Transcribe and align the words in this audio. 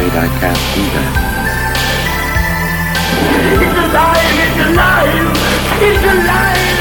I'm 0.00 0.06
afraid 0.06 0.18
I 0.18 0.28
can't 0.40 0.56
do 0.74 0.82
that. 0.96 1.12
It's 3.52 3.76
alive! 3.84 4.40
It's 4.40 4.56
alive! 4.64 5.28
It's 5.82 6.04
alive! 6.08 6.78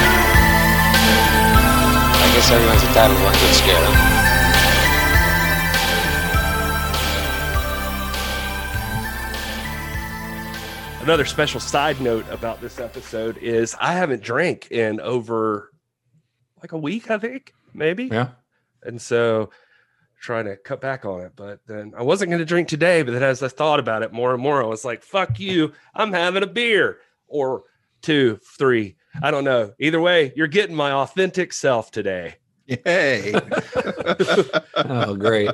I 2.15 2.25
guess 2.33 2.47
everyone's 2.49 2.83
entitled 2.83 3.17
to 3.17 3.23
one 3.25 3.33
good 3.33 3.55
scare, 3.55 3.85
huh? 3.85 4.15
Another 11.03 11.25
special 11.25 11.59
side 11.59 11.99
note 11.99 12.25
about 12.29 12.61
this 12.61 12.79
episode 12.79 13.37
is 13.39 13.75
I 13.81 13.95
haven't 13.95 14.23
drank 14.23 14.71
in 14.71 15.01
over 15.01 15.71
like 16.61 16.71
a 16.71 16.77
week, 16.77 17.11
I 17.11 17.17
think, 17.17 17.51
maybe. 17.73 18.05
Yeah. 18.05 18.29
And 18.83 19.01
so 19.01 19.49
trying 20.19 20.45
to 20.45 20.55
cut 20.57 20.81
back 20.81 21.05
on 21.05 21.21
it. 21.21 21.31
But 21.35 21.59
then 21.65 21.93
I 21.97 22.03
wasn't 22.03 22.29
going 22.29 22.39
to 22.39 22.45
drink 22.45 22.67
today. 22.67 23.01
But 23.01 23.11
then 23.11 23.23
as 23.23 23.41
I 23.41 23.47
thought 23.47 23.79
about 23.79 24.03
it 24.03 24.11
more 24.13 24.33
and 24.33 24.41
more, 24.41 24.63
I 24.63 24.67
was 24.67 24.85
like, 24.85 25.03
fuck 25.03 25.39
you. 25.39 25.73
I'm 25.95 26.13
having 26.13 26.43
a 26.43 26.47
beer 26.47 26.99
or 27.27 27.63
two, 28.01 28.39
three. 28.57 28.95
I 29.21 29.31
don't 29.31 29.43
know. 29.43 29.73
Either 29.79 29.99
way, 29.99 30.33
you're 30.35 30.47
getting 30.47 30.75
my 30.75 30.91
authentic 30.91 31.53
self 31.53 31.91
today. 31.91 32.35
Yay. 32.67 33.33
Oh, 34.75 35.15
great. 35.15 35.51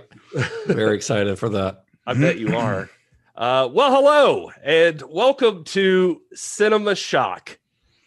Very 0.66 0.96
excited 0.96 1.38
for 1.40 1.50
that. 1.50 1.84
I 2.06 2.14
bet 2.14 2.38
you 2.38 2.56
are. 2.56 2.90
Uh, 3.36 3.68
well, 3.72 3.92
hello 3.92 4.52
and 4.64 5.02
welcome 5.02 5.64
to 5.66 6.22
Cinema 6.34 6.96
Shock. 6.96 7.58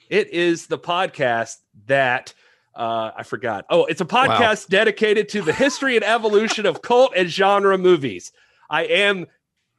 It 0.09 0.31
is 0.31 0.69
the 0.69 0.79
podcast 0.79 1.57
that 1.87 2.33
uh, 2.79 3.11
I 3.17 3.25
forgot. 3.25 3.67
Oh, 3.69 3.85
it's 3.87 4.01
a 4.01 4.05
podcast 4.07 4.69
dedicated 4.69 5.29
to 5.31 5.43
the 5.43 5.53
history 5.53 5.97
and 5.97 6.05
evolution 6.05 6.65
of 6.65 6.81
cult 6.81 7.13
and 7.17 7.29
genre 7.29 7.77
movies. 7.77 8.33
I 8.71 8.85
am 8.85 9.27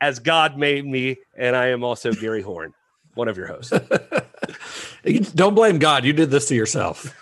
as 0.02 0.20
God 0.20 0.58
made 0.58 0.86
me, 0.86 1.18
and 1.38 1.56
I 1.56 1.68
am 1.68 1.84
also 1.84 2.12
Gary 2.12 2.42
Horn, 2.42 2.74
one 3.16 3.30
of 3.30 3.38
your 3.38 3.48
hosts. 3.48 3.74
Don't 5.34 5.56
blame 5.56 5.80
God. 5.80 6.04
You 6.04 6.14
did 6.14 6.30
this 6.30 6.48
to 6.50 6.56
yourself. 6.56 7.16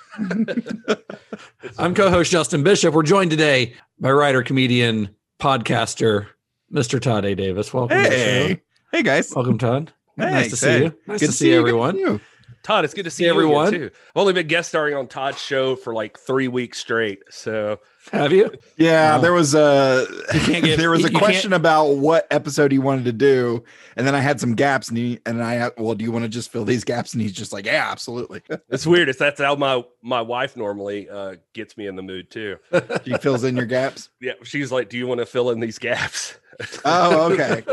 I'm 1.78 1.94
co-host 1.94 2.32
Justin 2.32 2.64
Bishop. 2.64 2.94
We're 2.94 3.04
joined 3.04 3.30
today 3.30 3.76
by 4.00 4.12
writer, 4.12 4.42
comedian, 4.42 5.16
podcaster, 5.40 6.28
Mr. 6.74 7.00
Todd 7.00 7.24
A. 7.26 7.36
Davis. 7.36 7.72
Welcome. 7.72 8.04
to 8.04 8.10
the 8.10 8.10
show. 8.10 8.16
Hey. 8.18 8.62
Hey, 8.92 9.04
guys. 9.04 9.34
Welcome, 9.36 9.60
Todd. 9.60 9.92
nice 10.16 10.32
Thanks. 10.32 10.50
to 10.50 10.56
see 10.56 10.78
you. 10.86 10.98
Nice 11.06 11.20
Good 11.20 11.26
to 11.28 11.32
see 11.32 11.50
you, 11.50 11.54
good 11.54 11.60
everyone. 11.60 12.22
To 12.64 12.68
you. 12.72 12.76
Todd, 12.76 12.86
it's 12.86 12.94
good 12.94 13.04
to 13.04 13.10
see 13.12 13.24
Hey, 13.24 13.30
everyone 13.30 13.68
everyone. 13.68 13.90
too. 13.90 13.96
I've 14.16 14.20
only 14.22 14.34
been 14.34 14.48
guest 14.48 14.70
starring 14.70 14.94
on 14.96 15.08
Todd's 15.08 15.42
show 15.42 15.76
for 15.76 15.94
like 15.94 16.20
three 16.20 16.48
weeks 16.48 16.80
straight, 16.80 17.20
so 17.30 17.80
Have 18.12 18.32
you? 18.32 18.52
Yeah, 18.78 19.16
Wow. 19.16 19.22
there 19.22 19.34
was 19.34 19.54
a 19.56 20.08
get- 20.46 20.78
there 20.78 20.90
was 20.90 21.02
a 21.02 21.04
you 21.04 21.10
can't- 21.10 21.24
question 21.24 21.54
about 21.54 21.98
what 21.98 22.26
episode 22.32 22.72
he 22.72 22.80
wanted 22.80 23.06
to 23.06 23.12
do, 23.14 23.64
and 23.96 24.06
then 24.08 24.16
I 24.16 24.20
had 24.22 24.40
some 24.40 24.56
gaps, 24.56 24.90
and 24.90 24.98
he 24.98 25.20
and 25.26 25.44
I 25.44 25.72
well, 25.78 25.94
do 25.96 26.04
you 26.06 26.12
want 26.12 26.24
to 26.24 26.30
just 26.30 26.52
fill 26.52 26.64
these 26.66 26.84
gaps? 26.84 27.14
And 27.14 27.22
he's 27.22 27.34
just 27.34 27.52
like, 27.54 27.66
yeah, 27.66 27.90
absolutely. 27.92 28.42
it's 28.70 28.86
weird. 28.88 29.10
It's 29.10 29.20
that's 29.20 29.42
how 29.42 29.56
my 29.56 29.84
my 30.02 30.22
wife 30.22 30.56
normally 30.56 31.10
uh, 31.10 31.36
gets 31.54 31.76
me 31.78 31.88
in 31.88 31.96
the 31.96 32.02
mood 32.04 32.30
too. 32.32 32.58
she 33.06 33.14
fills 33.18 33.44
in 33.44 33.56
your 33.58 33.66
gaps. 33.66 34.10
Yeah, 34.22 34.34
she's 34.44 34.72
like, 34.72 34.90
"Do 34.90 34.98
you 34.98 35.06
want 35.08 35.20
to 35.20 35.26
fill 35.26 35.52
in 35.52 35.60
these 35.60 35.78
gaps?" 35.80 36.38
Oh, 36.86 37.32
okay. 37.32 37.64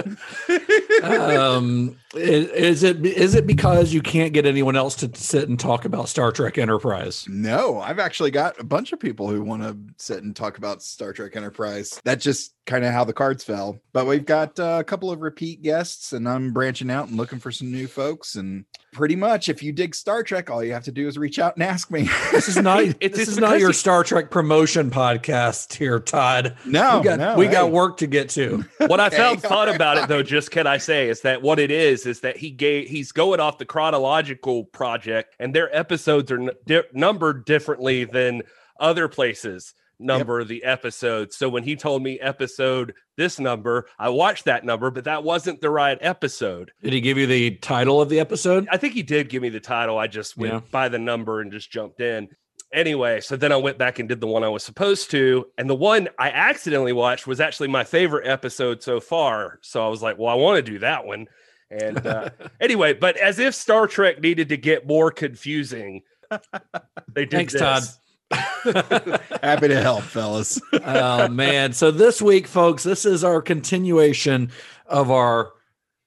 um, 1.02 1.96
i- 2.14 2.18
is 2.18 2.82
it 2.82 3.04
is 3.04 3.34
it 3.34 3.46
because 3.46 3.92
you 3.92 4.00
can't 4.02 4.32
get 4.32 4.46
anyone 4.46 4.76
else 4.76 4.94
to 4.96 5.10
sit 5.14 5.48
and 5.48 5.58
talk 5.58 5.84
about 5.84 6.08
Star 6.08 6.32
Trek 6.32 6.58
Enterprise? 6.58 7.26
No, 7.28 7.80
I've 7.80 7.98
actually 7.98 8.30
got 8.30 8.58
a 8.60 8.64
bunch 8.64 8.92
of 8.92 9.00
people 9.00 9.28
who 9.28 9.42
want 9.42 9.62
to 9.62 9.76
sit 9.96 10.22
and 10.22 10.34
talk 10.34 10.58
about 10.58 10.82
Star 10.82 11.12
Trek 11.12 11.36
Enterprise. 11.36 12.00
That 12.04 12.20
just 12.20 12.53
kind 12.66 12.84
of 12.84 12.92
how 12.92 13.04
the 13.04 13.12
cards 13.12 13.44
fell. 13.44 13.78
But 13.92 14.06
we've 14.06 14.24
got 14.24 14.58
uh, 14.58 14.78
a 14.80 14.84
couple 14.84 15.10
of 15.10 15.20
repeat 15.20 15.62
guests, 15.62 16.12
and 16.12 16.28
I'm 16.28 16.52
branching 16.52 16.90
out 16.90 17.08
and 17.08 17.16
looking 17.16 17.38
for 17.38 17.52
some 17.52 17.70
new 17.70 17.86
folks. 17.86 18.36
And 18.36 18.64
pretty 18.92 19.16
much, 19.16 19.48
if 19.50 19.62
you 19.62 19.70
dig 19.72 19.94
Star 19.94 20.22
Trek, 20.22 20.48
all 20.50 20.64
you 20.64 20.72
have 20.72 20.84
to 20.84 20.92
do 20.92 21.06
is 21.06 21.18
reach 21.18 21.38
out 21.38 21.56
and 21.56 21.62
ask 21.62 21.90
me. 21.90 22.08
This 22.32 22.48
is 22.48 22.56
not 22.56 22.80
It's- 22.82 22.96
this 23.12 23.20
it's 23.28 23.30
is 23.32 23.38
not 23.38 23.58
your 23.60 23.68
he- 23.70 23.74
Star 23.74 24.02
Trek 24.02 24.30
promotion 24.30 24.90
podcast 24.90 25.74
here, 25.74 26.00
Todd. 26.00 26.56
no, 26.64 26.98
we 26.98 27.04
got 27.04 27.18
no, 27.18 27.36
we 27.36 27.46
hey. 27.46 27.52
got 27.52 27.70
work 27.70 27.98
to 27.98 28.06
get 28.06 28.28
to. 28.30 28.64
What 28.86 28.98
I 29.00 29.06
Okay, 29.08 29.16
found 29.16 29.42
fun 29.42 29.52
alright, 29.52 29.76
about 29.76 29.98
it 29.98 30.08
though, 30.08 30.22
just 30.34 30.50
can 30.50 30.66
I 30.66 30.78
say, 30.78 31.08
is 31.08 31.20
that 31.22 31.42
what 31.42 31.58
it 31.58 31.70
is 31.70 32.06
is 32.06 32.20
that 32.20 32.36
he 32.36 32.50
gave 32.50 32.88
he's 32.88 33.12
going 33.12 33.40
off 33.40 33.58
the 33.58 33.64
chronological 33.66 34.64
project, 34.64 35.34
and 35.38 35.54
their 35.54 35.74
episodes 35.76 36.30
are 36.32 36.40
n- 36.40 36.50
di- 36.66 36.82
numbered 36.92 37.44
differently 37.44 38.04
than 38.04 38.42
other 38.80 39.06
places 39.08 39.74
number 39.98 40.44
the 40.44 40.64
episode. 40.64 41.32
So 41.32 41.48
when 41.48 41.62
he 41.62 41.76
told 41.76 42.02
me 42.02 42.18
episode 42.20 42.94
this 43.16 43.38
number, 43.38 43.86
I 43.98 44.08
watched 44.08 44.44
that 44.46 44.64
number, 44.64 44.90
but 44.90 45.04
that 45.04 45.22
wasn't 45.24 45.60
the 45.60 45.70
right 45.70 45.98
episode. 46.00 46.72
Did 46.82 46.92
he 46.92 47.00
give 47.00 47.18
you 47.18 47.26
the 47.26 47.52
title 47.56 48.00
of 48.00 48.08
the 48.08 48.20
episode? 48.20 48.66
I 48.70 48.76
think 48.76 48.94
he 48.94 49.02
did 49.02 49.28
give 49.28 49.42
me 49.42 49.48
the 49.48 49.60
title. 49.60 49.98
I 49.98 50.06
just 50.06 50.36
went 50.36 50.52
Yeah. 50.54 50.60
by 50.70 50.88
the 50.88 50.98
number 50.98 51.40
and 51.40 51.52
just 51.52 51.70
jumped 51.70 52.00
in. 52.00 52.28
Anyway, 52.72 53.20
so 53.20 53.36
then 53.36 53.52
I 53.52 53.56
went 53.56 53.78
back 53.78 54.00
and 54.00 54.08
did 54.08 54.20
the 54.20 54.26
one 54.26 54.42
I 54.42 54.48
was 54.48 54.64
supposed 54.64 55.12
to. 55.12 55.46
And 55.56 55.70
the 55.70 55.76
one 55.76 56.08
I 56.18 56.30
accidentally 56.30 56.92
watched 56.92 57.24
was 57.26 57.40
actually 57.40 57.68
my 57.68 57.84
favorite 57.84 58.26
episode 58.26 58.82
so 58.82 58.98
far. 58.98 59.60
So 59.62 59.84
I 59.84 59.88
was 59.88 60.02
like, 60.02 60.18
well, 60.18 60.28
I 60.28 60.34
want 60.34 60.56
to 60.64 60.72
do 60.72 60.80
that 60.80 61.06
one. 61.06 61.28
And 61.70 62.04
uh, 62.04 62.30
anyway, 62.60 62.92
but 62.94 63.16
as 63.16 63.38
if 63.38 63.54
Star 63.54 63.86
Trek 63.86 64.20
needed 64.20 64.48
to 64.48 64.56
get 64.56 64.88
more 64.88 65.12
confusing, 65.12 66.02
they 67.12 67.24
did 67.26 67.30
Thanks, 67.30 67.52
this. 67.52 67.62
Todd. 67.62 67.82
Happy 69.42 69.68
to 69.68 69.80
help, 69.80 70.02
fellas. 70.04 70.60
oh 70.72 71.28
man! 71.28 71.72
So 71.72 71.90
this 71.90 72.20
week, 72.20 72.46
folks, 72.46 72.82
this 72.82 73.04
is 73.04 73.24
our 73.24 73.42
continuation 73.42 74.50
of 74.86 75.10
our 75.10 75.52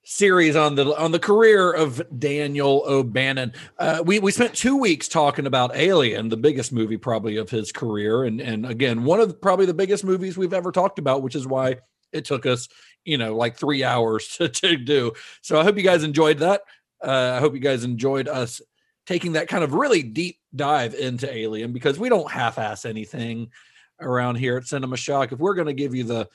series 0.09 0.55
on 0.55 0.75
the 0.75 0.97
on 0.97 1.11
the 1.11 1.19
career 1.19 1.71
of 1.71 2.01
Daniel 2.17 2.83
O'Bannon. 2.87 3.51
Uh, 3.77 4.01
we 4.05 4.19
we 4.19 4.31
spent 4.31 4.53
two 4.53 4.77
weeks 4.77 5.07
talking 5.07 5.45
about 5.45 5.75
Alien, 5.75 6.29
the 6.29 6.37
biggest 6.37 6.71
movie 6.71 6.97
probably 6.97 7.35
of 7.35 7.49
his 7.49 7.71
career, 7.71 8.23
and 8.23 8.39
and 8.39 8.65
again 8.65 9.03
one 9.03 9.19
of 9.19 9.27
the, 9.27 9.33
probably 9.33 9.65
the 9.65 9.73
biggest 9.73 10.05
movies 10.05 10.37
we've 10.37 10.53
ever 10.53 10.71
talked 10.71 10.97
about, 10.97 11.21
which 11.21 11.35
is 11.35 11.45
why 11.45 11.77
it 12.13 12.23
took 12.23 12.45
us 12.45 12.69
you 13.03 13.17
know 13.17 13.35
like 13.35 13.57
three 13.57 13.83
hours 13.83 14.27
to, 14.37 14.47
to 14.47 14.77
do. 14.77 15.11
So 15.41 15.59
I 15.59 15.63
hope 15.63 15.77
you 15.77 15.83
guys 15.83 16.03
enjoyed 16.03 16.39
that. 16.39 16.61
Uh, 17.03 17.33
I 17.35 17.39
hope 17.39 17.53
you 17.53 17.59
guys 17.59 17.83
enjoyed 17.83 18.29
us 18.29 18.61
taking 19.05 19.33
that 19.33 19.47
kind 19.47 19.63
of 19.63 19.73
really 19.73 20.03
deep 20.03 20.36
dive 20.55 20.93
into 20.93 21.31
Alien 21.33 21.73
because 21.73 21.99
we 21.99 22.09
don't 22.09 22.31
half-ass 22.31 22.85
anything 22.85 23.51
around 23.99 24.35
here 24.35 24.57
at 24.57 24.65
Cinema 24.65 24.97
Shock. 24.97 25.31
If 25.31 25.39
we're 25.39 25.55
going 25.55 25.67
to 25.67 25.73
give 25.73 25.95
you 25.95 26.03
the 26.03 26.29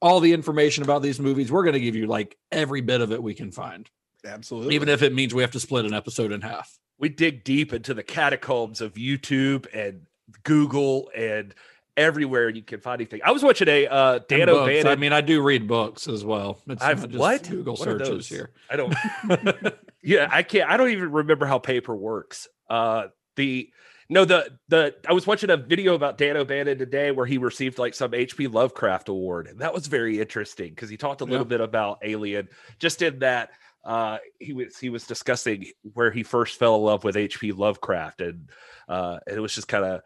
all 0.00 0.20
the 0.20 0.32
information 0.32 0.84
about 0.84 1.02
these 1.02 1.18
movies, 1.18 1.50
we're 1.50 1.62
going 1.62 1.74
to 1.74 1.80
give 1.80 1.96
you 1.96 2.06
like 2.06 2.36
every 2.52 2.80
bit 2.80 3.00
of 3.00 3.12
it 3.12 3.22
we 3.22 3.34
can 3.34 3.50
find, 3.50 3.88
Absolutely. 4.24 4.74
even 4.74 4.88
if 4.88 5.02
it 5.02 5.14
means 5.14 5.34
we 5.34 5.42
have 5.42 5.52
to 5.52 5.60
split 5.60 5.86
an 5.86 5.94
episode 5.94 6.32
in 6.32 6.40
half. 6.40 6.78
We 6.98 7.08
dig 7.08 7.42
deep 7.44 7.72
into 7.72 7.94
the 7.94 8.02
catacombs 8.02 8.80
of 8.80 8.94
YouTube 8.94 9.66
and 9.72 10.06
Google 10.42 11.10
and 11.14 11.54
everywhere 11.96 12.48
you 12.48 12.62
can 12.62 12.80
find 12.80 13.00
anything. 13.00 13.20
I 13.24 13.30
was 13.30 13.42
watching 13.42 13.68
a 13.68 13.86
uh, 13.86 14.20
Dan. 14.28 14.48
O'Bannon. 14.48 14.86
I 14.86 14.96
mean, 14.96 15.12
I 15.12 15.20
do 15.20 15.42
read 15.42 15.66
books 15.66 16.08
as 16.08 16.24
well. 16.24 16.60
It's 16.66 16.82
I've 16.82 17.00
not 17.00 17.08
just 17.10 17.18
what 17.18 17.48
Google 17.48 17.74
What 17.76 17.84
searches 17.84 18.28
here. 18.28 18.50
I 18.70 18.76
don't. 18.76 18.94
yeah, 20.02 20.28
I 20.30 20.42
can't. 20.42 20.70
I 20.70 20.76
don't 20.76 20.90
even 20.90 21.12
remember 21.12 21.46
how 21.46 21.58
paper 21.58 21.94
works. 21.94 22.48
Uh, 22.68 23.06
the 23.36 23.70
no, 24.10 24.24
the 24.24 24.58
the 24.68 24.94
I 25.08 25.12
was 25.12 25.26
watching 25.26 25.50
a 25.50 25.56
video 25.56 25.94
about 25.94 26.18
Dan 26.18 26.36
O'Bannon 26.36 26.78
today 26.78 27.10
where 27.10 27.26
he 27.26 27.38
received 27.38 27.78
like 27.78 27.94
some 27.94 28.12
H.P. 28.14 28.48
Lovecraft 28.48 29.08
award, 29.08 29.46
and 29.46 29.60
that 29.60 29.72
was 29.72 29.86
very 29.86 30.20
interesting 30.20 30.70
because 30.70 30.90
he 30.90 30.96
talked 30.96 31.20
a 31.22 31.24
little 31.24 31.46
Yeah. 31.46 31.48
bit 31.48 31.60
about 31.62 31.98
Alien. 32.02 32.48
Just 32.78 33.00
in 33.00 33.20
that, 33.20 33.50
uh, 33.84 34.18
he 34.38 34.52
was 34.52 34.78
he 34.78 34.90
was 34.90 35.06
discussing 35.06 35.66
where 35.94 36.10
he 36.10 36.22
first 36.22 36.58
fell 36.58 36.76
in 36.76 36.82
love 36.82 37.02
with 37.02 37.16
H.P. 37.16 37.52
Lovecraft, 37.52 38.20
and 38.20 38.50
uh, 38.88 39.20
it 39.26 39.40
was 39.40 39.54
just 39.54 39.68
kind 39.68 39.84
of 39.86 40.02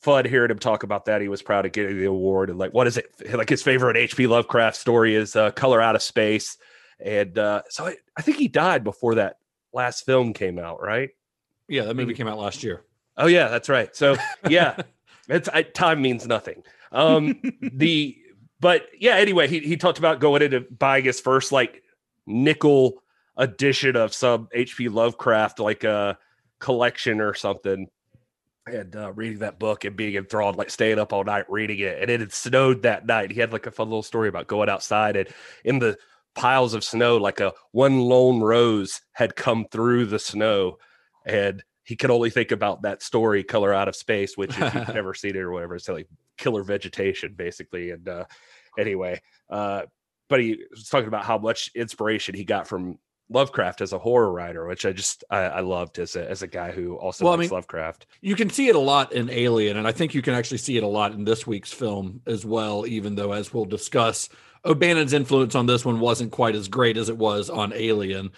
fun 0.00 0.24
hearing 0.24 0.50
him 0.50 0.58
talk 0.58 0.82
about 0.82 1.04
that. 1.04 1.20
He 1.20 1.28
was 1.28 1.42
proud 1.42 1.66
of 1.66 1.72
getting 1.72 1.98
the 1.98 2.06
award, 2.06 2.48
and 2.48 2.58
like, 2.58 2.72
what 2.72 2.86
is 2.86 2.96
it? 2.96 3.06
Like 3.34 3.50
his 3.50 3.62
favorite 3.62 3.98
H.P. 3.98 4.26
Lovecraft 4.28 4.76
story 4.78 5.14
is 5.14 5.36
uh, 5.36 5.50
"Color 5.50 5.82
Out 5.82 5.94
of 5.94 6.02
Space." 6.02 6.56
And 6.98 7.36
uh, 7.36 7.62
so 7.68 7.84
I, 7.84 7.96
I 8.16 8.22
think 8.22 8.38
he 8.38 8.48
died 8.48 8.82
before 8.82 9.16
that 9.16 9.36
last 9.74 10.06
film 10.06 10.32
came 10.32 10.58
out, 10.58 10.80
right? 10.80 11.10
Yeah, 11.68 11.84
that 11.84 11.94
movie 11.94 12.14
came 12.14 12.28
out 12.28 12.38
last 12.38 12.62
year. 12.62 12.84
Oh 13.16 13.26
yeah, 13.26 13.48
that's 13.48 13.68
right. 13.68 13.94
So 13.94 14.16
yeah, 14.48 14.76
it's 15.28 15.48
I, 15.48 15.62
time 15.62 16.02
means 16.02 16.26
nothing. 16.26 16.62
Um, 16.90 17.40
the 17.60 18.16
but 18.60 18.86
yeah, 18.98 19.16
anyway, 19.16 19.48
he 19.48 19.60
he 19.60 19.76
talked 19.76 19.98
about 19.98 20.20
going 20.20 20.42
into 20.42 20.60
buying 20.60 21.04
his 21.04 21.20
first 21.20 21.52
like 21.52 21.82
nickel 22.26 23.02
edition 23.36 23.96
of 23.96 24.14
some 24.14 24.48
H.P. 24.52 24.88
Lovecraft 24.88 25.58
like 25.58 25.84
a 25.84 26.18
collection 26.60 27.20
or 27.20 27.34
something. 27.34 27.88
And 28.66 28.94
uh, 28.94 29.12
reading 29.12 29.40
that 29.40 29.58
book 29.58 29.84
and 29.84 29.96
being 29.96 30.14
enthralled, 30.14 30.56
like 30.56 30.70
staying 30.70 31.00
up 31.00 31.12
all 31.12 31.24
night 31.24 31.46
reading 31.48 31.80
it. 31.80 32.00
And 32.00 32.08
it 32.08 32.20
had 32.20 32.32
snowed 32.32 32.82
that 32.82 33.06
night. 33.06 33.32
He 33.32 33.40
had 33.40 33.52
like 33.52 33.66
a 33.66 33.72
fun 33.72 33.88
little 33.88 34.04
story 34.04 34.28
about 34.28 34.46
going 34.46 34.68
outside 34.68 35.16
and 35.16 35.28
in 35.64 35.80
the 35.80 35.98
piles 36.34 36.72
of 36.72 36.84
snow, 36.84 37.16
like 37.16 37.40
a 37.40 37.52
one 37.72 38.00
lone 38.00 38.40
rose 38.40 39.00
had 39.12 39.34
come 39.34 39.66
through 39.70 40.06
the 40.06 40.18
snow. 40.18 40.78
And 41.24 41.62
he 41.84 41.96
could 41.96 42.10
only 42.10 42.30
think 42.30 42.52
about 42.52 42.82
that 42.82 43.02
story, 43.02 43.42
Color 43.42 43.74
Out 43.74 43.88
of 43.88 43.96
Space, 43.96 44.36
which 44.36 44.58
if 44.58 44.74
you've 44.74 44.88
never 44.94 45.14
seen 45.14 45.36
it 45.36 45.40
or 45.40 45.50
whatever, 45.50 45.76
it's 45.76 45.88
like 45.88 46.08
killer 46.36 46.62
vegetation, 46.62 47.34
basically. 47.34 47.90
And 47.90 48.08
uh, 48.08 48.24
anyway, 48.78 49.20
uh, 49.50 49.82
but 50.28 50.40
he 50.40 50.64
was 50.70 50.88
talking 50.88 51.08
about 51.08 51.24
how 51.24 51.38
much 51.38 51.70
inspiration 51.74 52.34
he 52.34 52.44
got 52.44 52.66
from 52.66 52.98
Lovecraft 53.28 53.80
as 53.80 53.92
a 53.92 53.98
horror 53.98 54.30
writer, 54.30 54.66
which 54.66 54.84
I 54.84 54.92
just 54.92 55.24
I, 55.30 55.40
I 55.40 55.60
loved 55.60 55.98
as 55.98 56.16
a 56.16 56.28
as 56.28 56.42
a 56.42 56.46
guy 56.46 56.70
who 56.70 56.96
also 56.96 57.24
Well, 57.24 57.34
I 57.34 57.36
mean, 57.38 57.50
Lovecraft. 57.50 58.06
You 58.20 58.36
can 58.36 58.50
see 58.50 58.68
it 58.68 58.76
a 58.76 58.80
lot 58.80 59.12
in 59.12 59.30
Alien, 59.30 59.76
and 59.76 59.86
I 59.86 59.92
think 59.92 60.14
you 60.14 60.22
can 60.22 60.34
actually 60.34 60.58
see 60.58 60.76
it 60.76 60.82
a 60.82 60.88
lot 60.88 61.12
in 61.12 61.24
this 61.24 61.46
week's 61.46 61.72
film 61.72 62.20
as 62.26 62.44
well, 62.44 62.86
even 62.86 63.14
though, 63.14 63.32
as 63.32 63.52
we'll 63.52 63.64
discuss, 63.64 64.28
O'Bannon's 64.64 65.12
influence 65.12 65.54
on 65.54 65.66
this 65.66 65.84
one 65.84 65.98
wasn't 65.98 66.30
quite 66.30 66.54
as 66.54 66.68
great 66.68 66.96
as 66.96 67.08
it 67.08 67.16
was 67.16 67.50
on 67.50 67.72
Alien. 67.72 68.30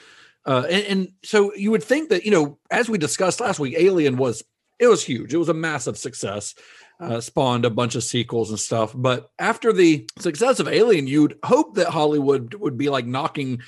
Uh, 0.46 0.64
and, 0.70 0.86
and 0.86 1.08
so 1.22 1.54
you 1.54 1.70
would 1.70 1.82
think 1.82 2.10
that, 2.10 2.24
you 2.24 2.30
know, 2.30 2.58
as 2.70 2.88
we 2.88 2.98
discussed 2.98 3.40
last 3.40 3.58
week, 3.58 3.74
Alien 3.76 4.16
was 4.16 4.42
it 4.78 4.88
was 4.88 5.04
huge. 5.04 5.32
It 5.32 5.38
was 5.38 5.48
a 5.48 5.54
massive 5.54 5.96
success. 5.96 6.54
Uh, 7.00 7.20
spawned 7.20 7.64
a 7.64 7.70
bunch 7.70 7.96
of 7.96 8.04
sequels 8.04 8.50
and 8.50 8.58
stuff. 8.58 8.92
But 8.94 9.28
after 9.38 9.72
the 9.72 10.08
success 10.18 10.60
of 10.60 10.68
Alien, 10.68 11.08
you'd 11.08 11.38
hope 11.44 11.74
that 11.74 11.88
Hollywood 11.88 12.54
would 12.54 12.78
be 12.78 12.88
like 12.88 13.04
knocking 13.04 13.62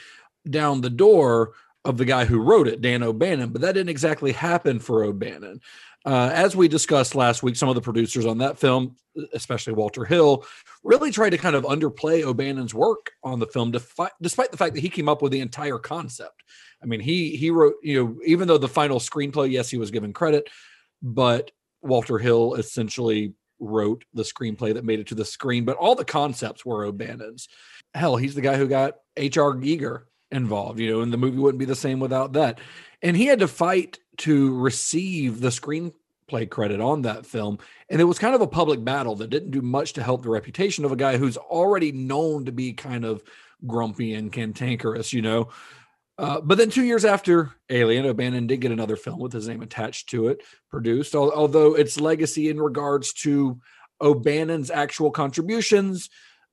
down 0.48 0.80
the 0.80 0.90
door 0.90 1.52
of 1.86 1.96
the 1.96 2.04
guy 2.04 2.24
who 2.24 2.40
wrote 2.40 2.68
it, 2.68 2.80
Dan 2.80 3.02
O'Bannon. 3.02 3.50
But 3.50 3.62
that 3.62 3.72
didn't 3.72 3.90
exactly 3.90 4.32
happen 4.32 4.78
for 4.78 5.04
O'Bannon. 5.04 5.60
Uh, 6.04 6.30
as 6.32 6.54
we 6.54 6.68
discussed 6.68 7.14
last 7.14 7.42
week, 7.42 7.56
some 7.56 7.68
of 7.68 7.74
the 7.74 7.80
producers 7.80 8.26
on 8.26 8.38
that 8.38 8.58
film, 8.58 8.96
especially 9.32 9.72
Walter 9.72 10.04
Hill, 10.04 10.44
really 10.84 11.10
tried 11.10 11.30
to 11.30 11.38
kind 11.38 11.56
of 11.56 11.64
underplay 11.64 12.22
O'Bannon's 12.22 12.74
work 12.74 13.10
on 13.24 13.40
the 13.40 13.46
film, 13.46 13.72
defi- 13.72 14.12
despite 14.20 14.52
the 14.52 14.56
fact 14.56 14.74
that 14.74 14.80
he 14.80 14.88
came 14.88 15.08
up 15.08 15.20
with 15.20 15.32
the 15.32 15.40
entire 15.40 15.78
concept. 15.78 16.42
I 16.82 16.86
mean, 16.86 17.00
he 17.00 17.36
he 17.36 17.50
wrote, 17.50 17.74
you 17.82 18.04
know, 18.04 18.16
even 18.24 18.46
though 18.46 18.58
the 18.58 18.68
final 18.68 19.00
screenplay, 19.00 19.50
yes, 19.50 19.70
he 19.70 19.78
was 19.78 19.90
given 19.90 20.12
credit, 20.12 20.48
but 21.02 21.50
Walter 21.82 22.18
Hill 22.18 22.54
essentially 22.54 23.32
wrote 23.58 24.04
the 24.14 24.22
screenplay 24.22 24.74
that 24.74 24.84
made 24.84 25.00
it 25.00 25.08
to 25.08 25.14
the 25.14 25.24
screen. 25.24 25.64
But 25.64 25.76
all 25.76 25.94
the 25.94 26.04
concepts 26.04 26.64
were 26.64 26.84
O'Bannon's. 26.84 27.48
Hell, 27.94 28.16
he's 28.16 28.34
the 28.34 28.42
guy 28.42 28.56
who 28.56 28.68
got 28.68 28.96
H.R. 29.16 29.54
Giger 29.54 30.02
involved, 30.30 30.80
you 30.80 30.90
know, 30.90 31.00
and 31.00 31.12
the 31.12 31.18
movie 31.18 31.38
wouldn't 31.38 31.58
be 31.58 31.64
the 31.64 31.74
same 31.74 32.00
without 32.00 32.32
that. 32.34 32.60
And 33.02 33.16
he 33.16 33.26
had 33.26 33.40
to 33.40 33.48
fight 33.48 33.98
to 34.18 34.56
receive 34.58 35.40
the 35.40 35.48
screenplay 35.48 36.48
credit 36.48 36.80
on 36.80 37.02
that 37.02 37.26
film. 37.26 37.58
And 37.88 38.00
it 38.00 38.04
was 38.04 38.18
kind 38.18 38.34
of 38.34 38.40
a 38.40 38.46
public 38.46 38.82
battle 38.84 39.16
that 39.16 39.30
didn't 39.30 39.50
do 39.50 39.62
much 39.62 39.92
to 39.94 40.02
help 40.02 40.22
the 40.22 40.30
reputation 40.30 40.84
of 40.84 40.92
a 40.92 40.96
guy 40.96 41.16
who's 41.16 41.36
already 41.36 41.92
known 41.92 42.46
to 42.46 42.52
be 42.52 42.72
kind 42.72 43.04
of 43.04 43.22
grumpy 43.66 44.14
and 44.14 44.32
cantankerous, 44.32 45.12
you 45.12 45.22
know. 45.22 45.48
Uh, 46.18 46.40
but 46.40 46.56
then 46.56 46.70
two 46.70 46.84
years 46.84 47.04
after 47.04 47.50
Alien, 47.68 48.06
O'Bannon 48.06 48.46
did 48.46 48.62
get 48.62 48.72
another 48.72 48.96
film 48.96 49.20
with 49.20 49.34
his 49.34 49.48
name 49.48 49.60
attached 49.60 50.08
to 50.10 50.28
it, 50.28 50.42
produced, 50.70 51.14
although 51.14 51.74
its 51.74 52.00
legacy 52.00 52.48
in 52.48 52.58
regards 52.58 53.12
to 53.12 53.60
O'Bannon's 54.00 54.70
actual 54.70 55.10
contributions 55.10 56.08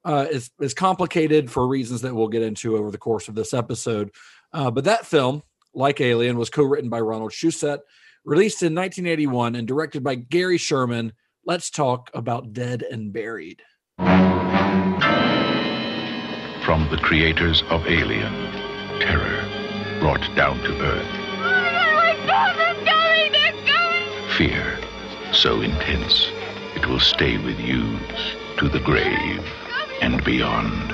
uh, 0.05 0.27
is, 0.29 0.51
is 0.59 0.73
complicated 0.73 1.49
for 1.49 1.67
reasons 1.67 2.01
that 2.01 2.13
we'll 2.13 2.27
get 2.27 2.41
into 2.41 2.77
over 2.77 2.91
the 2.91 2.97
course 2.97 3.27
of 3.27 3.35
this 3.35 3.53
episode. 3.53 4.11
Uh, 4.51 4.69
but 4.69 4.83
that 4.83 5.05
film, 5.05 5.43
like 5.73 6.01
Alien, 6.01 6.37
was 6.37 6.49
co 6.49 6.63
written 6.63 6.89
by 6.89 6.99
Ronald 6.99 7.31
Shusett, 7.31 7.79
released 8.25 8.61
in 8.61 8.75
1981, 8.75 9.55
and 9.55 9.67
directed 9.67 10.03
by 10.03 10.15
Gary 10.15 10.57
Sherman. 10.57 11.13
Let's 11.45 11.69
talk 11.69 12.09
about 12.13 12.53
Dead 12.53 12.83
and 12.83 13.11
Buried. 13.11 13.61
From 16.65 16.87
the 16.89 16.97
creators 17.01 17.63
of 17.69 17.85
Alien, 17.87 18.33
terror 18.99 19.99
brought 19.99 20.23
down 20.35 20.57
to 20.59 20.81
earth. 20.81 21.23
Fear 24.37 24.79
so 25.31 25.61
intense 25.61 26.31
it 26.75 26.87
will 26.87 26.99
stay 26.99 27.37
with 27.37 27.59
you 27.59 27.97
to 28.57 28.69
the 28.69 28.79
grave 28.79 29.43
and 30.03 30.21
beyond. 30.25 30.91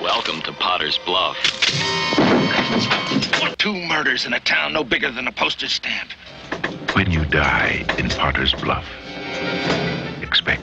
Welcome 0.00 0.40
to 0.42 0.52
Potter's 0.52 0.98
Bluff. 0.98 1.36
Two 3.58 3.74
murders 3.74 4.24
in 4.24 4.34
a 4.34 4.38
town 4.38 4.74
no 4.74 4.84
bigger 4.84 5.10
than 5.10 5.26
a 5.26 5.32
postage 5.32 5.74
stamp. 5.74 6.12
When 6.94 7.10
you 7.10 7.24
die 7.24 7.84
in 7.98 8.08
Potter's 8.08 8.54
Bluff, 8.54 8.86
expect 10.22 10.62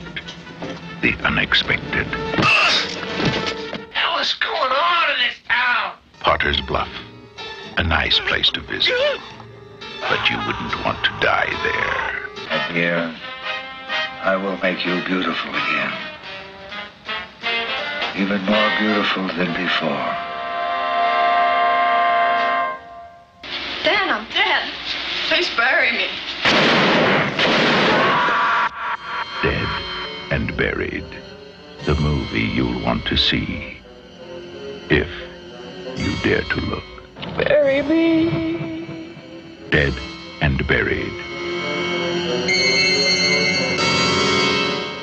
the 1.01 1.13
unexpected. 1.25 2.07
Hell 3.91 4.19
is 4.19 4.33
going 4.35 4.71
on 4.71 5.09
in 5.11 5.27
this 5.27 5.35
town? 5.49 5.97
Potter's 6.21 6.61
Bluff, 6.61 6.89
a 7.75 7.83
nice 7.83 8.17
place 8.21 8.49
to 8.51 8.61
visit, 8.61 8.95
but 9.99 10.29
you 10.29 10.37
wouldn't 10.37 10.85
want 10.85 11.03
to 11.03 11.11
die 11.19 11.51
there. 11.63 12.71
Here, 12.71 13.13
I 14.27 14.35
will 14.35 14.57
make 14.57 14.85
you 14.85 15.01
beautiful 15.05 15.51
again. 15.51 15.93
Even 18.17 18.43
more 18.43 18.69
beautiful 18.77 19.25
than 19.25 19.53
before. 19.55 20.11
Dan, 23.85 24.09
I'm 24.09 24.27
dead. 24.33 24.69
Please 25.29 25.49
bury 25.55 25.93
me. 25.93 26.07
Dead 29.41 29.69
and 30.31 30.57
Buried, 30.57 31.07
the 31.85 31.95
movie 31.95 32.41
you'll 32.41 32.83
want 32.83 33.05
to 33.05 33.15
see 33.15 33.77
if 34.89 35.07
you 35.95 36.13
dare 36.23 36.41
to 36.41 36.59
look. 36.65 36.83
Bury 37.37 37.81
me. 37.81 39.15
Dead 39.69 39.93
and 40.41 40.67
Buried. 40.67 41.26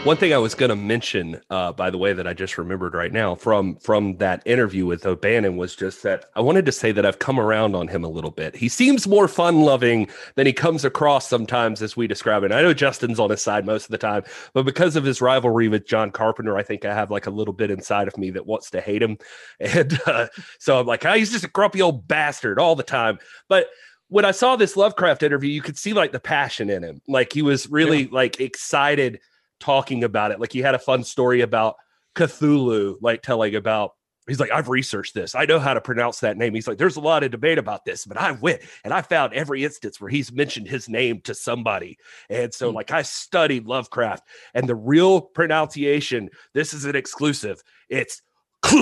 One 0.05 0.19
thing 0.19 0.35
I 0.35 0.39
was 0.39 0.55
going 0.55 0.69
to 0.69 0.77
mention, 0.77 1.41
uh, 1.49 1.73
by 1.73 1.89
the 1.89 1.97
way, 1.97 2.13
that 2.13 2.27
I 2.27 2.35
just 2.35 2.59
remembered 2.59 2.93
right 2.93 3.11
now 3.11 3.35
from 3.35 3.77
from 3.77 4.19
that 4.19 4.43
interview 4.45 4.85
with 4.85 5.07
O'Bannon 5.07 5.57
was 5.57 5.75
just 5.75 6.03
that 6.03 6.27
I 6.37 6.43
wanted 6.43 6.67
to 6.67 6.73
say 6.73 6.93
that 6.93 7.07
I've 7.07 7.21
come 7.21 7.41
around 7.41 7.75
on 7.75 7.89
him 7.89 8.05
a 8.05 8.09
little 8.09 8.31
bit. 8.31 8.55
He 8.55 8.69
seems 8.69 9.09
more 9.09 9.29
fun 9.29 9.63
loving 9.63 10.09
than 10.35 10.45
he 10.45 10.53
comes 10.53 10.85
across 10.85 11.27
sometimes 11.27 11.81
as 11.81 11.97
we 11.97 12.07
describe 12.07 12.43
it. 12.43 12.53
And 12.53 12.55
I 12.55 12.61
know 12.61 12.75
Justin's 12.75 13.19
on 13.19 13.31
his 13.31 13.41
side 13.41 13.65
most 13.65 13.87
of 13.87 13.93
the 13.93 13.99
time, 13.99 14.25
but 14.53 14.67
because 14.67 14.95
of 14.95 15.05
his 15.05 15.23
rivalry 15.23 15.69
with 15.69 15.87
John 15.87 16.11
Carpenter, 16.11 16.59
I 16.59 16.65
think 16.65 16.85
I 16.85 16.93
have 16.93 17.11
like 17.11 17.27
a 17.27 17.31
little 17.31 17.55
bit 17.55 17.71
inside 17.71 18.07
of 18.07 18.19
me 18.19 18.29
that 18.33 18.45
wants 18.45 18.69
to 18.73 18.83
hate 18.83 19.03
him, 19.03 19.17
and 19.59 19.99
uh, 20.07 20.27
so 20.59 20.79
I'm 20.79 20.87
like, 20.87 21.07
oh, 21.07 21.15
he's 21.15 21.33
just 21.33 21.45
a 21.45 21.49
grumpy 21.49 21.81
old 21.81 22.07
bastard 22.07 22.59
all 22.59 22.77
the 22.77 22.83
time. 22.83 23.19
But 23.49 23.69
when 24.09 24.27
I 24.27 24.33
saw 24.33 24.57
this 24.57 24.77
Lovecraft 24.77 25.23
interview, 25.23 25.51
you 25.51 25.63
could 25.63 25.79
see 25.79 25.95
like 25.95 26.13
the 26.13 26.21
passion 26.21 26.69
in 26.69 26.83
him. 26.83 27.01
Like 27.09 27.33
he 27.33 27.41
was 27.41 27.71
really 27.71 28.07
like 28.09 28.39
excited 28.39 29.21
talking 29.61 30.05
about 30.05 30.31
it. 30.31 30.41
Like 30.41 30.53
he 30.53 30.61
had 30.61 30.75
a 30.75 30.79
fun 30.79 31.05
story 31.05 31.41
about 31.41 31.77
Cthulhu, 32.15 32.97
like 33.01 33.23
telling 33.23 33.55
about 33.55 33.93
he's 34.27 34.41
like, 34.41 34.51
I've 34.51 34.69
researched 34.69 35.15
this. 35.15 35.35
I 35.35 35.45
know 35.45 35.59
how 35.59 35.75
to 35.75 35.81
pronounce 35.81 36.21
that 36.21 36.37
name. 36.37 36.55
He's 36.55 36.67
like, 36.67 36.79
there's 36.79 36.97
a 36.97 37.01
lot 37.01 37.23
of 37.23 37.31
debate 37.31 37.59
about 37.59 37.85
this, 37.85 38.05
but 38.07 38.17
I 38.17 38.33
went 38.33 38.63
and 38.83 38.93
I 38.93 39.03
found 39.03 39.35
every 39.35 39.65
instance 39.65 40.01
where 40.01 40.11
he's 40.11 40.33
mentioned 40.33 40.69
his 40.69 40.89
name 40.89 41.21
to 41.23 41.35
somebody. 41.35 41.99
And 42.31 42.53
so, 42.53 42.71
hmm. 42.71 42.77
like, 42.77 42.91
I 42.91 43.03
studied 43.03 43.67
Lovecraft 43.67 44.27
and 44.55 44.69
the 44.69 44.75
real 44.75 45.21
pronunciation, 45.21 46.31
this 46.53 46.73
is 46.73 46.85
an 46.85 46.97
exclusive. 46.97 47.63
It's 47.89 48.23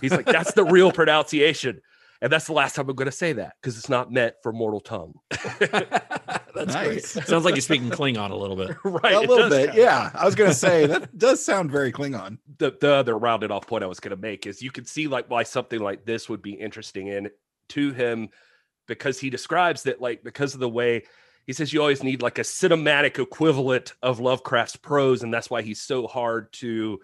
he's 0.00 0.12
like, 0.12 0.26
that's 0.26 0.54
the 0.54 0.64
real 0.64 0.92
pronunciation. 0.92 1.80
And 2.22 2.32
that's 2.32 2.46
the 2.46 2.52
last 2.54 2.76
time 2.76 2.88
I'm 2.88 2.94
going 2.96 3.06
to 3.10 3.12
say 3.12 3.32
that 3.34 3.54
because 3.60 3.76
it's 3.76 3.88
not 3.90 4.10
meant 4.12 4.36
for 4.42 4.52
mortal 4.52 4.80
tongue. 4.80 5.14
That's 5.60 6.74
Nice. 6.74 7.14
great. 7.14 7.26
Sounds 7.26 7.44
like 7.44 7.54
you're 7.54 7.62
speaking 7.62 7.90
Klingon 7.90 8.30
a 8.30 8.36
little 8.36 8.56
bit. 8.56 8.76
right. 8.84 9.14
a 9.14 9.20
little 9.20 9.48
does 9.48 9.50
bit. 9.50 9.66
sound- 9.66 9.78
Yeah. 9.78 10.10
I 10.14 10.24
was 10.24 10.34
going 10.34 10.50
to 10.50 10.54
say 10.56 10.86
that 10.86 11.16
does 11.18 11.44
sound 11.44 11.70
very 11.70 11.92
Klingon. 11.92 12.38
the, 12.58 12.76
the 12.80 12.92
other 12.94 13.18
rounded 13.18 13.50
off 13.50 13.66
point 13.66 13.82
I 13.84 13.88
was 13.88 14.00
going 14.00 14.14
to 14.14 14.20
make 14.20 14.46
is 14.46 14.62
you 14.62 14.70
can 14.70 14.84
see 14.84 15.08
like 15.08 15.28
why 15.30 15.42
something 15.42 15.80
like 15.80 16.04
this 16.04 16.28
would 16.28 16.42
be 16.42 16.52
interesting 16.52 17.08
in 17.08 17.30
to 17.70 17.92
him 17.92 18.28
because 18.86 19.18
he 19.18 19.30
describes 19.30 19.84
that 19.84 20.00
like 20.00 20.22
because 20.22 20.54
of 20.54 20.60
the 20.60 20.68
way 20.68 21.04
he 21.46 21.52
says 21.52 21.72
you 21.72 21.80
always 21.80 22.02
need 22.04 22.22
like 22.22 22.38
a 22.38 22.42
cinematic 22.42 23.18
equivalent 23.18 23.94
of 24.02 24.20
Lovecraft's 24.20 24.76
prose 24.76 25.22
and 25.22 25.32
that's 25.32 25.50
why 25.50 25.62
he's 25.62 25.80
so 25.80 26.06
hard 26.06 26.52
to 26.54 27.00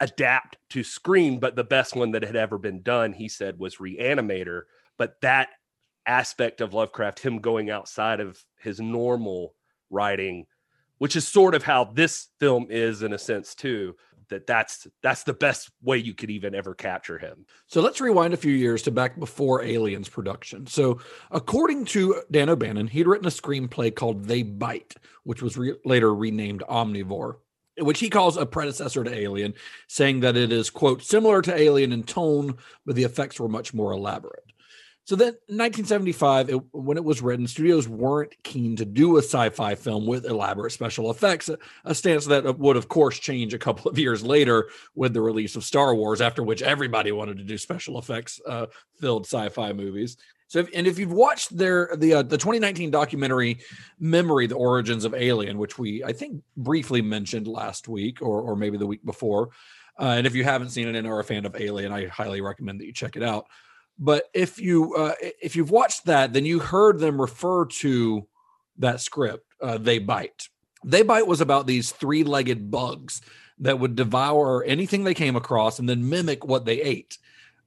adapt 0.00 0.56
to 0.70 0.82
screen 0.82 1.38
but 1.38 1.56
the 1.56 1.64
best 1.64 1.94
one 1.94 2.12
that 2.12 2.24
had 2.24 2.36
ever 2.36 2.58
been 2.58 2.82
done 2.82 3.12
he 3.12 3.28
said 3.28 3.58
was 3.58 3.76
Reanimator 3.76 4.62
but 4.98 5.20
that 5.22 5.48
aspect 6.06 6.60
of 6.60 6.74
Lovecraft 6.74 7.20
him 7.20 7.38
going 7.38 7.70
outside 7.70 8.20
of 8.20 8.42
his 8.58 8.80
normal 8.80 9.54
writing 9.90 10.46
which 10.98 11.16
is 11.16 11.26
sort 11.26 11.54
of 11.54 11.62
how 11.62 11.84
this 11.84 12.28
film 12.40 12.66
is 12.70 13.02
in 13.02 13.12
a 13.12 13.18
sense 13.18 13.54
too 13.54 13.94
that 14.28 14.46
that's 14.46 14.86
that's 15.02 15.24
the 15.24 15.32
best 15.32 15.70
way 15.82 15.98
you 15.98 16.14
could 16.14 16.30
even 16.30 16.54
ever 16.54 16.74
capture 16.74 17.18
him. 17.18 17.46
So 17.66 17.80
let's 17.80 18.00
rewind 18.00 18.34
a 18.34 18.38
few 18.38 18.52
years 18.52 18.82
to 18.82 18.90
back 18.90 19.18
before 19.18 19.62
Aliens 19.62 20.08
production. 20.08 20.66
So, 20.66 21.00
according 21.30 21.86
to 21.86 22.22
Dan 22.30 22.48
O'Bannon, 22.48 22.86
he'd 22.86 23.06
written 23.06 23.26
a 23.26 23.30
screenplay 23.30 23.94
called 23.94 24.24
They 24.24 24.42
Bite, 24.42 24.94
which 25.24 25.42
was 25.42 25.56
re- 25.56 25.76
later 25.84 26.14
renamed 26.14 26.62
Omnivore, 26.68 27.36
which 27.78 28.00
he 28.00 28.10
calls 28.10 28.36
a 28.36 28.46
predecessor 28.46 29.04
to 29.04 29.14
Alien, 29.14 29.54
saying 29.88 30.20
that 30.20 30.36
it 30.36 30.52
is, 30.52 30.70
quote, 30.70 31.02
similar 31.02 31.42
to 31.42 31.56
Alien 31.56 31.92
in 31.92 32.02
tone, 32.02 32.56
but 32.86 32.94
the 32.94 33.04
effects 33.04 33.40
were 33.40 33.48
much 33.48 33.74
more 33.74 33.92
elaborate. 33.92 34.44
So 35.06 35.16
then, 35.16 35.34
1975, 35.48 36.48
it, 36.48 36.54
when 36.72 36.96
it 36.96 37.04
was 37.04 37.20
written, 37.20 37.46
studios 37.46 37.86
weren't 37.86 38.42
keen 38.42 38.74
to 38.76 38.86
do 38.86 39.18
a 39.18 39.22
sci-fi 39.22 39.74
film 39.74 40.06
with 40.06 40.24
elaborate 40.24 40.70
special 40.70 41.10
effects, 41.10 41.50
a, 41.50 41.58
a, 41.84 41.94
stance 41.94 42.24
that 42.26 42.58
would, 42.58 42.78
of 42.78 42.88
course, 42.88 43.18
change 43.18 43.52
a 43.52 43.58
couple 43.58 43.90
of 43.90 43.98
years 43.98 44.22
later 44.22 44.70
with 44.94 45.12
the 45.12 45.20
release 45.20 45.56
of 45.56 45.64
Star 45.64 45.94
Wars, 45.94 46.22
after 46.22 46.42
which 46.42 46.62
everybody 46.62 47.12
wanted 47.12 47.36
to 47.36 47.44
do 47.44 47.58
special 47.58 47.98
effects 47.98 48.40
uh, 48.48 48.66
filled 48.98 49.26
sci-fi 49.26 49.74
movies. 49.74 50.16
So, 50.46 50.60
if, 50.60 50.68
and 50.74 50.86
if 50.86 50.98
you've 50.98 51.12
watched 51.12 51.56
their 51.56 51.90
the 51.96 52.14
uh, 52.14 52.22
the 52.22 52.38
2019 52.38 52.90
documentary 52.90 53.58
"Memory: 53.98 54.46
The 54.46 54.54
Origins 54.54 55.04
of 55.04 55.14
Alien," 55.14 55.58
which 55.58 55.78
we 55.78 56.04
I 56.04 56.12
think 56.12 56.42
briefly 56.56 57.02
mentioned 57.02 57.46
last 57.46 57.88
week 57.88 58.22
or 58.22 58.40
or 58.40 58.56
maybe 58.56 58.76
the 58.76 58.86
week 58.86 59.04
before, 59.04 59.50
uh, 59.98 60.14
and 60.16 60.26
if 60.26 60.34
you 60.34 60.44
haven't 60.44 60.70
seen 60.70 60.88
it 60.88 60.96
and 60.96 61.06
are 61.06 61.20
a 61.20 61.24
fan 61.24 61.44
of 61.46 61.56
Alien, 61.56 61.92
I 61.92 62.06
highly 62.06 62.40
recommend 62.40 62.80
that 62.80 62.86
you 62.86 62.92
check 62.92 63.16
it 63.16 63.22
out. 63.22 63.46
But 63.98 64.24
if 64.34 64.60
you 64.60 64.94
uh, 64.94 65.14
if 65.20 65.56
you've 65.56 65.70
watched 65.70 66.06
that, 66.06 66.32
then 66.32 66.44
you 66.44 66.58
heard 66.58 66.98
them 66.98 67.20
refer 67.20 67.66
to 67.66 68.26
that 68.78 69.00
script. 69.00 69.46
Uh, 69.60 69.78
they 69.78 69.98
bite. 69.98 70.48
They 70.84 71.02
bite 71.02 71.26
was 71.26 71.40
about 71.40 71.66
these 71.66 71.92
three-legged 71.92 72.70
bugs 72.70 73.22
that 73.58 73.78
would 73.78 73.96
devour 73.96 74.64
anything 74.64 75.04
they 75.04 75.14
came 75.14 75.36
across 75.36 75.78
and 75.78 75.88
then 75.88 76.08
mimic 76.08 76.44
what 76.44 76.64
they 76.64 76.82
ate. 76.82 77.18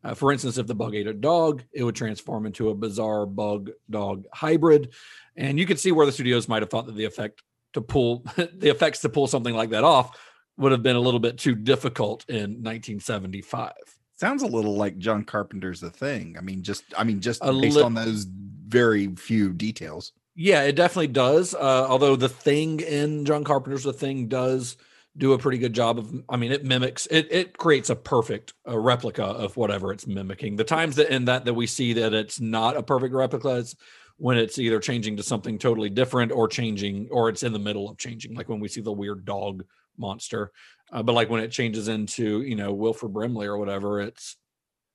Uh, 0.04 0.14
for 0.14 0.32
instance, 0.32 0.58
if 0.58 0.68
the 0.68 0.76
bug 0.76 0.96
ate 0.96 1.08
a 1.08 1.14
dog, 1.14 1.64
it 1.74 1.84
would 1.84 1.96
transform 1.96 2.46
into 2.46 2.70
a 2.70 2.76
bizarre 2.76 3.26
bug 3.26 3.72
dog 3.90 4.26
hybrid. 4.34 4.94
And 5.36 5.60
you 5.60 5.66
could 5.66 5.80
see 5.80 5.92
where 5.92 6.06
the 6.06 6.12
studios 6.12 6.48
might 6.48 6.62
have 6.62 6.70
thought 6.70 6.86
that 6.86 6.96
the 6.96 7.06
effect 7.06 7.44
to 7.74 7.82
pull 7.82 8.26
the 8.36 8.70
effects 8.70 9.02
to 9.02 9.10
pull 9.10 9.28
something 9.28 9.54
like 9.54 9.72
that 9.72 9.84
off 9.84 10.18
would 10.58 10.72
have 10.72 10.84
been 10.84 10.96
a 10.96 11.02
little 11.02 11.20
bit 11.20 11.38
too 11.38 11.56
difficult 11.56 12.26
in 12.28 12.64
1975. 12.64 13.74
Sounds 14.14 14.42
a 14.42 14.48
little 14.48 14.76
like 14.76 14.98
John 14.98 15.24
Carpenter's 15.24 15.80
The 15.80 15.92
Thing. 15.92 16.36
I 16.38 16.42
mean, 16.42 16.64
just 16.64 16.84
I 16.98 17.04
mean, 17.04 17.22
just 17.22 17.44
a 17.44 17.54
based 17.54 17.78
li- 17.78 17.84
on 17.84 17.94
those 17.94 18.26
very 18.26 19.16
few 19.16 19.54
details. 19.54 20.14
Yeah, 20.36 20.64
it 20.64 20.76
definitely 20.76 21.08
does. 21.08 21.54
Uh, 21.54 21.88
although 21.88 22.16
the 22.16 22.30
thing 22.30 22.80
in 22.80 23.26
John 23.26 23.44
Carpenter's 23.44 23.84
The 23.84 23.94
Thing 23.94 24.28
does 24.28 24.78
do 25.18 25.34
a 25.34 25.38
pretty 25.38 25.58
good 25.58 25.74
job 25.74 25.98
of. 25.98 26.14
I 26.30 26.38
mean, 26.38 26.52
it 26.52 26.64
mimics 26.64 27.08
it. 27.08 27.32
It 27.32 27.58
creates 27.58 27.90
a 27.90 27.96
perfect 27.96 28.54
uh, 28.68 28.78
replica 28.78 29.24
of 29.24 29.58
whatever 29.58 29.92
it's 29.92 30.08
mimicking. 30.08 30.56
The 30.56 30.64
times 30.64 30.96
that 30.98 31.14
in 31.14 31.26
that 31.26 31.46
that 31.46 31.54
we 31.54 31.68
see 31.68 31.94
that 31.94 32.14
it's 32.14 32.40
not 32.40 32.78
a 32.78 32.84
perfect 32.84 33.14
replica 33.14 33.50
is 33.50 33.76
when 34.18 34.38
it's 34.38 34.58
either 34.58 34.80
changing 34.80 35.18
to 35.18 35.24
something 35.24 35.58
totally 35.58 35.90
different 35.90 36.32
or 36.32 36.48
changing, 36.48 37.08
or 37.12 37.30
it's 37.30 37.44
in 37.44 37.54
the 37.54 37.60
middle 37.60 37.90
of 37.90 37.98
changing. 37.98 38.36
Like 38.36 38.50
when 38.50 38.60
we 38.60 38.68
see 38.68 38.82
the 38.82 38.92
weird 38.92 39.26
dog 39.26 39.64
monster. 39.98 40.52
Uh, 40.92 41.04
but 41.04 41.14
like 41.14 41.30
when 41.30 41.44
it 41.44 41.52
changes 41.52 41.88
into 41.88 42.42
you 42.42 42.56
know 42.56 42.74
Wilford 42.74 43.14
Brimley 43.14 43.48
or 43.48 43.58
whatever, 43.58 44.02
it's 44.02 44.38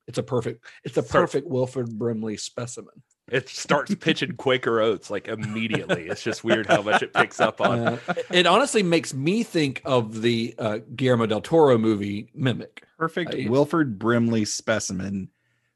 it's 0.06 0.18
a 0.18 0.22
perfect 0.22 0.64
it's 0.84 0.96
a 0.96 1.02
perfect 1.02 1.46
Wilford 1.48 1.98
Brimley 1.98 2.36
specimen. 2.36 3.02
It 3.30 3.48
starts 3.48 3.94
pitching 3.94 4.36
Quaker 4.36 4.80
Oats 4.80 5.10
like 5.10 5.28
immediately. 5.28 6.08
It's 6.08 6.22
just 6.22 6.44
weird 6.44 6.66
how 6.66 6.82
much 6.82 7.02
it 7.02 7.14
picks 7.14 7.40
up 7.40 7.60
on. 7.60 7.78
Uh, 7.80 7.98
it 8.30 8.46
honestly 8.46 8.82
makes 8.82 9.14
me 9.14 9.42
think 9.42 9.80
of 9.84 10.22
the 10.22 10.54
uh, 10.58 10.78
Guillermo 10.94 11.26
del 11.26 11.40
Toro 11.40 11.78
movie 11.78 12.30
Mimic. 12.34 12.84
Perfect 12.98 13.34
uh, 13.34 13.50
Wilford 13.50 13.98
Brimley 13.98 14.44
specimen 14.44 15.28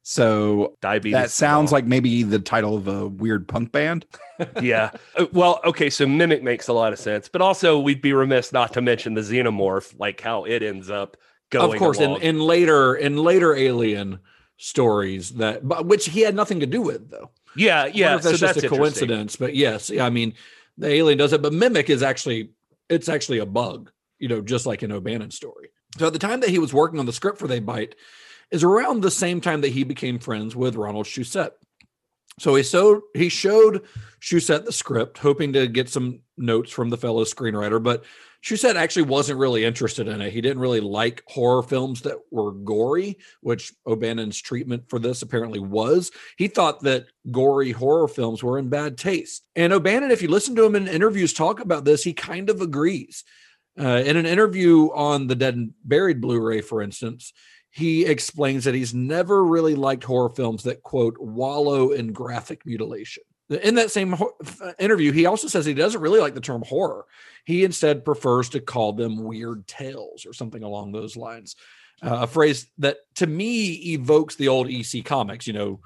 so 0.09 0.77
Diabetes 0.81 1.15
that 1.15 1.31
sounds 1.33 1.73
like 1.73 1.85
maybe 1.85 2.23
the 2.23 2.39
title 2.39 2.77
of 2.77 2.87
a 2.87 3.09
weird 3.09 3.49
punk 3.49 3.73
band. 3.73 4.07
yeah. 4.63 4.93
Uh, 5.17 5.27
well, 5.33 5.61
okay. 5.65 5.91
So 5.91 6.07
Mimic 6.07 6.45
makes 6.45 6.69
a 6.69 6.73
lot 6.73 6.93
of 6.93 7.01
sense, 7.01 7.29
but 7.29 7.43
also 7.43 7.81
we'd 7.81 8.01
be 8.01 8.13
remiss 8.13 8.53
not 8.53 8.73
to 8.75 8.81
mention 8.81 9.15
the 9.15 9.23
Xenomorph, 9.23 9.99
like 9.99 10.21
how 10.21 10.45
it 10.45 10.63
ends 10.63 10.91
up 10.91 11.17
going. 11.51 11.73
Of 11.73 11.79
course, 11.81 11.99
in, 11.99 12.23
in 12.23 12.39
later 12.39 12.95
in 12.95 13.17
later 13.17 13.57
Alien 13.57 14.21
stories 14.57 15.31
that, 15.35 15.67
but 15.67 15.87
which 15.87 16.07
he 16.07 16.21
had 16.21 16.35
nothing 16.35 16.61
to 16.61 16.67
do 16.67 16.81
with, 16.83 17.11
though. 17.11 17.31
Yeah, 17.55 17.87
yeah. 17.87 18.17
that's 18.17 18.25
so 18.25 18.31
just 18.33 18.43
that's 18.43 18.63
a 18.63 18.69
coincidence, 18.69 19.37
but 19.37 19.55
yes, 19.55 19.91
I 19.91 20.11
mean, 20.11 20.35
the 20.79 20.89
alien 20.89 21.19
does 21.19 21.33
it, 21.33 21.43
but 21.43 21.53
Mimic 21.53 21.91
is 21.91 22.03
actually 22.03 22.51
it's 22.89 23.09
actually 23.09 23.39
a 23.39 23.47
bug, 23.47 23.91
you 24.19 24.29
know, 24.29 24.41
just 24.41 24.67
like 24.67 24.83
an 24.83 24.93
O'Bannon 24.93 25.31
story. 25.31 25.71
So 25.99 26.07
at 26.07 26.13
the 26.13 26.19
time 26.19 26.41
that 26.41 26.51
he 26.51 26.59
was 26.59 26.75
working 26.75 26.99
on 27.01 27.07
the 27.07 27.13
script 27.13 27.39
for 27.39 27.49
They 27.49 27.61
Bite, 27.61 27.95
is 28.51 28.63
around 28.63 29.03
the 29.03 29.11
same 29.11 29.41
time 29.41 29.61
that 29.63 29.73
he 29.73 29.85
became 29.85 30.19
friends 30.19 30.55
with 30.55 30.77
Ronald 30.77 31.07
Shusett. 31.07 31.53
So 32.39 32.55
he 32.55 32.63
so 32.63 33.03
he 33.15 33.29
showed 33.29 33.83
Shusett 34.21 34.65
the 34.65 34.73
script, 34.73 35.19
hoping 35.19 35.53
to 35.55 35.67
get 35.67 35.89
some 35.89 36.21
notes 36.37 36.71
from 36.71 36.91
the 36.91 36.99
fellow 36.99 37.25
screenwriter, 37.25 37.83
but 37.83 38.05
Shusett 38.47 38.77
actually 38.77 39.03
wasn't 39.03 39.41
really 39.41 39.65
interested 39.65 40.07
in 40.07 40.21
it. 40.21 40.33
He 40.33 40.41
didn't 40.41 40.61
really 40.61 40.79
like 40.79 41.25
horror 41.27 41.65
films 41.65 42.03
that 42.03 42.19
were 42.31 42.53
gory, 42.53 43.19
which 43.41 43.73
O'Bannon's 43.89 44.41
treatment 44.41 44.89
for 44.89 45.01
this 45.01 45.23
apparently 45.23 45.59
was. 45.59 46.13
He 46.39 46.47
thought 46.47 46.81
that 46.83 47.07
gory 47.33 47.73
horror 47.73 48.07
films 48.07 48.45
were 48.45 48.57
in 48.61 48.69
bad 48.69 48.99
taste. 48.99 49.45
And 49.57 49.73
O'Bannon, 49.73 50.13
if 50.13 50.23
you 50.23 50.29
listen 50.29 50.55
to 50.55 50.65
him 50.65 50.77
in 50.77 50.87
interviews 50.87 51.33
talk 51.33 51.59
about 51.59 51.85
this, 51.85 52.05
he 52.05 52.13
kind 52.13 52.49
of 52.49 52.61
agrees. 52.61 53.25
Uh, 53.77 54.03
in 54.07 54.17
an 54.17 54.27
interview 54.27 54.91
on 54.95 55.27
the 55.27 55.35
Dead 55.35 55.57
and 55.57 55.73
Buried 55.85 56.21
Blu-ray, 56.21 56.61
for 56.61 56.83
instance, 56.83 57.33
he 57.71 58.07
explains 58.07 58.63
that 58.65 58.77
he's 58.77 58.95
never 58.95 59.45
really 59.45 59.75
liked 59.75 60.05
horror 60.05 60.31
films 60.31 60.63
that 60.63 60.85
quote 60.85 61.19
wallow 61.19 61.91
in 61.91 62.13
graphic 62.13 62.65
mutilation. 62.65 63.25
In 63.49 63.77
that 63.77 63.91
same 63.91 64.17
interview, 64.79 65.13
he 65.13 65.27
also 65.27 65.47
says 65.47 65.65
he 65.65 65.75
doesn't 65.75 66.01
really 66.01 66.21
like 66.21 66.35
the 66.35 66.41
term 66.41 66.63
horror. 66.67 67.07
He 67.45 67.65
instead 67.65 68.05
prefers 68.05 68.49
to 68.51 68.61
call 68.61 68.93
them 68.93 69.23
weird 69.23 69.69
tales 69.69 70.27
or 70.27 70.33
something 70.33 70.63
along 70.63 70.93
those 70.93 71.17
lines. 71.17 71.55
Uh, 72.03 72.19
a 72.23 72.27
phrase 72.27 72.67
that 72.79 72.99
to 73.15 73.27
me 73.27 73.73
evokes 73.93 74.37
the 74.37 74.49
old 74.49 74.69
EC 74.69 75.05
comics, 75.05 75.47
you 75.47 75.53
know, 75.53 75.81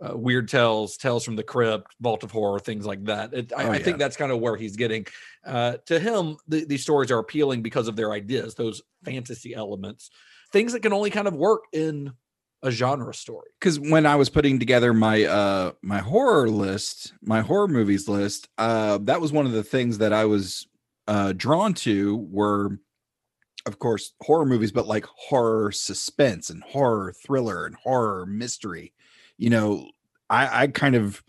uh, 0.00 0.16
weird 0.16 0.46
tales, 0.46 0.98
tales 0.98 1.24
from 1.24 1.36
the 1.36 1.42
crypt, 1.42 1.94
vault 2.00 2.22
of 2.22 2.30
horror, 2.30 2.58
things 2.58 2.84
like 2.84 3.02
that. 3.04 3.32
It, 3.32 3.52
I, 3.56 3.62
oh, 3.62 3.66
yeah. 3.66 3.72
I, 3.72 3.78
think 3.78 3.96
that's 3.96 4.16
kind 4.16 4.30
of 4.30 4.38
where 4.40 4.56
he's 4.56 4.76
getting. 4.76 5.06
Uh, 5.44 5.78
to 5.86 5.98
him, 5.98 6.36
the, 6.46 6.66
these 6.66 6.82
stories 6.82 7.10
are 7.10 7.18
appealing 7.18 7.62
because 7.62 7.88
of 7.88 7.96
their 7.96 8.12
ideas, 8.12 8.54
those 8.54 8.82
fantasy 9.04 9.54
elements 9.54 10.10
things 10.52 10.72
that 10.72 10.80
can 10.80 10.92
only 10.92 11.10
kind 11.10 11.28
of 11.28 11.34
work 11.34 11.64
in 11.72 12.12
a 12.62 12.70
genre 12.70 13.14
story. 13.14 13.50
Because 13.60 13.78
when 13.78 14.06
I 14.06 14.16
was 14.16 14.30
putting 14.30 14.58
together 14.58 14.92
my 14.92 15.24
uh 15.24 15.72
my 15.82 15.98
horror 15.98 16.48
list, 16.48 17.12
my 17.22 17.40
horror 17.40 17.68
movies 17.68 18.08
list, 18.08 18.48
uh 18.58 18.98
that 19.02 19.20
was 19.20 19.32
one 19.32 19.46
of 19.46 19.52
the 19.52 19.62
things 19.62 19.98
that 19.98 20.12
I 20.12 20.24
was 20.24 20.66
uh 21.06 21.32
drawn 21.32 21.74
to 21.74 22.16
were 22.30 22.78
of 23.66 23.78
course 23.78 24.12
horror 24.22 24.46
movies, 24.46 24.72
but 24.72 24.86
like 24.86 25.06
horror 25.06 25.72
suspense 25.72 26.50
and 26.50 26.62
horror 26.62 27.12
thriller 27.12 27.66
and 27.66 27.76
horror 27.76 28.26
mystery. 28.26 28.92
You 29.38 29.50
know, 29.50 29.90
I 30.30 30.62
I 30.62 30.66
kind 30.68 30.94
of 30.94 31.22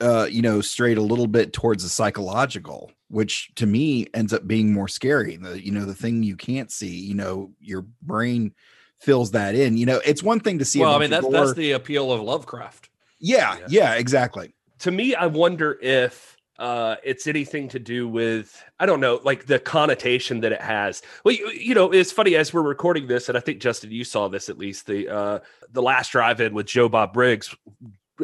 uh 0.00 0.26
you 0.30 0.42
know 0.42 0.60
strayed 0.60 0.98
a 0.98 1.02
little 1.02 1.26
bit 1.26 1.52
towards 1.52 1.82
the 1.82 1.88
psychological 1.88 2.90
which 3.10 3.50
to 3.56 3.66
me 3.66 4.06
ends 4.14 4.32
up 4.32 4.46
being 4.46 4.72
more 4.72 4.88
scary. 4.88 5.36
The 5.36 5.62
you 5.62 5.72
know 5.72 5.84
the 5.84 5.94
thing 5.94 6.22
you 6.22 6.36
can't 6.36 6.70
see, 6.70 6.96
you 6.96 7.14
know, 7.14 7.50
your 7.60 7.82
brain 8.02 8.54
fills 9.00 9.32
that 9.32 9.54
in. 9.54 9.76
You 9.76 9.86
know, 9.86 10.00
it's 10.04 10.22
one 10.22 10.40
thing 10.40 10.58
to 10.58 10.64
see. 10.64 10.80
Well, 10.80 10.94
I 10.94 10.98
mean 10.98 11.10
that's 11.10 11.22
gore. 11.22 11.32
that's 11.32 11.54
the 11.54 11.72
appeal 11.72 12.12
of 12.12 12.20
Lovecraft. 12.20 12.88
Yeah, 13.18 13.56
yeah, 13.58 13.66
yeah, 13.68 13.94
exactly. 13.94 14.54
To 14.80 14.90
me, 14.90 15.14
I 15.14 15.26
wonder 15.26 15.78
if 15.82 16.36
uh, 16.58 16.96
it's 17.02 17.26
anything 17.26 17.68
to 17.68 17.78
do 17.78 18.06
with 18.06 18.62
I 18.78 18.86
don't 18.86 19.00
know, 19.00 19.20
like 19.24 19.46
the 19.46 19.58
connotation 19.58 20.40
that 20.40 20.52
it 20.52 20.60
has. 20.60 21.02
Well, 21.24 21.34
you, 21.34 21.50
you, 21.50 21.74
know, 21.74 21.90
it's 21.90 22.12
funny 22.12 22.36
as 22.36 22.52
we're 22.52 22.62
recording 22.62 23.06
this, 23.06 23.28
and 23.28 23.36
I 23.36 23.40
think 23.40 23.60
Justin, 23.60 23.90
you 23.90 24.04
saw 24.04 24.28
this 24.28 24.48
at 24.48 24.58
least. 24.58 24.86
The 24.86 25.08
uh, 25.08 25.38
the 25.70 25.82
last 25.82 26.12
drive-in 26.12 26.52
with 26.54 26.66
Joe 26.66 26.88
Bob 26.88 27.14
Briggs, 27.14 27.54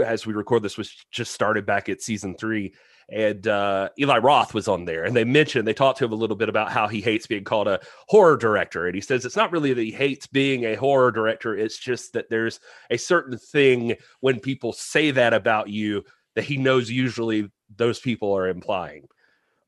as 0.04 0.26
we 0.26 0.34
record 0.34 0.62
this, 0.62 0.76
was 0.76 0.94
just 1.10 1.32
started 1.32 1.64
back 1.64 1.88
at 1.88 2.02
season 2.02 2.34
three, 2.36 2.74
and 3.08 3.46
uh, 3.46 3.88
Eli 3.98 4.18
Roth 4.18 4.52
was 4.52 4.66
on 4.66 4.84
there, 4.84 5.04
and 5.04 5.14
they 5.14 5.24
mentioned 5.24 5.66
they 5.66 5.72
talked 5.72 5.98
to 5.98 6.04
him 6.04 6.12
a 6.12 6.16
little 6.16 6.36
bit 6.36 6.48
about 6.48 6.72
how 6.72 6.88
he 6.88 7.00
hates 7.00 7.26
being 7.26 7.44
called 7.44 7.68
a 7.68 7.80
horror 8.08 8.36
director, 8.36 8.86
and 8.86 8.94
he 8.94 9.00
says 9.00 9.24
it's 9.24 9.36
not 9.36 9.52
really 9.52 9.72
that 9.72 9.82
he 9.82 9.92
hates 9.92 10.26
being 10.26 10.64
a 10.64 10.74
horror 10.74 11.12
director; 11.12 11.56
it's 11.56 11.78
just 11.78 12.14
that 12.14 12.28
there's 12.30 12.58
a 12.90 12.96
certain 12.96 13.38
thing 13.38 13.94
when 14.20 14.40
people 14.40 14.72
say 14.72 15.12
that 15.12 15.32
about 15.32 15.68
you 15.68 16.04
that 16.34 16.44
he 16.44 16.56
knows 16.56 16.90
usually 16.90 17.50
those 17.76 18.00
people 18.00 18.36
are 18.36 18.48
implying. 18.48 19.06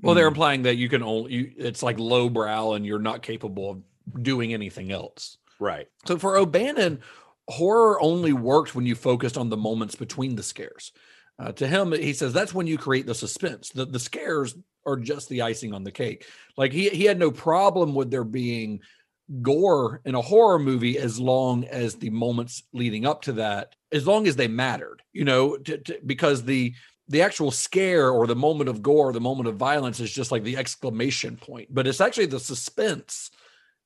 Well, 0.01 0.15
they're 0.15 0.27
mm. 0.27 0.33
implying 0.33 0.63
that 0.63 0.77
you 0.77 0.89
can 0.89 1.03
only 1.03 1.33
you, 1.33 1.53
it's 1.57 1.83
like 1.83 1.99
lowbrow 1.99 2.73
and 2.73 2.85
you're 2.87 2.99
not 2.99 3.23
capable 3.23 3.71
of 3.71 4.23
doing 4.23 4.53
anything 4.53 4.93
else. 4.93 5.39
Right. 5.59 5.89
So 6.07 6.19
for 6.19 6.37
O'Bannon, 6.37 7.01
horror 7.49 8.01
only 8.01 8.33
worked 8.33 8.75
when 8.75 8.87
you 8.87 8.95
focused 8.95 9.37
on 9.37 9.49
the 9.49 9.57
moments 9.57 9.95
between 9.95 10.37
the 10.37 10.43
scares. 10.43 10.93
Uh, 11.39 11.53
to 11.53 11.67
him, 11.67 11.93
he 11.93 12.13
says 12.13 12.33
that's 12.33 12.55
when 12.55 12.67
you 12.67 12.77
create 12.77 13.07
the 13.07 13.15
suspense. 13.15 13.71
The 13.71 13.85
the 13.85 14.01
scares 14.01 14.57
are 14.85 14.97
just 14.97 15.29
the 15.29 15.43
icing 15.43 15.73
on 15.73 15.85
the 15.85 15.93
cake. 15.93 16.27
Like 16.57 16.73
he 16.73 16.89
he 16.89 17.05
had 17.05 17.19
no 17.19 17.31
problem 17.31 17.95
with 17.95 18.11
there 18.11 18.25
being 18.25 18.81
gore 19.43 20.01
in 20.05 20.15
a 20.15 20.21
horror 20.23 20.59
movie 20.59 20.99
as 20.99 21.21
long 21.21 21.65
as 21.65 21.95
the 21.95 22.11
moments 22.11 22.63
leading 22.73 23.07
up 23.07 23.23
to 23.23 23.33
that, 23.35 23.75
as 23.93 24.07
long 24.07 24.27
as 24.27 24.37
they 24.37 24.49
mattered, 24.49 25.03
you 25.13 25.25
know, 25.25 25.57
to, 25.59 25.79
to, 25.79 25.99
because 26.05 26.45
the 26.45 26.75
the 27.09 27.23
actual 27.23 27.51
scare 27.51 28.11
or 28.11 28.27
the 28.27 28.37
moment 28.37 28.69
of 28.69 28.83
gore, 28.83 29.13
the 29.13 29.21
moment 29.21 29.49
of 29.49 29.57
violence 29.57 30.01
is 30.01 30.13
just 30.13 30.31
like 30.31 30.43
the 30.45 30.57
exclamation 30.57 31.37
point, 31.37 31.69
but 31.73 31.87
it's 31.87 32.01
actually 32.01 32.27
the 32.27 32.41
suspense 32.41 33.31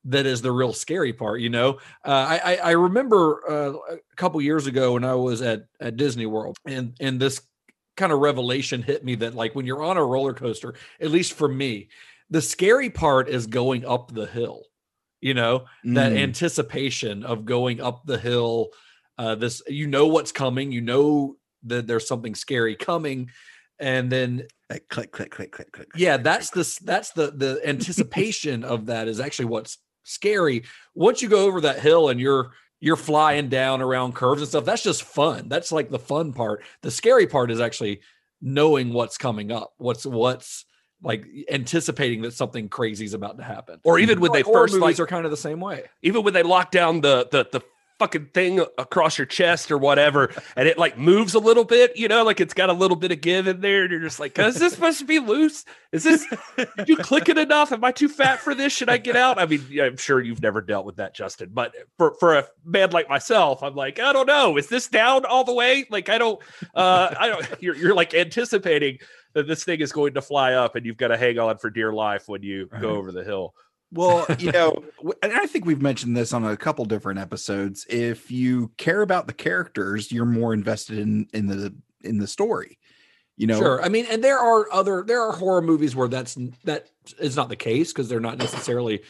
that 0.05 0.25
is 0.25 0.41
the 0.41 0.51
real 0.51 0.73
scary 0.73 1.13
part. 1.13 1.39
You 1.41 1.49
know, 1.49 1.79
uh, 2.05 2.39
I 2.41 2.57
I 2.63 2.71
remember 2.71 3.41
uh, 3.49 3.73
a 3.95 4.15
couple 4.15 4.41
years 4.41 4.67
ago 4.67 4.93
when 4.93 5.03
I 5.03 5.15
was 5.15 5.41
at 5.41 5.65
at 5.79 5.97
Disney 5.97 6.25
World, 6.25 6.57
and 6.65 6.95
and 6.99 7.19
this 7.19 7.41
kind 7.95 8.11
of 8.11 8.19
revelation 8.19 8.81
hit 8.81 9.05
me 9.05 9.15
that 9.15 9.35
like 9.35 9.53
when 9.55 9.65
you're 9.65 9.83
on 9.83 9.97
a 9.97 10.05
roller 10.05 10.33
coaster, 10.33 10.73
at 10.99 11.11
least 11.11 11.33
for 11.33 11.47
me, 11.47 11.89
the 12.29 12.41
scary 12.41 12.89
part 12.89 13.29
is 13.29 13.47
going 13.47 13.85
up 13.85 14.11
the 14.13 14.25
hill. 14.25 14.63
You 15.21 15.33
know, 15.33 15.65
that 15.85 16.11
Mm. 16.11 16.17
anticipation 16.23 17.23
of 17.23 17.45
going 17.45 17.79
up 17.79 18.05
the 18.05 18.17
hill. 18.17 18.69
Uh, 19.17 19.35
this 19.35 19.61
you 19.67 19.87
know 19.87 20.07
what's 20.07 20.31
coming. 20.33 20.71
You 20.71 20.81
know 20.81 21.37
that 21.63 21.87
there's 21.87 22.07
something 22.07 22.35
scary 22.35 22.75
coming, 22.75 23.29
and 23.79 24.11
then 24.11 24.47
click, 24.89 25.11
click, 25.11 25.31
click, 25.31 25.51
click, 25.51 25.71
click. 25.71 25.87
yeah 25.95 26.17
that's 26.17 26.49
the 26.49 26.79
that's 26.83 27.11
the 27.11 27.31
the 27.31 27.61
anticipation 27.65 28.63
of 28.65 28.87
that 28.87 29.07
is 29.07 29.19
actually 29.21 29.45
what's 29.45 29.77
scary. 30.03 30.63
Once 30.93 31.21
you 31.21 31.29
go 31.29 31.45
over 31.45 31.61
that 31.61 31.79
hill 31.79 32.09
and 32.09 32.19
you're 32.19 32.51
you're 32.79 32.95
flying 32.97 33.47
down 33.47 33.81
around 33.81 34.13
curves 34.13 34.41
and 34.41 34.49
stuff 34.49 34.65
that's 34.65 34.83
just 34.83 35.03
fun. 35.03 35.47
That's 35.47 35.71
like 35.71 35.89
the 35.89 35.99
fun 35.99 36.33
part. 36.33 36.63
The 36.81 36.91
scary 36.91 37.27
part 37.27 37.49
is 37.51 37.61
actually 37.61 38.01
knowing 38.41 38.91
what's 38.91 39.17
coming 39.17 39.51
up 39.51 39.73
what's 39.77 40.05
what's 40.05 40.65
like 41.01 41.25
anticipating 41.49 42.21
that 42.21 42.33
something 42.33 42.69
crazy 42.69 43.05
is 43.05 43.13
about 43.13 43.37
to 43.37 43.43
happen. 43.43 43.79
Or 43.83 43.99
even 43.99 44.15
mm-hmm. 44.15 44.21
when 44.21 44.31
Like, 44.31 44.45
they 44.45 44.49
horror 44.49 44.63
first 44.63 44.73
movies 44.73 44.99
like 44.99 44.99
are 44.99 45.07
kind 45.07 45.25
of 45.25 45.31
the 45.31 45.37
same 45.37 45.59
way. 45.59 45.83
even 46.01 46.23
when 46.23 46.33
they 46.33 46.43
lock 46.43 46.71
down 46.71 47.01
the 47.01 47.27
the 47.31 47.45
the 47.51 47.61
fucking 47.99 48.27
thing 48.33 48.59
across 48.77 49.17
your 49.17 49.25
chest 49.25 49.71
or 49.71 49.77
whatever 49.77 50.31
and 50.55 50.67
it 50.67 50.77
like 50.77 50.97
moves 50.97 51.33
a 51.33 51.39
little 51.39 51.63
bit 51.63 51.95
you 51.95 52.07
know 52.07 52.23
like 52.23 52.41
it's 52.41 52.53
got 52.53 52.69
a 52.69 52.73
little 52.73 52.97
bit 52.97 53.11
of 53.11 53.21
give 53.21 53.47
in 53.47 53.61
there 53.61 53.83
and 53.83 53.91
you're 53.91 54.01
just 54.01 54.19
like 54.19 54.37
is 54.39 54.55
this 54.55 54.73
supposed 54.73 54.99
to 54.99 55.05
be 55.05 55.19
loose? 55.19 55.65
Is 55.91 56.03
this 56.03 56.25
did 56.57 56.89
you 56.89 56.97
click 56.97 57.29
it 57.29 57.37
enough? 57.37 57.71
Am 57.71 57.83
i 57.83 57.91
too 57.91 58.09
fat 58.09 58.39
for 58.39 58.55
this? 58.55 58.73
Should 58.73 58.89
i 58.89 58.97
get 58.97 59.15
out? 59.15 59.39
I 59.39 59.45
mean 59.45 59.65
i'm 59.81 59.97
sure 59.97 60.21
you've 60.21 60.41
never 60.41 60.61
dealt 60.61 60.85
with 60.85 60.97
that 60.97 61.15
justin 61.15 61.49
but 61.53 61.73
for 61.97 62.15
for 62.19 62.37
a 62.37 62.45
man 62.65 62.91
like 62.91 63.09
myself 63.09 63.63
i'm 63.63 63.75
like 63.75 63.99
i 63.99 64.13
don't 64.13 64.27
know. 64.27 64.57
Is 64.57 64.67
this 64.67 64.87
down 64.87 65.25
all 65.25 65.43
the 65.43 65.53
way? 65.53 65.85
Like 65.89 66.09
i 66.09 66.17
don't 66.17 66.41
uh 66.75 67.13
i 67.19 67.27
don't 67.27 67.47
you're, 67.61 67.75
you're 67.75 67.95
like 67.95 68.13
anticipating 68.13 68.97
that 69.33 69.47
this 69.47 69.63
thing 69.63 69.81
is 69.81 69.91
going 69.91 70.13
to 70.13 70.21
fly 70.21 70.53
up 70.53 70.75
and 70.75 70.85
you've 70.85 70.97
got 70.97 71.09
to 71.09 71.17
hang 71.17 71.39
on 71.39 71.57
for 71.57 71.69
dear 71.69 71.91
life 71.91 72.27
when 72.27 72.43
you 72.43 72.69
go 72.79 72.91
over 72.91 73.11
the 73.11 73.23
hill 73.23 73.53
Well, 73.93 74.25
you 74.39 74.51
know, 74.53 74.83
and 75.21 75.31
I 75.33 75.45
think 75.45 75.65
we've 75.65 75.81
mentioned 75.81 76.17
this 76.17 76.33
on 76.33 76.43
a 76.43 76.57
couple 76.57 76.85
different 76.85 77.19
episodes. 77.19 77.85
If 77.89 78.31
you 78.31 78.71
care 78.77 79.01
about 79.01 79.27
the 79.27 79.33
characters, 79.33 80.11
you're 80.11 80.25
more 80.25 80.53
invested 80.53 80.99
in 80.99 81.27
in 81.33 81.47
the 81.47 81.73
in 82.01 82.17
the 82.17 82.27
story. 82.27 82.79
You 83.35 83.47
know, 83.47 83.59
Sure. 83.59 83.83
I 83.83 83.89
mean, 83.89 84.05
and 84.09 84.23
there 84.23 84.37
are 84.37 84.71
other 84.71 85.03
there 85.05 85.21
are 85.21 85.31
horror 85.31 85.61
movies 85.61 85.95
where 85.95 86.07
that's 86.07 86.37
that 86.65 86.89
is 87.19 87.35
not 87.35 87.49
the 87.49 87.55
case 87.55 87.91
because 87.91 88.07
they're 88.07 88.19
not 88.19 88.37
necessarily 88.37 89.01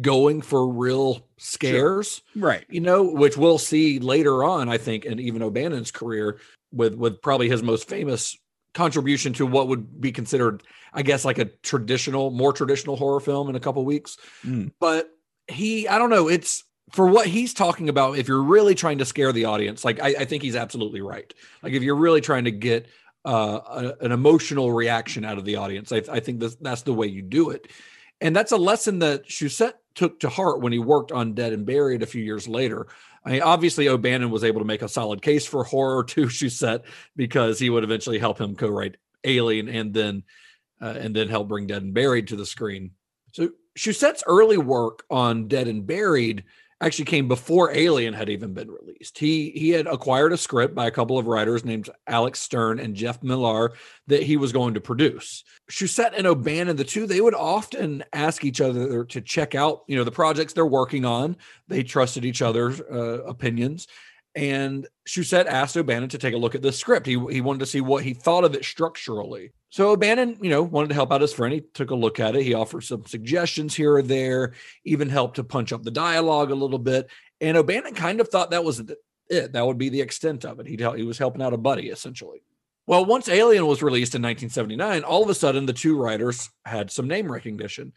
going 0.00 0.42
for 0.42 0.68
real 0.68 1.26
scares, 1.38 2.22
right? 2.36 2.64
You 2.68 2.80
know, 2.80 3.02
which 3.04 3.36
we'll 3.36 3.58
see 3.58 3.98
later 3.98 4.44
on. 4.44 4.68
I 4.68 4.78
think, 4.78 5.06
in 5.06 5.18
even 5.18 5.42
O'Bannon's 5.42 5.90
career, 5.90 6.38
with 6.72 6.94
with 6.94 7.22
probably 7.22 7.48
his 7.48 7.62
most 7.62 7.88
famous 7.88 8.36
contribution 8.74 9.32
to 9.34 9.46
what 9.46 9.68
would 9.68 10.00
be 10.00 10.12
considered, 10.12 10.62
I 10.92 11.02
guess, 11.02 11.24
like 11.24 11.38
a 11.38 11.46
traditional, 11.46 12.30
more 12.30 12.52
traditional 12.52 12.96
horror 12.96 13.20
film 13.20 13.48
in 13.48 13.56
a 13.56 13.60
couple 13.60 13.84
weeks. 13.84 14.16
Mm. 14.44 14.72
But 14.78 15.10
he, 15.48 15.88
I 15.88 15.98
don't 15.98 16.10
know, 16.10 16.28
it's 16.28 16.64
for 16.92 17.06
what 17.06 17.26
he's 17.26 17.54
talking 17.54 17.88
about. 17.88 18.18
If 18.18 18.28
you're 18.28 18.42
really 18.42 18.74
trying 18.74 18.98
to 18.98 19.04
scare 19.04 19.32
the 19.32 19.46
audience, 19.46 19.84
like 19.84 20.00
I, 20.00 20.08
I 20.20 20.24
think 20.24 20.42
he's 20.42 20.56
absolutely 20.56 21.00
right. 21.00 21.32
Like 21.62 21.72
if 21.72 21.82
you're 21.82 21.96
really 21.96 22.20
trying 22.20 22.44
to 22.44 22.50
get 22.50 22.88
uh, 23.24 23.60
a- 23.68 24.04
an 24.04 24.12
emotional 24.12 24.72
reaction 24.72 25.24
out 25.24 25.38
of 25.38 25.44
the 25.44 25.56
audience, 25.56 25.92
I, 25.92 26.02
I 26.10 26.20
think 26.20 26.40
that's, 26.40 26.56
that's 26.56 26.82
the 26.82 26.94
way 26.94 27.06
you 27.06 27.22
do 27.22 27.50
it. 27.50 27.68
And 28.20 28.36
that's 28.36 28.52
a 28.52 28.56
lesson 28.56 28.98
that 29.00 29.26
Shusett 29.26 29.74
took 29.94 30.20
to 30.20 30.28
heart 30.28 30.60
when 30.60 30.72
he 30.72 30.78
worked 30.78 31.10
on 31.10 31.34
Dead 31.34 31.52
and 31.52 31.66
Buried 31.66 32.02
a 32.02 32.06
few 32.06 32.22
years 32.22 32.46
later. 32.46 32.86
I 33.24 33.32
mean, 33.32 33.42
obviously, 33.42 33.88
O'Bannon 33.88 34.30
was 34.30 34.44
able 34.44 34.60
to 34.60 34.66
make 34.66 34.82
a 34.82 34.88
solid 34.88 35.22
case 35.22 35.46
for 35.46 35.64
horror 35.64 36.04
to 36.08 36.26
Shusett 36.26 36.84
because 37.16 37.58
he 37.58 37.70
would 37.70 37.84
eventually 37.84 38.18
help 38.18 38.40
him 38.40 38.56
co-write 38.56 38.96
Alien 39.24 39.68
and 39.68 39.92
then 39.92 40.22
uh, 40.80 40.94
and 40.98 41.14
then 41.14 41.28
help 41.28 41.48
bring 41.48 41.66
Dead 41.66 41.82
and 41.82 41.92
Buried 41.92 42.28
to 42.28 42.36
the 42.36 42.46
screen. 42.46 42.92
So 43.32 43.50
Shusett's 43.76 44.24
early 44.26 44.56
work 44.56 45.04
on 45.10 45.46
Dead 45.48 45.68
and 45.68 45.86
Buried 45.86 46.44
actually 46.80 47.04
came 47.04 47.28
before 47.28 47.74
Alien 47.74 48.14
had 48.14 48.28
even 48.28 48.54
been 48.54 48.70
released. 48.70 49.18
He 49.18 49.50
he 49.50 49.70
had 49.70 49.86
acquired 49.86 50.32
a 50.32 50.36
script 50.36 50.74
by 50.74 50.86
a 50.86 50.90
couple 50.90 51.18
of 51.18 51.26
writers 51.26 51.64
named 51.64 51.90
Alex 52.06 52.40
Stern 52.40 52.78
and 52.80 52.94
Jeff 52.94 53.22
Millar 53.22 53.72
that 54.06 54.22
he 54.22 54.36
was 54.36 54.52
going 54.52 54.74
to 54.74 54.80
produce. 54.80 55.44
Shusett 55.70 56.12
and 56.16 56.26
O'Bannon, 56.26 56.76
the 56.76 56.84
two, 56.84 57.06
they 57.06 57.20
would 57.20 57.34
often 57.34 58.02
ask 58.12 58.44
each 58.44 58.60
other 58.60 59.04
to 59.04 59.20
check 59.20 59.54
out, 59.54 59.82
you 59.86 59.96
know, 59.96 60.04
the 60.04 60.10
projects 60.10 60.52
they're 60.52 60.66
working 60.66 61.04
on. 61.04 61.36
They 61.68 61.82
trusted 61.82 62.24
each 62.24 62.42
other's 62.42 62.80
uh, 62.80 63.24
opinions. 63.24 63.86
And 64.34 64.86
Shusett 65.08 65.46
asked 65.46 65.76
O'Bannon 65.76 66.08
to 66.10 66.18
take 66.18 66.34
a 66.34 66.38
look 66.38 66.54
at 66.54 66.62
the 66.62 66.72
script. 66.72 67.06
He, 67.06 67.18
he 67.30 67.40
wanted 67.40 67.60
to 67.60 67.66
see 67.66 67.80
what 67.80 68.04
he 68.04 68.14
thought 68.14 68.44
of 68.44 68.54
it 68.54 68.64
structurally. 68.64 69.52
So 69.70 69.90
O'Bannon, 69.90 70.38
you 70.40 70.50
know, 70.50 70.62
wanted 70.62 70.88
to 70.88 70.94
help 70.94 71.12
out 71.12 71.20
his 71.20 71.32
friend. 71.32 71.52
He 71.52 71.60
took 71.60 71.90
a 71.90 71.96
look 71.96 72.20
at 72.20 72.36
it. 72.36 72.44
He 72.44 72.54
offered 72.54 72.82
some 72.82 73.04
suggestions 73.06 73.74
here 73.74 73.96
or 73.96 74.02
there, 74.02 74.54
even 74.84 75.08
helped 75.08 75.36
to 75.36 75.44
punch 75.44 75.72
up 75.72 75.82
the 75.82 75.90
dialogue 75.90 76.50
a 76.50 76.56
little 76.56 76.78
bit. 76.78 77.08
And 77.40 77.56
O'Bannon 77.56 77.94
kind 77.94 78.20
of 78.20 78.28
thought 78.28 78.52
that 78.52 78.64
was 78.64 78.82
it. 79.28 79.52
That 79.52 79.66
would 79.66 79.78
be 79.78 79.88
the 79.88 80.00
extent 80.00 80.44
of 80.44 80.60
it. 80.60 80.80
Hel- 80.80 80.92
he 80.92 81.04
was 81.04 81.18
helping 81.18 81.42
out 81.42 81.52
a 81.52 81.58
buddy, 81.58 81.88
essentially. 81.88 82.42
Well, 82.86 83.04
once 83.04 83.28
Alien 83.28 83.66
was 83.66 83.82
released 83.82 84.16
in 84.16 84.22
1979, 84.22 85.04
all 85.04 85.22
of 85.22 85.30
a 85.30 85.34
sudden 85.34 85.66
the 85.66 85.72
two 85.72 85.96
writers 85.96 86.50
had 86.64 86.90
some 86.90 87.06
name 87.06 87.30
recognition. 87.30 87.92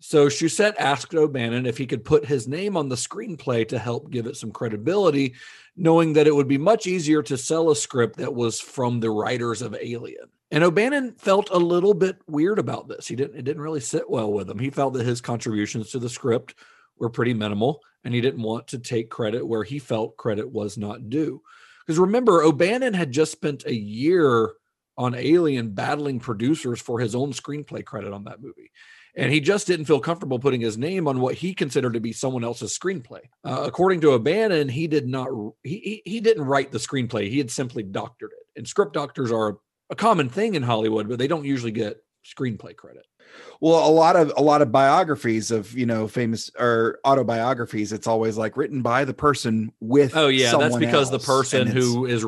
So 0.00 0.28
Shusett 0.28 0.74
asked 0.78 1.14
O'Bannon 1.14 1.66
if 1.66 1.76
he 1.76 1.86
could 1.86 2.04
put 2.04 2.24
his 2.24 2.46
name 2.46 2.76
on 2.76 2.88
the 2.88 2.96
screenplay 2.96 3.66
to 3.68 3.78
help 3.78 4.10
give 4.10 4.26
it 4.26 4.36
some 4.36 4.52
credibility, 4.52 5.34
knowing 5.76 6.12
that 6.12 6.28
it 6.28 6.34
would 6.34 6.46
be 6.46 6.58
much 6.58 6.86
easier 6.86 7.22
to 7.24 7.36
sell 7.36 7.70
a 7.70 7.76
script 7.76 8.16
that 8.18 8.32
was 8.32 8.60
from 8.60 9.00
the 9.00 9.10
writers 9.10 9.60
of 9.60 9.76
Alien. 9.80 10.28
And 10.50 10.64
O'Bannon 10.64 11.14
felt 11.18 11.50
a 11.50 11.58
little 11.58 11.94
bit 11.94 12.16
weird 12.26 12.58
about 12.58 12.88
this. 12.88 13.06
He 13.06 13.16
didn't 13.16 13.36
it 13.36 13.44
didn't 13.44 13.62
really 13.62 13.80
sit 13.80 14.08
well 14.08 14.32
with 14.32 14.48
him. 14.48 14.58
He 14.58 14.70
felt 14.70 14.94
that 14.94 15.04
his 15.04 15.20
contributions 15.20 15.90
to 15.90 15.98
the 15.98 16.08
script 16.08 16.54
were 16.98 17.10
pretty 17.10 17.34
minimal 17.34 17.80
and 18.04 18.14
he 18.14 18.20
didn't 18.20 18.42
want 18.42 18.68
to 18.68 18.78
take 18.78 19.10
credit 19.10 19.46
where 19.46 19.64
he 19.64 19.78
felt 19.78 20.16
credit 20.16 20.50
was 20.50 20.78
not 20.78 21.10
due. 21.10 21.42
Because 21.84 21.98
remember, 21.98 22.42
O'Bannon 22.42 22.94
had 22.94 23.12
just 23.12 23.32
spent 23.32 23.66
a 23.66 23.74
year 23.74 24.52
on 24.96 25.14
Alien 25.14 25.70
battling 25.70 26.20
producers 26.20 26.80
for 26.80 26.98
his 26.98 27.14
own 27.14 27.32
screenplay 27.32 27.84
credit 27.84 28.12
on 28.12 28.24
that 28.24 28.42
movie. 28.42 28.70
And 29.18 29.32
he 29.32 29.40
just 29.40 29.66
didn't 29.66 29.86
feel 29.86 30.00
comfortable 30.00 30.38
putting 30.38 30.60
his 30.60 30.78
name 30.78 31.08
on 31.08 31.20
what 31.20 31.34
he 31.34 31.52
considered 31.52 31.94
to 31.94 32.00
be 32.00 32.12
someone 32.12 32.44
else's 32.44 32.78
screenplay. 32.78 33.22
Uh, 33.44 33.64
according 33.66 34.00
to 34.02 34.12
O'Bannon, 34.12 34.68
he 34.68 34.86
did 34.86 35.08
not 35.08 35.28
he, 35.64 36.02
he 36.04 36.20
didn't 36.20 36.44
write 36.44 36.70
the 36.70 36.78
screenplay. 36.78 37.28
He 37.28 37.38
had 37.38 37.50
simply 37.50 37.82
doctored 37.82 38.30
it. 38.32 38.58
And 38.58 38.66
script 38.66 38.94
doctors 38.94 39.32
are 39.32 39.58
a 39.90 39.96
common 39.96 40.28
thing 40.28 40.54
in 40.54 40.62
Hollywood, 40.62 41.08
but 41.08 41.18
they 41.18 41.26
don't 41.26 41.44
usually 41.44 41.72
get 41.72 42.02
screenplay 42.24 42.76
credit. 42.76 43.06
Well, 43.60 43.86
a 43.86 43.90
lot 43.90 44.16
of 44.16 44.32
a 44.36 44.42
lot 44.42 44.62
of 44.62 44.70
biographies 44.70 45.50
of 45.50 45.76
you 45.76 45.84
know 45.84 46.06
famous 46.06 46.50
or 46.58 46.98
autobiographies, 47.04 47.92
it's 47.92 48.06
always 48.06 48.36
like 48.38 48.56
written 48.56 48.82
by 48.82 49.04
the 49.04 49.14
person 49.14 49.72
with. 49.80 50.16
Oh 50.16 50.28
yeah, 50.28 50.56
that's 50.56 50.76
because 50.76 51.10
the 51.10 51.18
person 51.18 51.66
who 51.66 52.06
is 52.06 52.24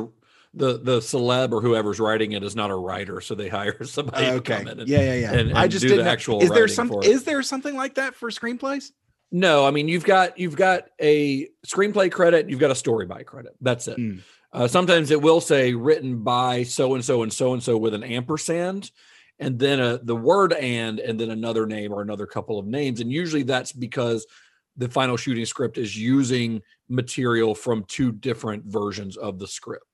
the 0.53 0.77
the 0.79 0.99
celeb 0.99 1.51
or 1.53 1.61
whoever's 1.61 1.99
writing 1.99 2.33
it 2.33 2.43
is 2.43 2.55
not 2.55 2.71
a 2.71 2.75
writer, 2.75 3.21
so 3.21 3.35
they 3.35 3.47
hire 3.59 3.83
somebody. 3.83 4.25
to 4.25 4.33
Okay. 4.33 4.57
come 4.59 4.67
in 4.67 4.79
and- 4.81 4.89
yeah, 4.89 5.01
yeah, 5.01 5.13
yeah. 5.15 5.33
and- 5.33 5.53
I 5.57 5.67
just 5.67 5.81
do 5.83 5.89
didn't. 5.89 6.05
the 6.05 6.11
actual. 6.11 6.41
is 6.41 6.49
there 6.49 6.67
some? 6.67 6.91
Is 7.03 7.23
there 7.23 7.41
something 7.43 7.75
like 7.75 7.95
that 7.95 8.15
for 8.15 8.29
screenplays? 8.29 8.91
No, 9.31 9.65
I 9.65 9.71
mean 9.71 9.87
you've 9.87 10.03
got 10.03 10.37
you've 10.37 10.57
got 10.57 10.83
a 11.01 11.47
screenplay 11.65 12.11
credit, 12.11 12.49
you've 12.49 12.59
got 12.59 12.71
a 12.71 12.75
story 12.75 13.05
by 13.05 13.23
credit. 13.23 13.53
That's 13.61 13.87
it. 13.87 13.95
Hmm. 13.95 14.17
Uh, 14.53 14.67
sometimes 14.67 15.11
it 15.11 15.21
will 15.21 15.39
say 15.39 15.73
written 15.73 16.23
by 16.23 16.63
so 16.63 16.95
and 16.95 17.05
so 17.05 17.23
and 17.23 17.31
so 17.31 17.53
and 17.53 17.63
so 17.63 17.77
with 17.77 17.93
an 17.93 18.03
ampersand, 18.03 18.91
and 19.39 19.57
then 19.57 19.79
a, 19.79 19.99
the 20.03 20.15
word 20.17 20.51
and 20.51 20.99
and 20.99 21.17
then 21.17 21.29
another 21.29 21.65
name 21.65 21.93
or 21.93 22.01
another 22.01 22.25
couple 22.25 22.59
of 22.59 22.65
names, 22.65 22.99
and 22.99 23.09
usually 23.09 23.43
that's 23.43 23.71
because 23.71 24.27
the 24.75 24.89
final 24.89 25.15
shooting 25.15 25.45
script 25.45 25.77
is 25.77 25.97
using 25.97 26.61
material 26.89 27.55
from 27.55 27.85
two 27.85 28.11
different 28.11 28.65
versions 28.65 29.15
of 29.15 29.39
the 29.39 29.47
script 29.47 29.85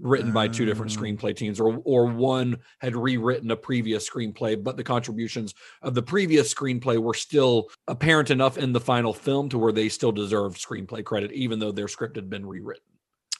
written 0.00 0.32
by 0.32 0.48
two 0.48 0.64
different 0.64 0.96
Oh. 0.96 1.00
screenplay 1.00 1.36
teams 1.36 1.60
or 1.60 1.80
or 1.84 2.06
one 2.06 2.58
had 2.78 2.96
rewritten 2.96 3.50
a 3.52 3.56
previous 3.56 4.08
screenplay 4.08 4.60
but 4.62 4.76
the 4.76 4.82
contributions 4.82 5.54
of 5.82 5.94
the 5.94 6.02
previous 6.02 6.52
screenplay 6.52 6.98
were 6.98 7.14
still 7.14 7.68
apparent 7.86 8.30
enough 8.30 8.58
in 8.58 8.72
the 8.72 8.80
final 8.80 9.14
film 9.14 9.48
to 9.50 9.56
where 9.58 9.70
they 9.72 9.88
still 9.88 10.10
deserved 10.10 10.56
screenplay 10.60 11.04
credit 11.04 11.30
even 11.32 11.60
though 11.60 11.70
their 11.72 11.86
script 11.88 12.16
had 12.16 12.28
been 12.28 12.44
rewritten 12.44 12.82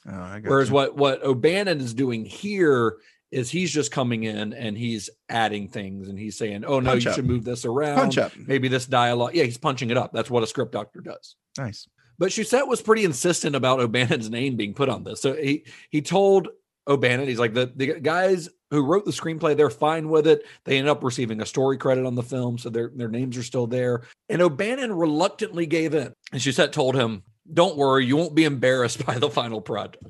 Oh, 0.07 0.13
I 0.21 0.39
got 0.39 0.49
whereas 0.49 0.69
you. 0.69 0.75
what 0.75 0.95
what 0.95 1.23
O'Bannon 1.23 1.81
is 1.81 1.93
doing 1.93 2.23
here 2.25 2.97
is 3.31 3.49
he's 3.49 3.71
just 3.71 3.91
coming 3.91 4.23
in 4.23 4.53
and 4.53 4.77
he's 4.77 5.09
adding 5.29 5.67
things 5.67 6.07
and 6.07 6.17
he's 6.17 6.37
saying, 6.37 6.63
"Oh 6.63 6.79
no, 6.79 6.91
Punch 6.91 7.03
you 7.05 7.09
up. 7.09 7.15
should 7.15 7.25
move 7.25 7.43
this 7.43 7.65
around." 7.65 7.97
Punch 7.97 8.17
up. 8.19 8.31
Maybe 8.37 8.67
this 8.69 8.85
dialogue. 8.85 9.33
Yeah, 9.33 9.43
he's 9.43 9.57
punching 9.57 9.89
it 9.89 9.97
up. 9.97 10.13
That's 10.13 10.29
what 10.29 10.43
a 10.43 10.47
script 10.47 10.71
doctor 10.73 11.01
does. 11.01 11.35
Nice. 11.57 11.87
But 12.17 12.31
Shusett 12.31 12.67
was 12.67 12.81
pretty 12.81 13.03
insistent 13.03 13.55
about 13.55 13.79
O'Bannon's 13.79 14.29
name 14.29 14.55
being 14.55 14.73
put 14.73 14.89
on 14.89 15.03
this. 15.03 15.21
So 15.21 15.33
he 15.33 15.65
he 15.89 16.01
told 16.01 16.49
O'Bannon, 16.87 17.27
he's 17.27 17.39
like 17.39 17.53
the, 17.53 17.71
the 17.75 17.99
guys 17.99 18.49
who 18.69 18.85
wrote 18.85 19.05
the 19.05 19.11
screenplay, 19.11 19.57
they're 19.57 19.69
fine 19.69 20.09
with 20.09 20.27
it. 20.27 20.45
They 20.65 20.77
end 20.77 20.87
up 20.87 21.03
receiving 21.03 21.41
a 21.41 21.45
story 21.45 21.77
credit 21.77 22.05
on 22.05 22.15
the 22.15 22.23
film, 22.23 22.57
so 22.57 22.69
their 22.69 22.91
their 22.93 23.09
names 23.09 23.37
are 23.37 23.43
still 23.43 23.67
there. 23.67 24.03
And 24.29 24.41
O'Bannon 24.41 24.93
reluctantly 24.93 25.65
gave 25.65 25.93
in. 25.93 26.13
And 26.31 26.41
Shusett 26.41 26.71
told 26.71 26.95
him, 26.95 27.23
"Don't 27.51 27.77
worry, 27.77 28.05
you 28.05 28.17
won't 28.17 28.35
be 28.35 28.43
embarrassed 28.43 29.05
by 29.05 29.17
the 29.17 29.29
final 29.29 29.61
product," 29.61 30.03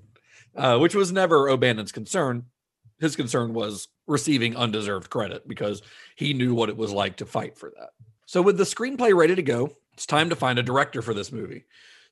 uh, 0.55 0.77
which 0.79 0.95
was 0.95 1.11
never 1.11 1.49
O'Bannon's 1.49 1.91
concern. 1.91 2.45
His 2.99 3.15
concern 3.15 3.53
was 3.53 3.89
receiving 4.07 4.55
undeserved 4.55 5.09
credit 5.09 5.47
because 5.47 5.81
he 6.15 6.33
knew 6.33 6.53
what 6.53 6.69
it 6.69 6.77
was 6.77 6.91
like 6.91 7.17
to 7.17 7.25
fight 7.25 7.57
for 7.57 7.71
that. 7.77 7.89
So 8.25 8.41
with 8.41 8.57
the 8.57 8.63
screenplay 8.63 9.15
ready 9.15 9.35
to 9.35 9.43
go, 9.43 9.71
it's 9.93 10.05
time 10.05 10.29
to 10.29 10.35
find 10.35 10.59
a 10.59 10.63
director 10.63 11.01
for 11.01 11.13
this 11.13 11.31
movie. 11.31 11.65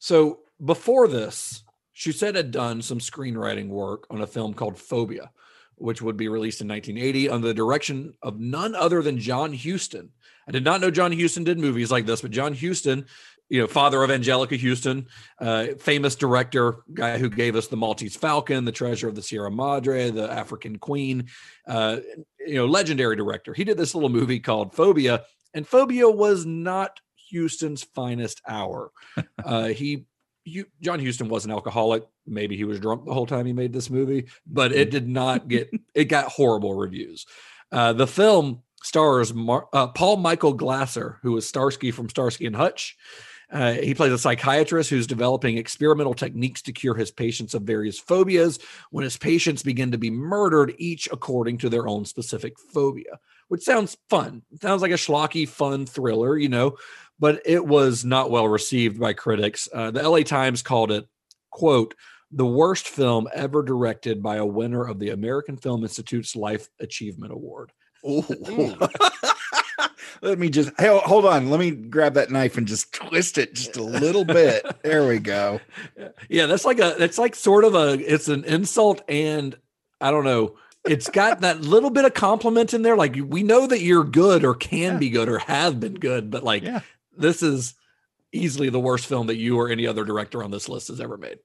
So 0.04 0.40
before 0.62 1.08
this, 1.08 1.64
Shusett 1.96 2.36
had 2.36 2.52
done 2.52 2.82
some 2.82 3.00
screenwriting 3.00 3.70
work 3.70 4.06
on 4.10 4.20
a 4.20 4.28
film 4.28 4.54
called 4.54 4.78
Phobia, 4.78 5.32
which 5.76 6.02
would 6.02 6.18
be 6.18 6.28
released 6.28 6.60
in 6.60 6.68
1980 6.68 7.30
under 7.30 7.48
the 7.48 7.54
direction 7.54 8.14
of 8.22 8.38
none 8.38 8.76
other 8.76 9.02
than 9.02 9.18
John 9.18 9.54
Huston. 9.54 10.10
I 10.46 10.52
did 10.52 10.66
not 10.66 10.82
know 10.82 10.92
John 10.92 11.18
Huston 11.18 11.46
did 11.46 11.58
movies 11.58 11.90
like 11.90 12.06
this, 12.06 12.22
but 12.22 12.32
John 12.32 12.54
Huston, 12.54 13.06
you 13.48 13.62
know, 13.62 13.68
father 13.68 14.04
of 14.04 14.10
Anjelica 14.10 14.60
Huston, 14.60 15.08
uh, 15.40 15.68
famous 15.80 16.18
director, 16.18 16.84
guy 16.94 17.18
who 17.18 17.30
gave 17.30 17.56
us 17.56 17.68
the 17.68 17.78
Maltese 17.78 18.18
Falcon, 18.18 18.66
the 18.66 18.74
Treasure 18.74 19.08
of 19.08 19.16
the 19.16 19.24
Sierra 19.24 19.52
Madre, 19.52 20.10
the 20.10 20.30
African 20.30 20.80
Queen, 20.80 21.30
uh, 21.66 22.00
you 22.46 22.56
know, 22.56 22.66
legendary 22.66 23.16
director. 23.16 23.54
He 23.54 23.64
did 23.64 23.78
this 23.78 23.96
little 23.96 24.10
movie 24.10 24.42
called 24.42 24.76
Phobia, 24.76 25.24
and 25.54 25.66
Phobia 25.66 26.10
was 26.10 26.46
not 26.46 27.00
Huston's 27.34 27.84
finest 27.84 28.42
hour. 28.48 28.92
Uh, 29.46 29.68
he, 29.68 30.06
you, 30.46 30.66
John 30.82 31.04
Huston 31.04 31.28
was 31.28 31.44
an 31.44 31.52
alcoholic. 31.52 32.04
Maybe 32.26 32.56
he 32.56 32.64
was 32.64 32.80
drunk 32.80 33.06
the 33.06 33.14
whole 33.14 33.26
time 33.26 33.46
he 33.46 33.52
made 33.52 33.74
this 33.74 33.90
movie, 33.90 34.28
but 34.48 34.72
it 34.72 34.90
did 34.90 35.08
not 35.08 35.50
get. 35.50 35.70
it 35.94 36.06
got 36.06 36.32
horrible 36.32 36.74
reviews. 36.74 37.26
Uh, 37.72 37.92
the 37.92 38.08
film 38.08 38.62
stars 38.82 39.34
Mar- 39.34 39.68
uh, 39.74 39.88
Paul 39.88 40.18
Michael 40.18 40.54
Glaser, 40.54 41.20
who 41.24 41.34
was 41.34 41.48
Starsky 41.48 41.92
from 41.92 42.10
Starsky 42.10 42.46
and 42.46 42.56
Hutch. 42.56 42.96
Uh, 43.54 43.74
he 43.74 43.94
plays 43.94 44.12
a 44.12 44.18
psychiatrist 44.18 44.90
who's 44.90 45.06
developing 45.06 45.58
experimental 45.58 46.16
techniques 46.16 46.62
to 46.64 46.72
cure 46.72 46.96
his 46.96 47.12
patients 47.12 47.54
of 47.54 47.62
various 47.62 48.00
phobias 48.00 48.58
when 48.90 49.04
his 49.04 49.16
patients 49.16 49.62
begin 49.62 49.92
to 49.92 49.98
be 49.98 50.10
murdered, 50.10 50.74
each 50.80 51.08
according 51.12 51.60
to 51.60 51.70
their 51.70 51.88
own 51.88 52.04
specific 52.04 52.58
phobia, 52.74 53.20
which 53.50 53.62
sounds 53.62 53.96
fun. 54.10 54.42
sounds 54.60 54.82
like 54.82 54.92
a 54.92 54.96
schlocky, 54.96 55.48
fun 55.48 55.86
thriller, 55.86 56.36
you 56.36 56.50
know, 56.50 56.76
but 57.20 57.44
it 57.46 57.64
was 57.64 58.04
not 58.04 58.32
well 58.32 58.48
received 58.48 59.00
by 59.00 59.14
critics. 59.14 59.70
Uh, 59.72 59.92
the 59.92 60.02
LA 60.02 60.22
Times 60.22 60.64
called 60.64 60.92
it, 60.92 61.08
quote, 61.52 61.94
the 62.32 62.46
worst 62.46 62.88
film 62.88 63.28
ever 63.36 63.62
directed 63.62 64.24
by 64.24 64.38
a 64.38 64.46
winner 64.46 64.84
of 64.84 64.98
the 64.98 65.12
American 65.12 65.56
Film 65.56 65.84
Institute's 65.84 66.36
Life 66.36 66.68
Achievement 66.80 67.32
Award. 67.32 67.72
Let 70.24 70.40
me 70.40 70.50
just 70.50 70.72
hey, 70.80 70.88
hold 71.04 71.26
on. 71.26 71.50
Let 71.50 71.60
me 71.60 71.72
grab 71.72 72.14
that 72.14 72.32
knife 72.32 72.58
and 72.58 72.66
just 72.66 72.94
twist 72.94 73.38
it 73.38 73.54
just 73.54 73.76
a 73.76 73.84
little 73.84 74.24
bit. 74.24 74.66
There 74.82 75.06
we 75.08 75.20
go. 75.20 75.60
Yeah, 76.30 76.46
that's 76.48 76.66
like 76.66 76.80
a 76.80 77.02
it's 77.04 77.18
like 77.18 77.36
sort 77.36 77.64
of 77.66 77.76
a 77.76 77.94
it's 77.94 78.28
an 78.30 78.46
insult 78.46 79.02
and 79.10 79.56
I 80.02 80.10
don't 80.12 80.24
know. 80.24 80.56
It's 80.86 81.10
got 81.10 81.42
that 81.42 81.62
little 81.62 81.90
bit 81.90 82.06
of 82.06 82.14
compliment 82.14 82.74
in 82.74 82.82
there. 82.82 82.96
Like 82.96 83.16
we 83.22 83.44
know 83.44 83.68
that 83.68 83.82
you're 83.82 84.04
good 84.06 84.44
or 84.46 84.56
can 84.56 84.94
Yeah. 84.94 84.98
be 85.00 85.10
good 85.10 85.28
or 85.30 85.40
have 85.40 85.80
been 85.80 85.96
good, 85.96 86.32
but 86.32 86.44
like 86.44 86.64
Yeah. 86.64 86.80
this 87.18 87.44
is 87.44 87.76
easily 88.32 88.70
the 88.70 88.80
worst 88.80 89.06
film 89.06 89.28
that 89.28 89.36
you 89.38 89.58
or 89.60 89.70
any 89.70 89.86
other 89.86 90.04
director 90.06 90.42
on 90.44 90.52
this 90.52 90.68
list 90.70 90.88
has 90.88 91.00
ever 91.02 91.18
made. 91.18 91.40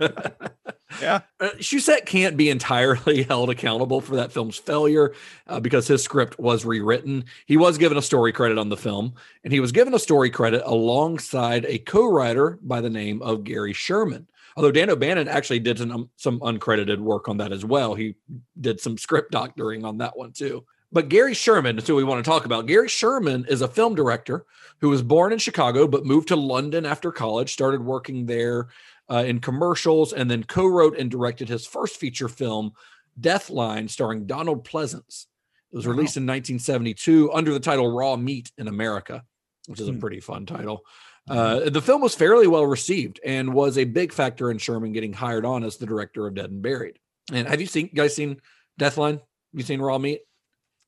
Yeah. 1.00 1.20
Uh, 1.40 1.50
Shusett 1.58 2.06
can't 2.06 2.36
be 2.36 2.50
entirely 2.50 3.22
held 3.28 3.50
accountable 3.50 4.00
for 4.00 4.16
that 4.16 4.32
film's 4.32 4.56
failure 4.56 5.14
uh, 5.46 5.60
because 5.60 5.86
his 5.86 6.02
script 6.02 6.38
was 6.38 6.64
rewritten. 6.64 7.24
He 7.46 7.56
was 7.56 7.78
given 7.78 7.98
a 7.98 8.02
story 8.02 8.32
credit 8.32 8.58
on 8.58 8.68
the 8.68 8.76
film, 8.76 9.14
and 9.44 9.52
he 9.52 9.60
was 9.60 9.72
given 9.72 9.94
a 9.94 9.98
story 9.98 10.30
credit 10.30 10.62
alongside 10.64 11.64
a 11.66 11.78
co-writer 11.78 12.58
by 12.62 12.80
the 12.80 12.90
name 12.90 13.22
of 13.22 13.44
Gary 13.44 13.72
Sherman. 13.72 14.26
Although 14.56 14.72
Dan 14.72 14.90
O'Bannon 14.90 15.28
actually 15.28 15.60
did 15.60 15.78
some, 15.78 16.10
some 16.16 16.40
uncredited 16.40 16.98
work 16.98 17.28
on 17.28 17.38
that 17.38 17.52
as 17.52 17.64
well. 17.64 17.94
He 17.94 18.16
did 18.60 18.80
some 18.80 18.98
script 18.98 19.32
doctoring 19.32 19.84
on 19.84 19.98
that 19.98 20.16
one 20.16 20.32
too. 20.32 20.64
But 20.92 21.08
Gary 21.08 21.32
Sherman 21.32 21.78
is 21.78 21.86
who 21.86 21.96
we 21.96 22.04
want 22.04 22.22
to 22.22 22.30
talk 22.30 22.44
about. 22.44 22.66
Gary 22.66 22.88
Sherman 22.88 23.46
is 23.48 23.62
a 23.62 23.68
film 23.68 23.94
director 23.94 24.44
who 24.80 24.90
was 24.90 25.00
born 25.00 25.32
in 25.32 25.38
Chicago 25.38 25.88
but 25.88 26.04
moved 26.04 26.28
to 26.28 26.36
London 26.36 26.84
after 26.84 27.10
college, 27.10 27.52
started 27.52 27.82
working 27.82 28.26
there 28.26 28.68
uh, 29.10 29.24
in 29.26 29.40
commercials, 29.40 30.12
and 30.12 30.30
then 30.30 30.44
co 30.44 30.66
wrote 30.66 30.98
and 30.98 31.10
directed 31.10 31.48
his 31.48 31.66
first 31.66 31.96
feature 31.96 32.28
film, 32.28 32.72
Deathline, 33.20 33.88
starring 33.90 34.26
Donald 34.26 34.64
Pleasence. 34.66 35.26
It 35.72 35.76
was 35.76 35.86
released 35.86 36.16
in 36.16 36.24
1972 36.26 37.32
under 37.32 37.52
the 37.52 37.60
title 37.60 37.94
Raw 37.94 38.16
Meat 38.16 38.52
in 38.58 38.68
America, 38.68 39.24
which 39.66 39.80
is 39.80 39.88
a 39.88 39.92
Hmm. 39.92 40.00
pretty 40.00 40.20
fun 40.20 40.46
title. 40.46 40.84
Uh, 41.28 41.70
the 41.70 41.80
film 41.80 42.02
was 42.02 42.14
fairly 42.14 42.46
well 42.48 42.66
received 42.66 43.20
and 43.24 43.54
was 43.54 43.78
a 43.78 43.84
big 43.84 44.12
factor 44.12 44.50
in 44.50 44.58
Sherman 44.58 44.92
getting 44.92 45.12
hired 45.12 45.44
on 45.46 45.62
as 45.62 45.76
the 45.76 45.86
director 45.86 46.26
of 46.26 46.34
Dead 46.34 46.50
and 46.50 46.60
Buried. 46.62 46.98
And 47.32 47.46
have 47.46 47.60
you 47.60 47.66
seen 47.66 47.90
guys 47.94 48.14
seen 48.16 48.40
Deathline? 48.80 49.12
Have 49.20 49.20
you 49.52 49.62
seen 49.62 49.80
Raw 49.80 49.98
Meat? 49.98 50.22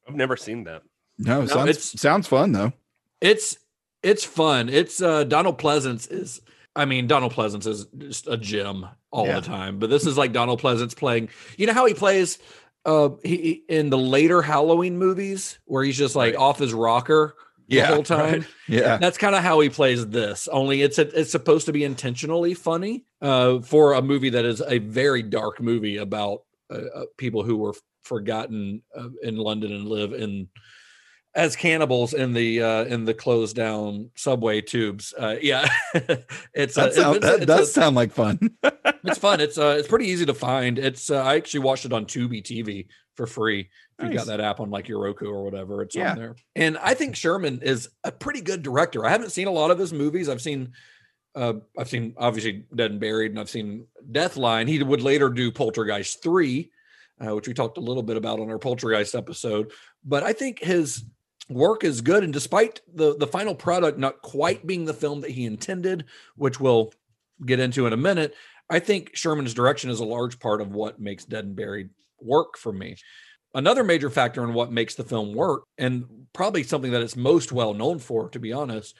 I've 0.09 0.17
never 0.17 0.37
seen 0.37 0.65
that. 0.65 0.83
No, 1.19 1.43
No, 1.43 1.47
sounds 1.47 1.71
it's- 1.71 2.01
sounds 2.01 2.27
fun 2.27 2.53
though. 2.53 2.73
It's 3.21 3.59
it's 4.03 4.25
fun. 4.25 4.69
It's 4.69 5.01
uh 5.01 5.23
Donald 5.25 5.57
Pleasence 5.59 6.11
is 6.11 6.43
I 6.77 6.85
mean 6.85 7.07
Donald 7.07 7.33
Pleasence 7.33 7.67
is 7.67 7.87
just 7.99 8.27
a 8.27 8.37
gem 8.37 8.87
all 9.11 9.27
Yeah. 9.27 9.41
the 9.41 9.47
time. 9.47 9.79
But 9.79 9.91
this 9.91 10.07
is 10.07 10.17
like 10.19 10.33
Donald 10.33 10.61
Pleasence 10.61 10.97
playing. 10.97 11.29
You 11.57 11.67
know 11.67 11.73
how 11.73 11.87
he 11.87 11.95
plays 11.95 12.39
uh 12.85 13.11
he 13.23 13.63
in 13.69 13.91
the 13.91 13.99
later 13.99 14.43
Halloween 14.43 14.99
movies 14.99 15.59
where 15.67 15.85
he's 15.85 15.97
just 15.97 16.17
like 16.17 16.35
Right. 16.35 16.41
off 16.43 16.59
his 16.59 16.75
rocker 16.75 17.35
the 17.69 17.77
Yeah, 17.77 17.87
whole 17.87 18.03
time. 18.03 18.41
right. 18.41 18.47
Yeah. 18.69 18.99
That's 18.99 19.17
kind 19.19 19.35
of 19.35 19.43
how 19.43 19.61
he 19.61 19.71
plays 19.71 20.07
this. 20.09 20.49
Only 20.49 20.83
it's 20.83 20.99
it's 20.99 21.31
supposed 21.31 21.67
to 21.67 21.73
be 21.73 21.85
intentionally 21.85 22.55
funny 22.55 23.05
uh, 23.23 23.61
for 23.61 23.95
a 23.95 24.03
movie 24.03 24.31
that 24.31 24.45
is 24.45 24.61
a 24.67 24.79
very 24.79 25.23
dark 25.23 25.61
movie 25.63 25.97
about 25.97 26.43
uh, 26.71 26.75
uh, 26.95 27.05
people 27.17 27.43
who 27.43 27.57
were 27.57 27.75
forgotten 28.03 28.83
uh, 28.95 29.09
in 29.23 29.37
London 29.37 29.73
and 29.73 29.89
live 29.89 30.13
in 30.13 30.49
as 31.35 31.57
cannibals 31.57 32.15
in 32.15 32.33
the 32.33 32.63
uh, 32.63 32.85
in 32.85 33.05
the 33.05 33.15
closed 33.15 33.57
down 33.57 34.11
subway 34.15 34.61
tubes. 34.61 35.13
Uh, 35.19 35.37
yeah, 35.43 35.69
it's 36.55 36.75
That, 36.77 36.91
uh, 36.91 36.93
sound, 36.93 37.17
it's, 37.17 37.27
that 37.27 37.37
it's, 37.37 37.47
does 37.47 37.69
a- 37.71 37.73
sound 37.73 37.97
like 37.97 38.13
fun. 38.13 38.39
it's 39.05 39.19
fun. 39.19 39.41
It's 39.41 39.59
uh, 39.59 39.77
it's 39.79 39.89
pretty 39.89 40.07
easy 40.07 40.27
to 40.27 40.35
find. 40.35 40.79
It's 40.79 41.11
uh, 41.11 41.23
I 41.23 41.37
actually 41.37 41.61
watched 41.61 41.85
it 41.85 41.93
on 41.93 42.07
Tubi 42.07 42.43
TV 42.43 42.87
for 43.17 43.27
free. 43.27 43.69
If 43.99 44.09
you 44.11 44.17
got 44.17 44.27
that 44.27 44.41
app 44.41 44.59
on 44.59 44.71
like 44.71 44.89
your 44.89 45.01
Roku 45.01 45.27
or 45.27 45.45
whatever, 45.45 45.81
it's 45.83 45.95
Yeah. 45.95 46.11
on 46.13 46.19
there. 46.19 46.37
And 46.57 46.77
I 46.79 46.95
think 46.95 47.15
Sherman 47.15 47.61
is 47.63 47.89
a 48.03 48.11
pretty 48.11 48.41
good 48.41 48.63
director. 48.65 49.07
I 49.07 49.11
haven't 49.11 49.31
seen 49.31 49.47
a 49.47 49.53
lot 49.53 49.71
of 49.71 49.79
his 49.79 49.93
movies. 49.93 50.29
I've 50.29 50.43
seen 50.43 50.73
uh, 51.37 51.55
I've 51.79 51.89
seen 51.89 52.15
obviously 52.17 52.65
Dead 52.75 52.91
and 52.93 52.99
Buried, 53.01 53.31
and 53.33 53.39
I've 53.41 53.51
seen 53.51 53.87
Deathline. 54.11 54.69
He 54.69 54.83
would 54.83 55.01
later 55.03 55.29
do 55.31 55.51
Poltergeist 55.53 56.23
three, 56.23 56.71
uh, 57.25 57.35
which 57.37 57.47
we 57.49 57.55
talked 57.55 57.77
a 57.79 57.81
little 57.81 58.03
bit 58.05 58.17
about 58.17 58.41
on 58.41 58.51
our 58.51 58.59
Poltergeist 58.59 59.15
episode. 59.15 59.71
But 60.05 60.23
I 60.25 60.33
think 60.33 60.59
his 60.61 61.05
work 61.49 61.85
is 61.85 62.01
good, 62.01 62.25
and 62.25 62.33
despite 62.33 62.81
the 62.93 63.17
the 63.17 63.27
final 63.27 63.55
product 63.55 63.99
not 63.99 64.23
quite 64.23 64.67
being 64.67 64.85
the 64.85 64.95
film 64.95 65.21
that 65.23 65.31
he 65.31 65.45
intended, 65.45 66.05
which 66.37 66.61
we'll 66.61 66.93
get 67.45 67.61
into 67.61 67.87
in 67.87 67.93
a 67.93 67.99
minute, 67.99 68.35
I 68.71 68.79
think 68.79 69.15
Sherman's 69.15 69.55
direction 69.55 69.91
is 69.91 70.01
a 70.01 70.05
large 70.05 70.39
part 70.39 70.61
of 70.61 70.73
what 70.73 71.01
makes 71.01 71.25
Dead 71.25 71.45
and 71.45 71.57
Buried 71.57 71.91
work 72.21 72.57
for 72.57 72.73
me. 72.73 72.97
Another 73.55 73.85
major 73.85 74.11
factor 74.11 74.43
in 74.43 74.53
what 74.53 74.73
makes 74.73 74.95
the 74.95 75.05
film 75.05 75.33
work, 75.35 75.65
and 75.79 76.27
probably 76.33 76.63
something 76.63 76.91
that 76.93 77.03
it's 77.03 77.17
most 77.17 77.53
well 77.53 77.75
known 77.75 77.99
for, 77.99 78.29
to 78.31 78.41
be 78.41 78.53
honest, 78.53 78.97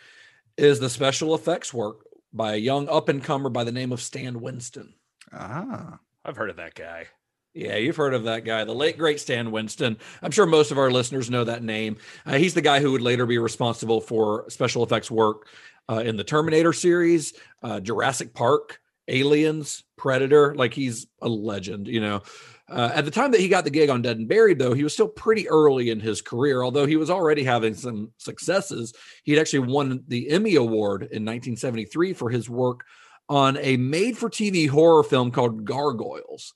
is 0.57 0.79
the 0.79 0.91
special 0.91 1.35
effects 1.35 1.75
work 1.75 2.07
by 2.33 2.55
a 2.55 2.59
young 2.59 2.89
up 2.89 3.09
and 3.09 3.25
comer 3.25 3.49
by 3.49 3.65
the 3.65 3.73
name 3.73 3.93
of 3.93 4.03
Stan 4.03 4.41
Winston. 4.41 4.95
ah. 5.33 5.99
I've 6.25 6.37
heard 6.37 6.51
of 6.51 6.57
that 6.57 6.75
guy. 6.75 7.07
Yeah, 7.55 7.77
you've 7.77 7.97
heard 7.97 8.15
of 8.15 8.25
that 8.25 8.45
guy, 8.45 8.65
the 8.65 8.75
late 8.75 8.99
great 8.99 9.21
Stan 9.21 9.53
Winston. 9.53 9.97
I'm 10.21 10.33
sure 10.33 10.45
most 10.45 10.73
of 10.73 10.79
our 10.79 10.91
listeners 10.91 11.31
know 11.31 11.45
that 11.45 11.63
name. 11.63 11.99
Uh, 12.27 12.33
he's 12.35 12.53
the 12.53 12.61
guy 12.61 12.81
who 12.81 12.91
would 12.93 13.01
later 13.01 13.27
be 13.27 13.39
responsible 13.39 14.01
for 14.01 14.45
special 14.51 14.83
effects 14.83 15.09
work 15.09 15.47
uh, 15.89 16.03
in 16.05 16.17
the 16.17 16.25
Terminator 16.25 16.73
series, 16.73 17.33
uh, 17.63 17.79
Jurassic 17.79 18.35
Park, 18.35 18.81
Aliens, 19.07 19.85
Predator. 19.97 20.57
Like 20.57 20.75
he's 20.75 21.07
a 21.23 21.29
legend, 21.29 21.87
you 21.87 22.01
know. 22.01 22.23
Uh, 22.69 22.91
at 22.93 23.05
the 23.05 23.11
time 23.11 23.31
that 23.31 23.41
he 23.41 23.49
got 23.49 23.63
the 23.63 23.71
gig 23.71 23.89
on 23.89 24.03
Dead 24.03 24.19
and 24.19 24.27
Buried, 24.27 24.59
though, 24.59 24.75
he 24.75 24.83
was 24.83 24.93
still 24.93 25.07
pretty 25.07 25.49
early 25.49 25.91
in 25.91 26.01
his 26.01 26.21
career. 26.21 26.65
Although 26.65 26.87
he 26.87 26.97
was 26.97 27.11
already 27.11 27.45
having 27.45 27.75
some 27.75 28.11
successes, 28.17 28.95
he 29.23 29.31
had 29.31 29.41
actually 29.41 29.61
won 29.61 30.03
the 30.09 30.29
Emmy 30.29 30.57
Award 30.57 31.03
in 31.03 31.25
1973 31.25 32.15
for 32.15 32.31
his 32.31 32.51
work 32.51 32.85
on 33.29 33.59
a 33.59 33.77
made-for-TV 33.77 34.69
horror 34.69 35.05
film 35.05 35.31
called 35.31 35.65
Gargoyles. 35.65 36.53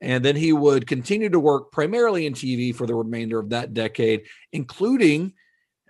And 0.00 0.24
then 0.24 0.36
he 0.36 0.52
would 0.52 0.86
continue 0.86 1.28
to 1.30 1.40
work 1.40 1.72
primarily 1.72 2.26
in 2.26 2.34
TV 2.34 2.74
for 2.74 2.86
the 2.86 2.94
remainder 2.94 3.38
of 3.38 3.50
that 3.50 3.74
decade, 3.74 4.22
including, 4.52 5.32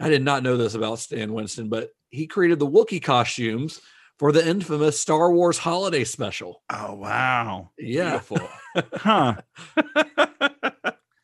I 0.01 0.09
did 0.09 0.23
not 0.23 0.43
know 0.43 0.57
this 0.57 0.75
about 0.75 0.99
Stan 0.99 1.33
Winston, 1.33 1.69
but 1.69 1.91
he 2.11 2.27
created 2.27 2.59
the 2.59 2.67
Wookiee 2.67 3.03
costumes 3.03 3.81
for 4.19 4.33
the 4.33 4.47
infamous 4.49 4.99
Star 4.99 5.31
Wars 5.31 5.59
holiday 5.59 6.05
special. 6.05 6.63
Oh, 6.71 6.95
wow. 6.95 7.71
Yeah. 7.79 8.21
Beautiful. 8.21 8.49
Huh. 8.95 9.35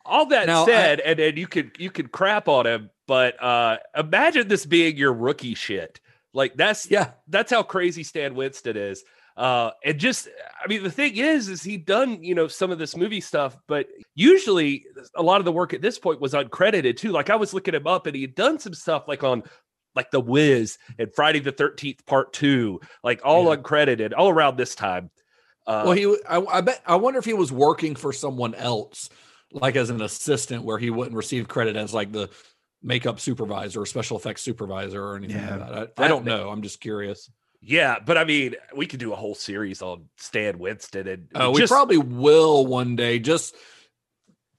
All 0.07 0.27
that 0.27 0.47
Now, 0.47 0.63
I- 0.65 0.67
said, 0.67 1.01
and 1.01 1.19
and 1.19 1.39
you 1.39 1.47
could 1.47 1.73
you 1.79 1.91
could 1.91 2.13
crap 2.13 2.49
on 2.49 2.67
him, 2.67 2.91
but 3.07 3.43
uh 3.43 3.79
imagine 3.97 4.49
this 4.49 4.67
being 4.67 4.97
your 4.97 5.13
rookie 5.13 5.55
shit. 5.55 5.99
Like 6.35 6.57
that's 6.57 6.91
Yeah. 6.91 7.13
that's 7.29 7.51
how 7.51 7.63
crazy 7.63 8.03
Stan 8.03 8.35
Winston 8.35 8.77
is. 8.77 9.03
Uh, 9.37 9.71
and 9.85 9.99
just, 9.99 10.29
I 10.65 10.69
mean, 10.69 10.83
the 10.85 10.91
thing 10.91 11.17
is, 11.17 11.49
is 11.49 11.63
he 11.63 11.77
done, 11.77 12.23
you 12.23 12.35
know, 12.37 12.47
some 12.47 12.71
of 12.71 12.79
this 12.79 12.97
movie 12.97 13.21
stuff, 13.21 13.57
but 13.67 13.89
usually 14.15 14.87
a 15.17 15.23
lot 15.23 15.41
of 15.41 15.45
the 15.45 15.51
work 15.53 15.75
at 15.75 15.83
this 15.83 15.99
point 15.99 16.21
was 16.21 16.35
uncredited 16.35 16.97
too. 16.97 17.11
Like 17.11 17.31
I 17.31 17.37
was 17.37 17.53
looking 17.53 17.75
him 17.75 17.87
up 17.89 18.07
and 18.07 18.15
he 18.15 18.23
had 18.23 18.37
done 18.37 18.61
some 18.61 18.75
stuff 18.75 19.09
like 19.09 19.25
on 19.25 19.43
like 19.97 20.11
The 20.13 20.21
Wiz 20.21 20.79
and 20.99 21.13
Friday 21.15 21.41
the 21.41 21.51
13th 21.53 22.07
part 22.07 22.33
two, 22.33 22.81
like 23.03 23.23
all 23.25 23.45
Yeah. 23.49 23.57
uncredited 23.57 24.13
all 24.17 24.29
around 24.29 24.57
this 24.57 24.75
time. 24.77 25.11
Uh, 25.67 25.83
well, 25.87 25.93
he, 25.97 26.17
I, 26.29 26.39
I 26.41 26.61
bet, 26.61 26.81
I 26.87 26.95
wonder 26.97 27.19
if 27.19 27.25
he 27.25 27.33
was 27.35 27.51
working 27.51 27.97
for 27.97 28.13
someone 28.13 28.55
else, 28.55 29.09
like 29.51 29.75
as 29.77 29.91
an 29.91 30.01
assistant, 30.03 30.63
where 30.63 30.79
he 30.79 30.91
wouldn't 30.91 31.17
receive 31.17 31.49
credit 31.49 31.75
as 31.75 31.93
like 31.95 32.13
the 32.13 32.29
makeup 32.83 33.19
supervisor 33.19 33.81
or 33.81 33.87
special 33.87 34.17
effects 34.17 34.43
supervisor 34.43 35.03
or 35.03 35.17
anything 35.17 35.37
Yeah. 35.39 35.57
like 35.57 35.71
that. 35.71 35.93
I, 35.99 36.05
I 36.05 36.09
don't 36.09 36.25
know. 36.25 36.51
I'm 36.51 36.63
just 36.63 36.81
curious. 36.81 37.31
Yeah, 37.67 37.97
but 38.05 38.19
I 38.19 38.25
mean, 38.25 38.55
we 38.77 38.87
could 38.87 39.01
do 39.01 39.13
a 39.13 39.17
whole 39.17 39.35
series 39.35 39.81
on 39.83 40.05
Stan 40.19 40.59
Winston 40.59 41.09
and 41.09 41.29
Uh, 41.35 41.51
we 41.53 41.61
just- 41.61 41.73
probably 41.73 41.99
will 41.99 42.67
one 42.67 42.97
day, 42.97 43.19
just 43.19 43.55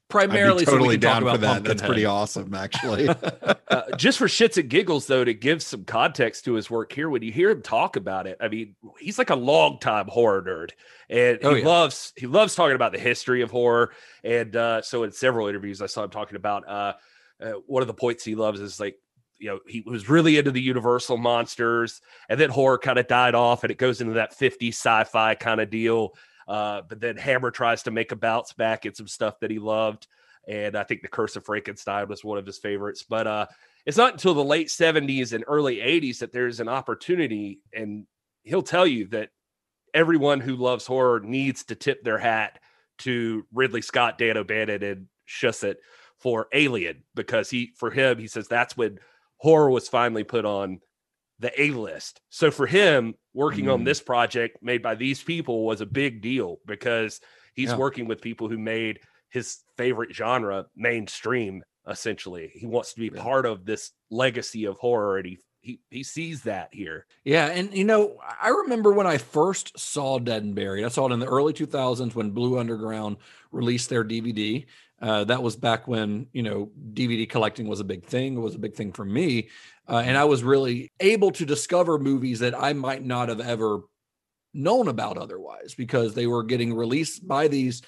primarily 0.10 0.65
totally 0.65 0.84
so 0.84 0.88
we 0.89 0.94
can 0.96 1.00
down 1.02 1.22
talk 1.24 1.32
for 1.32 1.36
about 1.38 1.63
that. 1.63 1.68
That's 1.68 1.82
pretty 1.82 2.06
awesome, 2.06 2.54
actually. 2.54 3.08
uh, 3.68 3.96
just 3.98 4.18
for 4.18 4.28
shits 4.28 4.58
and 4.58 4.70
giggles, 4.70 5.08
though, 5.08 5.24
to 5.24 5.34
give 5.34 5.62
some 5.63 5.84
context 5.84 6.46
to 6.46 6.54
his 6.54 6.70
work 6.70 6.91
here, 6.94 7.10
when 7.10 7.22
you 7.22 7.32
hear 7.32 7.50
him 7.50 7.62
talk 7.62 7.96
about 7.96 8.28
it, 8.28 8.38
I 8.39 8.48
mean, 8.48 8.76
he's 9.00 9.18
like 9.18 9.30
a 9.32 9.36
long 9.36 9.80
time 9.80 10.08
horror 10.08 10.41
nerd, 10.41 10.72
and 11.10 11.39
Oh, 11.44 11.54
he 11.56 11.62
yeah. 11.62 11.68
loves 11.68 12.13
he 12.15 12.28
loves 12.28 12.56
talking 12.56 12.76
about 12.76 12.91
the 12.91 13.00
history 13.00 13.41
of 13.41 13.52
horror. 13.52 13.91
And 14.24 14.56
uh, 14.56 14.82
so, 14.82 15.04
in 15.04 15.12
several 15.12 15.48
interviews, 15.48 15.82
I 15.82 15.88
saw 15.88 16.04
him 16.04 16.12
talking 16.12 16.36
about 16.36 16.68
uh, 16.68 16.94
uh, 17.41 17.52
one 17.65 17.82
of 17.82 17.88
the 17.88 17.94
points 17.94 18.24
he 18.24 18.36
loves 18.36 18.60
is 18.60 18.80
like. 18.80 18.98
You 19.38 19.50
know, 19.50 19.60
he 19.67 19.84
was 19.86 20.10
really 20.10 20.38
into 20.38 20.52
the 20.52 20.62
Universal 20.62 21.17
monsters, 21.17 22.02
and 22.30 22.39
then 22.39 22.50
horror 22.50 22.78
kind 22.78 23.00
of 23.00 23.08
died 23.08 23.36
off, 23.36 23.63
and 23.63 23.71
it 23.71 23.78
goes 23.78 24.02
into 24.02 24.13
that 24.13 24.34
50 24.34 24.69
sci-fi 24.69 25.36
kind 25.36 25.60
of 25.60 25.69
deal. 25.69 26.15
Uh, 26.48 26.82
but 26.88 27.00
then 27.00 27.17
Hammer 27.17 27.52
tries 27.52 27.84
to 27.84 27.91
make 27.91 28.12
a 28.12 28.15
bounce 28.15 28.54
back 28.54 28.86
at 28.86 28.95
some 28.95 29.08
stuff 29.08 29.39
that 29.39 29.52
he 29.52 29.60
loved 29.60 30.08
and 30.48 30.76
I 30.76 30.84
think 30.84 31.02
The 31.02 31.08
Curse 31.08 31.36
of 31.36 31.45
Frankenstein 31.45 32.08
was 32.08 32.24
one 32.24 32.38
of 32.38 32.45
his 32.45 32.58
favorites. 32.58 33.04
But 33.08 33.28
uh, 33.28 33.48
it's 33.86 33.98
not 33.98 34.13
until 34.13 34.34
the 34.34 34.43
late 34.43 34.67
70s 34.67 35.34
and 35.34 35.43
early 35.48 35.78
80s 35.78 36.19
that 36.19 36.32
there's 36.32 36.60
an 36.60 36.69
opportunity, 36.69 37.62
and 37.74 38.06
he'll 38.43 38.62
tell 38.62 38.86
you 38.86 39.08
that 39.08 39.30
everyone 39.93 40.39
who 40.39 40.56
loves 40.56 40.86
horror 40.86 41.19
needs 41.19 41.63
to 41.65 41.76
tip 41.76 42.04
their 42.04 42.17
hat 42.17 42.60
to 43.00 43.45
Ridley 43.54 43.82
Scott, 43.82 44.17
Dan 44.17 44.38
O'Bannon, 44.38 44.84
and 44.84 45.08
Shusett 45.28 45.76
for 46.19 46.48
Alien 46.54 47.04
because 47.13 47.50
he, 47.50 47.74
for 47.76 47.91
him, 47.91 48.17
he 48.17 48.28
says 48.28 48.48
that's 48.48 48.78
when 48.78 49.00
horror 49.38 49.69
was 49.69 49.88
finally 49.88 50.24
put 50.24 50.45
on 50.45 50.80
the 51.39 51.52
A 51.62 51.71
list. 51.71 52.21
So 52.30 52.50
for 52.52 52.65
him, 52.65 53.15
working 53.34 53.69
on 53.69 53.82
Mm. 53.82 53.86
this 53.86 54.02
project 54.02 54.60
made 54.62 54.82
by 54.82 54.95
these 54.95 55.21
people 55.21 55.65
was 55.65 55.82
a 55.82 55.86
big 55.86 56.21
deal 56.21 56.60
because 56.65 57.19
he's 57.56 57.69
Yeah. 57.71 57.78
working 57.78 58.08
with 58.08 58.21
people 58.21 58.48
who 58.48 58.58
made 58.58 59.00
his 59.30 59.58
favorite 59.78 60.13
genre 60.15 60.65
mainstream. 60.76 61.63
Essentially, 61.88 62.52
he 62.56 62.65
wants 62.65 62.93
to 62.93 63.00
be 63.02 63.12
Yeah. 63.13 63.21
part 63.21 63.45
of 63.45 63.65
this 63.65 63.91
legacy 64.10 64.65
of 64.65 64.78
horror, 64.78 65.17
and 65.17 65.26
he 65.28 65.38
he 65.62 65.80
he 65.89 66.04
sees 66.04 66.43
that 66.43 66.69
here. 66.71 67.08
Yeah, 67.24 67.48
and 67.48 67.76
you 67.76 67.86
know, 67.86 68.19
I 68.39 68.50
remember 68.50 68.93
when 68.93 69.08
I 69.08 69.17
first 69.17 69.78
saw 69.80 70.19
Dead 70.19 70.43
and 70.43 70.54
Buried. 70.54 70.86
I 70.86 70.89
saw 70.89 71.08
it 71.08 71.12
in 71.12 71.19
the 71.19 71.26
early 71.26 71.54
2000s 71.54 72.13
when 72.13 72.30
Blue 72.30 72.60
Underground 72.60 73.17
released 73.52 73.89
their 73.89 74.04
DVD. 74.04 74.67
Uh, 75.01 75.25
that 75.25 75.43
was 75.43 75.55
back 75.55 75.88
when 75.88 76.27
you 76.31 76.41
know 76.41 76.71
DVD 76.93 77.29
collecting 77.29 77.67
was 77.67 77.79
a 77.79 77.86
big 77.86 78.05
thing. 78.05 78.38
It 78.38 78.41
was 78.41 78.55
a 78.55 78.60
big 78.60 78.75
thing 78.75 78.93
for 78.93 79.03
me, 79.05 79.49
uh, 79.89 80.03
and 80.05 80.17
I 80.17 80.23
was 80.23 80.43
really 80.43 80.91
able 80.99 81.31
to 81.31 81.45
discover 81.45 81.99
movies 81.99 82.39
that 82.39 82.55
I 82.58 82.73
might 82.73 83.03
not 83.03 83.29
have 83.29 83.41
ever 83.41 83.81
known 84.53 84.88
about 84.88 85.17
otherwise 85.17 85.75
because 85.75 86.13
they 86.13 86.27
were 86.27 86.43
getting 86.43 86.73
released 86.73 87.27
by 87.27 87.47
these 87.49 87.81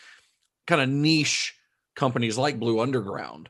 kind 0.68 0.82
of 0.82 0.90
niche 0.90 1.56
companies 1.96 2.38
like 2.38 2.60
Blue 2.60 2.80
Underground. 2.82 3.50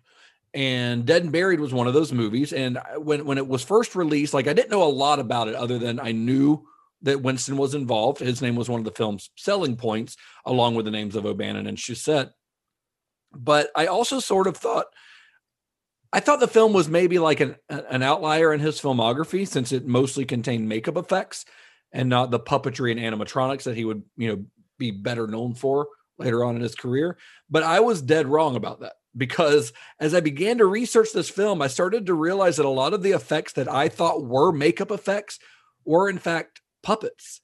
And 0.54 1.06
Dead 1.06 1.24
and 1.24 1.32
Buried 1.32 1.60
was 1.60 1.74
one 1.74 1.88
of 1.88 1.94
those 1.94 2.14
movies. 2.14 2.54
And 2.54 2.80
when 2.98 3.26
when 3.26 3.38
it 3.38 3.48
was 3.48 3.64
first 3.64 3.96
released, 3.96 4.34
like 4.34 4.48
I 4.48 4.54
didn't 4.54 4.72
know 4.72 4.84
a 4.84 4.90
lot 4.90 5.20
about 5.20 5.48
it 5.48 5.56
other 5.56 5.78
than 5.78 6.00
I 6.00 6.12
knew 6.12 6.66
that 7.02 7.22
Winston 7.22 7.58
was 7.58 7.76
involved. 7.76 8.20
His 8.20 8.42
name 8.42 8.56
was 8.56 8.70
one 8.70 8.80
of 8.80 8.86
the 8.86 8.92
film's 8.92 9.30
selling 9.36 9.76
points, 9.76 10.16
along 10.46 10.76
with 10.76 10.86
the 10.86 10.92
names 10.92 11.16
of 11.16 11.26
O'Bannon 11.26 11.68
and 11.68 11.78
Shusett. 11.78 12.32
But 13.32 13.70
I 13.76 13.88
also 13.88 14.20
sort 14.20 14.48
of 14.48 14.58
thought 14.58 14.88
I 16.14 16.20
thought 16.20 16.40
the 16.40 16.48
film 16.48 16.74
was 16.74 16.88
maybe 16.88 17.20
like 17.20 17.40
an 17.40 17.56
an 17.70 18.04
outlier 18.04 18.54
in 18.54 18.60
his 18.60 18.80
filmography 18.80 19.48
since 19.48 19.72
it 19.72 19.86
mostly 19.86 20.26
contained 20.26 20.70
makeup 20.70 20.98
effects 20.98 21.46
and 21.92 22.10
not 22.10 22.32
the 22.32 22.40
puppetry 22.40 22.92
and 22.92 23.00
animatronics 23.00 23.64
that 23.64 23.78
he 23.78 23.86
would, 23.86 24.04
you 24.18 24.30
know, 24.30 24.46
be 24.78 24.92
better 24.92 25.28
known 25.28 25.54
for 25.54 25.88
later 26.18 26.44
on 26.44 26.56
in 26.56 26.62
his 26.62 26.76
career. 26.76 27.18
But 27.50 27.64
I 27.64 27.80
was 27.80 28.02
dead 28.02 28.28
wrong 28.28 28.56
about 28.56 28.82
that 28.82 28.94
because 29.16 29.74
as 30.00 30.14
I 30.14 30.20
began 30.20 30.58
to 30.60 30.66
research 30.66 31.10
this 31.14 31.30
film, 31.30 31.62
I 31.62 31.68
started 31.68 32.06
to 32.06 32.14
realize 32.14 32.58
that 32.58 32.66
a 32.66 32.70
lot 32.70 32.94
of 32.94 33.04
the 33.04 33.12
effects 33.12 33.54
that 33.54 33.72
I 33.72 33.90
thought 33.90 34.26
were 34.26 34.52
makeup 34.52 34.92
effects 34.92 35.40
were 35.86 36.10
in 36.10 36.18
fact 36.18 36.62
puppets. 36.84 37.42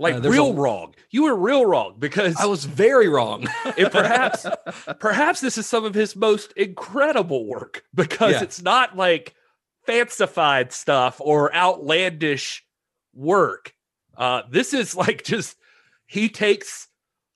Like 0.00 0.14
Uh, 0.16 0.20
real 0.30 0.50
a- 0.50 0.54
wrong. 0.54 0.94
You 1.10 1.24
were 1.24 1.34
real 1.36 1.66
wrong 1.66 1.96
because 1.98 2.36
I 2.36 2.46
was 2.46 2.64
very 2.64 3.08
wrong. 3.08 3.46
and 3.76 3.90
perhaps 3.90 4.46
perhaps 5.00 5.40
this 5.40 5.58
is 5.58 5.66
some 5.66 5.84
of 5.84 5.94
his 5.94 6.14
most 6.14 6.52
incredible 6.52 7.46
work 7.46 7.84
because 7.94 8.32
Yeah. 8.34 8.42
it's 8.42 8.62
not 8.62 8.96
like 8.96 9.34
fancified 9.86 10.72
stuff 10.72 11.20
or 11.20 11.54
outlandish 11.54 12.64
work. 13.14 13.74
Uh, 14.16 14.42
this 14.50 14.72
is 14.72 14.94
like 14.94 15.24
just 15.24 15.56
he 16.06 16.28
takes 16.28 16.88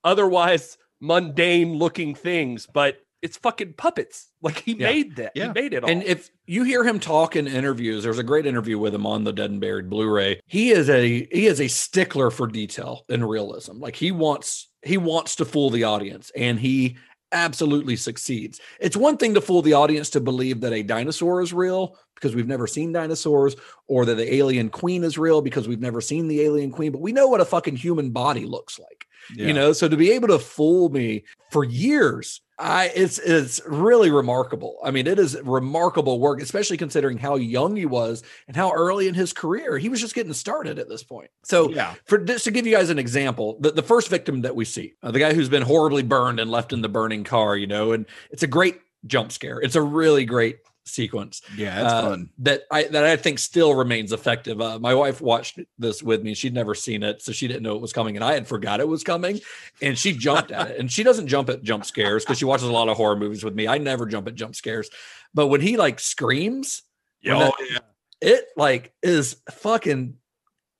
otherwise 0.04 0.78
mundane 1.00 1.74
looking 1.74 2.14
things, 2.14 2.66
but 2.72 3.01
it's 3.22 3.36
fucking 3.36 3.74
puppets. 3.74 4.28
Like 4.42 4.58
he 4.58 4.72
Yeah. 4.72 4.90
made 4.90 5.16
that. 5.16 5.32
Yeah. 5.34 5.46
He 5.48 5.52
made 5.62 5.72
it 5.72 5.84
all. 5.84 5.90
And 5.90 6.02
if 6.02 6.28
you 6.46 6.64
hear 6.64 6.84
him 6.84 6.98
talk 6.98 7.36
in 7.36 7.46
interviews, 7.46 8.02
there's 8.02 8.18
a 8.18 8.24
great 8.24 8.44
interview 8.46 8.78
with 8.78 8.94
him 8.94 9.06
on 9.06 9.24
the 9.24 9.32
Dead 9.32 9.50
and 9.50 9.60
Buried 9.60 9.88
Blu-ray. 9.88 10.40
He 10.46 10.70
is 10.70 10.90
a 10.90 11.26
he 11.32 11.46
is 11.46 11.60
a 11.60 11.68
stickler 11.68 12.30
for 12.30 12.46
detail 12.48 13.04
and 13.08 13.28
realism. 13.28 13.78
Like 13.78 13.96
he 13.96 14.10
wants 14.10 14.68
he 14.82 14.98
wants 14.98 15.36
to 15.36 15.44
fool 15.44 15.70
the 15.70 15.84
audience, 15.84 16.32
and 16.36 16.58
he 16.58 16.96
absolutely 17.30 17.96
succeeds. 17.96 18.60
It's 18.80 18.96
one 18.96 19.16
thing 19.16 19.32
to 19.34 19.40
fool 19.40 19.62
the 19.62 19.72
audience 19.72 20.10
to 20.10 20.20
believe 20.20 20.60
that 20.60 20.72
a 20.72 20.82
dinosaur 20.82 21.40
is 21.40 21.54
real 21.54 21.96
because 22.16 22.34
we've 22.34 22.48
never 22.48 22.66
seen 22.66 22.92
dinosaurs, 22.92 23.56
or 23.86 24.04
that 24.04 24.16
the 24.16 24.34
alien 24.34 24.68
queen 24.68 25.02
is 25.04 25.16
real 25.16 25.40
because 25.40 25.66
we've 25.66 25.80
never 25.80 26.00
seen 26.00 26.28
the 26.28 26.42
alien 26.42 26.70
queen, 26.70 26.92
but 26.92 27.00
we 27.00 27.12
know 27.12 27.28
what 27.28 27.40
a 27.40 27.44
fucking 27.44 27.76
human 27.76 28.10
body 28.10 28.44
looks 28.44 28.78
like 28.78 29.06
you 29.36 29.52
know 29.52 29.72
so 29.72 29.88
to 29.88 29.96
be 29.96 30.10
able 30.10 30.26
to 30.26 30.36
fool 30.38 30.88
me 30.88 31.22
for 31.52 31.62
years 31.62 32.40
i 32.62 32.90
it's 32.94 33.18
it's 33.18 33.60
really 33.66 34.10
remarkable. 34.10 34.78
I 34.84 34.90
mean 34.90 35.06
it 35.06 35.18
is 35.18 35.36
remarkable 35.42 36.20
work 36.20 36.40
especially 36.40 36.76
considering 36.76 37.18
how 37.18 37.34
young 37.36 37.76
he 37.76 37.86
was 37.86 38.22
and 38.46 38.56
how 38.56 38.72
early 38.72 39.08
in 39.08 39.14
his 39.14 39.32
career 39.32 39.76
he 39.78 39.88
was 39.88 40.00
just 40.00 40.14
getting 40.14 40.32
started 40.32 40.78
at 40.78 40.88
this 40.88 41.02
point. 41.02 41.30
So 41.42 41.70
Yeah. 41.70 41.94
for 42.04 42.18
just 42.18 42.44
to 42.44 42.50
give 42.50 42.66
you 42.66 42.74
guys 42.76 42.88
an 42.90 42.98
example 42.98 43.58
the, 43.60 43.72
the 43.72 43.82
first 43.82 44.08
victim 44.08 44.42
that 44.42 44.54
we 44.54 44.64
see 44.64 44.94
uh, 45.02 45.10
the 45.10 45.18
guy 45.18 45.34
who's 45.34 45.48
been 45.48 45.62
horribly 45.62 46.02
burned 46.02 46.38
and 46.40 46.50
left 46.50 46.72
in 46.72 46.80
the 46.82 46.88
burning 46.88 47.24
car 47.24 47.56
you 47.56 47.66
know 47.66 47.92
and 47.92 48.06
it's 48.30 48.42
a 48.42 48.46
great 48.46 48.80
jump 49.06 49.32
scare. 49.32 49.60
It's 49.60 49.74
a 49.74 49.82
really 49.82 50.24
great 50.24 50.58
sequence 50.84 51.42
Yeah, 51.56 51.82
it's 51.84 51.92
uh, 51.92 52.02
fun. 52.02 52.30
that 52.38 52.62
I 52.70 52.84
that 52.84 53.04
I 53.04 53.16
think 53.16 53.38
still 53.38 53.74
remains 53.74 54.12
effective. 54.12 54.60
Uh, 54.60 54.78
my 54.78 54.94
wife 54.94 55.20
watched 55.20 55.58
this 55.78 56.02
with 56.02 56.22
me; 56.22 56.34
she'd 56.34 56.54
never 56.54 56.74
seen 56.74 57.02
it, 57.02 57.22
so 57.22 57.32
she 57.32 57.46
didn't 57.48 57.62
know 57.62 57.74
it 57.76 57.80
was 57.80 57.92
coming, 57.92 58.16
and 58.16 58.24
I 58.24 58.34
had 58.34 58.46
forgot 58.48 58.80
it 58.80 58.88
was 58.88 59.04
coming, 59.04 59.40
and 59.80 59.96
she 59.98 60.12
jumped 60.12 60.50
at 60.50 60.72
it. 60.72 60.80
And 60.80 60.90
she 60.90 61.02
doesn't 61.02 61.28
jump 61.28 61.48
at 61.50 61.62
jump 61.62 61.84
scares 61.84 62.24
because 62.24 62.38
she 62.38 62.44
watches 62.44 62.66
a 62.68 62.72
lot 62.72 62.88
of 62.88 62.96
horror 62.96 63.16
movies 63.16 63.44
with 63.44 63.54
me. 63.54 63.68
I 63.68 63.78
never 63.78 64.06
jump 64.06 64.26
at 64.28 64.34
jump 64.34 64.56
scares, 64.56 64.90
but 65.32 65.46
when 65.46 65.60
he 65.60 65.76
like 65.76 66.00
screams, 66.00 66.82
when 67.22 67.36
Oh, 67.36 67.52
that- 67.70 67.84
it 68.20 68.44
like 68.56 68.92
is 69.02 69.36
fucking 69.50 70.14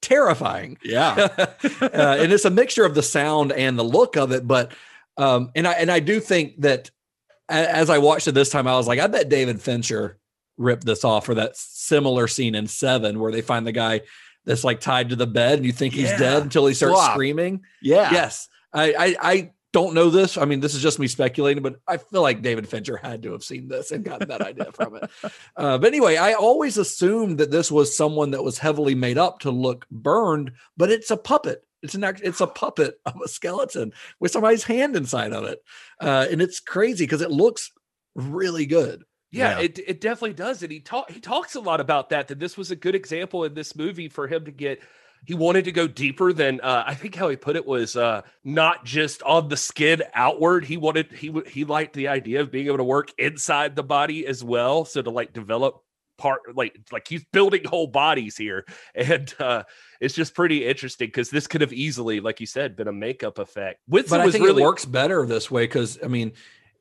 terrifying. 0.00 0.78
Yeah. 0.84 1.28
uh, 1.38 2.16
and 2.18 2.32
it's 2.32 2.44
a 2.44 2.50
mixture 2.50 2.84
of 2.84 2.94
the 2.94 3.02
sound 3.02 3.52
and 3.52 3.78
the 3.78 3.84
look 3.84 4.16
of 4.16 4.32
it. 4.32 4.46
But 4.46 4.72
um, 5.16 5.50
and 5.54 5.66
I 5.66 5.72
and 5.72 5.90
I 5.90 6.00
do 6.00 6.20
think 6.20 6.60
that 6.62 6.90
as 7.48 7.90
I 7.90 7.98
watched 7.98 8.28
it 8.28 8.32
this 8.32 8.50
time, 8.50 8.66
I 8.66 8.76
was 8.76 8.86
like, 8.86 9.00
I 9.00 9.06
bet 9.06 9.28
David 9.28 9.60
Fincher 9.60 10.18
ripped 10.56 10.84
this 10.84 11.04
off 11.04 11.26
for 11.26 11.34
that 11.34 11.56
similar 11.56 12.28
scene 12.28 12.54
in 12.54 12.66
Seven 12.66 13.18
where 13.18 13.32
they 13.32 13.40
find 13.42 13.66
the 13.66 13.72
guy 13.72 14.02
that's 14.44 14.64
like 14.64 14.80
tied 14.80 15.10
to 15.10 15.16
the 15.16 15.26
bed 15.26 15.58
and 15.58 15.66
you 15.66 15.72
think 15.72 15.94
he's 15.94 16.10
Yeah. 16.10 16.18
dead 16.18 16.42
until 16.42 16.66
he 16.66 16.74
starts 16.74 16.94
Flop. 16.94 17.12
screaming. 17.12 17.62
Yeah. 17.80 18.10
Yes, 18.12 18.48
I, 18.72 18.92
I 18.94 19.16
I 19.32 19.50
don't 19.72 19.94
know 19.94 20.10
this. 20.10 20.36
I 20.36 20.44
mean, 20.44 20.60
this 20.60 20.74
is 20.74 20.82
just 20.82 20.98
me 20.98 21.08
speculating, 21.08 21.62
but 21.62 21.76
I 21.88 21.96
feel 21.96 22.20
like 22.20 22.42
David 22.42 22.68
Fincher 22.68 22.98
had 22.98 23.22
to 23.22 23.32
have 23.32 23.42
seen 23.42 23.68
this 23.68 23.90
and 23.90 24.04
gotten 24.04 24.28
that 24.28 24.42
idea 24.42 24.70
from 24.72 24.96
it. 24.96 25.10
Uh, 25.56 25.78
but 25.78 25.86
anyway, 25.86 26.16
I 26.16 26.32
always 26.34 26.76
assumed 26.76 27.38
that 27.38 27.50
this 27.50 27.70
was 27.70 27.96
someone 27.96 28.32
that 28.32 28.42
was 28.44 28.58
heavily 28.58 28.94
made 28.94 29.16
up 29.18 29.38
to 29.40 29.50
look 29.50 29.86
burned, 29.90 30.52
but 30.76 30.90
it's 30.90 31.10
a 31.10 31.16
puppet. 31.16 31.64
It's 31.82 31.94
an 31.94 32.04
it's 32.04 32.40
a 32.40 32.46
puppet 32.46 33.00
of 33.06 33.20
a 33.24 33.28
skeleton 33.28 33.92
with 34.20 34.30
somebody's 34.30 34.64
hand 34.64 34.96
inside 34.96 35.32
of 35.32 35.44
it, 35.44 35.62
uh, 36.00 36.26
and 36.30 36.40
it's 36.40 36.60
crazy 36.60 37.04
because 37.04 37.22
it 37.22 37.30
looks 37.30 37.72
really 38.14 38.66
good. 38.66 39.04
Yeah, 39.32 39.60
it 39.60 39.78
it 39.78 40.00
definitely 40.00 40.34
does. 40.34 40.62
And 40.62 40.70
he 40.70 40.80
talk 40.80 41.10
he 41.10 41.18
talks 41.18 41.54
a 41.54 41.60
lot 41.60 41.80
about 41.80 42.10
that. 42.10 42.28
That 42.28 42.38
this 42.38 42.56
was 42.56 42.70
a 42.70 42.76
good 42.76 42.94
example 42.94 43.44
in 43.44 43.54
this 43.54 43.74
movie 43.74 44.08
for 44.08 44.28
him 44.28 44.44
to 44.44 44.50
get. 44.50 44.82
He 45.24 45.34
wanted 45.34 45.64
to 45.66 45.72
go 45.72 45.86
deeper 45.86 46.32
than 46.32 46.60
uh, 46.60 46.82
I 46.84 46.94
think 46.94 47.14
how 47.14 47.28
he 47.28 47.36
put 47.36 47.54
it 47.54 47.64
was 47.64 47.96
uh, 47.96 48.22
not 48.42 48.84
just 48.84 49.22
on 49.22 49.48
the 49.48 49.56
skin 49.56 50.02
outward. 50.14 50.64
He 50.64 50.76
wanted 50.76 51.12
he 51.12 51.32
he 51.46 51.64
liked 51.64 51.94
the 51.94 52.08
idea 52.08 52.40
of 52.42 52.50
being 52.50 52.66
able 52.66 52.78
to 52.78 52.84
work 52.84 53.12
inside 53.18 53.74
the 53.74 53.84
body 53.84 54.26
as 54.26 54.44
well. 54.44 54.84
So 54.84 55.00
to 55.00 55.10
like 55.10 55.32
develop 55.32 55.82
part 56.22 56.40
like 56.54 56.78
like 56.92 57.08
he's 57.08 57.24
building 57.32 57.64
whole 57.64 57.88
bodies 57.88 58.36
here, 58.36 58.64
and 58.94 59.34
uh, 59.40 59.64
it's 60.00 60.14
just 60.14 60.34
pretty 60.34 60.64
interesting 60.64 61.08
because 61.08 61.30
this 61.30 61.48
could 61.48 61.60
have 61.60 61.72
easily, 61.72 62.20
like 62.20 62.40
you 62.40 62.46
said, 62.46 62.76
been 62.76 62.88
a 62.88 62.92
makeup 62.92 63.38
effect. 63.38 63.80
Winston 63.88 64.18
but 64.18 64.28
I 64.28 64.30
think 64.30 64.44
really 64.44 64.62
it 64.62 64.64
works 64.64 64.84
better 64.84 65.26
this 65.26 65.50
way 65.50 65.64
because 65.64 65.98
I 66.02 66.06
mean, 66.06 66.32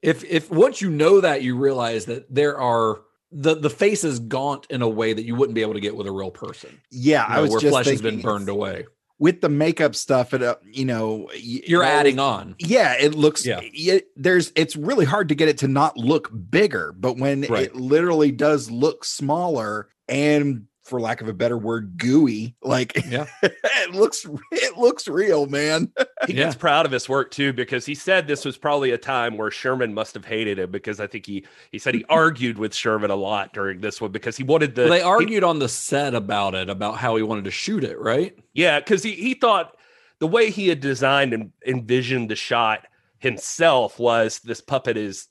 if 0.03 0.23
if 0.23 0.51
once 0.51 0.79
you 0.79 0.91
know 0.91 1.21
that, 1.21 1.41
you 1.41 1.57
realize 1.57 2.05
that 2.05 2.33
there 2.33 2.59
are 2.59 3.01
the 3.31 3.55
the 3.55 3.69
face 3.69 4.03
is 4.03 4.19
gaunt 4.19 4.67
in 4.69 4.83
a 4.83 4.89
way 4.89 5.13
that 5.13 5.23
you 5.23 5.35
wouldn't 5.35 5.55
be 5.55 5.61
able 5.63 5.73
to 5.73 5.79
get 5.79 5.95
with 5.95 6.05
a 6.05 6.11
real 6.11 6.31
person. 6.31 6.79
Yeah, 6.91 7.27
You 7.27 7.35
I 7.35 7.41
was 7.41 7.51
where 7.51 7.59
just 7.59 7.71
flesh 7.71 7.87
has 7.87 8.01
been 8.01 8.21
burned 8.21 8.47
away. 8.47 8.85
With 9.21 9.39
the 9.39 9.49
makeup 9.49 9.93
stuff. 9.95 10.33
It, 10.33 10.41
uh, 10.41 10.55
you 10.65 10.83
know, 10.83 11.29
You're 11.35 11.83
it 11.83 11.87
adding 11.87 12.17
on. 12.19 12.55
Yeah, 12.57 12.95
it 12.99 13.13
looks. 13.13 13.45
Yeah. 13.45 13.61
Yeah, 13.71 13.99
there's. 14.15 14.51
It's 14.55 14.75
really 14.75 15.05
hard 15.05 15.29
to 15.29 15.35
get 15.35 15.47
it 15.47 15.59
to 15.59 15.67
not 15.67 15.95
look 15.95 16.29
bigger, 16.49 16.91
but 16.91 17.17
when 17.17 17.41
Right. 17.43 17.67
it 17.67 17.75
literally 17.75 18.31
does 18.31 18.69
look 18.71 19.05
smaller 19.05 19.87
and, 20.09 20.65
for 20.91 20.99
lack 21.01 21.21
of 21.21 21.27
a 21.29 21.33
better 21.33 21.57
word, 21.57 21.97
gooey, 21.97 22.53
like 22.61 22.93
Yeah. 23.09 23.25
it 23.43 23.95
looks. 23.95 24.27
It 24.51 24.77
looks 24.77 25.07
real, 25.07 25.47
man. 25.47 25.91
he 26.27 26.33
Yeah. 26.33 26.43
gets 26.43 26.55
proud 26.55 26.85
of 26.85 26.91
his 26.91 27.07
work 27.07 27.31
too 27.31 27.53
because 27.53 27.85
he 27.85 27.95
said 27.95 28.27
this 28.27 28.43
was 28.43 28.57
probably 28.57 28.91
a 28.91 28.97
time 28.97 29.37
where 29.37 29.49
Sherman 29.49 29.93
must 29.93 30.13
have 30.13 30.25
hated 30.25 30.59
him 30.59 30.69
because 30.69 30.99
I 30.99 31.07
think 31.07 31.25
he 31.25 31.45
he 31.71 31.79
said 31.79 31.95
he 31.95 32.01
mm-hmm. 32.01 32.11
argued 32.11 32.57
with 32.57 32.75
Sherman 32.75 33.09
a 33.09 33.15
lot 33.15 33.53
during 33.53 33.79
this 33.79 34.01
one 34.01 34.11
because 34.11 34.35
he 34.35 34.43
wanted 34.43 34.75
the 34.75 34.81
Well, 34.83 34.91
they 34.91 34.97
he- 34.99 35.03
argued 35.03 35.43
on 35.45 35.59
the 35.59 35.69
set 35.69 36.13
about 36.13 36.53
it, 36.53 36.69
about 36.69 36.97
how 36.97 37.15
he 37.15 37.23
wanted 37.23 37.45
to 37.45 37.51
shoot 37.51 37.83
it, 37.83 37.97
right? 37.99 38.37
yeah 38.53 38.77
because 38.79 39.01
he 39.01 39.13
he 39.13 39.33
thought 39.33 39.77
the 40.19 40.27
way 40.27 40.51
he 40.51 40.67
had 40.67 40.81
designed 40.81 41.33
and 41.33 41.51
envisioned 41.65 42.29
the 42.29 42.35
shot 42.35 42.85
himself 43.19 43.97
was 43.97 44.39
this 44.39 44.59
puppet 44.59 44.97
is 44.97 45.29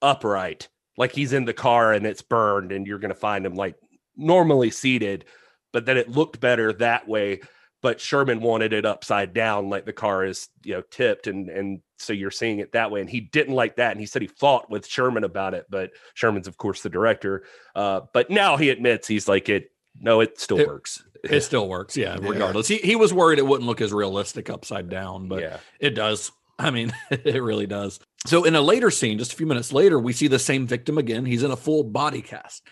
upright 0.00 0.68
like 0.96 1.12
he's 1.12 1.32
in 1.32 1.44
the 1.44 1.52
car 1.52 1.92
and 1.92 2.06
it's 2.06 2.22
burned 2.22 2.72
and 2.72 2.86
you're 2.86 2.98
going 2.98 3.10
to 3.12 3.14
find 3.14 3.44
him 3.44 3.54
like 3.54 3.74
normally 4.16 4.70
seated 4.70 5.24
but 5.72 5.86
then 5.86 5.96
it 5.96 6.10
looked 6.10 6.40
better 6.40 6.72
that 6.72 7.08
way 7.08 7.40
but 7.82 8.00
Sherman 8.00 8.40
wanted 8.40 8.72
it 8.72 8.86
upside 8.86 9.34
down, 9.34 9.68
like 9.68 9.84
the 9.84 9.92
car 9.92 10.24
is, 10.24 10.48
you 10.62 10.74
know, 10.74 10.82
tipped, 10.92 11.26
and 11.26 11.50
and 11.50 11.80
so 11.98 12.12
you're 12.12 12.30
seeing 12.30 12.60
it 12.60 12.72
that 12.72 12.92
way. 12.92 13.00
And 13.00 13.10
he 13.10 13.20
didn't 13.20 13.54
like 13.54 13.76
that, 13.76 13.90
and 13.90 13.98
he 14.00 14.06
said 14.06 14.22
he 14.22 14.28
fought 14.28 14.70
with 14.70 14.86
Sherman 14.86 15.24
about 15.24 15.52
it, 15.52 15.66
but 15.68 15.90
Sherman's 16.14 16.46
of 16.46 16.56
course 16.56 16.82
the 16.82 16.88
director. 16.88 17.42
Uh, 17.74 18.02
but 18.14 18.30
now 18.30 18.56
he 18.56 18.70
admits 18.70 19.08
he's 19.08 19.26
like 19.28 19.48
it. 19.48 19.72
No, 20.00 20.20
it 20.20 20.40
still 20.40 20.60
It- 20.60 20.68
works. 20.68 21.02
It 21.24 21.40
still 21.42 21.68
works, 21.68 21.96
yeah. 21.96 22.16
Yeah. 22.22 22.28
Regardless, 22.28 22.68
he 22.68 22.76
he 22.78 22.94
was 22.94 23.12
worried 23.12 23.40
it 23.40 23.46
wouldn't 23.46 23.66
look 23.66 23.80
as 23.80 23.92
realistic 23.92 24.48
upside 24.48 24.88
down, 24.88 25.26
but 25.26 25.40
yeah, 25.40 25.56
It 25.80 25.90
does. 25.96 26.30
I 26.60 26.70
mean, 26.70 26.92
it 27.10 27.42
really 27.42 27.66
does. 27.66 27.98
So 28.26 28.44
in 28.44 28.54
a 28.54 28.60
later 28.62 28.92
scene, 28.92 29.18
just 29.18 29.32
a 29.32 29.36
few 29.36 29.46
minutes 29.46 29.72
later, 29.72 29.98
we 29.98 30.12
see 30.12 30.28
the 30.28 30.38
same 30.38 30.68
victim 30.68 30.98
again. 30.98 31.24
He's 31.24 31.42
in 31.42 31.50
a 31.50 31.56
full 31.56 31.82
body 31.82 32.22
cast. 32.22 32.62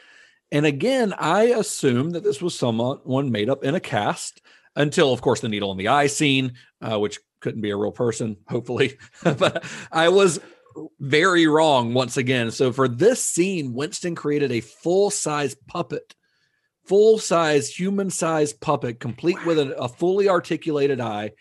And 0.53 0.67
again, 0.67 1.15
I 1.17 1.45
assume 1.45 2.11
that 2.11 2.25
this 2.25 2.43
was 2.43 2.59
someone 2.59 3.31
made 3.31 3.49
up 3.49 3.65
in 3.65 3.75
a 3.75 3.81
cast 3.81 4.43
until, 4.77 5.13
of 5.13 5.21
course, 5.21 5.41
the 5.41 5.49
needle 5.49 5.71
in 5.73 5.79
the 5.79 5.89
eye 5.89 6.09
scene, 6.09 6.55
uh, 6.81 6.99
which 6.99 7.19
couldn't 7.41 7.61
be 7.61 7.71
a 7.71 7.77
real 7.77 7.93
person, 7.93 8.37
hopefully. 8.49 8.99
but 9.23 9.65
I 9.93 10.09
was 10.09 10.41
very 10.99 11.47
wrong 11.47 11.95
once 11.95 12.17
again. 12.17 12.51
So 12.51 12.73
for 12.73 12.89
this 12.89 13.25
scene, 13.25 13.75
Winston 13.75 14.15
created 14.15 14.53
a 14.53 14.61
full 14.61 15.11
size 15.11 15.55
puppet, 15.67 16.15
full 16.85 17.19
size, 17.19 17.69
human 17.69 18.11
size 18.11 18.53
puppet, 18.53 19.01
complete 19.01 19.45
with 19.45 19.59
a, 19.59 19.77
a 19.77 19.89
fully 19.89 20.29
articulated 20.29 21.01
eye. 21.01 21.33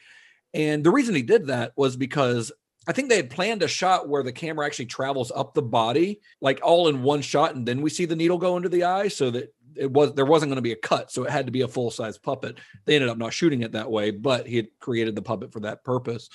And 0.54 0.84
the 0.84 0.92
reason 0.92 1.16
he 1.16 1.22
did 1.22 1.48
that 1.48 1.74
was 1.76 1.96
because 1.96 2.52
I 2.90 2.92
think 2.92 3.08
they 3.08 3.18
had 3.18 3.30
planned 3.30 3.62
a 3.62 3.68
shot 3.68 4.10
where 4.10 4.24
the 4.24 4.32
camera 4.32 4.66
actually 4.66 4.88
travels 4.88 5.32
up 5.36 5.54
the 5.54 5.62
body, 5.62 6.22
like 6.42 6.60
all 6.64 6.88
in 6.88 7.04
one 7.04 7.22
shot, 7.22 7.54
and 7.54 7.64
then 7.64 7.84
we 7.84 7.92
see 7.92 8.06
the 8.06 8.16
needle 8.16 8.40
go 8.40 8.58
into 8.58 8.68
the 8.68 8.86
eye, 8.86 9.10
so 9.10 9.30
that 9.30 9.54
it 9.76 9.92
was 9.92 10.16
there 10.16 10.26
wasn't 10.26 10.50
going 10.50 10.56
to 10.56 10.64
be 10.64 10.72
a 10.72 10.76
cut, 10.76 11.12
so 11.12 11.24
it 11.24 11.30
had 11.30 11.46
to 11.46 11.52
be 11.52 11.62
a 11.62 11.68
full 11.68 11.92
size 11.92 12.18
puppet. 12.18 12.58
They 12.86 12.96
ended 12.96 13.12
up 13.12 13.20
not 13.20 13.32
shooting 13.32 13.62
it 13.62 13.74
that 13.74 13.92
way, 13.92 14.10
but 14.10 14.48
he 14.48 14.56
had 14.56 14.70
created 14.80 15.14
the 15.14 15.22
puppet 15.22 15.54
for 15.54 15.60
that 15.60 15.84
purpose. 15.84 16.32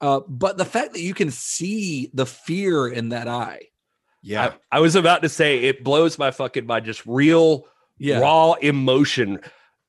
Uh, 0.00 0.20
but 0.26 0.56
the 0.56 0.64
fact 0.64 0.94
that 0.94 1.02
you 1.02 1.12
can 1.12 1.30
see 1.30 2.10
the 2.14 2.24
fear 2.24 2.88
in 2.88 3.10
that 3.10 3.28
eye, 3.28 3.60
Yeah, 4.22 4.54
I, 4.72 4.78
I 4.78 4.80
was 4.80 4.96
about 4.96 5.20
to 5.20 5.28
say 5.28 5.58
it 5.58 5.84
blows 5.84 6.18
my 6.18 6.30
fucking 6.30 6.64
mind. 6.64 6.86
Just 6.86 7.04
real 7.04 7.66
yeah, 7.98 8.18
raw 8.18 8.54
emotion 8.54 9.40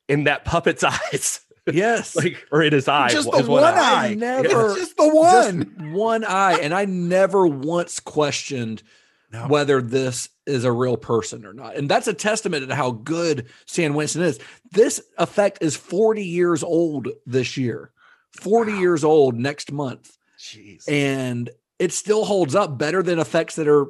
in 0.09 0.25
that 0.25 0.43
puppet's 0.43 0.83
eyes, 1.13 1.39
yes, 1.71 2.15
like 2.17 2.45
or 2.51 2.61
in 2.63 2.73
his 2.73 2.87
eye. 2.87 3.09
just 3.09 3.33
his 3.33 3.45
the 3.45 3.51
one 3.51 3.63
I 3.63 4.05
eye. 4.09 4.13
never- 4.15 4.71
It's 4.71 4.79
just 4.79 4.97
the 4.97 5.07
one. 5.07 5.63
just 5.79 5.91
one 5.93 6.23
eye, 6.23 6.59
and 6.61 6.73
I 6.73 6.85
never 6.85 7.45
once 7.47 7.99
questioned 7.99 8.83
No. 9.31 9.47
whether 9.47 9.81
this 9.81 10.29
is 10.45 10.65
a 10.65 10.71
real 10.71 10.97
person 10.97 11.45
or 11.45 11.53
not. 11.53 11.75
And 11.77 11.87
that's 11.89 12.07
a 12.07 12.13
testament 12.13 12.67
to 12.67 12.75
how 12.75 12.91
good 12.91 13.47
Stan 13.65 13.93
Winston 13.93 14.21
is. 14.23 14.39
This 14.71 15.01
effect 15.17 15.59
is 15.61 15.75
40 15.77 16.23
years 16.23 16.63
old 16.63 17.07
this 17.25 17.55
year, 17.55 17.91
40 18.41 18.73
years 18.73 19.03
old 19.05 19.35
next 19.35 19.71
month. 19.71 20.17
Jeez. 20.37 20.83
And 20.89 21.49
it 21.79 21.93
still 21.93 22.25
holds 22.25 22.55
up 22.55 22.77
better 22.77 23.01
than 23.01 23.19
effects 23.19 23.55
that 23.55 23.67
are 23.69 23.87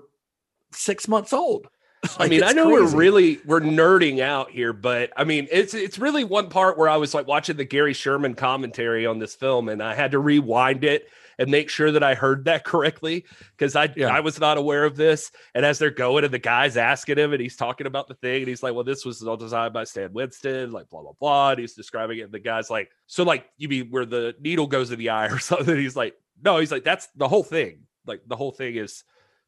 six 0.71 1.07
months 1.07 1.33
old. 1.33 1.67
I 2.19 2.27
mean, 2.27 2.43
I 2.43 2.51
know 2.51 2.65
crazy. 2.65 2.95
we're 2.95 2.99
really 2.99 3.39
we're 3.45 3.61
nerding 3.61 4.19
out 4.19 4.51
here, 4.51 4.73
but 4.73 5.11
I 5.15 5.23
mean, 5.23 5.47
it's 5.51 5.73
it's 5.73 5.97
really 5.97 6.23
one 6.23 6.49
part 6.49 6.77
where 6.77 6.89
I 6.89 6.97
was 6.97 7.13
like 7.13 7.27
watching 7.27 7.57
the 7.57 7.65
Gary 7.65 7.93
Sherman 7.93 8.33
commentary 8.35 9.05
on 9.05 9.19
this 9.19 9.35
film, 9.35 9.69
and 9.69 9.81
I 9.81 9.93
had 9.95 10.11
to 10.11 10.19
rewind 10.19 10.83
it 10.83 11.07
and 11.39 11.49
make 11.49 11.69
sure 11.69 11.91
that 11.91 12.03
I 12.03 12.13
heard 12.13 12.45
that 12.45 12.63
correctly 12.65 13.25
because 13.57 13.75
I 13.75 13.91
Yeah. 13.95 14.07
I 14.09 14.19
was 14.19 14.39
not 14.39 14.57
aware 14.57 14.83
of 14.85 14.95
this. 14.95 15.31
And 15.55 15.65
as 15.65 15.79
they're 15.79 15.89
going, 15.91 16.23
and 16.23 16.33
the 16.33 16.39
guy's 16.39 16.77
asking 16.77 17.17
him, 17.17 17.31
and 17.31 17.41
he's 17.41 17.55
talking 17.55 17.87
about 17.87 18.07
the 18.07 18.15
thing, 18.15 18.41
and 18.41 18.47
he's 18.47 18.63
like, 18.63 18.73
"Well, 18.73 18.83
this 18.83 19.05
was 19.05 19.23
all 19.23 19.37
designed 19.37 19.73
by 19.73 19.85
Stan 19.85 20.11
Winston," 20.13 20.71
like 20.71 20.89
blah 20.89 21.01
blah 21.01 21.13
blah. 21.19 21.51
And 21.51 21.59
he's 21.59 21.73
describing 21.73 22.19
it, 22.19 22.23
and 22.23 22.31
the 22.33 22.39
guy's 22.39 22.69
like, 22.69 22.89
"So 23.07 23.23
like 23.23 23.45
you 23.57 23.69
mean 23.69 23.87
where 23.91 24.05
the 24.05 24.35
needle 24.41 24.67
goes 24.67 24.91
in 24.91 24.99
the 24.99 25.09
eye 25.09 25.27
or 25.27 25.39
something?" 25.51 25.75
He's 25.75 25.95
like, 25.95 26.15
"No," 26.43 26.57
he's 26.59 26.71
like, 26.71 26.83
"That's 26.83 27.07
the 27.15 27.27
whole 27.29 27.43
thing. 27.43 27.83
Like 28.05 28.21
the 28.27 28.35
whole 28.35 28.51
thing 28.51 28.75
is." 28.75 29.03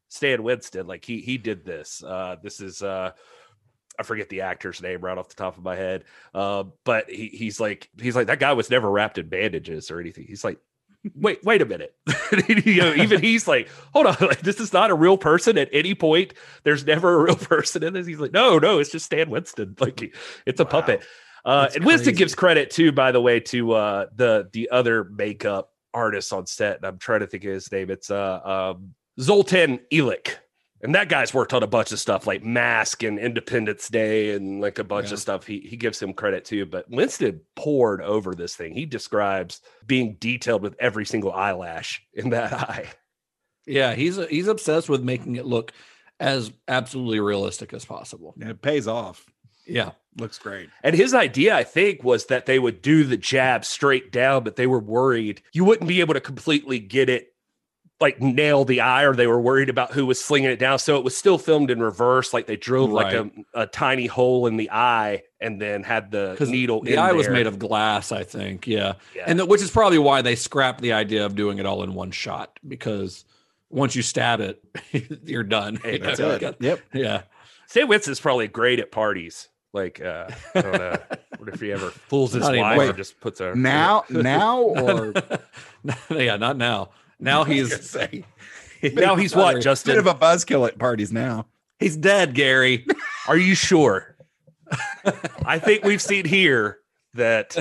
Stan 0.10 0.44
Winston, 0.44 0.88
like 0.88 1.04
he 1.06 1.20
he 1.22 1.38
did 1.38 1.65
this. 1.65 2.04
Uh, 2.04 2.36
this 2.41 2.62
is 2.62 2.82
uh, 2.84 3.12
I 4.00 4.04
forget 4.04 4.30
the 4.30 4.41
actor's 4.41 4.82
name 4.82 5.02
right 5.02 5.18
off 5.18 5.30
the 5.30 5.36
top 5.36 5.58
of 5.58 5.63
my 5.63 5.76
head. 5.76 6.04
Uh, 6.34 6.65
but 6.84 7.10
he 7.10 7.28
he's 7.30 7.60
like 7.60 7.89
he's 8.00 8.15
like 8.15 8.28
that 8.28 8.39
guy 8.39 8.54
was 8.54 8.70
never 8.70 8.89
wrapped 8.89 9.18
in 9.18 9.28
bandages 9.30 9.89
or 9.91 10.00
anything. 10.00 10.26
He's 10.28 10.44
like, 10.44 10.60
wait 11.15 11.44
wait 11.44 11.62
a 11.62 11.65
minute. 11.65 11.96
you 12.48 12.76
know, 12.82 12.94
even 12.96 13.22
he's 13.22 13.48
like, 13.48 13.70
hold 13.94 14.08
on, 14.08 14.15
like, 14.22 14.41
this 14.41 14.60
is 14.60 14.74
not 14.74 14.91
a 14.91 14.96
real 14.96 15.18
person 15.18 15.58
at 15.58 15.70
any 15.72 15.96
point. 15.96 16.34
There's 16.63 16.86
never 16.86 17.20
a 17.22 17.24
real 17.24 17.36
person 17.38 17.84
in 17.84 17.94
this. 17.94 18.06
He's 18.08 18.20
like, 18.20 18.32
no 18.34 18.60
no, 18.60 18.80
it's 18.80 18.91
just 18.91 19.06
Stan 19.06 19.30
Winston. 19.30 19.76
Like 19.80 20.00
he- 20.00 20.13
it's 20.46 20.60
a 20.60 20.63
Wow. 20.65 20.70
puppet. 20.72 21.04
Uh, 21.46 21.70
and 21.76 21.86
Winston 21.86 22.06
crazy. 22.06 22.18
gives 22.18 22.34
credit 22.36 22.72
too, 22.72 22.91
by 22.91 23.12
the 23.12 23.22
way, 23.22 23.39
to 23.39 23.72
uh, 23.74 24.06
the 24.15 24.50
the 24.52 24.70
other 24.72 25.04
makeup 25.04 25.72
artist 25.94 26.34
on 26.34 26.46
set. 26.48 26.78
And 26.78 26.86
I'm 26.86 26.98
trying 26.98 27.20
to 27.20 27.28
think 27.28 27.44
of 27.46 27.52
his 27.54 27.72
name. 27.72 27.91
It's 27.91 28.10
uh, 28.10 28.74
um, 28.76 28.96
Zoltan 29.19 29.80
Elek. 29.91 30.36
And 30.82 30.93
that 30.93 31.10
guy's 31.10 31.34
worked 31.34 31.54
on 31.54 31.63
a 31.63 31.67
bunch 31.67 31.91
of 31.91 31.99
stuff 31.99 32.28
like 32.28 32.43
Mask 32.43 33.01
and 33.01 33.17
Independence 33.17 33.89
Day 33.89 34.32
and 34.36 34.61
like 34.61 34.78
a 34.78 34.84
bunch 34.84 35.07
Yeah. 35.07 35.13
of 35.13 35.20
stuff. 35.20 35.47
He 35.47 35.59
he 35.61 35.78
gives 35.78 35.99
him 36.01 36.13
credit 36.13 36.45
too. 36.45 36.66
But 36.66 36.89
Winston 36.89 37.41
poured 37.55 38.01
over 38.01 38.36
this 38.36 38.55
thing. 38.55 38.74
He 38.76 38.86
describes 38.86 39.61
being 39.88 40.16
detailed 40.20 40.61
with 40.61 40.76
every 40.80 41.05
single 41.05 41.32
eyelash 41.34 42.03
in 42.13 42.30
that 42.32 42.53
eye. 42.70 42.88
Yeah, 43.66 43.95
he's 43.95 44.18
he's 44.28 44.47
obsessed 44.47 44.89
with 44.89 45.01
making 45.01 45.38
it 45.38 45.45
look 45.45 45.72
as 46.20 46.51
absolutely 46.68 47.20
realistic 47.20 47.74
as 47.74 47.84
possible. 47.84 48.36
And 48.39 48.49
it 48.51 48.61
pays 48.61 48.88
off. 48.88 49.26
Yeah. 49.66 49.91
Looks 50.18 50.38
great. 50.38 50.70
And 50.84 50.95
his 50.95 51.13
idea, 51.13 51.55
I 51.55 51.63
think, 51.63 52.03
was 52.03 52.28
that 52.28 52.45
they 52.45 52.59
would 52.59 52.82
do 52.82 53.03
the 53.03 53.18
jab 53.18 53.66
straight 53.66 54.11
down, 54.11 54.43
but 54.43 54.55
they 54.55 54.68
were 54.68 54.80
worried 54.80 55.41
you 55.51 55.66
wouldn't 55.66 55.88
be 55.89 55.99
able 56.01 56.13
to 56.13 56.22
completely 56.22 56.78
get 56.80 57.09
it 57.09 57.34
like 58.02 58.20
nail 58.22 58.66
the 58.66 58.82
eye 58.82 59.04
or 59.04 59.16
they 59.16 59.28
were 59.28 59.39
worried 59.39 59.70
about 59.70 59.93
who 59.93 60.06
was 60.06 60.22
slinging 60.24 60.50
it 60.50 60.60
down. 60.60 60.78
So 60.80 60.98
it 60.98 61.04
was 61.06 61.16
still 61.16 61.38
filmed 61.38 61.72
in 61.72 61.82
reverse. 61.82 62.34
Like 62.34 62.46
they 62.46 62.58
drilled 62.58 62.89
like 62.91 63.14
a, 63.14 63.30
a 63.54 63.68
tiny 63.68 64.06
hole 64.06 64.48
in 64.48 64.58
the 64.58 64.70
eye 64.72 65.24
and 65.39 65.62
then 65.62 65.82
had 65.84 66.12
the 66.12 66.36
needle 66.50 66.82
the 66.82 66.93
in 66.93 67.00
eye 67.00 67.14
was 67.14 67.30
made 67.30 67.48
of 67.48 67.58
glass, 67.58 68.12
I 68.12 68.24
think. 68.24 68.68
Yeah, 68.68 68.93
Yeah. 69.16 69.24
and 69.28 69.39
th- 69.39 69.48
which 69.50 69.62
is 69.62 69.72
probably 69.72 69.98
why 69.98 70.22
they 70.22 70.36
scrapped 70.36 70.82
the 70.82 70.91
idea 70.93 71.26
of 71.26 71.36
doing 71.36 71.58
it 71.58 71.66
all 71.66 71.84
in 71.84 71.93
one 71.93 72.12
shot 72.12 72.60
because 72.68 73.24
once 73.70 73.96
you 73.96 74.02
stab 74.02 74.41
it, 74.41 74.62
you're 75.26 75.43
done. 75.43 75.78
Hey, 75.78 75.98
That's 76.00 76.20
You 76.20 76.30
it. 76.32 76.56
Yep. 76.60 76.80
Yeah. 76.93 77.22
Stan 77.68 77.91
is 77.91 78.20
probably 78.20 78.48
great 78.50 78.80
at 78.80 78.91
parties. 78.91 79.48
Like, 79.74 80.02
uh, 80.02 80.30
I 80.54 80.62
don't 80.62 80.74
know. 80.74 80.98
what 81.38 81.50
if 81.54 81.60
he 81.60 81.72
ever 81.72 81.89
fools 81.89 82.32
his 82.34 82.43
Not 82.43 82.56
wife 82.56 82.66
anymore. 82.72 82.86
and 82.88 82.98
just 82.98 83.20
puts 83.20 83.39
her 83.39 83.56
Now, 83.56 84.04
now, 84.10 84.60
or 84.62 85.14
yeah, 86.10 86.38
not 86.38 86.56
now. 86.58 86.89
Now 87.20 87.43
he's 87.45 87.89
say, 87.89 88.24
Now 88.93 89.16
he's 89.16 89.36
what, 89.36 89.61
Justin 89.61 89.93
bit 89.93 89.99
of 89.99 90.07
a 90.07 90.16
buzzkill 90.16 90.68
at 90.68 90.78
parties 90.78 91.11
now. 91.11 91.47
he's 91.80 91.97
dead, 91.97 92.34
Gary. 92.34 92.86
Are 93.28 93.38
you 93.38 93.55
sure? 93.55 94.16
I 95.45 95.59
think 95.59 95.84
we've 95.84 96.01
seen 96.01 96.26
here 96.26 96.80
that 97.13 97.51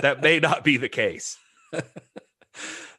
that 0.00 0.22
may 0.22 0.38
not 0.38 0.62
be 0.64 0.76
the 0.76 0.88
case. 0.88 1.36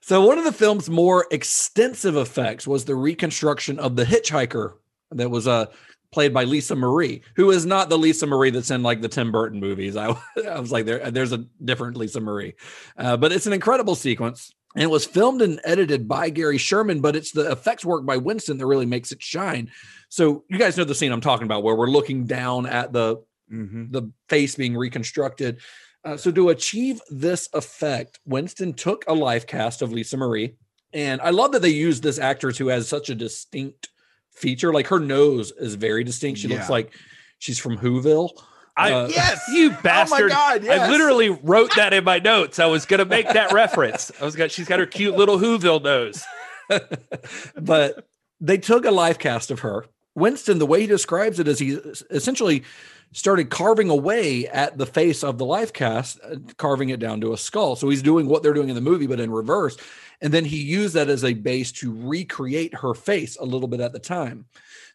So 0.02 0.26
one 0.26 0.38
of 0.38 0.44
the 0.44 0.52
film's 0.52 0.90
more 0.90 1.26
extensive 1.32 2.16
effects 2.16 2.68
was 2.68 2.86
the 2.86 2.94
reconstruction 2.94 3.80
of 3.80 3.96
the 3.96 4.04
hitchhiker 4.04 4.74
that 5.12 5.30
was 5.32 5.48
uh 5.48 5.68
played 6.12 6.34
by 6.34 6.44
Lisa 6.44 6.76
Marie, 6.76 7.22
who 7.36 7.52
is 7.52 7.66
not 7.66 7.90
the 7.90 7.98
Lisa 7.98 8.26
Marie 8.26 8.50
that's 8.50 8.72
in 8.72 8.84
like 8.84 9.02
the 9.02 9.10
Tim 9.10 9.32
Burton 9.32 9.60
movies. 9.60 9.98
I, 9.98 10.16
I 10.50 10.60
was 10.60 10.72
like, 10.72 10.86
there, 10.86 11.12
there's 11.12 11.34
a 11.34 11.46
different 11.64 11.98
Lisa 11.98 12.22
Marie, 12.22 12.54
uh, 12.98 13.18
but 13.18 13.32
it's 13.34 13.48
an 13.48 13.54
incredible 13.54 13.96
sequence. 13.96 14.54
And 14.76 14.84
it 14.84 14.90
was 14.90 15.06
filmed 15.06 15.42
and 15.42 15.60
edited 15.64 16.08
by 16.08 16.30
Gary 16.30 16.58
Sherman, 16.58 17.00
but 17.02 17.16
it's 17.16 17.32
the 17.32 17.50
effects 17.52 17.86
work 17.86 18.06
by 18.06 18.18
Winston 18.18 18.58
that 18.58 18.66
really 18.66 18.86
makes 18.86 19.12
it 19.12 19.24
shine. 19.24 19.72
So 20.10 20.44
you 20.50 20.58
guys 20.58 20.78
know 20.78 20.84
the 20.84 20.94
scene 20.94 21.12
I'm 21.14 21.22
talking 21.22 21.46
about, 21.46 21.64
where 21.64 21.76
we're 21.76 21.88
looking 21.90 22.26
down 22.26 22.66
at 22.66 22.94
the 22.94 23.24
Mm-hmm. 23.54 23.92
the 23.92 24.12
face 24.28 24.56
being 24.56 24.76
reconstructed. 24.76 25.60
Uh, 26.04 26.18
so 26.18 26.32
to 26.32 26.50
achieve 26.50 27.00
this 27.12 27.48
effect, 27.54 28.20
Winston 28.26 28.74
took 28.74 29.06
a 29.08 29.14
life 29.14 29.46
cast 29.46 29.84
of 29.84 29.92
Lisa 29.92 30.18
Marie, 30.18 30.56
and 30.94 31.22
I 31.22 31.30
love 31.30 31.52
that 31.52 31.62
they 31.62 31.70
used 31.70 32.02
this 32.02 32.18
actress 32.18 32.58
who 32.58 32.70
has 32.70 32.88
such 32.88 33.12
a 33.12 33.16
distinct 33.16 33.90
feature. 34.32 34.74
Like 34.74 34.88
her 34.88 35.00
nose 35.00 35.52
is 35.52 35.76
very 35.76 36.04
distinct. 36.04 36.40
She 36.40 36.48
looks 36.48 36.64
like 36.72 36.96
she's 37.38 37.60
from 37.60 37.78
Whoville. 37.78 38.32
I 38.78 38.92
Uh, 38.92 39.08
Yes. 39.08 39.42
you 39.54 39.72
bastard! 39.84 40.32
God, 40.32 40.68
I 40.68 40.90
literally 40.90 41.30
wrote 41.44 41.76
that 41.76 41.94
in 41.94 42.04
my 42.04 42.20
notes. 42.20 42.60
I 42.60 42.66
was 42.66 42.86
gonna 42.86 43.06
make 43.06 43.28
that 43.28 43.52
reference. 43.54 44.12
I 44.20 44.26
was 44.26 44.36
gonna. 44.36 44.50
She's 44.50 44.68
got 44.68 44.80
her 44.80 44.86
cute 44.86 45.16
little 45.16 45.38
Whoville 45.38 45.84
nose. 45.84 46.24
but 47.62 48.08
they 48.42 48.58
took 48.58 48.86
a 48.86 48.92
life 48.92 49.20
cast 49.20 49.52
of 49.52 49.60
her. 49.60 49.86
Winston, 50.16 50.60
the 50.60 50.66
way 50.66 50.82
he 50.82 50.88
describes 50.88 51.40
it 51.40 51.48
is 51.48 51.60
he 51.60 51.72
essentially 52.10 52.64
started 53.12 53.50
carving 53.50 53.90
away 53.90 54.48
at 54.48 54.78
the 54.78 54.86
face 54.86 55.24
of 55.24 55.38
the 55.38 55.46
life 55.46 55.72
cast, 55.72 56.20
uh, 56.24 56.36
carving 56.58 56.90
it 56.90 57.00
down 57.00 57.22
to 57.22 57.34
a 57.34 57.38
skull. 57.38 57.76
So 57.76 57.90
he's 57.90 58.02
doing 58.02 58.28
what 58.28 58.44
they're 58.44 58.54
doing 58.54 58.70
in 58.70 58.76
the 58.76 58.82
movie, 58.82 59.08
but 59.08 59.20
in 59.20 59.32
reverse. 59.32 59.78
And 60.22 60.34
then 60.34 60.46
he 60.46 60.58
used 60.58 60.96
that 60.96 61.10
as 61.10 61.24
a 61.24 61.34
base 61.34 61.72
to 61.74 61.94
recreate 61.94 62.74
her 62.76 62.94
face 62.94 63.38
a 63.38 63.46
little 63.46 63.68
bit 63.68 63.80
at 63.80 63.94
the 63.94 64.00
time. 64.00 64.46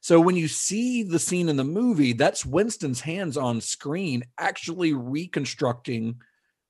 So 0.00 0.20
when 0.20 0.36
you 0.36 0.48
see 0.48 1.02
the 1.02 1.18
scene 1.18 1.48
in 1.48 1.56
the 1.56 1.64
movie, 1.64 2.14
that's 2.14 2.46
Winston's 2.46 3.00
hands 3.00 3.36
on 3.36 3.60
screen 3.60 4.24
actually 4.38 4.94
reconstructing 4.94 6.20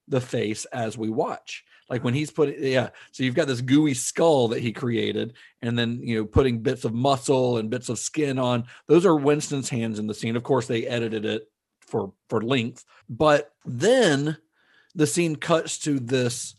the 0.09 0.20
face 0.20 0.64
as 0.66 0.99
we 0.99 1.09
watch. 1.09 1.64
Like 1.89 2.05
when 2.05 2.14
he's 2.14 2.31
putting, 2.31 2.62
yeah. 2.62 2.91
So 3.12 3.24
you've 3.24 3.35
got 3.35 3.49
this 3.49 3.61
gooey 3.61 3.95
skull 3.95 4.49
that 4.49 4.61
he 4.61 4.72
created, 4.72 5.35
and 5.61 5.76
then 5.78 6.01
you 6.01 6.18
know 6.18 6.24
putting 6.24 6.59
bits 6.59 6.85
of 6.85 6.95
muscle 6.95 7.59
and 7.59 7.70
bits 7.70 7.89
of 7.89 7.99
skin 7.99 8.39
on. 8.39 8.64
Those 8.87 9.05
are 9.05 9.16
Winston's 9.16 9.68
hands 9.68 9.99
in 9.99 10.07
the 10.07 10.14
scene. 10.14 10.37
Of 10.37 10.45
course, 10.45 10.66
they 10.66 10.87
edited 10.87 11.24
it 11.24 11.51
for 11.81 12.12
for 12.28 12.43
length, 12.43 12.85
but 13.09 13.53
then 13.64 14.37
the 14.95 15.07
scene 15.07 15.35
cuts 15.35 15.78
to 15.81 15.99
this 15.99 16.55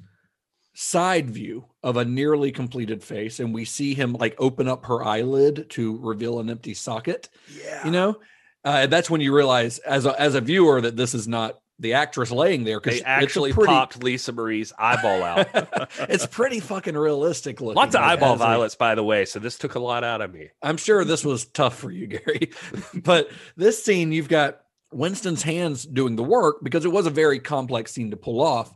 side 0.74 1.30
view 1.30 1.66
of 1.84 1.98
a 1.98 2.06
nearly 2.06 2.52
completed 2.52 3.04
face, 3.04 3.40
and 3.40 3.54
we 3.54 3.66
see 3.66 3.94
him 3.94 4.14
like 4.14 4.36
open 4.40 4.68
up 4.68 4.86
her 4.86 5.04
eyelid 5.04 5.70
to 5.72 5.98
reveal 5.98 6.40
an 6.40 6.50
empty 6.50 6.74
socket. 6.74 7.30
Yeah. 7.64 7.86
You 7.86 7.92
know, 7.92 8.20
uh, 8.64 8.88
that's 8.88 9.10
when 9.10 9.22
you 9.22 9.34
realize 9.34 9.80
as 9.80 10.06
a 10.06 10.20
as 10.20 10.36
a 10.36 10.42
viewer 10.42 10.82
that 10.82 10.96
this 10.96 11.14
is 11.14 11.28
not 11.28 11.60
the 11.82 11.94
actress 11.94 12.30
laying 12.30 12.64
there 12.64 12.80
because 12.80 13.00
They 13.00 13.06
actually 13.06 13.54
popped 13.54 14.04
Lisa 14.04 14.32
Marie's 14.32 14.72
eyeball 14.78 15.24
out. 15.24 15.48
it's 16.02 16.28
pretty 16.28 16.60
fucking 16.60 16.96
realistic 16.96 17.60
looking. 17.60 17.76
Lots 17.76 17.96
of 17.96 18.02
eyeball 18.02 18.36
violets, 18.36 18.76
by 18.76 18.94
the 18.94 19.04
way. 19.04 19.26
So 19.26 19.40
this 19.40 19.58
took 19.58 19.74
a 19.74 19.80
lot 19.80 20.04
out 20.04 20.22
of 20.22 20.32
me. 20.32 20.50
I'm 20.62 20.78
sure 20.78 21.04
this 21.04 21.26
was 21.26 21.46
tough 21.46 21.76
for 21.76 21.90
you, 21.90 22.06
Gary. 22.06 22.52
but 22.94 23.32
this 23.58 23.84
scene, 23.84 24.12
you've 24.12 24.30
got 24.30 24.62
Winston's 24.94 25.42
hands 25.42 25.84
doing 25.84 26.16
the 26.16 26.24
work 26.24 26.58
because 26.62 26.86
it 26.86 26.92
was 26.92 27.08
a 27.08 27.12
very 27.12 27.40
complex 27.40 27.92
scene 27.92 28.12
to 28.12 28.18
pull 28.18 28.42
off 28.42 28.72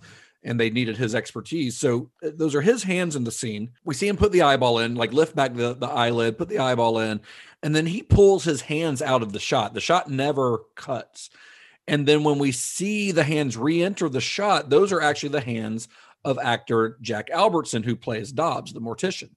and 0.45 0.59
they 0.59 0.69
needed 0.69 0.95
his 0.95 1.15
expertise. 1.15 1.75
So 1.75 2.11
uh, 2.23 2.29
those 2.35 2.55
are 2.55 2.61
his 2.61 2.83
hands 2.83 3.15
in 3.15 3.23
the 3.23 3.31
scene. 3.31 3.71
We 3.83 3.95
see 3.95 4.07
him 4.07 4.15
put 4.15 4.31
the 4.31 4.43
eyeball 4.43 4.79
in, 4.79 4.95
like 4.95 5.11
lift 5.11 5.35
back 5.35 5.55
the, 5.55 5.73
the 5.73 5.87
eyelid, 5.87 6.37
put 6.37 6.47
the 6.47 6.59
eyeball 6.59 6.99
in, 6.99 7.19
and 7.63 7.75
then 7.75 7.87
he 7.87 8.03
pulls 8.03 8.43
his 8.43 8.61
hands 8.61 9.01
out 9.01 9.23
of 9.23 9.33
the 9.33 9.39
shot. 9.39 9.73
The 9.73 9.81
shot 9.81 10.09
never 10.09 10.59
cuts. 10.75 11.31
And 11.87 12.07
then 12.07 12.23
when 12.23 12.39
we 12.39 12.51
see 12.51 13.11
the 13.11 13.23
hands 13.23 13.57
re-enter 13.57 14.07
the 14.07 14.21
shot, 14.21 14.69
those 14.69 14.91
are 14.91 15.01
actually 15.01 15.29
the 15.29 15.41
hands 15.41 15.87
of 16.23 16.39
actor 16.41 16.97
Jack 17.01 17.29
Albertson, 17.31 17.83
who 17.83 17.95
plays 17.95 18.31
Dobbs, 18.31 18.71
the 18.71 18.81
mortician. 18.81 19.31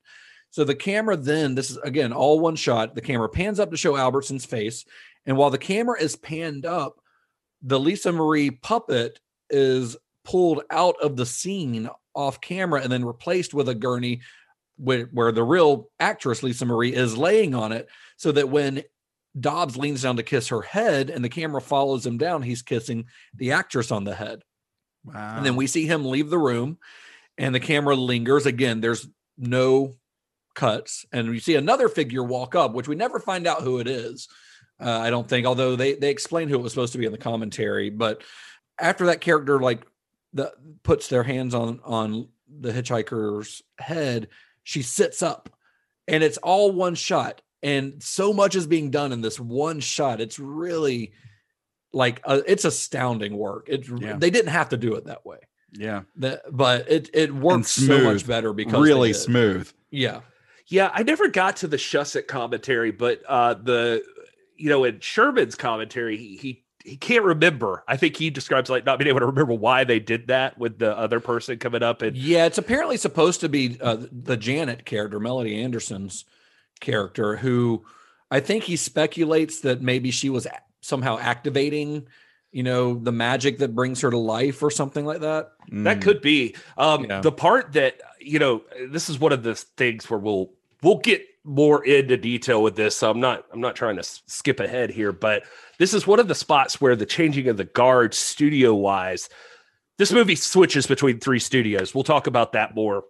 So 0.50 0.64
the 0.64 0.74
camera 0.74 1.16
then, 1.16 1.54
this 1.54 1.70
is 1.70 1.76
again 1.78 2.12
all 2.12 2.40
one 2.40 2.56
shot. 2.56 2.94
The 2.94 3.02
camera 3.02 3.28
pans 3.28 3.60
up 3.60 3.70
to 3.70 3.76
show 3.76 3.96
Albertson's 3.96 4.46
face. 4.46 4.84
And 5.26 5.36
while 5.36 5.50
the 5.50 5.58
camera 5.58 6.00
is 6.00 6.16
panned 6.16 6.64
up, 6.64 7.00
the 7.60 7.78
Lisa 7.80 8.12
Marie 8.12 8.50
puppet 8.50 9.20
is 9.50 9.96
pulled 10.28 10.62
out 10.70 10.96
of 11.02 11.16
the 11.16 11.24
scene 11.24 11.88
off 12.14 12.40
camera 12.40 12.82
and 12.82 12.92
then 12.92 13.04
replaced 13.04 13.54
with 13.54 13.68
a 13.68 13.74
gurney 13.74 14.20
where, 14.76 15.04
where 15.06 15.32
the 15.32 15.42
real 15.42 15.88
actress, 15.98 16.42
Lisa 16.42 16.66
Marie, 16.66 16.94
is 16.94 17.16
laying 17.16 17.54
on 17.54 17.72
it. 17.72 17.88
So 18.18 18.32
that 18.32 18.50
when 18.50 18.82
Dobbs 19.38 19.76
leans 19.76 20.02
down 20.02 20.16
to 20.16 20.22
kiss 20.22 20.48
her 20.48 20.60
head 20.60 21.08
and 21.08 21.24
the 21.24 21.30
camera 21.30 21.62
follows 21.62 22.04
him 22.04 22.18
down, 22.18 22.42
he's 22.42 22.60
kissing 22.60 23.06
the 23.34 23.52
actress 23.52 23.90
on 23.90 24.04
the 24.04 24.14
head. 24.14 24.42
Wow. 25.04 25.36
And 25.38 25.46
then 25.46 25.56
we 25.56 25.66
see 25.66 25.86
him 25.86 26.04
leave 26.04 26.28
the 26.28 26.38
room 26.38 26.76
and 27.38 27.54
the 27.54 27.60
camera 27.60 27.96
lingers. 27.96 28.44
Again, 28.44 28.80
there's 28.82 29.08
no 29.38 29.94
cuts. 30.54 31.06
And 31.10 31.30
we 31.30 31.40
see 31.40 31.54
another 31.54 31.88
figure 31.88 32.22
walk 32.22 32.54
up, 32.54 32.74
which 32.74 32.88
we 32.88 32.96
never 32.96 33.18
find 33.18 33.46
out 33.46 33.62
who 33.62 33.78
it 33.78 33.88
is. 33.88 34.28
Uh, 34.78 34.98
I 34.98 35.08
don't 35.08 35.28
think, 35.28 35.46
although 35.46 35.74
they 35.74 35.94
they 35.94 36.10
explain 36.10 36.48
who 36.48 36.56
it 36.56 36.62
was 36.62 36.72
supposed 36.72 36.92
to 36.92 36.98
be 36.98 37.06
in 37.06 37.12
the 37.12 37.18
commentary. 37.18 37.90
But 37.90 38.22
after 38.78 39.06
that 39.06 39.20
character 39.20 39.58
like 39.58 39.84
the 40.32 40.52
puts 40.82 41.08
their 41.08 41.22
hands 41.22 41.54
on 41.54 41.80
on 41.84 42.28
the 42.60 42.72
hitchhiker's 42.72 43.62
head, 43.78 44.28
she 44.62 44.82
sits 44.82 45.22
up 45.22 45.50
and 46.06 46.22
it's 46.22 46.38
all 46.38 46.72
one 46.72 46.94
shot. 46.94 47.42
And 47.62 48.02
so 48.02 48.32
much 48.32 48.54
is 48.54 48.66
being 48.66 48.90
done 48.90 49.12
in 49.12 49.20
this 49.20 49.40
one 49.40 49.80
shot. 49.80 50.20
It's 50.20 50.38
really 50.38 51.12
like 51.92 52.20
uh, 52.24 52.40
it's 52.46 52.64
astounding 52.64 53.36
work. 53.36 53.66
It 53.68 53.86
Yeah. 53.88 54.16
they 54.16 54.30
didn't 54.30 54.52
have 54.52 54.68
to 54.70 54.76
do 54.76 54.94
it 54.94 55.06
that 55.06 55.26
way. 55.26 55.38
yeah. 55.72 56.02
That, 56.16 56.42
but 56.50 56.90
it 56.90 57.10
it 57.14 57.34
works 57.34 57.70
so 57.70 58.02
much 58.02 58.26
better 58.26 58.52
because 58.52 58.80
really 58.80 59.12
smooth. 59.12 59.70
Yeah, 59.90 60.20
Yeah, 60.68 60.90
I 60.92 61.02
never 61.02 61.28
got 61.28 61.56
to 61.58 61.66
the 61.68 61.78
Shusett 61.78 62.26
commentary, 62.26 62.90
but 62.92 63.22
uh 63.28 63.54
the 63.54 64.04
you 64.56 64.68
know 64.68 64.84
in 64.84 65.00
Sherman's 65.00 65.54
commentary, 65.54 66.16
he 66.16 66.36
he 66.36 66.64
he 66.88 66.96
can't 66.96 67.24
remember. 67.24 67.84
I 67.86 67.96
think 67.96 68.16
he 68.16 68.30
describes 68.30 68.70
like 68.70 68.84
not 68.84 68.98
being 68.98 69.08
able 69.08 69.20
to 69.20 69.26
remember 69.26 69.54
why 69.54 69.84
they 69.84 70.00
did 70.00 70.28
that 70.28 70.58
with 70.58 70.78
the 70.78 70.96
other 70.96 71.20
person 71.20 71.58
coming 71.58 71.82
up 71.82 72.02
and 72.02 72.16
yeah. 72.16 72.46
It's 72.46 72.58
apparently 72.58 72.96
supposed 72.96 73.40
to 73.40 73.48
be 73.48 73.78
uh, 73.80 73.98
the 74.10 74.36
Janet 74.36 74.84
character, 74.84 75.20
Melody 75.20 75.60
Anderson's 75.62 76.24
character, 76.80 77.36
who 77.36 77.84
I 78.30 78.40
think 78.40 78.64
he 78.64 78.76
speculates 78.76 79.60
that 79.60 79.82
maybe 79.82 80.10
she 80.10 80.30
was 80.30 80.46
somehow 80.80 81.18
activating, 81.18 82.08
you 82.52 82.62
know, 82.62 82.94
the 82.98 83.12
magic 83.12 83.58
that 83.58 83.74
brings 83.74 84.00
her 84.00 84.10
to 84.10 84.18
life 84.18 84.62
or 84.62 84.70
something 84.70 85.04
like 85.04 85.20
that. 85.20 85.52
That 85.70 86.00
could 86.00 86.20
be. 86.22 86.54
Um, 86.76 87.04
Yeah. 87.04 87.20
The 87.20 87.32
part 87.32 87.72
that 87.74 88.00
you 88.20 88.38
know, 88.38 88.62
this 88.90 89.08
is 89.08 89.18
one 89.18 89.32
of 89.32 89.42
the 89.42 89.54
things 89.54 90.08
where 90.10 90.18
we'll 90.18 90.50
we'll 90.82 90.98
get 90.98 91.24
more 91.48 91.84
into 91.84 92.16
detail 92.16 92.62
with 92.62 92.76
this. 92.76 92.96
So 92.96 93.10
I'm 93.10 93.20
not 93.20 93.44
I'm 93.52 93.60
not 93.60 93.74
trying 93.74 93.96
to 93.96 94.02
skip 94.02 94.60
ahead 94.60 94.90
here, 94.90 95.12
but 95.12 95.44
this 95.78 95.94
is 95.94 96.06
one 96.06 96.20
of 96.20 96.28
the 96.28 96.34
spots 96.34 96.80
where 96.80 96.94
the 96.94 97.06
changing 97.06 97.48
of 97.48 97.56
the 97.56 97.64
guard 97.64 98.14
studio 98.14 98.74
wise. 98.74 99.28
This 99.96 100.12
movie 100.12 100.36
switches 100.36 100.86
between 100.86 101.18
three 101.18 101.40
studios. 101.40 101.94
We'll 101.94 102.04
talk 102.04 102.26
about 102.26 102.52
that 102.52 102.74
more 102.74 103.04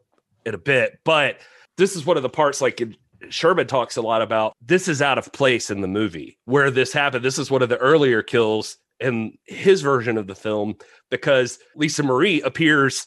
in 0.46 0.54
a 0.54 0.58
bit, 0.58 1.00
but 1.04 1.38
this 1.76 1.96
is 1.96 2.06
one 2.06 2.16
of 2.16 2.22
the 2.22 2.30
parts 2.30 2.62
like 2.62 2.80
in, 2.80 2.96
Sherman 3.28 3.66
talks 3.66 3.96
a 3.96 4.02
lot 4.02 4.22
about 4.22 4.54
this 4.62 4.88
is 4.88 5.02
out 5.02 5.18
of 5.18 5.32
place 5.32 5.70
in 5.70 5.80
the 5.80 5.88
movie 5.88 6.38
where 6.44 6.70
this 6.70 6.92
happened. 6.92 7.24
This 7.24 7.38
is 7.38 7.50
one 7.50 7.62
of 7.62 7.68
the 7.68 7.76
earlier 7.78 8.22
kills 8.22 8.78
in 9.00 9.36
his 9.44 9.82
version 9.82 10.16
of 10.16 10.26
the 10.26 10.34
film 10.34 10.76
because 11.10 11.58
Lisa 11.74 12.02
Marie 12.02 12.40
appears 12.42 13.06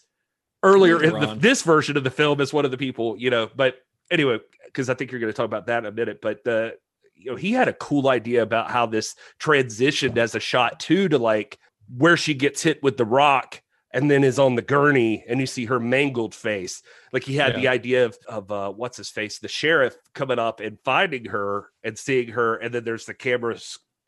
earlier 0.63 1.01
in 1.01 1.13
the, 1.19 1.35
this 1.35 1.63
version 1.63 1.97
of 1.97 2.03
the 2.03 2.11
film 2.11 2.39
as 2.39 2.53
one 2.53 2.65
of 2.65 2.71
the 2.71 2.77
people, 2.77 3.15
you 3.17 3.29
know, 3.29 3.49
but 3.55 3.75
anyway, 4.11 4.39
because 4.71 4.89
I 4.89 4.93
think 4.93 5.11
you're 5.11 5.19
going 5.19 5.31
to 5.31 5.35
talk 5.37 5.45
about 5.45 5.67
that 5.67 5.79
in 5.79 5.85
a 5.85 5.91
minute, 5.91 6.19
but 6.21 6.43
the 6.43 6.75
you 7.15 7.31
know 7.31 7.35
he 7.37 7.51
had 7.51 7.67
a 7.67 7.73
cool 7.73 8.07
idea 8.09 8.41
about 8.41 8.71
how 8.71 8.85
this 8.85 9.15
transitioned 9.39 10.17
as 10.17 10.33
a 10.35 10.39
shot 10.39 10.79
too 10.79 11.07
to 11.09 11.17
like 11.17 11.57
where 11.97 12.17
she 12.17 12.33
gets 12.33 12.63
hit 12.63 12.81
with 12.81 12.97
the 12.97 13.05
rock 13.05 13.61
and 13.93 14.09
then 14.09 14.23
is 14.23 14.39
on 14.39 14.55
the 14.55 14.61
gurney 14.61 15.23
and 15.27 15.39
you 15.39 15.45
see 15.45 15.65
her 15.65 15.79
mangled 15.79 16.33
face 16.33 16.81
like 17.13 17.23
he 17.23 17.35
had 17.35 17.53
Yeah. 17.53 17.59
the 17.59 17.67
idea 17.67 18.05
of, 18.05 18.17
of 18.27 18.51
uh, 18.51 18.71
what's 18.71 18.97
his 18.97 19.09
face 19.09 19.37
the 19.39 19.47
sheriff 19.49 19.95
coming 20.15 20.39
up 20.39 20.61
and 20.61 20.79
finding 20.85 21.25
her 21.25 21.69
and 21.83 21.97
seeing 21.97 22.29
her 22.29 22.55
and 22.55 22.73
then 22.73 22.85
there's 22.85 23.05
the 23.05 23.13
camera 23.13 23.57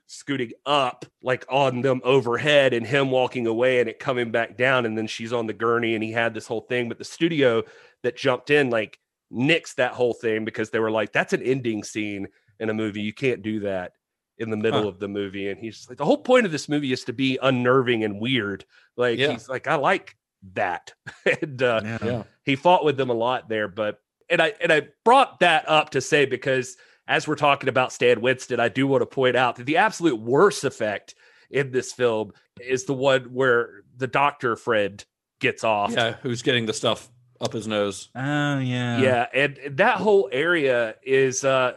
scooting 0.07 0.51
up 0.66 1.05
like 1.22 1.45
on 1.49 1.82
them 1.82 2.01
overhead 2.03 2.74
and 2.74 2.86
him 2.88 3.11
walking 3.11 3.45
away 3.47 3.80
and 3.80 3.89
it 3.89 3.99
coming 3.99 4.32
back 4.32 4.57
down 4.57 4.86
and 4.86 4.97
then 4.97 5.07
she's 5.07 5.34
on 5.34 5.45
the 5.47 5.53
gurney 5.53 5.93
and 5.95 6.03
he 6.03 6.11
had 6.11 6.34
this 6.34 6.47
whole 6.47 6.61
thing 6.61 6.88
but 6.88 6.97
the 6.97 7.03
studio 7.05 7.61
that 8.03 8.16
jumped 8.18 8.49
in 8.49 8.70
like 8.70 8.97
nixed 9.34 9.75
that 9.75 9.93
whole 9.93 10.13
thing 10.13 10.45
because 10.45 10.69
they 10.69 10.79
were 10.79 10.91
like 10.91 11.11
that's 11.11 11.34
an 11.34 11.41
ending 11.41 11.84
scene 11.84 12.27
in 12.59 12.69
a 12.69 12.73
movie 12.73 13.01
you 13.01 13.13
can't 13.13 13.41
do 13.41 13.59
that 13.61 13.93
in 14.38 14.49
the 14.49 14.57
middle 14.57 14.84
Huh. 14.84 14.88
of 14.89 14.99
the 14.99 15.07
movie 15.07 15.49
and 15.49 15.59
he's 15.59 15.88
like 15.89 15.97
the 15.97 16.05
whole 16.05 16.17
point 16.19 16.45
of 16.45 16.51
this 16.51 16.69
movie 16.69 16.91
is 16.93 17.03
to 17.05 17.13
be 17.13 17.39
unnerving 17.41 18.03
and 18.03 18.19
weird 18.19 18.63
like 18.97 19.17
Yeah. 19.19 19.31
he's 19.31 19.49
like 19.49 19.67
i 19.67 19.75
like 19.75 20.15
that 20.53 20.93
and 21.41 21.61
uh 21.63 21.81
Yeah. 21.84 21.97
Yeah. 22.03 22.23
he 22.45 22.55
fought 22.55 22.86
with 22.86 22.97
them 22.97 23.09
a 23.09 23.13
lot 23.15 23.49
there 23.49 23.67
but 23.67 23.99
and 24.29 24.41
i 24.41 24.53
and 24.61 24.71
i 24.71 24.84
brought 25.03 25.39
that 25.39 25.67
up 25.67 25.91
to 25.91 26.01
say 26.01 26.25
because 26.25 26.77
as 27.07 27.27
we're 27.27 27.36
talking 27.36 27.69
about 27.69 27.91
stan 27.91 28.21
winston 28.21 28.59
i 28.59 28.69
do 28.69 28.86
want 28.88 29.01
to 29.01 29.05
point 29.07 29.36
out 29.36 29.55
that 29.55 29.65
the 29.65 29.77
absolute 29.77 30.19
worst 30.19 30.63
effect 30.63 31.15
in 31.49 31.71
this 31.71 31.91
film 31.93 32.31
is 32.61 32.86
the 32.86 32.93
one 32.93 33.23
where 33.34 33.81
the 33.97 34.07
doctor 34.07 34.55
friend 34.55 35.03
gets 35.39 35.63
off 35.63 35.91
Yeah. 35.91 36.15
Who's 36.21 36.41
getting 36.41 36.65
the 36.65 36.73
stuff 36.73 37.09
up 37.43 37.53
his 37.53 37.67
nose? 37.67 38.09
Oh 38.15 38.59
yeah. 38.59 38.97
yeah 38.99 39.27
and 39.33 39.77
that 39.77 39.97
whole 39.97 40.29
area 40.31 40.95
is 41.03 41.43
uh 41.43 41.73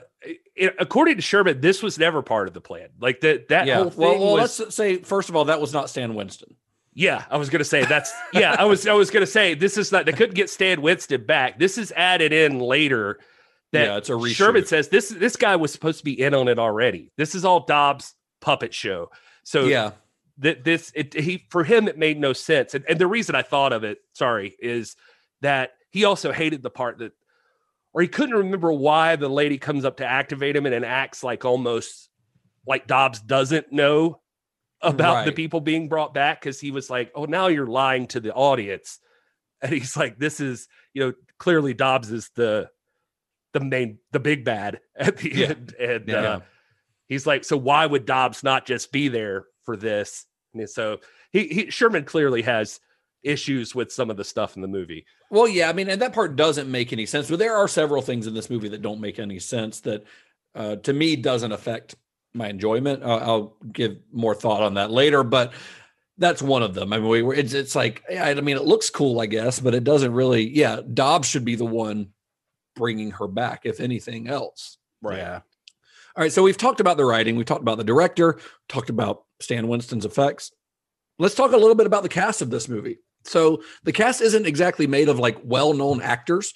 it, 0.55 0.75
according 0.79 1.17
to 1.17 1.23
sherman 1.23 1.61
this 1.61 1.83
was 1.83 1.99
never 1.99 2.23
part 2.23 2.49
of 2.49 2.55
the 2.55 2.61
plan 2.61 2.89
like 2.99 3.21
that 3.21 3.49
that 3.49 3.67
yeah. 3.67 3.77
whole 3.77 3.91
thing 3.91 4.01
well, 4.01 4.19
well 4.19 4.33
was 4.33 4.59
let's 4.59 4.75
say 4.75 4.97
first 4.99 5.29
of 5.29 5.37
all, 5.37 5.47
that 5.47 5.61
was 5.61 5.73
not 5.73 5.91
Stan 5.91 6.15
Winston. 6.15 6.55
Yeah, 6.95 7.25
I 7.31 7.37
was 7.37 7.51
gonna 7.51 7.65
say 7.65 7.85
that's 7.85 8.11
yeah, 8.33 8.57
I 8.59 8.65
was 8.65 8.87
I 8.87 8.95
was 8.95 9.11
gonna 9.11 9.27
say 9.27 9.55
this 9.55 9.77
is 9.77 9.93
not 9.93 10.07
they 10.07 10.13
couldn't 10.13 10.35
get 10.35 10.49
Stan 10.49 10.81
Winston 10.81 11.25
back. 11.27 11.59
This 11.59 11.77
is 11.77 11.93
added 11.93 12.33
in 12.33 12.59
later 12.59 13.19
that 13.73 13.87
Yeah, 13.87 13.97
it's 13.99 14.09
a 14.09 14.13
reshoot. 14.13 14.35
Sherman 14.35 14.67
says 14.67 14.89
this 14.89 15.11
this 15.11 15.37
guy 15.37 15.57
was 15.57 15.73
supposed 15.73 15.99
to 15.99 16.05
be 16.05 16.19
in 16.19 16.33
on 16.33 16.49
it 16.49 16.59
already. 16.59 17.13
This 17.19 17.35
is 17.35 17.45
all 17.45 17.67
Dobbs 17.67 18.15
puppet 18.41 18.73
show. 18.73 19.11
So 19.45 19.65
yeah. 19.65 19.91
that 20.39 20.65
this 20.65 20.91
it 20.95 21.13
he 21.13 21.47
for 21.51 21.65
him 21.65 21.87
it 21.87 21.99
made 21.99 22.19
no 22.19 22.33
sense. 22.33 22.75
And, 22.75 22.85
and 22.89 22.99
the 22.99 23.07
reason 23.07 23.35
I 23.35 23.43
thought 23.43 23.75
of 23.75 23.85
it, 23.85 23.99
sorry, 24.15 24.57
is 24.59 24.97
that 25.43 25.73
he 25.91 26.05
also 26.05 26.33
hated 26.33 26.63
the 26.63 26.71
part 26.71 26.99
that 26.99 27.13
or 27.93 28.03
he 28.03 28.09
couldn't 28.09 28.35
remember 28.35 28.73
why 28.73 29.17
the 29.17 29.29
lady 29.29 29.57
comes 29.57 29.85
up 29.85 29.97
to 29.99 30.07
activate 30.07 30.55
him 30.55 30.67
and 30.67 30.75
then 30.75 30.85
acts 30.85 31.25
like 31.25 31.45
almost 31.45 32.11
like 32.67 32.87
Dobbs 32.87 33.21
doesn't 33.21 33.73
know 33.73 34.21
about 34.83 35.25
the 35.25 35.33
people 35.33 35.61
being 35.61 35.89
brought 35.89 36.13
back 36.13 36.41
because 36.41 36.61
he 36.61 36.71
was 36.71 36.91
like, 36.91 37.11
Oh, 37.15 37.25
now 37.25 37.47
you're 37.47 37.67
lying 37.67 38.07
to 38.09 38.21
the 38.21 38.33
audience. 38.35 38.99
And 39.63 39.73
he's 39.73 39.97
like, 39.97 40.19
This 40.19 40.39
is, 40.39 40.69
you 40.93 41.03
know, 41.03 41.13
clearly 41.39 41.73
Dobbs 41.73 42.13
is 42.13 42.31
the 42.37 42.69
the 43.55 43.61
main 43.61 43.99
the 44.13 44.21
big 44.21 44.45
bad 44.45 44.81
at 44.97 45.17
the 45.17 45.31
Yeah. 45.35 45.47
end. 45.49 45.75
And 45.81 46.09
Yeah. 46.09 46.21
uh 46.21 46.41
he's 47.09 47.27
like, 47.27 47.43
So 47.45 47.57
why 47.57 47.87
would 47.87 48.05
Dobbs 48.05 48.45
not 48.45 48.67
just 48.67 48.93
be 48.93 49.09
there 49.09 49.47
for 49.65 49.75
this? 49.79 50.27
And 50.53 50.69
so 50.69 51.01
he, 51.33 51.49
he 51.49 51.71
Sherman 51.71 52.05
clearly 52.05 52.43
has 52.43 52.81
issues 53.27 53.75
with 53.75 53.93
some 53.93 54.11
of 54.11 54.17
the 54.17 54.25
stuff 54.25 54.57
in 54.57 54.63
the 54.63 54.69
movie. 54.69 55.05
Well, 55.31 55.49
yeah, 55.49 55.69
I 55.69 55.73
mean, 55.73 55.89
and 55.89 56.01
that 56.03 56.13
part 56.13 56.37
doesn't 56.37 56.71
make 56.71 56.93
any 56.93 57.07
sense. 57.07 57.29
But 57.29 57.39
there 57.39 57.57
are 57.57 57.69
several 57.69 58.03
things 58.03 58.27
in 58.27 58.35
this 58.35 58.49
movie 58.51 58.69
that 58.69 58.83
don't 58.83 59.01
make 59.01 59.19
any 59.19 59.39
sense 59.39 59.81
that, 59.81 60.05
uh, 60.55 60.77
to 60.77 60.93
me, 60.93 61.17
doesn't 61.17 61.53
affect 61.53 61.97
my 62.35 62.49
enjoyment. 62.49 63.03
Uh, 63.03 63.17
I'll 63.17 63.57
give 63.73 63.97
more 64.13 64.35
thought 64.35 64.63
on 64.63 64.75
that 64.75 64.91
later, 64.91 65.23
but 65.23 65.53
that's 66.19 66.41
one 66.41 66.63
of 66.63 66.75
them. 66.75 66.93
I 66.93 66.99
mean, 66.99 67.09
we, 67.09 67.23
we're- 67.23 67.39
it's 67.39 67.53
it's 67.53 67.75
like, 67.75 68.03
I 68.11 68.35
mean, 68.35 68.57
it 68.57 68.65
looks 68.65 68.89
cool, 68.91 69.21
I 69.21 69.27
guess, 69.27 69.61
but 69.61 69.75
it 69.75 69.85
doesn't 69.85 70.13
really. 70.13 70.49
Yeah, 70.49 70.81
Dobbs 70.95 71.29
should 71.29 71.45
be 71.45 71.57
the 71.57 71.67
one 71.67 72.09
bringing 72.75 73.11
her 73.13 73.27
back, 73.27 73.63
if 73.65 73.81
anything 73.81 74.29
else. 74.29 74.79
Right. 75.03 75.19
Yeah. 75.19 75.41
All 76.17 76.23
right, 76.23 76.33
so 76.33 76.43
we've 76.43 76.57
talked 76.57 76.81
about 76.81 76.97
the 76.97 77.05
writing, 77.05 77.37
we've 77.37 77.45
talked 77.45 77.61
about 77.61 77.77
the 77.77 77.85
director, 77.85 78.39
talked 78.71 78.89
about 78.89 79.25
Stan 79.41 79.69
Winston's 79.69 80.07
effects. 80.07 80.51
Let's 81.19 81.35
talk 81.35 81.53
a 81.53 81.57
little 81.59 81.75
bit 81.75 81.87
about 81.87 82.03
the 82.03 82.09
cast 82.09 82.41
of 82.41 82.49
this 82.49 82.69
movie. 82.69 82.99
So 83.29 83.63
the 83.85 83.93
cast 83.93 84.21
isn't 84.21 84.47
exactly 84.47 84.87
made 84.87 85.09
of 85.09 85.19
like 85.19 85.39
well-known 85.43 86.01
actors, 86.01 86.53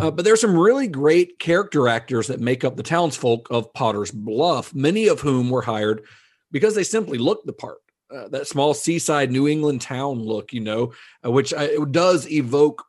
uh, 0.00 0.10
but 0.10 0.24
there's 0.24 0.40
some 0.40 0.56
really 0.56 0.88
great 0.88 1.38
character 1.38 1.88
actors 1.88 2.26
that 2.28 2.40
make 2.40 2.64
up 2.64 2.76
the 2.76 2.82
townsfolk 2.82 3.48
of 3.50 3.72
Potter's 3.74 4.10
Bluff. 4.10 4.74
Many 4.74 5.08
of 5.08 5.20
whom 5.20 5.50
were 5.50 5.62
hired 5.62 6.04
because 6.50 6.74
they 6.74 6.84
simply 6.84 7.18
look 7.18 7.44
the 7.44 7.52
part. 7.52 7.78
Uh, 8.14 8.26
that 8.28 8.48
small 8.48 8.74
seaside 8.74 9.30
New 9.30 9.46
England 9.46 9.80
town 9.80 10.18
look, 10.18 10.52
you 10.52 10.60
know, 10.60 10.92
uh, 11.24 11.30
which 11.30 11.52
it 11.52 11.92
does 11.92 12.28
evoke 12.28 12.84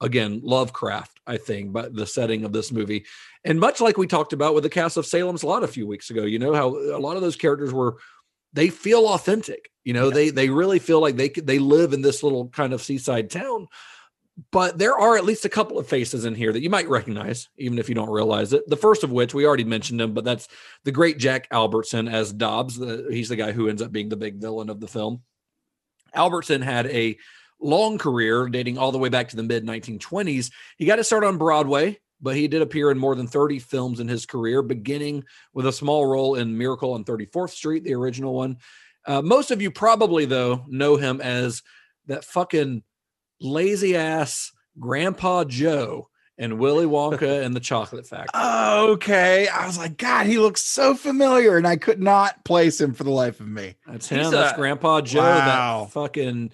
again 0.00 0.40
Lovecraft, 0.42 1.20
I 1.26 1.36
think, 1.36 1.72
but 1.72 1.94
the 1.94 2.06
setting 2.06 2.44
of 2.44 2.52
this 2.52 2.72
movie, 2.72 3.04
and 3.44 3.60
much 3.60 3.80
like 3.80 3.96
we 3.96 4.08
talked 4.08 4.32
about 4.32 4.52
with 4.52 4.64
the 4.64 4.70
cast 4.70 4.96
of 4.96 5.06
Salem's 5.06 5.44
Lot 5.44 5.62
a 5.62 5.68
few 5.68 5.86
weeks 5.86 6.10
ago, 6.10 6.24
you 6.24 6.40
know 6.40 6.54
how 6.54 6.68
a 6.68 6.98
lot 6.98 7.14
of 7.16 7.22
those 7.22 7.36
characters 7.36 7.72
were 7.72 7.98
they 8.54 8.68
feel 8.70 9.08
authentic. 9.08 9.70
You 9.84 9.92
know, 9.92 10.10
they 10.10 10.30
they 10.30 10.48
really 10.48 10.78
feel 10.78 11.00
like 11.00 11.16
they 11.16 11.28
they 11.28 11.58
live 11.58 11.92
in 11.92 12.00
this 12.00 12.22
little 12.22 12.48
kind 12.48 12.72
of 12.72 12.82
seaside 12.82 13.30
town. 13.30 13.68
But 14.50 14.78
there 14.78 14.98
are 14.98 15.16
at 15.16 15.24
least 15.24 15.44
a 15.44 15.50
couple 15.50 15.78
of 15.78 15.86
faces 15.86 16.24
in 16.24 16.34
here 16.34 16.52
that 16.52 16.62
you 16.62 16.70
might 16.70 16.88
recognize, 16.88 17.48
even 17.56 17.78
if 17.78 17.88
you 17.88 17.94
don't 17.94 18.10
realize 18.10 18.52
it. 18.52 18.68
The 18.68 18.76
first 18.76 19.04
of 19.04 19.12
which 19.12 19.32
we 19.32 19.46
already 19.46 19.62
mentioned 19.62 20.00
him, 20.00 20.12
but 20.12 20.24
that's 20.24 20.48
the 20.82 20.90
great 20.90 21.18
Jack 21.18 21.46
Albertson 21.52 22.08
as 22.08 22.32
Dobbs. 22.32 22.76
The, 22.76 23.06
he's 23.10 23.28
the 23.28 23.36
guy 23.36 23.52
who 23.52 23.68
ends 23.68 23.80
up 23.80 23.92
being 23.92 24.08
the 24.08 24.16
big 24.16 24.40
villain 24.40 24.70
of 24.70 24.80
the 24.80 24.88
film. 24.88 25.22
Albertson 26.14 26.62
had 26.62 26.86
a 26.86 27.16
long 27.60 27.96
career 27.96 28.48
dating 28.48 28.76
all 28.76 28.90
the 28.90 28.98
way 28.98 29.08
back 29.08 29.28
to 29.28 29.36
the 29.36 29.42
mid 29.44 29.64
1920s. 29.64 30.50
He 30.78 30.86
got 30.86 30.96
to 30.96 31.04
start 31.04 31.22
on 31.22 31.38
Broadway, 31.38 32.00
but 32.24 32.34
he 32.36 32.48
did 32.48 32.62
appear 32.62 32.90
in 32.90 32.98
more 32.98 33.14
than 33.14 33.26
30 33.26 33.58
films 33.58 34.00
in 34.00 34.08
his 34.08 34.24
career, 34.24 34.62
beginning 34.62 35.24
with 35.52 35.66
a 35.66 35.72
small 35.72 36.06
role 36.06 36.36
in 36.36 36.56
Miracle 36.56 36.94
on 36.94 37.04
34th 37.04 37.50
Street, 37.50 37.84
the 37.84 37.94
original 37.94 38.34
one. 38.34 38.56
Uh, 39.06 39.20
most 39.20 39.50
of 39.50 39.60
you 39.60 39.70
probably, 39.70 40.24
though, 40.24 40.64
know 40.66 40.96
him 40.96 41.20
as 41.20 41.62
that 42.06 42.24
fucking 42.24 42.82
lazy 43.40 43.94
ass 43.94 44.52
Grandpa 44.80 45.44
Joe 45.44 46.08
and 46.38 46.58
Willy 46.58 46.86
Wonka 46.86 47.44
and 47.44 47.54
the 47.54 47.60
Chocolate 47.60 48.06
Factory. 48.06 48.40
Okay. 48.74 49.46
I 49.46 49.66
was 49.66 49.78
like, 49.78 49.98
God, 49.98 50.26
he 50.26 50.36
looks 50.38 50.60
so 50.60 50.96
familiar, 50.96 51.56
and 51.56 51.66
I 51.66 51.76
could 51.76 52.02
not 52.02 52.44
place 52.44 52.80
him 52.80 52.92
for 52.92 53.04
the 53.04 53.10
life 53.10 53.38
of 53.38 53.46
me. 53.46 53.76
That's 53.86 54.08
He's 54.08 54.18
him. 54.18 54.32
That's 54.32 54.52
a- 54.52 54.56
Grandpa 54.56 55.00
Joe. 55.02 55.20
Wow. 55.20 55.84
That 55.84 55.92
fucking 55.92 56.50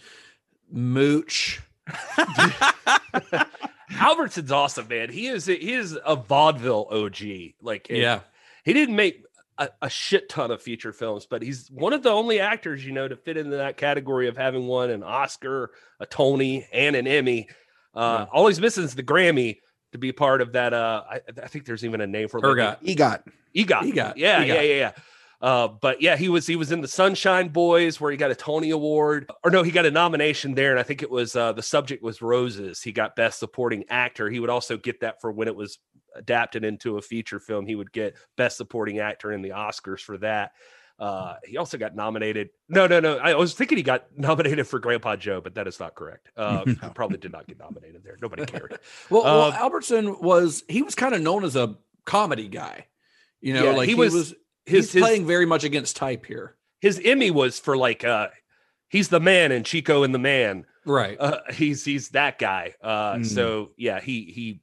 mooch. 0.70 1.62
Albertson's 4.01 4.51
awesome, 4.53 4.88
man. 4.88 5.11
He 5.11 5.26
is 5.26 5.46
he 5.46 5.72
is 5.72 5.96
a 6.05 6.16
vaudeville 6.16 6.88
OG. 6.90 7.18
Like 7.62 7.88
Yeah. 7.90 8.20
he 8.64 8.72
didn't 8.72 8.96
make 8.96 9.22
a, 9.59 9.68
a 9.82 9.90
shit 9.90 10.28
ton 10.28 10.51
of 10.51 10.62
feature 10.62 10.92
films, 10.92 11.26
but 11.26 11.42
he's 11.42 11.68
one 11.70 11.92
of 11.92 12.03
the 12.03 12.11
only 12.11 12.40
actors 12.40 12.84
you 12.84 12.92
know 12.92 13.07
to 13.07 13.16
fit 13.16 13.36
into 13.36 13.57
that 13.59 13.76
category 13.76 14.26
of 14.28 14.36
having 14.36 14.66
won 14.66 14.90
an 14.90 15.03
Oscar, 15.03 15.70
a 16.01 16.07
Tony, 16.07 16.66
and 16.72 16.96
an 16.96 17.07
Emmy. 17.07 17.48
Uh, 17.94 18.26
All 18.32 18.46
he's 18.46 18.61
missing 18.61 18.84
is 18.84 18.94
the 18.94 19.03
Grammy 19.03 19.59
to 19.92 19.98
be 19.98 20.12
part 20.12 20.40
of 20.40 20.53
that. 20.53 20.72
Uh, 20.72 21.03
I, 21.11 21.20
I 21.42 21.48
think 21.48 21.66
there's 21.66 21.84
even 21.84 22.01
a 22.01 22.07
name 22.07 22.28
for 22.28 22.38
it. 22.38 22.44
Ergot. 22.44 22.82
EGOT. 22.84 23.22
EGOT. 23.55 23.82
EGOT. 23.92 24.12
Yeah, 24.16 24.40
EGOT. 24.42 24.46
yeah, 24.46 24.61
yeah, 24.61 24.62
yeah. 24.62 24.92
Uh, 25.41 25.68
but 25.68 26.03
yeah, 26.03 26.16
he 26.16 26.28
was 26.28 26.47
he 26.47 26.55
was 26.57 26.70
in 26.70 26.82
the 26.82 26.88
Sunshine 26.88 27.49
Boys 27.49 27.99
where 28.01 28.11
he 28.11 28.16
got 28.18 28.30
a 28.30 28.34
Tony 28.34 28.70
Award, 28.70 29.30
or 29.43 29.51
no, 29.51 29.62
he 29.62 29.70
got 29.70 29.86
a 29.86 29.91
nomination 29.91 30.55
there, 30.55 30.70
and 30.70 30.78
I 30.78 30.82
think 30.82 31.03
it 31.03 31.11
was 31.11 31.34
uh, 31.34 31.53
the 31.53 31.62
subject 31.62 32.03
was 32.03 32.20
Roses. 32.20 32.82
He 32.82 32.93
got 32.93 33.16
Best 33.16 33.38
Supporting 33.38 33.84
Actor. 33.88 34.28
He 34.28 34.38
would 34.38 34.51
also 34.51 34.76
get 34.76 35.01
that 35.01 35.20
for 35.22 35.32
when 35.32 35.49
it 35.49 35.57
was 35.57 35.78
adapted 36.14 36.64
into 36.64 36.99
a 36.99 37.03
feature 37.03 37.41
film. 37.41 37.64
He 37.66 37.74
would 37.74 37.91
get 37.91 38.16
Best 38.36 38.59
Supporting 38.59 38.99
Actor 38.99 39.32
in 39.32 39.41
the 39.41 39.51
Oscars 39.51 40.01
for 40.01 40.18
that. 40.18 40.53
Uh, 40.99 41.36
he 41.47 41.57
also 41.57 41.78
got 41.78 41.97
nominated. 41.97 42.51
No, 42.68 42.86
no, 42.86 43.01
no. 43.01 43.16
I 43.16 43.34
was 43.34 43.55
thinking 43.55 43.78
he 43.78 43.82
got 43.82 44.05
nominated 44.18 44.66
for 44.66 44.78
Grandpa 44.78 45.16
Joe, 45.16 45.41
but 45.41 45.55
that 45.55 45.66
is 45.66 45.80
not 45.80 45.95
correct. 45.95 46.28
Uh, 46.36 46.64
He 46.66 46.74
probably 46.95 47.16
did 47.16 47.32
not 47.32 47.47
get 47.47 47.59
nominated 47.59 48.05
there. 48.05 48.18
Nobody 48.20 48.45
cared. 48.45 48.78
Well, 49.09 49.24
well 49.24 49.41
Uh, 49.45 49.53
Albertson 49.53 50.20
was 50.20 50.62
he 50.68 50.82
was 50.82 50.95
kind 50.95 51.14
of 51.14 51.22
known 51.22 51.45
as 51.45 51.57
a 51.57 51.76
comedy 52.05 52.49
guy. 52.49 52.88
You 53.41 53.55
know, 53.55 53.64
Yeah, 53.64 53.70
like 53.70 53.88
he 53.88 53.95
he 53.95 53.99
was- 53.99 54.12
was, 54.12 54.34
his- 54.70 54.86
he's 54.86 54.92
his- 54.94 55.02
playing 55.02 55.26
very 55.26 55.46
much 55.46 55.64
against 55.64 55.96
type 55.96 56.26
here. 56.26 56.56
His 56.80 57.00
Emmy 57.04 57.30
was 57.30 57.58
for 57.58 57.76
like 57.76 58.04
uh, 58.04 58.28
he's 58.88 59.08
the 59.08 59.20
man 59.20 59.52
and 59.52 59.64
Chico 59.66 60.02
and 60.02 60.14
the 60.14 60.18
Man. 60.18 60.64
Right. 60.86 61.16
uh, 61.20 61.40
he's 61.52 61.84
he's 61.84 62.08
that 62.10 62.38
guy. 62.38 62.74
Uh, 62.82 63.14
Mm. 63.16 63.26
So 63.26 63.72
yeah, 63.76 64.00
he 64.00 64.24
he, 64.34 64.60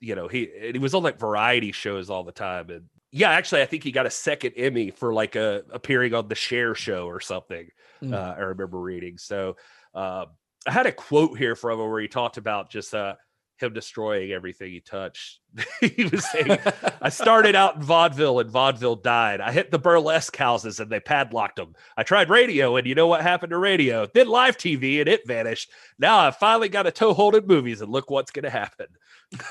you 0.00 0.14
know, 0.14 0.28
he 0.28 0.48
he 0.72 0.78
was 0.78 0.94
on 0.94 1.02
like 1.02 1.18
variety 1.18 1.72
shows 1.72 2.08
all 2.08 2.22
the 2.22 2.30
time, 2.32 2.70
and 2.70 2.84
yeah, 3.10 3.30
actually, 3.30 3.62
I 3.62 3.66
think 3.66 3.82
he 3.82 3.90
got 3.92 4.06
a 4.06 4.10
second 4.10 4.52
Emmy 4.56 4.90
for 4.92 5.12
like 5.12 5.34
a 5.36 5.62
appearing 5.72 6.14
on 6.14 6.28
the 6.28 6.34
Cher 6.36 6.74
Show 6.74 7.06
or 7.06 7.18
something. 7.20 7.68
Mm. 8.02 8.12
Uh, 8.14 8.34
I 8.36 8.40
remember 8.42 8.78
reading. 8.78 9.18
So 9.18 9.56
uh, 9.94 10.26
I 10.66 10.70
had 10.70 10.86
a 10.86 10.92
quote 10.92 11.36
here 11.38 11.56
from 11.56 11.80
him 11.80 11.90
where 11.90 12.00
he 12.00 12.08
talked 12.08 12.36
about 12.36 12.70
just 12.70 12.94
uh, 12.94 13.14
him 13.62 13.72
destroying 13.72 14.32
everything 14.32 14.70
he 14.70 14.80
touched. 14.80 15.40
he 15.80 16.04
was 16.04 16.28
saying, 16.30 16.58
I 17.00 17.08
started 17.10 17.54
out 17.54 17.76
in 17.76 17.82
vaudeville 17.82 18.40
and 18.40 18.50
vaudeville 18.50 18.96
died. 18.96 19.40
I 19.40 19.52
hit 19.52 19.70
the 19.70 19.78
burlesque 19.78 20.36
houses 20.36 20.80
and 20.80 20.90
they 20.90 21.00
padlocked 21.00 21.56
them. 21.56 21.74
I 21.96 22.02
tried 22.02 22.30
radio 22.30 22.76
and 22.76 22.86
you 22.86 22.94
know 22.94 23.06
what 23.06 23.22
happened 23.22 23.50
to 23.50 23.58
radio? 23.58 24.06
Then 24.06 24.28
live 24.28 24.56
TV 24.56 25.00
and 25.00 25.08
it 25.08 25.26
vanished. 25.26 25.70
Now 25.98 26.18
I 26.18 26.30
finally 26.30 26.68
got 26.68 26.86
a 26.86 26.90
toehold 26.90 27.34
in 27.34 27.46
movies 27.46 27.80
and 27.80 27.90
look 27.90 28.10
what's 28.10 28.30
going 28.30 28.44
to 28.44 28.50
happen. 28.50 28.86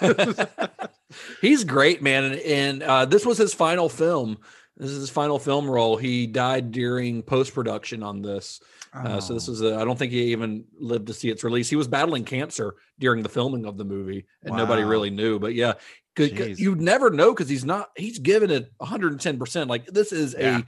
He's 1.41 1.63
great, 1.63 2.01
man. 2.01 2.23
And, 2.23 2.35
and 2.35 2.83
uh, 2.83 3.05
this 3.05 3.25
was 3.25 3.37
his 3.37 3.53
final 3.53 3.89
film. 3.89 4.37
This 4.77 4.91
is 4.91 4.99
his 4.99 5.09
final 5.09 5.39
film 5.39 5.69
role. 5.69 5.95
He 5.95 6.27
died 6.27 6.71
during 6.71 7.23
post 7.23 7.53
production 7.53 8.03
on 8.03 8.21
this. 8.21 8.59
Uh, 8.95 9.19
so 9.19 9.33
this 9.33 9.49
Oh. 9.49 9.51
is 9.51 9.61
a, 9.61 9.75
I 9.75 9.83
don't 9.83 9.99
think 9.99 10.11
he 10.13 10.31
even 10.31 10.63
lived 10.79 11.07
to 11.07 11.13
see 11.13 11.29
its 11.29 11.43
release. 11.43 11.69
He 11.69 11.75
was 11.75 11.87
battling 11.87 12.23
cancer 12.23 12.75
during 12.99 13.23
the 13.23 13.29
filming 13.29 13.65
of 13.65 13.77
the 13.77 13.83
movie, 13.83 14.25
and 14.43 14.55
nobody 14.55 14.83
really 14.83 15.09
knew. 15.09 15.37
But 15.39 15.53
yeah, 15.53 15.73
you'd 16.17 16.79
never 16.81 17.09
know 17.09 17.33
because 17.33 17.49
he's 17.49 17.65
not. 17.65 17.89
He's 17.97 18.19
given 18.19 18.49
it 18.51 18.71
110. 18.77 19.37
percent 19.37 19.69
Like 19.69 19.85
this 19.87 20.11
is 20.13 20.35
Yeah. 20.39 20.59
a 20.59 20.65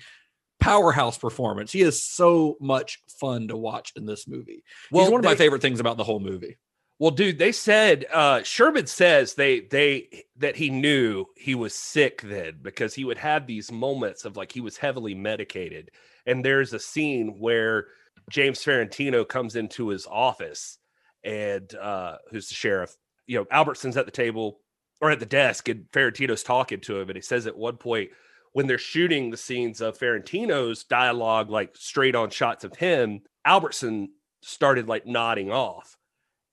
powerhouse 0.60 1.18
performance. 1.18 1.72
He 1.72 1.82
is 1.82 2.02
so 2.04 2.58
much 2.60 3.00
fun 3.20 3.48
to 3.50 3.56
watch 3.58 3.94
in 3.96 4.06
this 4.06 4.28
movie. 4.28 4.64
Well, 4.92 5.06
he's 5.06 5.12
one 5.12 5.20
of 5.22 5.26
my 5.26 5.36
favorite 5.36 5.62
things 5.62 5.80
about 5.80 5.98
the 5.98 6.04
whole 6.04 6.20
movie. 6.20 6.58
Well, 7.00 7.12
dude, 7.12 7.38
they 7.38 7.52
said 7.52 8.08
uh 8.12 8.42
Sherman 8.44 8.88
says 8.88 9.36
they 9.36 9.60
they 9.62 10.24
that 10.38 10.56
he 10.56 10.70
knew 10.72 11.26
he 11.36 11.54
was 11.54 11.76
sick 11.76 12.22
then 12.24 12.58
because 12.62 12.96
he 12.96 13.06
would 13.06 13.20
have 13.20 13.46
these 13.46 13.72
moments 13.72 14.26
of 14.26 14.36
like 14.36 14.52
he 14.52 14.62
was 14.62 14.78
heavily 14.78 15.14
medicated. 15.14 15.92
And 16.26 16.44
there's 16.44 16.74
a 16.74 16.80
scene 16.80 17.36
where 17.40 17.88
James 18.30 18.64
Farentino 18.64 19.28
comes 19.28 19.56
into 19.56 19.90
his 19.90 20.06
office 20.06 20.78
and 21.24 21.74
uh 21.76 22.18
who's 22.30 22.50
the 22.50 22.56
sheriff, 22.56 22.96
you 23.26 23.38
know, 23.38 23.46
Albertson's 23.52 23.98
at 23.98 24.06
the 24.06 24.12
table 24.12 24.60
or 25.02 25.12
at 25.12 25.20
the 25.20 25.26
desk 25.26 25.70
and 25.70 25.86
Farentino's 25.92 26.44
talking 26.44 26.80
to 26.82 27.00
him 27.00 27.10
and 27.10 27.18
he 27.18 27.22
says 27.22 27.48
at 27.48 27.58
one 27.58 27.78
point 27.78 28.10
when 28.54 28.66
they're 28.66 28.78
shooting 28.78 29.30
the 29.30 29.38
scenes 29.38 29.82
of 29.82 30.00
Farentino's 30.00 30.84
dialogue 30.84 31.50
like 31.50 31.76
straight 31.78 32.16
on 32.16 32.30
shots 32.30 32.64
of 32.64 32.76
him, 32.76 33.22
Albertson 33.46 34.10
started 34.42 34.88
like 34.88 35.06
nodding 35.06 35.52
off. 35.52 35.98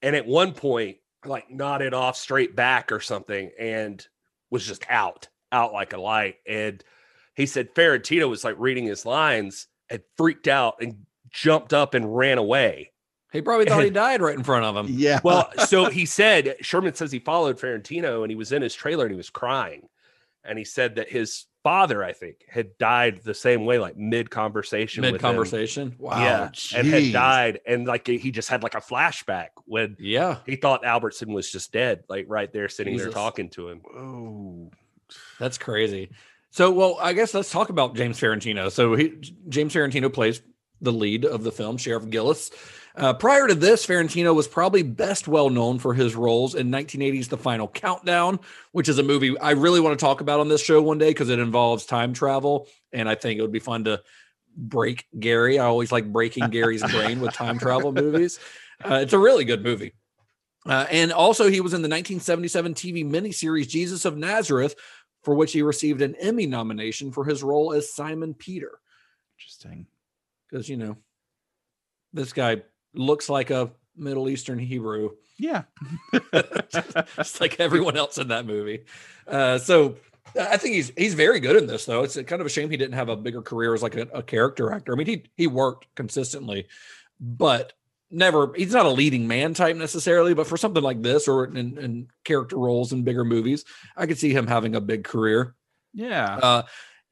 And 0.02 0.14
at 0.14 0.26
one 0.26 0.52
point 0.52 0.98
like 1.24 1.50
nodded 1.50 1.94
off 1.94 2.16
straight 2.16 2.54
back 2.54 2.92
or 2.92 3.00
something 3.00 3.50
and 3.58 4.06
was 4.50 4.66
just 4.66 4.84
out 4.90 5.28
out 5.50 5.72
like 5.72 5.92
a 5.92 5.98
light. 5.98 6.36
And 6.46 6.84
he 7.34 7.46
said 7.46 7.74
Farentino 7.74 8.28
was 8.28 8.44
like 8.44 8.56
reading 8.58 8.84
his 8.84 9.06
lines 9.06 9.68
and 9.88 10.02
freaked 10.16 10.48
out 10.48 10.74
and 10.80 11.06
jumped 11.34 11.72
up 11.72 11.94
and 11.94 12.16
ran 12.16 12.38
away 12.38 12.92
He 13.32 13.42
probably 13.42 13.66
thought 13.66 13.82
he 13.84 13.90
died 13.90 14.22
right 14.22 14.36
in 14.36 14.44
front 14.44 14.64
of 14.64 14.76
him. 14.76 14.86
Yeah. 14.96 15.20
well 15.24 15.50
so 15.66 15.86
he 15.86 16.06
said 16.06 16.56
sherman 16.60 16.94
says 16.94 17.10
he 17.12 17.18
followed 17.18 17.58
Farentino 17.58 18.22
and 18.22 18.30
he 18.30 18.36
was 18.36 18.52
in 18.52 18.62
his 18.62 18.74
trailer 18.74 19.04
and 19.06 19.12
he 19.12 19.16
was 19.16 19.30
crying 19.30 19.88
and 20.44 20.58
he 20.58 20.64
said 20.64 20.94
that 20.96 21.08
his 21.10 21.46
father 21.64 22.04
i 22.04 22.12
think 22.12 22.44
had 22.46 22.76
died 22.78 23.20
the 23.24 23.32
same 23.32 23.64
way 23.64 23.78
like 23.78 23.96
mid 23.96 24.30
conversation 24.30 25.00
Mid 25.00 25.18
conversation. 25.18 25.96
Wow. 25.98 26.20
yeah 26.20 26.50
and 26.76 26.86
had 26.86 27.12
died 27.12 27.60
and 27.66 27.86
like 27.86 28.06
he 28.06 28.30
just 28.30 28.48
had 28.50 28.62
like 28.62 28.74
a 28.74 28.80
flashback 28.82 29.48
when 29.64 29.96
Yeah. 29.98 30.38
he 30.46 30.56
thought 30.56 30.84
Albertson 30.84 31.32
was 31.32 31.50
just 31.50 31.72
dead, 31.72 32.04
like 32.08 32.26
right 32.28 32.52
there 32.52 32.68
sitting 32.68 32.96
there 32.98 33.08
talking 33.10 33.48
to 33.50 33.70
him. 33.70 33.80
Oh. 33.96 34.70
That's 35.40 35.56
crazy. 35.58 36.10
So, 36.50 36.70
well, 36.70 36.98
I 37.00 37.14
guess 37.14 37.32
let's 37.34 37.50
talk 37.50 37.68
about 37.70 37.96
James 37.96 38.20
Farentino. 38.20 38.70
So, 38.70 38.94
he, 38.94 39.14
James 39.48 39.72
Farentino 39.74 40.12
plays 40.12 40.40
the 40.84 40.92
lead 40.92 41.24
of 41.24 41.42
the 41.42 41.52
film, 41.52 41.76
Sheriff 41.76 42.08
Gillis. 42.08 42.50
Uh, 42.96 43.12
prior 43.12 43.48
to 43.48 43.54
this, 43.56 43.84
Farentino 43.84 44.34
was 44.34 44.46
probably 44.46 44.84
best 44.84 45.26
well 45.26 45.50
known 45.50 45.80
for 45.80 45.94
his 45.94 46.14
roles 46.14 46.54
in 46.54 46.70
1980's 46.70 47.26
The 47.26 47.36
Final 47.36 47.66
Countdown, 47.66 48.38
which 48.70 48.88
is 48.88 48.98
a 48.98 49.02
movie 49.02 49.36
I 49.38 49.52
really 49.52 49.80
want 49.80 49.98
to 49.98 50.04
talk 50.04 50.20
about 50.20 50.38
on 50.38 50.48
this 50.48 50.62
show 50.62 50.80
one 50.80 50.98
day 50.98 51.10
because 51.10 51.28
it 51.28 51.40
involves 51.40 51.86
time 51.86 52.12
travel, 52.12 52.68
and 52.92 53.08
I 53.08 53.16
think 53.16 53.38
it 53.38 53.42
would 53.42 53.50
be 53.50 53.58
fun 53.58 53.84
to 53.84 54.02
break 54.56 55.06
Gary. 55.18 55.58
I 55.58 55.64
always 55.64 55.90
like 55.90 56.12
breaking 56.12 56.50
Gary's 56.50 56.82
brain 56.92 57.20
with 57.20 57.32
time 57.32 57.58
travel 57.58 57.90
movies. 57.92 58.38
Uh, 58.84 59.00
it's 59.02 59.12
a 59.12 59.18
really 59.18 59.44
good 59.44 59.64
movie. 59.64 59.94
Uh, 60.66 60.86
and 60.90 61.12
also, 61.12 61.50
he 61.50 61.60
was 61.60 61.74
in 61.74 61.82
the 61.82 61.88
1977 61.88 62.74
TV 62.74 63.04
miniseries 63.04 63.68
Jesus 63.68 64.04
of 64.04 64.16
Nazareth, 64.16 64.76
for 65.22 65.34
which 65.34 65.52
he 65.52 65.62
received 65.62 66.00
an 66.00 66.14
Emmy 66.14 66.46
nomination 66.46 67.10
for 67.10 67.24
his 67.24 67.42
role 67.42 67.72
as 67.72 67.92
Simon 67.92 68.34
Peter. 68.34 68.78
Interesting. 69.36 69.86
Because, 70.50 70.68
you 70.68 70.76
know, 70.76 70.96
this 72.12 72.32
guy 72.32 72.62
looks 72.94 73.28
like 73.28 73.50
a 73.50 73.70
Middle 73.96 74.28
Eastern 74.28 74.58
Hebrew, 74.58 75.10
Yeah. 75.38 75.62
just 77.16 77.40
like 77.40 77.60
everyone 77.60 77.96
else 77.96 78.18
in 78.18 78.28
that 78.28 78.46
movie. 78.46 78.84
Uh, 79.26 79.58
so 79.58 79.96
I 80.40 80.56
think 80.56 80.74
he's 80.74 80.92
he's 80.96 81.14
very 81.14 81.40
good 81.40 81.56
in 81.56 81.66
this, 81.66 81.84
though. 81.84 82.02
It's 82.02 82.16
kind 82.22 82.40
of 82.40 82.46
a 82.46 82.50
shame 82.50 82.70
he 82.70 82.76
didn't 82.76 82.94
have 82.94 83.08
a 83.08 83.16
bigger 83.16 83.42
career 83.42 83.74
as 83.74 83.82
like 83.82 83.96
a, 83.96 84.08
a 84.12 84.22
character 84.22 84.72
actor. 84.72 84.92
I 84.92 84.96
mean, 84.96 85.06
he 85.06 85.24
he 85.36 85.46
worked 85.46 85.86
consistently, 85.94 86.66
but 87.20 87.72
never. 88.10 88.52
He's 88.56 88.72
not 88.72 88.86
a 88.86 88.90
leading 88.90 89.28
man 89.28 89.54
type 89.54 89.76
necessarily. 89.76 90.34
But 90.34 90.46
for 90.46 90.56
something 90.56 90.82
like 90.82 91.02
this, 91.02 91.28
or 91.28 91.44
in, 91.44 91.78
in 91.78 92.08
character 92.24 92.56
roles 92.56 92.92
in 92.92 93.04
bigger 93.04 93.24
movies, 93.24 93.64
I 93.96 94.06
could 94.06 94.18
see 94.18 94.32
him 94.32 94.46
having 94.46 94.74
a 94.74 94.80
big 94.80 95.04
career. 95.04 95.54
Yeah. 95.92 96.36
Uh, 96.36 96.62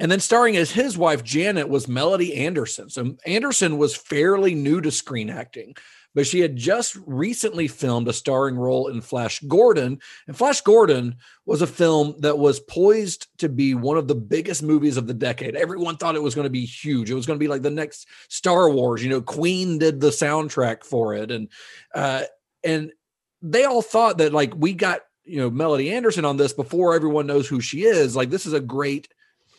and 0.03 0.11
then 0.11 0.19
starring 0.19 0.57
as 0.57 0.73
his 0.73 0.99
wife 0.99 1.23
Janet 1.23 1.69
was 1.69 1.87
Melody 1.87 2.35
Anderson. 2.35 2.91
So 2.91 3.17
Anderson 3.25 3.79
was 3.79 3.95
fairly 3.95 4.53
new 4.53 4.81
to 4.81 4.91
screen 4.91 5.31
acting, 5.31 5.77
but 6.13 6.27
she 6.27 6.41
had 6.41 6.57
just 6.57 6.99
recently 7.07 7.69
filmed 7.69 8.09
a 8.09 8.13
starring 8.13 8.57
role 8.57 8.89
in 8.89 9.01
Flash 9.01 9.39
Gordon. 9.47 10.01
And 10.27 10.37
Flash 10.37 10.61
Gordon 10.61 11.15
was 11.47 11.63
a 11.63 11.69
film 11.69 12.17
that 12.19 12.37
was 12.37 12.59
poised 12.59 13.29
to 13.39 13.49
be 13.49 13.77
one 13.77 13.97
of 13.97 14.09
the 14.09 14.17
biggest 14.17 14.61
movies 14.61 14.97
of 14.97 15.07
the 15.07 15.15
decade. 15.15 15.55
Everyone 15.55 15.97
thought 15.97 16.17
it 16.17 16.23
was 16.23 16.35
going 16.35 16.47
to 16.47 16.51
be 16.51 16.67
huge. 16.67 17.09
It 17.09 17.15
was 17.15 17.25
going 17.25 17.39
to 17.39 17.43
be 17.43 17.49
like 17.49 17.63
the 17.63 17.71
next 17.71 18.09
Star 18.29 18.69
Wars. 18.71 19.05
You 19.05 19.11
know, 19.11 19.23
Queen 19.23 19.79
did 19.79 20.01
the 20.01 20.11
soundtrack 20.11 20.83
for 20.83 21.15
it, 21.15 21.31
and 21.31 21.49
uh, 21.95 22.25
and 22.65 22.91
they 23.41 23.67
all 23.67 23.83
thought 23.83 24.19
that 24.19 24.33
like 24.33 24.53
we 24.57 24.75
got 24.75 25.03
you 25.23 25.39
know 25.39 25.49
Melody 25.49 25.93
Anderson 25.93 26.25
on 26.25 26.39
this 26.39 26.53
before 26.53 26.97
everyone 26.97 27.29
knows 27.29 27.47
who 27.47 27.61
she 27.61 27.85
is. 27.85 28.17
Like 28.17 28.31
this 28.31 28.47
is 28.47 28.53
a 28.53 28.59
great 28.59 29.07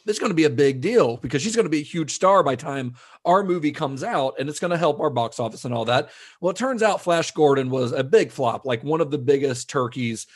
this 0.06 0.16
is 0.16 0.20
going 0.20 0.32
to 0.32 0.36
be 0.36 0.44
a 0.44 0.50
big 0.50 0.82
deal 0.82 1.18
because 1.18 1.42
she's 1.42 1.56
going 1.56 1.66
to 1.66 1.70
be 1.70 1.80
a 1.80 1.84
huge 1.84 2.12
star 2.12 2.44
by 2.44 2.56
time 2.56 2.96
our 3.26 3.44
movie 3.44 3.72
comes 3.72 4.04
out 4.04 4.36
and 4.40 4.50
it's 4.50 4.60
going 4.60 4.72
to 4.72 4.78
help 4.78 5.00
our 5.00 5.10
box 5.10 5.40
office 5.40 5.66
and 5.66 5.74
all 5.74 5.86
that. 5.86 6.10
Well, 6.42 6.52
it 6.52 6.58
turns 6.58 6.84
out 6.84 7.02
Flash 7.02 7.32
Gordon 7.32 7.70
was 7.70 7.92
a 7.92 8.04
big 8.04 8.32
flop, 8.32 8.66
like 8.66 8.84
one 8.84 9.02
of 9.02 9.12
the 9.12 9.18
biggest 9.18 9.70
turkeys 9.70 10.28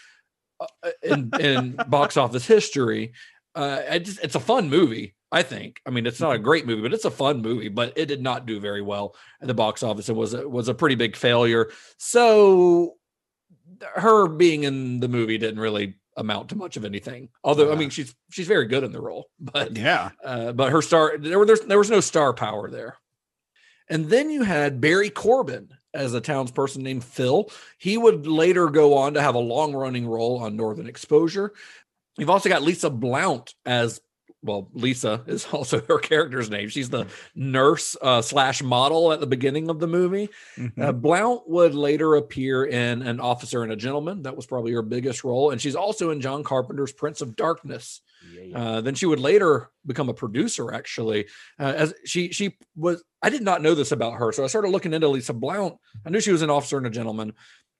uh, 0.59 0.89
in, 1.03 1.31
in 1.39 1.75
box 1.87 2.17
office 2.17 2.45
history. 2.45 3.13
Uh, 3.55 3.81
I 3.89 3.99
just, 3.99 4.19
it's 4.23 4.35
a 4.35 4.39
fun 4.39 4.69
movie, 4.69 5.15
I 5.31 5.43
think. 5.43 5.81
I 5.85 5.89
mean, 5.89 6.05
it's 6.05 6.21
not 6.21 6.35
a 6.35 6.39
great 6.39 6.65
movie, 6.65 6.83
but 6.83 6.93
it's 6.93 7.05
a 7.05 7.11
fun 7.11 7.41
movie. 7.41 7.69
But 7.69 7.93
it 7.95 8.05
did 8.05 8.21
not 8.21 8.45
do 8.45 8.59
very 8.59 8.81
well 8.81 9.15
at 9.41 9.47
the 9.47 9.53
box 9.53 9.83
office. 9.83 10.09
It 10.09 10.15
was 10.15 10.33
a, 10.33 10.47
was 10.47 10.67
a 10.67 10.75
pretty 10.75 10.95
big 10.95 11.15
failure. 11.15 11.71
So 11.97 12.95
her 13.95 14.27
being 14.27 14.63
in 14.63 14.99
the 14.99 15.07
movie 15.07 15.37
didn't 15.37 15.59
really 15.59 15.95
amount 16.17 16.49
to 16.49 16.55
much 16.55 16.75
of 16.75 16.83
anything. 16.83 17.29
Although 17.43 17.71
I 17.71 17.75
mean 17.75 17.89
she's 17.89 18.13
she's 18.31 18.47
very 18.47 18.65
good 18.65 18.83
in 18.83 18.91
the 18.91 19.01
role, 19.01 19.29
but 19.39 19.77
yeah, 19.77 20.11
uh, 20.23 20.51
but 20.51 20.71
her 20.71 20.81
star 20.81 21.17
there 21.17 21.39
were 21.39 21.45
there's, 21.45 21.61
there 21.61 21.77
was 21.77 21.89
no 21.89 22.01
star 22.01 22.33
power 22.33 22.69
there. 22.69 22.97
And 23.89 24.09
then 24.09 24.29
you 24.29 24.43
had 24.43 24.81
Barry 24.81 25.09
Corbin 25.09 25.69
as 25.93 26.13
a 26.13 26.19
townsperson 26.19 26.79
named 26.79 27.05
Phil. 27.05 27.49
He 27.77 27.97
would 27.97 28.27
later 28.27 28.67
go 28.67 28.95
on 28.95 29.13
to 29.13 29.21
have 29.21 29.35
a 29.35 29.39
long 29.39 29.73
running 29.73 30.05
role 30.05 30.39
on 30.39 30.57
Northern 30.57 30.87
Exposure. 30.87 31.53
You've 32.17 32.29
also 32.29 32.49
got 32.49 32.63
Lisa 32.63 32.89
Blount 32.89 33.53
as 33.65 34.01
well. 34.43 34.69
Lisa 34.73 35.23
is 35.27 35.45
also 35.51 35.81
her 35.81 35.99
character's 35.99 36.49
name. 36.49 36.69
She's 36.69 36.89
the 36.89 37.07
nurse 37.35 37.95
uh, 38.01 38.21
slash 38.21 38.61
model 38.61 39.11
at 39.11 39.19
the 39.19 39.27
beginning 39.27 39.69
of 39.69 39.79
the 39.79 39.87
movie. 39.87 40.29
Mm-hmm. 40.57 40.81
Uh, 40.81 40.91
Blount 40.91 41.47
would 41.49 41.75
later 41.75 42.15
appear 42.15 42.65
in 42.65 43.01
An 43.01 43.19
Officer 43.19 43.63
and 43.63 43.71
a 43.71 43.75
Gentleman. 43.75 44.23
That 44.23 44.35
was 44.35 44.45
probably 44.45 44.71
her 44.73 44.81
biggest 44.81 45.23
role. 45.23 45.51
And 45.51 45.61
she's 45.61 45.75
also 45.75 46.11
in 46.11 46.21
John 46.21 46.43
Carpenter's 46.43 46.93
Prince 46.93 47.21
of 47.21 47.35
Darkness. 47.35 48.01
Uh, 48.53 48.81
then 48.81 48.95
she 48.95 49.05
would 49.05 49.19
later 49.19 49.69
become 49.85 50.09
a 50.09 50.13
producer, 50.13 50.73
actually. 50.73 51.27
Uh, 51.59 51.73
as 51.75 51.93
she 52.05 52.31
she 52.31 52.57
was, 52.75 53.03
I 53.21 53.29
did 53.29 53.43
not 53.43 53.61
know 53.61 53.75
this 53.75 53.91
about 53.91 54.13
her. 54.13 54.31
So 54.31 54.43
I 54.43 54.47
started 54.47 54.69
looking 54.69 54.93
into 54.93 55.07
Lisa 55.07 55.33
Blount. 55.33 55.77
I 56.05 56.09
knew 56.09 56.19
she 56.19 56.31
was 56.31 56.41
an 56.41 56.49
officer 56.49 56.77
and 56.77 56.87
a 56.87 56.91
gentleman, 56.91 57.33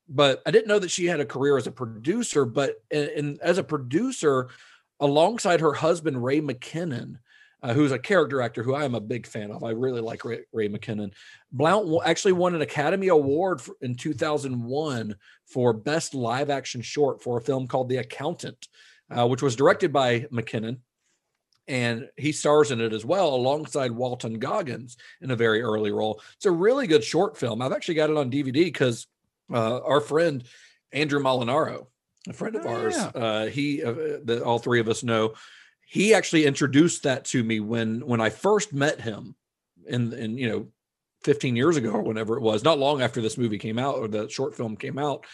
but 0.08 0.42
I 0.46 0.52
didn't 0.52 0.68
know 0.68 0.80
that 0.80 0.92
she 0.92 1.06
had 1.06 1.20
a 1.20 1.26
career 1.26 1.58
as 1.58 1.68
a 1.68 1.72
producer. 1.72 2.46
But 2.46 2.76
in, 2.92 3.10
in 3.10 3.40
as 3.42 3.58
a 3.58 3.64
producer, 3.64 4.50
alongside 5.00 5.62
her 5.62 5.74
husband, 5.74 6.24
Ray 6.24 6.42
McKinnon, 6.42 7.18
uh, 7.64 7.74
who's 7.74 7.92
a 7.92 8.00
character 8.00 8.42
actor 8.42 8.64
who 8.64 8.76
I 8.76 8.86
am 8.86 8.96
a 8.96 9.02
big 9.02 9.26
fan 9.26 9.52
of. 9.52 9.64
I 9.64 9.72
really 9.72 10.02
like 10.02 10.24
Ray, 10.24 10.42
Ray 10.54 10.70
McKinnon. 10.70 11.12
Blount 11.52 11.90
actually 12.06 12.34
won 12.34 12.56
an 12.56 12.62
Academy 12.62 13.08
Award 13.08 13.62
for, 13.62 13.76
in 13.82 13.96
2001 13.96 15.16
for 15.46 15.74
Best 15.74 16.14
Live 16.14 16.50
Action 16.50 16.82
Short 16.82 17.22
for 17.22 17.38
a 17.38 17.42
film 17.42 17.68
called 17.68 17.90
The 17.90 17.98
Accountant, 17.98 18.68
uh, 19.10 19.28
which 19.28 19.42
was 19.42 19.56
directed 19.56 19.92
by 19.92 20.22
McKinnon. 20.32 20.80
And 21.68 22.08
he 22.16 22.32
stars 22.32 22.72
in 22.72 22.80
it 22.80 22.94
as 22.94 23.04
well, 23.04 23.36
alongside 23.36 23.92
Walton 23.92 24.40
Goggins 24.40 24.96
in 25.22 25.32
a 25.32 25.36
very 25.36 25.62
early 25.62 25.92
role. 25.92 26.22
It's 26.36 26.46
a 26.46 26.52
really 26.52 26.88
good 26.88 27.04
short 27.04 27.38
film. 27.38 27.62
I've 27.62 27.74
actually 27.74 27.96
got 27.96 28.10
it 28.10 28.16
on 28.16 28.32
DVD 28.32 28.66
because 28.66 29.06
uh, 29.52 29.82
our 29.82 30.00
friend 30.00 30.46
Andrew 30.94 31.20
Molinaro, 31.20 31.88
a 32.30 32.34
friend 32.34 32.56
of 32.56 32.66
Oh, 32.66 32.70
ours. 32.70 32.96
yeah. 32.96 33.08
Uh, 33.14 33.46
he, 33.48 33.84
uh, 33.84 33.94
that 34.26 34.42
all 34.44 34.60
three 34.60 34.80
of 34.80 34.88
us 34.90 35.04
know. 35.04 35.34
He 35.86 36.14
actually 36.14 36.46
introduced 36.46 37.04
that 37.04 37.26
to 37.26 37.44
me 37.44 37.60
when 37.60 38.02
when 38.06 38.20
I 38.22 38.30
first 38.30 38.74
met 38.74 39.00
him, 39.00 39.36
in 39.88 40.12
in 40.14 40.38
you 40.38 40.50
know, 40.50 40.68
15 41.24 41.56
years 41.56 41.78
ago 41.78 41.92
or 41.92 42.02
whenever 42.02 42.36
it 42.38 42.42
was. 42.42 42.64
Not 42.64 42.80
long 42.80 43.02
after 43.02 43.22
this 43.22 43.38
movie 43.38 43.58
came 43.58 43.80
out 43.80 43.96
or 43.96 44.08
the 44.08 44.28
short 44.30 44.56
film 44.56 44.76
came 44.76 44.98
out, 44.98 45.26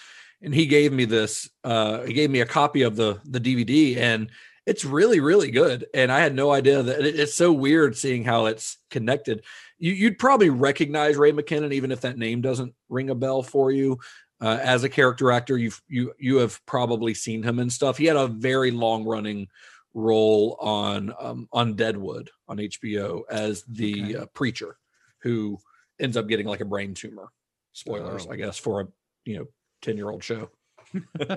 and 0.41 0.54
he 0.54 0.66
gave 0.68 0.94
me 0.94 1.06
this. 1.06 1.50
Uh, 1.64 2.04
he 2.04 2.14
gave 2.14 2.30
me 2.30 2.41
a 2.41 2.46
copy 2.46 2.84
of 2.84 2.96
the 2.96 3.20
the 3.26 3.39
DVD, 3.39 3.98
and 3.98 4.30
it's 4.68 4.86
really 4.86 5.20
really 5.20 5.50
good. 5.50 5.88
And 5.94 6.12
I 6.12 6.20
had 6.20 6.36
no 6.36 6.52
idea 6.52 6.84
that 6.84 7.02
it- 7.04 7.20
it's 7.20 7.34
so 7.34 7.52
weird 7.52 7.98
seeing 7.98 8.24
how 8.24 8.46
it's 8.46 8.78
connected. 8.91 9.44
You, 9.80 9.91
you'd 9.91 10.20
probably 10.20 10.50
recognize 10.52 11.18
Ray 11.18 11.32
McKinnon 11.34 11.74
even 11.74 11.91
if 11.91 12.02
that 12.02 12.18
name 12.18 12.41
doesn't 12.41 12.74
ring 12.89 13.10
a 13.10 13.16
bell 13.16 13.41
for 13.44 13.72
you 13.72 14.00
uh, 14.44 14.60
as 14.62 14.84
a 14.84 14.89
character 14.89 15.32
actor 15.32 15.58
you've 15.58 15.82
you 15.88 16.14
you 16.20 16.36
have 16.38 16.60
probably 16.66 17.14
seen 17.14 17.41
him 17.41 17.60
and 17.60 17.72
stuff 17.72 17.98
he 17.98 18.06
had 18.06 18.18
a 18.18 18.28
very 18.28 18.72
long 18.72 19.06
running 19.06 19.48
role 19.94 20.58
on 20.60 21.14
um, 21.20 21.48
on 21.54 21.76
deadwood 21.76 22.30
on 22.50 22.58
hbo 22.58 23.22
as 23.32 23.64
the 23.70 24.04
Okay. 24.04 24.16
uh, 24.16 24.26
preacher 24.34 24.76
who 25.20 25.58
ends 26.00 26.18
up 26.18 26.28
getting 26.28 26.46
like 26.48 26.60
a 26.62 26.66
brain 26.66 26.94
tumor 26.94 27.28
spoilers 27.72 28.26
Oh. 28.28 28.34
i 28.34 28.36
guess 28.36 28.58
for 28.58 28.82
a 28.82 28.88
you 29.26 29.38
know 29.38 29.46
10 29.82 29.96
year 29.98 30.10
old 30.10 30.24
show 30.24 30.50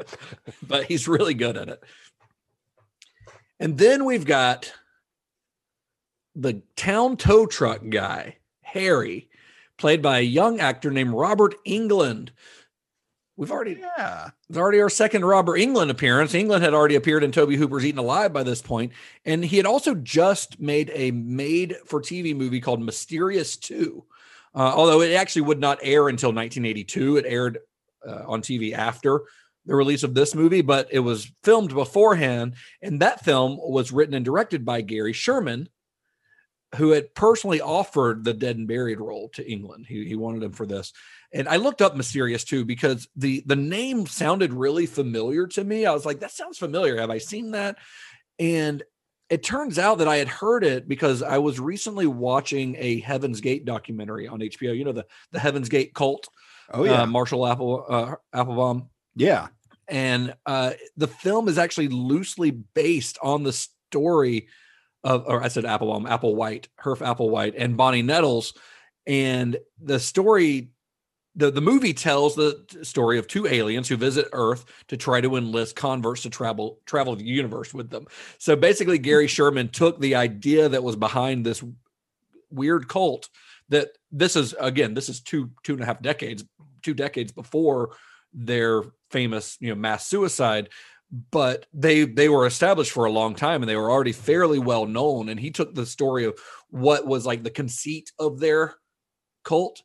but 0.67 0.85
he's 0.85 1.07
really 1.09 1.35
good 1.35 1.57
at 1.57 1.69
it 1.69 1.83
and 3.61 3.79
then 3.79 4.05
we've 4.05 4.27
got 4.27 4.73
the 6.35 6.63
town 6.77 7.17
tow 7.17 7.47
truck 7.47 7.81
guy 7.89 8.37
harry 8.63 9.29
played 9.79 10.03
by 10.03 10.19
a 10.19 10.23
young 10.23 10.61
actor 10.61 10.91
named 10.91 11.13
robert 11.15 11.55
englund 11.67 12.31
We've 13.37 13.51
already 13.51 13.79
Yeah. 13.99 14.31
it's 14.49 14.57
already 14.57 14.81
our 14.81 14.89
second 14.89 15.25
Robert 15.25 15.59
Englund 15.59 15.91
appearance. 15.91 16.33
Englund 16.33 16.63
had 16.63 16.73
already 16.73 16.95
appeared 16.95 17.23
in 17.23 17.33
Tobe 17.33 17.53
Hooper's 17.53 17.85
Eaten 17.85 17.99
Alive 17.99 18.33
by 18.33 18.43
this 18.43 18.63
point, 18.63 18.93
and 19.25 19.45
he 19.45 19.59
had 19.59 19.67
also 19.67 19.95
just 19.95 20.59
made 20.59 20.91
a 20.95 21.11
made-for-TV 21.11 22.35
movie 22.35 22.61
called 22.61 22.81
Mysterious 22.81 23.57
Two. 23.57 24.05
Uh, 24.55 24.73
although 24.75 25.03
it 25.03 25.13
actually 25.13 25.43
would 25.43 25.61
not 25.61 25.79
air 25.83 26.09
until 26.09 26.31
1982, 26.31 27.19
it 27.19 27.27
aired 27.29 27.59
uh, 28.09 28.23
on 28.27 28.41
TV 28.41 28.73
after 28.73 29.21
the 29.67 29.75
release 29.75 30.03
of 30.03 30.15
this 30.15 30.35
movie, 30.35 30.63
but 30.63 30.89
it 30.91 31.01
was 31.01 31.31
filmed 31.43 31.75
beforehand, 31.75 32.55
and 32.81 33.01
that 33.01 33.23
film 33.25 33.59
was 33.61 33.93
written 33.93 34.15
and 34.15 34.25
directed 34.25 34.65
by 34.65 34.81
Gary 34.81 35.13
Sherman, 35.13 35.69
who 36.77 36.93
had 36.93 37.15
personally 37.15 37.61
offered 37.61 38.25
the 38.25 38.33
Dead 38.33 38.57
and 38.57 38.67
Buried 38.69 39.01
role 39.01 39.29
to 39.35 39.45
Englund. 39.45 39.87
He, 39.87 40.07
he 40.07 40.15
wanted 40.17 40.43
him 40.43 40.53
for 40.53 40.67
this 40.67 40.93
and 41.33 41.49
I 41.49 41.57
looked 41.57 41.83
up 41.83 41.97
Mysterious 41.97 42.45
Two 42.45 42.65
because 42.65 43.09
the 43.17 43.43
the 43.47 43.57
name 43.57 44.07
sounded 44.07 44.53
really 44.53 44.87
familiar 44.87 45.47
to 45.49 45.65
me. 45.65 45.87
I 45.87 45.93
was 45.93 46.07
like, 46.07 46.21
that 46.21 46.33
sounds 46.33 46.59
familiar. 46.59 46.99
Have 46.99 47.11
I 47.11 47.19
seen 47.19 47.53
that? 47.53 47.77
And 48.39 48.83
it 49.29 49.43
turns 49.43 49.79
out 49.79 49.99
that 49.99 50.09
I 50.09 50.17
had 50.17 50.29
heard 50.29 50.63
it 50.65 50.89
because 50.89 51.23
I 51.23 51.39
was 51.39 51.59
recently 51.59 52.07
watching 52.07 52.77
a 52.79 53.01
Heaven's 53.01 53.41
Gate 53.41 53.65
documentary 53.65 54.29
on 54.29 54.41
HBO. 54.41 54.77
You 54.77 54.85
know 54.85 54.93
the 54.93 55.07
the 55.33 55.41
Heaven's 55.41 55.69
Gate 55.69 55.95
cult. 55.95 56.29
Oh 56.73 56.85
yeah. 56.85 57.03
uh, 57.03 57.07
Marshall 57.07 57.47
Apple 57.47 57.85
uh, 57.89 58.15
Applebaum, 58.33 58.89
yeah. 59.15 59.49
and 59.89 60.35
uh, 60.47 60.73
the 60.97 61.09
film 61.09 61.49
is 61.49 61.59
actually 61.59 61.89
loosely 61.89 62.51
based 62.51 63.19
on 63.23 63.45
the 63.45 63.53
story 63.53 64.49
of, 65.05 65.25
or 65.27 65.43
I 65.43 65.49
said 65.49 65.65
Applebaum, 65.65 66.07
Applewhite, 66.07 66.67
Herff 66.83 66.99
Applewhite, 66.99 67.55
and 67.57 67.77
Bonnie 67.77 68.03
Nettles, 68.03 68.55
and 69.07 69.57
the 69.81 70.01
story. 70.01 70.71
The, 71.37 71.51
the 71.51 71.61
movie 71.61 71.93
tells 71.93 72.35
the 72.35 72.65
story 72.83 73.19
of 73.19 73.29
two 73.29 73.47
aliens 73.47 73.89
who 73.89 73.97
visit 73.97 74.29
Earth 74.33 74.65
to 74.89 74.97
try 74.97 75.21
to 75.21 75.37
enlist 75.37 75.77
converts 75.77 76.23
to 76.23 76.31
travel 76.31 76.81
travel 76.87 77.15
the 77.15 77.25
universe 77.25 77.75
with 77.75 77.91
them. 77.91 78.07
So 78.39 78.57
basically, 78.57 78.99
Gary 78.99 79.25
mm-hmm. 79.25 79.29
Sherman 79.29 79.69
took 79.69 80.01
the 80.01 80.15
idea 80.15 80.69
that 80.69 80.83
was 80.83 80.97
behind 80.97 81.45
this 81.45 81.63
weird 82.51 82.89
cult. 82.89 83.29
That 83.69 83.89
this 84.11 84.37
is 84.37 84.55
again, 84.59 84.95
this 84.95 85.09
is 85.09 85.21
two 85.21 85.51
two 85.63 85.75
and 85.75 85.83
a 85.83 85.87
half 85.87 86.01
decades, 86.01 86.45
two 86.83 86.95
decades 86.95 87.33
before 87.33 87.91
their 88.33 88.83
famous 89.11 89.57
you 89.61 89.69
know 89.69 89.75
mass 89.75 90.07
suicide 90.07 90.69
but 91.31 91.67
they 91.73 92.05
they 92.05 92.29
were 92.29 92.47
established 92.47 92.91
for 92.91 93.05
a 93.05 93.13
long 93.13 93.35
time 93.35 93.63
and 93.63 93.69
they 93.69 93.77
were 93.77 93.91
already 93.91 94.13
fairly 94.13 94.59
well 94.59 94.87
known 94.87 95.29
and 95.29 95.39
he 95.39 95.51
took 95.51 95.75
the 95.75 95.87
story 95.87 96.25
of 96.25 96.39
what 96.69 97.07
was 97.07 97.25
like 97.25 97.43
the 97.43 97.51
conceit 97.51 98.11
of 98.19 98.41
their 98.41 98.75
cult 99.45 99.83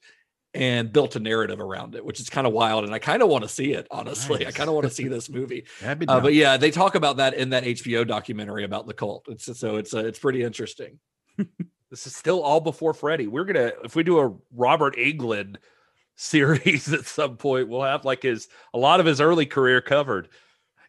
and 0.53 0.91
built 0.91 1.15
a 1.15 1.19
narrative 1.19 1.61
around 1.61 1.95
it 1.95 2.03
which 2.03 2.19
is 2.19 2.29
kind 2.29 2.45
of 2.45 2.51
wild 2.51 2.83
and 2.83 2.93
i 2.93 2.99
kind 2.99 3.21
of 3.21 3.29
want 3.29 3.43
to 3.43 3.49
see 3.49 3.71
it 3.71 3.87
honestly. 3.89 4.45
I 4.45 4.51
kind 4.51 4.67
of 4.67 4.75
want 4.75 4.85
to 4.85 4.93
see 4.93 5.07
this 5.07 5.29
movie. 5.29 5.65
Uh, 6.09 6.19
but 6.19 6.33
yeah 6.33 6.57
they 6.57 6.71
talk 6.71 6.95
about 6.95 7.17
that 7.17 7.35
in 7.35 7.51
that 7.51 7.63
hbo 7.63 8.05
documentary 8.07 8.63
about 8.63 8.85
the 8.85 8.93
cult. 8.93 9.27
It's 9.29 9.57
so 9.57 9.77
it's 9.77 9.93
uh, 9.93 10.05
it's 10.05 10.19
pretty 10.19 10.43
interesting. 10.43 10.99
This 11.91 12.07
is 12.07 12.15
still 12.15 12.41
all 12.41 12.61
before 12.61 12.93
Freddy. 12.93 13.27
We're 13.27 13.43
gonna 13.43 13.73
if 13.83 13.97
we 13.97 14.03
do 14.03 14.19
a 14.19 14.33
Robert 14.55 14.95
Englund 14.95 15.57
series 16.15 16.91
at 16.91 17.05
some 17.05 17.35
point, 17.35 17.67
we'll 17.67 17.83
have 17.83 18.05
like 18.05 18.23
his 18.23 18.47
a 18.73 18.77
lot 18.77 19.01
of 19.01 19.05
his 19.05 19.19
early 19.21 19.45
career 19.45 19.81
covered. 19.81 20.29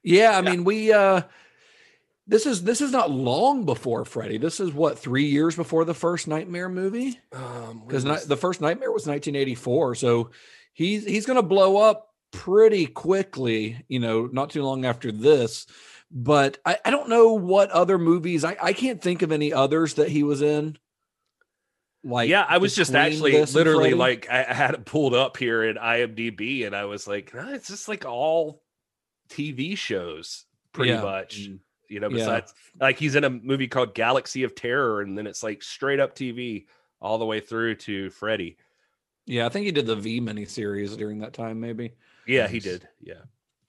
Yeah, 0.05 0.39
I 0.39 0.41
mean, 0.41 0.65
we 0.65 0.93
uh 0.93 1.23
this 2.27 2.47
is 2.47 2.63
this 2.63 2.81
is 2.81 2.93
not 2.93 3.11
long 3.11 3.65
before 3.65 4.05
Freddy. 4.05 4.39
This 4.39 4.61
is 4.61 4.73
what 4.73 4.99
three 4.99 5.25
years 5.27 5.57
before 5.57 5.85
the 5.85 5.95
first 5.95 6.29
Nightmare 6.29 6.69
movie 6.69 7.19
Um, 7.33 7.83
because 7.87 8.05
the 8.27 8.37
first 8.37 8.61
Nightmare 8.61 8.93
was 8.93 9.07
1984. 9.07 9.97
So 9.97 10.31
he's 10.73 11.05
he's 11.05 11.27
going 11.27 11.37
to 11.37 11.43
blow 11.43 11.79
up 11.79 12.11
pretty 12.33 12.87
quickly. 12.87 13.85
You 13.89 13.99
know, 13.99 14.29
not 14.33 14.51
too 14.51 14.63
long 14.63 14.85
after 14.85 15.11
this. 15.11 15.67
But 16.15 16.59
I, 16.67 16.79
I 16.85 16.91
don't 16.91 17.09
know 17.09 17.33
what 17.33 17.71
other 17.71 17.99
movies. 17.99 18.45
I, 18.45 18.55
I 18.63 18.75
can't 18.75 19.01
think 19.01 19.23
of 19.23 19.33
any 19.33 19.53
others 19.53 19.95
that 19.95 20.11
he 20.11 20.23
was 20.23 20.43
in. 20.43 20.77
Like 22.05 22.29
yeah, 22.29 22.45
I 22.47 22.59
was 22.59 22.75
just 22.75 22.95
actually 22.95 23.43
literally 23.47 23.95
like 23.95 24.29
I 24.29 24.43
had 24.43 24.75
it 24.75 24.85
pulled 24.85 25.15
up 25.15 25.37
here 25.37 25.63
in 25.65 25.77
IMDb, 25.77 26.67
and 26.67 26.75
I 26.75 26.85
was 26.85 27.07
like, 27.07 27.33
"Nah, 27.33 27.51
it's 27.53 27.69
just 27.69 27.89
like 27.89 28.05
all 28.05 28.61
TV 29.31 29.77
shows, 29.79 30.45
pretty 30.73 30.93
Yeah. 30.93 31.03
much. 31.03 31.49
You 31.93 32.01
know, 32.01 32.09
Yeah. 32.09 32.17
besides 32.17 32.55
like 32.81 32.99
he's 32.99 33.15
in 33.15 33.25
a 33.25 33.31
movie 33.31 33.69
called 33.69 33.95
Galaxy 33.95 34.43
of 34.45 34.55
Terror, 34.55 35.03
and 35.03 35.17
then 35.17 35.27
it's 35.27 35.43
like 35.43 35.63
straight 35.63 36.01
up 36.01 36.15
TV 36.17 36.67
all 37.01 37.19
the 37.19 37.27
way 37.27 37.39
through 37.41 37.75
to 37.77 38.11
Freddy. 38.11 38.57
yeah, 39.27 39.47
I 39.47 39.51
think 39.51 39.67
he 39.67 39.73
did 39.73 39.87
the 39.87 39.95
V 39.97 40.21
miniseries 40.21 40.97
during 40.97 41.19
that 41.21 41.33
time, 41.33 41.61
maybe. 41.61 41.93
Yeah, 42.27 42.49
he 42.49 42.59
did. 42.61 42.89
Yeah. 43.01 43.23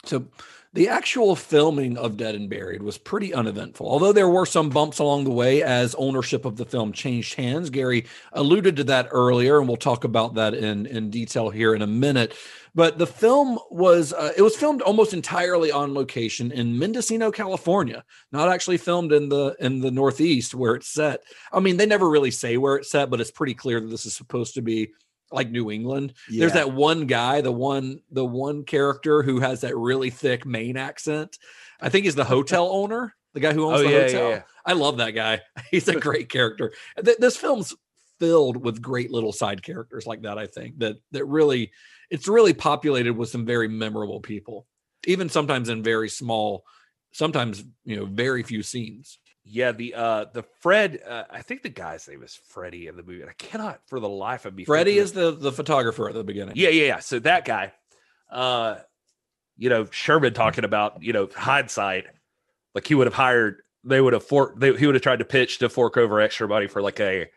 So 0.05 0.25
the 0.73 0.89
actual 0.89 1.35
filming 1.35 1.97
of 1.97 2.17
Dead 2.17 2.33
and 2.33 2.49
Buried 2.49 2.81
was 2.81 2.97
pretty 2.97 3.31
uneventful. 3.31 3.87
Although 3.87 4.11
there 4.11 4.27
were 4.27 4.47
some 4.47 4.69
bumps 4.69 4.97
along 4.97 5.23
the 5.23 5.31
way 5.31 5.61
as 5.61 5.93
ownership 5.95 6.45
of 6.45 6.57
the 6.57 6.65
film 6.65 6.91
changed 6.91 7.35
hands. 7.35 7.69
Gary 7.69 8.05
alluded 8.31 8.75
to 8.77 8.83
that 8.85 9.07
earlier, 9.11 9.59
and 9.59 9.67
we'll 9.67 9.77
talk 9.77 10.03
about 10.03 10.33
that 10.33 10.55
in, 10.55 10.87
in 10.87 11.11
detail 11.11 11.51
here 11.51 11.75
in 11.75 11.83
a 11.83 11.87
minute. 11.87 12.33
But 12.73 12.97
the 12.97 13.05
film 13.05 13.59
was 13.69 14.13
uh, 14.13 14.33
it 14.35 14.41
was 14.41 14.55
filmed 14.55 14.81
almost 14.81 15.13
entirely 15.13 15.71
on 15.71 15.93
location 15.93 16.51
in 16.51 16.79
Mendocino, 16.79 17.29
California, 17.29 18.03
not 18.31 18.49
actually 18.49 18.77
filmed 18.77 19.11
in 19.11 19.29
the 19.29 19.55
in 19.59 19.79
the 19.79 19.91
Northeast 19.91 20.55
where 20.55 20.73
it's 20.73 20.87
set. 20.87 21.21
I 21.51 21.59
mean, 21.59 21.77
they 21.77 21.85
never 21.85 22.09
really 22.09 22.31
say 22.31 22.57
where 22.57 22.77
it's 22.77 22.89
set, 22.89 23.11
but 23.11 23.21
it's 23.21 23.29
pretty 23.29 23.53
clear 23.53 23.79
that 23.79 23.91
this 23.91 24.07
is 24.07 24.15
supposed 24.15 24.55
to 24.55 24.63
be 24.63 24.89
like 25.33 25.49
New 25.49 25.71
England. 25.71 26.13
There's 26.29 26.53
that 26.53 26.71
one 26.71 27.07
guy, 27.07 27.41
the 27.41 27.51
one 27.51 27.99
the 28.11 28.25
one 28.25 28.63
character 28.63 29.23
who 29.23 29.39
has 29.39 29.61
that 29.61 29.75
really 29.75 30.09
thick 30.09 30.45
Maine 30.45 30.77
accent. 30.77 31.37
I 31.81 31.89
think 31.89 32.05
he's 32.05 32.15
the 32.15 32.23
hotel 32.35 32.69
owner, 32.71 33.15
the 33.33 33.39
guy 33.39 33.53
who 33.53 33.65
owns 33.65 33.81
Oh, 33.81 33.83
the 33.83 33.89
yeah, 33.89 33.97
yeah, 33.97 34.03
hotel. 34.05 34.29
yeah. 34.29 34.41
I 34.65 34.73
love 34.73 34.97
that 34.97 35.11
guy. 35.11 35.41
He's 35.71 35.89
a 35.89 35.99
great 35.99 36.29
character. 36.29 36.71
Th- 37.03 37.17
This 37.17 37.35
film's 37.35 37.75
filled 38.19 38.55
with 38.63 38.81
great 38.81 39.11
little 39.11 39.33
side 39.33 39.61
characters 39.61 40.07
like 40.07 40.21
that. 40.21 40.37
I 40.37 40.47
think 40.47 40.79
that 40.79 40.95
that 41.11 41.25
really 41.25 41.71
it's 42.09 42.27
really 42.29 42.53
populated 42.53 43.11
with 43.17 43.27
some 43.27 43.45
very 43.45 43.67
memorable 43.67 44.21
people, 44.21 44.65
even 45.05 45.27
sometimes 45.27 45.67
in 45.67 45.83
very 45.83 46.07
small, 46.07 46.63
sometimes 47.11 47.63
you 47.83 47.97
know 47.97 48.05
very 48.05 48.43
few 48.43 48.63
scenes. 48.63 49.19
Yeah, 49.45 49.73
the 49.73 49.93
uh 49.93 50.25
the 50.33 50.43
Fred, 50.61 51.01
uh, 51.05 51.23
I 51.29 51.41
think 51.41 51.63
the 51.63 51.69
guy's 51.69 52.07
name 52.07 52.23
is 52.23 52.33
Freddie 52.33 52.87
in 52.87 52.95
the 52.95 53.03
movie. 53.03 53.21
and 53.21 53.29
I 53.29 53.33
cannot 53.33 53.81
for 53.87 53.99
the 53.99 54.07
life 54.09 54.45
of 54.45 54.55
me. 54.55 54.63
Freddie 54.63 54.97
is 54.97 55.11
the 55.11 55.31
the 55.31 55.51
photographer 55.51 56.07
at 56.07 56.15
the 56.15 56.23
beginning. 56.23 56.53
Yeah, 56.55 56.69
yeah, 56.69 56.85
yeah. 56.85 56.99
So 56.99 57.19
that 57.19 57.43
guy, 57.43 57.73
uh, 58.31 58.77
you 59.57 59.69
know, 59.69 59.85
Sherman 59.91 60.33
talking 60.33 60.63
about, 60.63 61.03
you 61.03 61.13
know, 61.13 61.29
hindsight, 61.35 62.05
like 62.73 62.87
he 62.87 62.95
would 62.95 63.07
have 63.07 63.13
hired, 63.13 63.61
they 63.83 64.01
would 64.01 64.13
have 64.13 64.23
fork, 64.23 64.59
they, 64.59 64.75
he 64.75 64.85
would 64.85 64.95
have 64.95 65.01
tried 65.01 65.19
to 65.19 65.25
pitch 65.25 65.59
to 65.59 65.69
fork 65.69 65.97
over 65.97 66.19
extra 66.19 66.47
money 66.47 66.67
for 66.67 66.81
like 66.81 66.99
a, 66.99 67.29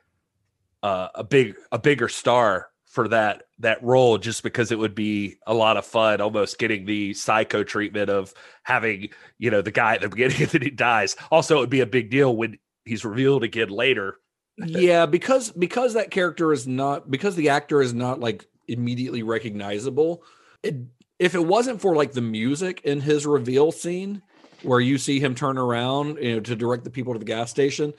uh, 0.83 1.09
a 1.15 1.25
big, 1.25 1.57
a 1.73 1.79
bigger 1.79 2.09
star 2.09 2.69
for 2.97 3.09
that 3.09 3.43
that 3.59 3.83
role, 3.83 4.17
just 4.17 4.43
because 4.43 4.73
it 4.73 4.79
would 4.79 4.95
be 4.95 5.37
a 5.47 5.53
lot 5.53 5.77
of 5.77 5.85
fun, 5.85 6.23
almost 6.23 6.59
getting 6.59 6.87
the 6.87 7.13
psycho 7.13 7.63
treatment 7.63 8.09
of 8.09 8.33
having, 8.63 9.11
you 9.39 9.51
know, 9.51 9.61
the 9.61 9.71
guy 9.71 9.97
at 9.97 10.01
the 10.01 10.09
beginning 10.09 10.47
then 10.51 10.63
he 10.63 10.71
dies. 10.71 11.15
Also, 11.31 11.59
it 11.59 11.61
would 11.61 11.71
be 11.71 11.83
a 11.83 11.87
big 11.87 12.09
deal 12.11 12.35
when 12.35 12.59
he's 12.87 13.05
revealed 13.05 13.45
again 13.45 13.69
later. 13.69 14.17
yeah 14.57 15.05
because 15.05 15.53
because 15.53 15.93
that 15.93 16.11
character 16.11 16.55
is 16.55 16.67
not 16.67 17.11
because 17.11 17.37
the 17.37 17.51
actor 17.51 17.83
is 17.83 17.93
not 17.93 18.19
like 18.19 18.47
immediately 18.67 19.23
recognizable 19.23 20.23
it 20.63 20.77
if 21.19 21.35
it 21.35 21.45
wasn't 21.45 21.79
for 21.79 21.95
like 21.95 22.13
the 22.13 22.23
music 22.23 22.81
in 22.83 23.03
his 23.03 23.27
reveal 23.27 23.71
scene 23.71 24.23
where 24.63 24.81
you 24.81 24.97
see 24.97 25.21
him 25.21 25.35
turn 25.35 25.59
around, 25.59 26.17
you 26.19 26.35
know, 26.35 26.41
to 26.41 26.57
direct 26.57 26.85
the 26.85 26.91
people 26.91 27.13
to 27.13 27.19
the 27.19 27.27
gas 27.27 27.51
station, 27.51 27.93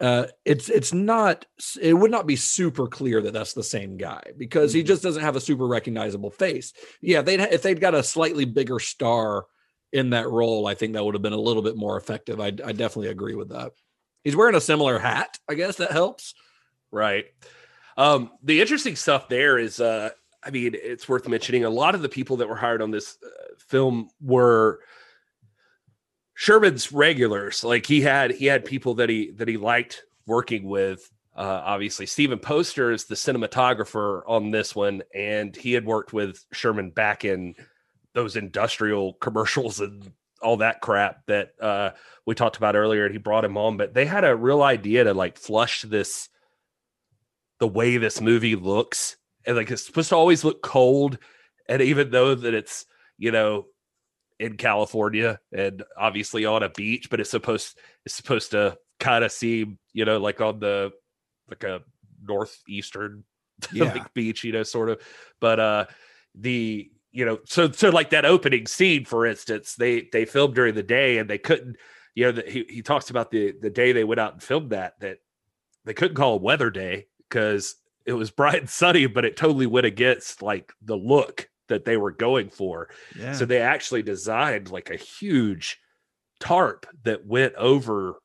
uh, 0.00 0.26
it's 0.46 0.70
it's 0.70 0.94
not 0.94 1.44
it 1.80 1.92
would 1.92 2.10
not 2.10 2.26
be 2.26 2.36
super 2.36 2.86
clear 2.86 3.20
that 3.20 3.34
that's 3.34 3.52
the 3.52 3.62
same 3.62 3.98
guy 3.98 4.22
because 4.38 4.72
he 4.72 4.82
just 4.82 5.02
doesn't 5.02 5.22
have 5.22 5.36
a 5.36 5.40
super 5.40 5.66
recognizable 5.66 6.30
face. 6.30 6.72
Yeah, 7.02 7.20
they'd 7.20 7.40
if 7.40 7.62
they'd 7.62 7.80
got 7.80 7.94
a 7.94 8.02
slightly 8.02 8.46
bigger 8.46 8.78
star 8.78 9.44
in 9.92 10.10
that 10.10 10.28
role, 10.28 10.66
I 10.66 10.74
think 10.74 10.94
that 10.94 11.04
would 11.04 11.14
have 11.14 11.22
been 11.22 11.32
a 11.34 11.40
little 11.40 11.62
bit 11.62 11.76
more 11.76 11.98
effective. 11.98 12.40
I, 12.40 12.46
I 12.46 12.72
definitely 12.72 13.08
agree 13.08 13.34
with 13.34 13.50
that. 13.50 13.72
He's 14.24 14.36
wearing 14.36 14.54
a 14.54 14.60
similar 14.60 14.98
hat. 14.98 15.38
I 15.48 15.54
guess 15.54 15.76
that 15.76 15.92
helps. 15.92 16.34
Right. 16.90 17.26
Um, 17.96 18.30
the 18.42 18.60
interesting 18.60 18.96
stuff 18.96 19.28
there 19.28 19.58
is, 19.58 19.80
uh, 19.80 20.10
I 20.42 20.50
mean, 20.50 20.74
it's 20.74 21.08
worth 21.08 21.28
mentioning. 21.28 21.64
A 21.64 21.70
lot 21.70 21.94
of 21.94 22.02
the 22.02 22.08
people 22.08 22.38
that 22.38 22.48
were 22.48 22.56
hired 22.56 22.82
on 22.82 22.90
this 22.90 23.18
uh, 23.24 23.54
film 23.58 24.08
were 24.20 24.80
Sherman's 26.40 26.90
regulars. 26.90 27.62
Like 27.62 27.84
he 27.84 28.00
had 28.00 28.30
he 28.30 28.46
had 28.46 28.64
people 28.64 28.94
that 28.94 29.10
he 29.10 29.30
that 29.32 29.46
he 29.46 29.58
liked 29.58 30.04
working 30.24 30.64
with. 30.64 31.10
Uh, 31.36 31.60
obviously, 31.66 32.06
Stephen 32.06 32.38
Poster 32.38 32.92
is 32.92 33.04
the 33.04 33.14
cinematographer 33.14 34.22
on 34.26 34.50
this 34.50 34.74
one, 34.74 35.02
and 35.14 35.54
he 35.54 35.74
had 35.74 35.84
worked 35.84 36.14
with 36.14 36.42
Sherman 36.50 36.92
back 36.92 37.26
in 37.26 37.54
those 38.14 38.36
industrial 38.36 39.12
commercials 39.20 39.80
and 39.80 40.10
all 40.40 40.56
that 40.56 40.80
crap 40.80 41.26
that 41.26 41.50
uh, 41.60 41.90
we 42.24 42.34
talked 42.34 42.56
about 42.56 42.74
earlier. 42.74 43.04
And 43.04 43.12
he 43.12 43.18
brought 43.18 43.44
him 43.44 43.58
on, 43.58 43.76
but 43.76 43.92
they 43.92 44.06
had 44.06 44.24
a 44.24 44.34
real 44.34 44.62
idea 44.62 45.04
to 45.04 45.12
like 45.12 45.36
flush 45.36 45.82
this 45.82 46.30
the 47.58 47.68
way 47.68 47.98
this 47.98 48.18
movie 48.18 48.56
looks, 48.56 49.18
and 49.44 49.58
like 49.58 49.70
it's 49.70 49.84
supposed 49.84 50.08
to 50.08 50.16
always 50.16 50.42
look 50.42 50.62
cold, 50.62 51.18
and 51.68 51.82
even 51.82 52.10
though 52.10 52.34
that 52.34 52.54
it's 52.54 52.86
you 53.18 53.30
know 53.30 53.66
in 54.40 54.56
California 54.56 55.38
and 55.52 55.84
obviously 55.98 56.46
on 56.46 56.62
a 56.62 56.70
beach, 56.70 57.10
but 57.10 57.20
it's 57.20 57.30
supposed 57.30 57.78
it's 58.06 58.14
supposed 58.14 58.52
to 58.52 58.76
kind 58.98 59.22
of 59.22 59.30
seem, 59.30 59.78
you 59.92 60.04
know, 60.06 60.18
like 60.18 60.40
on 60.40 60.58
the 60.58 60.90
like 61.48 61.62
a 61.62 61.82
northeastern 62.22 63.22
Yeah. 63.72 63.92
like 63.92 64.14
beach, 64.14 64.42
you 64.42 64.52
know, 64.52 64.62
sort 64.62 64.88
of. 64.88 65.02
But 65.40 65.60
uh 65.60 65.84
the 66.34 66.90
you 67.12 67.24
know, 67.26 67.38
so 67.44 67.70
so 67.70 67.90
like 67.90 68.10
that 68.10 68.24
opening 68.24 68.66
scene, 68.66 69.04
for 69.04 69.26
instance, 69.26 69.74
they 69.74 70.08
they 70.10 70.24
filmed 70.24 70.54
during 70.54 70.74
the 70.74 70.82
day 70.82 71.18
and 71.18 71.28
they 71.28 71.38
couldn't, 71.38 71.76
you 72.14 72.24
know, 72.24 72.32
that 72.32 72.48
he, 72.48 72.64
he 72.68 72.80
talks 72.80 73.10
about 73.10 73.30
the 73.30 73.52
the 73.60 73.70
day 73.70 73.92
they 73.92 74.04
went 74.04 74.20
out 74.20 74.32
and 74.32 74.42
filmed 74.42 74.70
that 74.70 74.98
that 75.00 75.18
they 75.84 75.92
couldn't 75.92 76.16
call 76.16 76.36
it 76.36 76.42
weather 76.42 76.70
day 76.70 77.08
because 77.28 77.74
it 78.06 78.14
was 78.14 78.30
bright 78.30 78.60
and 78.60 78.70
sunny, 78.70 79.06
but 79.06 79.26
it 79.26 79.36
totally 79.36 79.66
went 79.66 79.84
against 79.86 80.40
like 80.40 80.72
the 80.80 80.96
look 80.96 81.49
that 81.70 81.84
they 81.86 81.96
were 81.96 82.12
going 82.12 82.50
for. 82.50 82.90
Yeah. 83.18 83.32
So 83.32 83.46
they 83.46 83.60
actually 83.60 84.02
designed 84.02 84.70
like 84.70 84.90
a 84.90 84.96
huge 84.96 85.80
tarp 86.38 86.86
that 87.04 87.26
went 87.26 87.54
over 87.54 88.16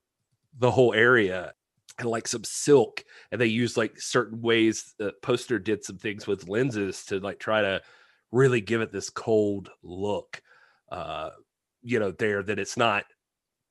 the 0.57 0.71
whole 0.71 0.93
area 0.93 1.53
and 1.97 2.09
like 2.09 2.27
some 2.27 2.43
silk. 2.43 3.03
And 3.31 3.39
they 3.39 3.45
used 3.47 3.77
like 3.77 3.99
certain 3.99 4.41
ways 4.41 4.93
the 4.97 5.13
poster 5.21 5.57
did 5.59 5.83
some 5.85 5.97
things 5.97 6.27
with 6.27 6.49
lenses 6.49 7.05
to 7.05 7.19
like 7.19 7.39
try 7.39 7.61
to 7.61 7.81
really 8.31 8.61
give 8.61 8.81
it 8.81 8.91
this 8.91 9.09
cold 9.09 9.69
look. 9.81 10.41
Uh, 10.89 11.29
you 11.81 11.99
know, 11.99 12.11
there 12.11 12.43
that 12.43 12.59
it's 12.59 12.77
not 12.77 13.05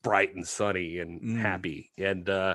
bright 0.03 0.35
and 0.35 0.47
sunny 0.47 0.99
and 0.99 1.21
Mm. 1.21 1.39
happy. 1.39 1.91
And 1.99 2.29
uh 2.29 2.55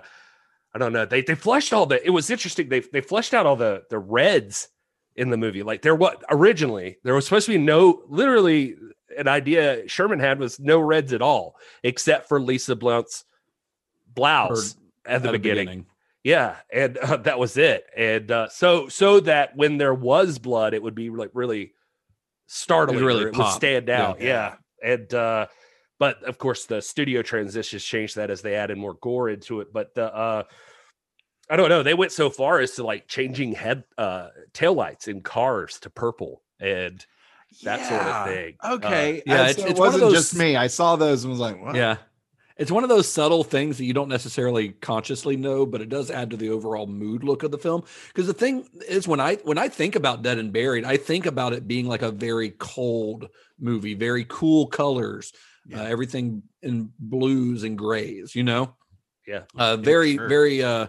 I 0.74 0.78
don't 0.78 0.94
know. 0.94 1.06
They 1.06 1.22
they 1.24 1.34
flushed 1.36 1.74
all 1.74 1.88
the 1.88 2.04
it 2.06 2.12
was 2.12 2.30
interesting. 2.30 2.70
They 2.70 2.82
they 2.82 3.02
flushed 3.02 3.34
out 3.34 3.48
all 3.48 3.56
the 3.56 3.84
the 3.90 3.98
reds 3.98 4.68
in 5.16 5.30
the 5.30 5.38
movie. 5.38 5.64
Like 5.64 5.82
there 5.82 5.96
was 5.96 6.16
originally 6.30 6.98
there 7.04 7.14
was 7.14 7.26
supposed 7.26 7.46
to 7.48 7.52
be 7.54 7.58
no 7.58 8.04
literally 8.08 8.76
an 9.18 9.28
idea 9.28 9.88
Sherman 9.88 10.20
had 10.20 10.40
was 10.40 10.60
no 10.60 10.80
reds 10.80 11.14
at 11.14 11.22
all, 11.22 11.56
except 11.84 12.28
for 12.28 12.40
Lisa 12.40 12.76
Blount's 12.76 13.26
blouse 14.14 14.76
at 15.06 15.22
the 15.24 15.30
at 15.30 15.32
the 15.32 15.32
beginning. 15.40 15.66
beginning. 15.66 15.86
Yeah, 16.24 16.58
and 16.72 16.98
uh, 16.98 17.18
that 17.18 17.40
was 17.40 17.56
it. 17.58 17.86
And 17.96 18.30
uh, 18.30 18.50
so 18.50 18.88
so 18.90 19.20
that 19.22 19.56
when 19.56 19.78
there 19.78 19.94
was 19.94 20.38
blood, 20.38 20.74
it 20.74 20.84
would 20.84 20.96
be 20.96 21.10
like 21.10 21.32
really 21.34 21.74
startling. 22.48 23.04
really 23.04 23.26
it 23.26 23.38
would 23.38 23.48
stand 23.48 23.88
Yeah. 23.88 24.08
out. 24.08 24.22
Yeah. 24.22 24.56
And 24.84 25.14
uh 25.14 25.48
but 26.00 26.24
of 26.24 26.38
course 26.38 26.66
the 26.66 26.82
studio 26.82 27.22
transitions 27.22 27.84
changed 27.84 28.16
that 28.16 28.32
as 28.32 28.42
they 28.42 28.56
added 28.56 28.78
more 28.78 28.94
gore 28.96 29.30
into 29.30 29.60
it. 29.62 29.72
But 29.74 29.94
the 29.96 30.14
uh 30.14 30.44
I 31.50 31.56
don't 31.56 31.70
know. 31.70 31.82
They 31.84 31.94
went 31.96 32.12
so 32.12 32.30
far 32.30 32.60
as 32.60 32.72
to 32.76 32.84
like 32.84 33.08
changing 33.08 33.54
head 33.54 33.84
uh 33.98 34.28
taillights 34.54 35.08
in 35.08 35.22
cars 35.22 35.80
to 35.80 35.90
purple 35.90 36.42
and 36.60 37.04
that 37.64 37.88
sort 37.88 38.02
of 38.02 38.28
thing. 38.28 38.56
Okay. 38.64 39.24
Yeah, 39.26 39.34
Uh, 39.34 39.50
it's- 39.50 39.56
so 39.56 39.62
it's 39.64 39.72
it 39.72 39.78
one 39.80 39.88
wasn't 39.88 40.02
those- 40.04 40.14
just 40.14 40.36
me. 40.36 40.56
I 40.56 40.68
saw 40.68 40.96
those 40.96 41.24
and 41.24 41.32
was 41.32 41.40
like, 41.40 41.60
what? 41.62 41.76
Yeah. 41.76 41.98
It's 42.58 42.70
one 42.72 42.84
of 42.84 42.90
those 42.90 43.08
subtle 43.08 43.46
things 43.46 43.78
that 43.78 43.86
you 43.86 43.94
don't 43.94 44.10
necessarily 44.10 44.70
consciously 44.70 45.38
know, 45.38 45.66
but 45.66 45.80
it 45.82 45.88
does 45.88 46.12
add 46.12 46.30
to 46.32 46.38
the 46.38 46.50
overall 46.50 46.88
mood 46.88 47.24
look 47.24 47.42
of 47.44 47.52
the 47.52 47.58
film. 47.58 47.84
Because 48.10 48.28
the 48.28 48.34
thing 48.34 48.68
is, 48.88 49.08
when 49.08 49.22
I 49.22 49.36
when 49.38 49.58
I 49.58 49.70
think 49.70 49.96
about 49.96 50.22
Dead 50.24 50.38
and 50.38 50.52
Buried, 50.52 50.84
I 50.84 50.98
think 50.98 51.26
about 51.26 51.54
it 51.54 51.68
being 51.70 51.86
like 51.88 52.02
a 52.02 52.12
very 52.12 52.50
cold 52.60 53.30
movie, 53.58 53.94
very 53.94 54.26
cool 54.28 54.68
colors, 54.68 55.32
uh, 55.74 55.80
everything 55.82 56.44
in 56.62 56.92
blues 57.00 57.64
and 57.64 57.78
grays. 57.78 58.36
You 58.36 58.44
know, 58.44 58.76
Yeah. 59.26 59.44
uh, 59.58 59.78
very 59.78 60.18
sure. 60.18 60.28
very 60.28 60.62
uh, 60.62 60.88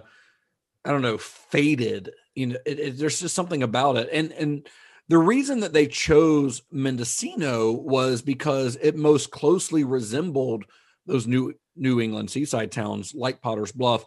I 0.85 0.91
don't 0.91 1.03
know, 1.03 1.19
faded. 1.19 2.11
You 2.35 2.49
know, 2.49 2.57
it, 2.67 2.79
it- 2.79 2.99
there's 2.99 3.21
just 3.21 3.35
something 3.35 3.63
about 3.63 3.97
it, 3.97 4.09
and 4.13 4.33
and 4.33 4.67
the 5.09 5.19
reason 5.19 5.61
that 5.61 5.73
they 5.73 5.87
chose 5.89 6.63
Mendocino 6.71 7.73
was 7.73 8.23
because 8.23 8.77
it 8.81 8.95
most 8.97 9.31
closely 9.33 9.83
resembled 9.83 10.65
those 11.07 11.27
new 11.27 11.55
New 11.77 12.01
England 12.01 12.31
seaside 12.31 12.71
towns 12.71 13.13
like 13.15 13.41
Potter's 13.41 13.73
Bluff. 13.73 14.05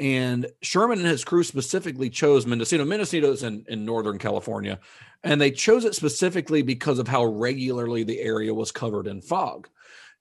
And 0.00 0.48
Sherman 0.60 0.98
and 0.98 1.06
his 1.06 1.24
crew 1.24 1.44
specifically 1.44 2.10
chose 2.10 2.46
Mendocino. 2.46 2.84
Mendocino 2.84 3.30
is 3.30 3.44
in, 3.44 3.64
in 3.68 3.84
Northern 3.84 4.18
California. 4.18 4.80
And 5.22 5.40
they 5.40 5.52
chose 5.52 5.84
it 5.84 5.94
specifically 5.94 6.62
because 6.62 6.98
of 6.98 7.06
how 7.06 7.24
regularly 7.24 8.02
the 8.02 8.20
area 8.20 8.52
was 8.52 8.72
covered 8.72 9.06
in 9.06 9.22
fog. 9.22 9.68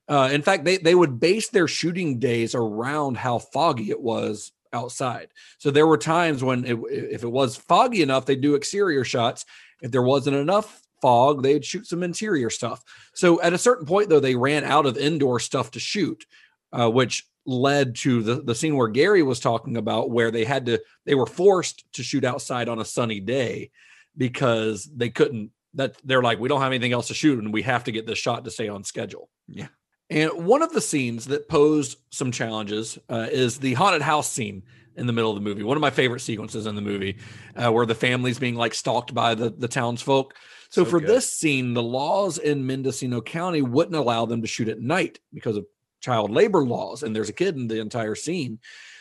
Uh, 0.08 0.30
in 0.32 0.44
fact, 0.44 0.64
they, 0.64 0.78
they 0.78 0.94
would 0.94 1.20
base 1.20 1.50
their 1.50 1.68
shooting 1.68 2.20
days 2.20 2.54
around 2.54 3.18
how 3.18 3.39
foggy 3.39 3.89
it 3.89 4.00
was 4.00 4.52
outside. 4.74 5.30
So 5.60 5.72
there 5.72 5.88
were 5.88 5.98
times 5.98 6.44
when, 6.44 6.66
it, 6.66 6.78
if 6.90 7.24
it 7.24 7.32
was 7.32 7.56
foggy 7.56 8.02
enough, 8.02 8.26
they'd 8.26 8.42
do 8.42 8.56
exterior 8.56 9.04
shots. 9.04 9.46
If 9.82 9.92
there 9.92 10.02
wasn't 10.02 10.38
enough 10.38 10.82
fog, 11.02 11.44
they'd 11.44 11.66
shoot 11.66 11.86
some 11.88 12.04
interior 12.04 12.50
stuff. 12.50 12.84
So 13.14 13.42
at 13.42 13.54
a 13.54 13.58
certain 13.58 13.86
point, 13.86 14.10
though, 14.10 14.20
they 14.20 14.36
ran 14.36 14.64
out 14.64 14.86
of 14.86 14.98
indoor 14.98 15.40
stuff 15.40 15.72
to 15.72 15.80
shoot, 15.80 16.26
uh, 16.72 16.90
which 16.90 17.26
led 17.46 17.96
to 17.96 18.24
the, 18.24 18.42
the 18.42 18.56
scene 18.56 18.78
where 18.78 18.88
Gary 18.88 19.22
was 19.22 19.40
talking 19.40 19.78
about, 19.78 20.12
where 20.12 20.32
they 20.32 20.46
had 20.46 20.66
to, 20.68 20.82
they 21.06 21.16
were 21.16 21.26
forced 21.26 21.84
to 21.94 22.04
shoot 22.04 22.24
outside 22.24 22.70
on 22.70 22.80
a 22.80 22.86
sunny 22.86 23.20
day 23.20 23.72
because 24.16 24.90
they 24.96 25.10
couldn't. 25.10 25.52
That 25.76 25.98
they're 26.04 26.22
like, 26.22 26.40
we 26.40 26.50
don't 26.50 26.62
have 26.62 26.72
anything 26.72 26.94
else 26.94 27.08
to 27.08 27.16
shoot, 27.16 27.44
and 27.44 27.52
we 27.52 27.64
have 27.64 27.86
to 27.86 27.92
get 27.92 28.06
this 28.06 28.20
shot 28.20 28.46
to 28.46 28.52
stay 28.52 28.70
on 28.70 28.84
schedule. 28.84 29.30
Yeah. 29.48 29.70
And 30.10 30.45
one 30.45 30.62
of 30.62 30.74
the 30.74 30.82
scenes 30.82 31.26
that 31.28 31.49
posed 31.49 31.97
some 32.10 32.32
challenges 32.32 32.99
uh, 33.10 33.28
is 33.32 33.58
the 33.58 33.74
haunted 33.74 34.01
house 34.01 34.32
scene 34.32 34.64
in 34.95 35.08
the 35.08 35.14
middle 35.14 35.32
of 35.32 35.36
the 35.36 35.41
movie. 35.41 35.64
One 35.64 35.78
of 35.78 35.82
my 35.82 35.89
favorite 35.89 36.20
sequences 36.20 36.66
in 36.66 36.76
the 36.76 36.82
movie, 36.82 37.18
uh, 37.56 37.72
where 37.72 37.86
the 37.86 37.95
family's 37.95 38.38
being 38.38 38.56
like 38.56 38.74
stalked 38.74 39.14
by 39.14 39.34
the 39.36 39.49
the 39.49 39.68
townsfolk. 39.68 40.36
So, 40.70 40.84
So 40.84 40.89
for 40.89 40.99
good. 40.99 41.10
this 41.10 41.32
scene, 41.32 41.74
the 41.74 41.84
laws 41.84 42.38
in 42.38 42.66
Mendocino 42.66 43.22
County 43.22 43.62
wouldn't 43.62 43.95
allow 43.95 44.26
them 44.26 44.41
to 44.41 44.47
shoot 44.47 44.68
at 44.68 44.80
night 44.80 45.20
because 45.34 45.58
of 45.58 45.66
child 46.01 46.32
labor 46.32 46.64
laws, 46.64 47.01
and 47.01 47.16
there's 47.16 47.30
a 47.30 47.34
kid 47.34 47.56
in 47.56 47.68
the 47.68 47.80
entire 47.80 48.16
scene. 48.16 48.60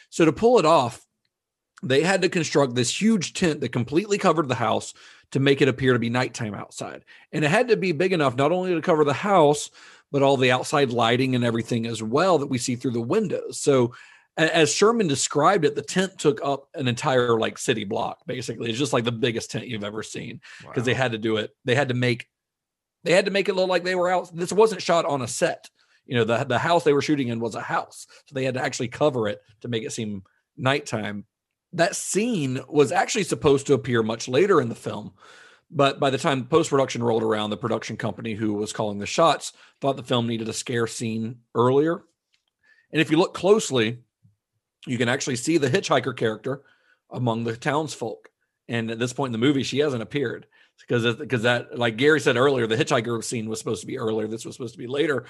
So 0.09 0.25
to 0.25 0.33
pull 0.33 0.59
it 0.59 0.67
off, 0.67 1.05
they 1.83 2.03
had 2.03 2.23
to 2.23 2.29
construct 2.29 2.75
this 2.75 3.01
huge 3.01 3.33
tent 3.33 3.61
that 3.61 3.73
completely 3.73 4.19
covered 4.19 4.49
the 4.49 4.55
house 4.55 4.95
to 5.33 5.41
make 5.41 5.61
it 5.61 5.69
appear 5.69 5.95
to 5.95 5.99
be 5.99 6.11
nighttime 6.11 6.55
outside. 6.55 7.05
And 7.33 7.45
it 7.45 7.51
had 7.51 7.69
to 7.69 7.77
be 7.77 7.93
big 7.93 8.13
enough 8.13 8.37
not 8.37 8.53
only 8.53 8.75
to 8.75 8.81
cover 8.81 9.05
the 9.05 9.13
house, 9.15 9.71
but 10.13 10.23
all 10.23 10.37
the 10.37 10.53
outside 10.53 10.91
lighting 10.91 11.35
and 11.35 11.43
everything 11.43 11.87
as 11.87 12.03
well 12.03 12.39
that 12.39 12.47
we 12.47 12.59
see 12.59 12.77
through 12.77 12.93
the 12.93 13.01
windows. 13.01 13.59
So 13.59 13.95
as 14.37 14.73
Sherman 14.73 15.09
described 15.09 15.65
it, 15.65 15.75
the 15.75 15.83
tent 15.83 16.19
took 16.19 16.41
up 16.45 16.69
an 16.75 16.87
entire 16.87 17.39
like 17.39 17.59
city 17.59 17.85
block, 17.85 18.19
basically. 18.27 18.71
It's 18.71 18.79
just 18.79 18.93
like 18.93 19.05
the 19.05 19.13
biggest 19.13 19.51
tent 19.51 19.67
you've 19.67 19.85
ever 19.85 20.03
seen 20.03 20.41
because 20.61 20.85
they 20.85 20.95
had 20.95 21.13
to 21.13 21.19
do 21.19 21.39
it. 21.39 21.51
They 21.65 21.75
had 21.75 21.89
to 21.89 21.95
make 21.95 22.29
they 23.05 23.13
had 23.13 23.25
to 23.25 23.33
make 23.33 23.49
it 23.49 23.55
look 23.55 23.69
like 23.69 23.83
they 23.83 23.97
were 23.97 24.11
out. 24.11 24.35
This 24.35 24.53
wasn't 24.53 24.83
shot 24.83 25.05
on 25.07 25.23
a 25.23 25.29
set. 25.29 25.69
You 26.07 26.17
know, 26.17 26.25
the 26.25 26.45
the 26.45 26.59
house 26.59 26.85
they 26.85 26.93
were 26.93 27.03
shooting 27.03 27.29
in 27.29 27.41
was 27.41 27.55
a 27.55 27.61
house. 27.61 28.07
So 28.27 28.35
they 28.35 28.45
had 28.45 28.55
to 28.55 28.63
actually 28.63 28.89
cover 28.89 29.29
it 29.29 29.41
to 29.63 29.69
make 29.69 29.83
it 29.83 29.93
seem 29.93 30.23
nighttime. 30.57 31.27
That 31.75 31.97
scene 31.97 32.61
was 32.69 32.93
actually 32.93 33.25
supposed 33.25 33.67
to 33.67 33.75
appear 33.75 34.03
much 34.03 34.29
later 34.29 34.61
in 34.61 34.69
the 34.69 34.75
film. 34.75 35.13
But 35.75 35.99
by 35.99 36.11
the 36.11 36.19
time 36.19 36.45
post 36.45 36.69
production 36.69 37.03
rolled 37.03 37.23
around, 37.23 37.51
the 37.51 37.57
production 37.57 37.97
company 37.97 38.35
who 38.35 38.53
was 38.53 38.73
calling 38.73 38.99
the 38.99 39.07
shots 39.07 39.55
thought 39.81 39.97
the 39.97 40.03
film 40.03 40.27
needed 40.27 40.49
a 40.49 40.53
scare 40.53 40.87
scene 40.87 41.39
earlier. 41.55 42.05
And 42.93 43.01
if 43.01 43.11
you 43.11 43.17
look 43.17 43.33
closely, 43.33 44.01
you 44.87 44.99
can 44.99 45.09
actually 45.09 45.37
see 45.37 45.57
the 45.57 45.71
hitchhiker 45.71 46.15
character 46.15 46.63
among 47.11 47.45
the 47.45 47.57
townsfolk. 47.57 48.29
And 48.69 48.91
at 48.91 48.99
this 48.99 49.15
point 49.15 49.29
in 49.35 49.41
the 49.41 49.47
movie, 49.47 49.63
she 49.63 49.79
hasn't 49.79 50.03
appeared 50.03 50.47
because 50.81 51.17
because 51.17 51.43
that 51.43 51.79
like 51.79 51.97
Gary 51.97 52.21
said 52.21 52.37
earlier, 52.37 52.67
the 52.67 52.77
hitchhiker 52.77 53.25
scene 53.25 53.49
was 53.49 53.59
supposed 53.59 53.81
to 53.81 53.87
be 53.87 53.99
earlier. 53.99 54.29
This 54.29 54.45
was 54.45 54.55
supposed 54.55 54.75
to 54.75 54.79
be 54.79 54.87
later. 54.87 55.25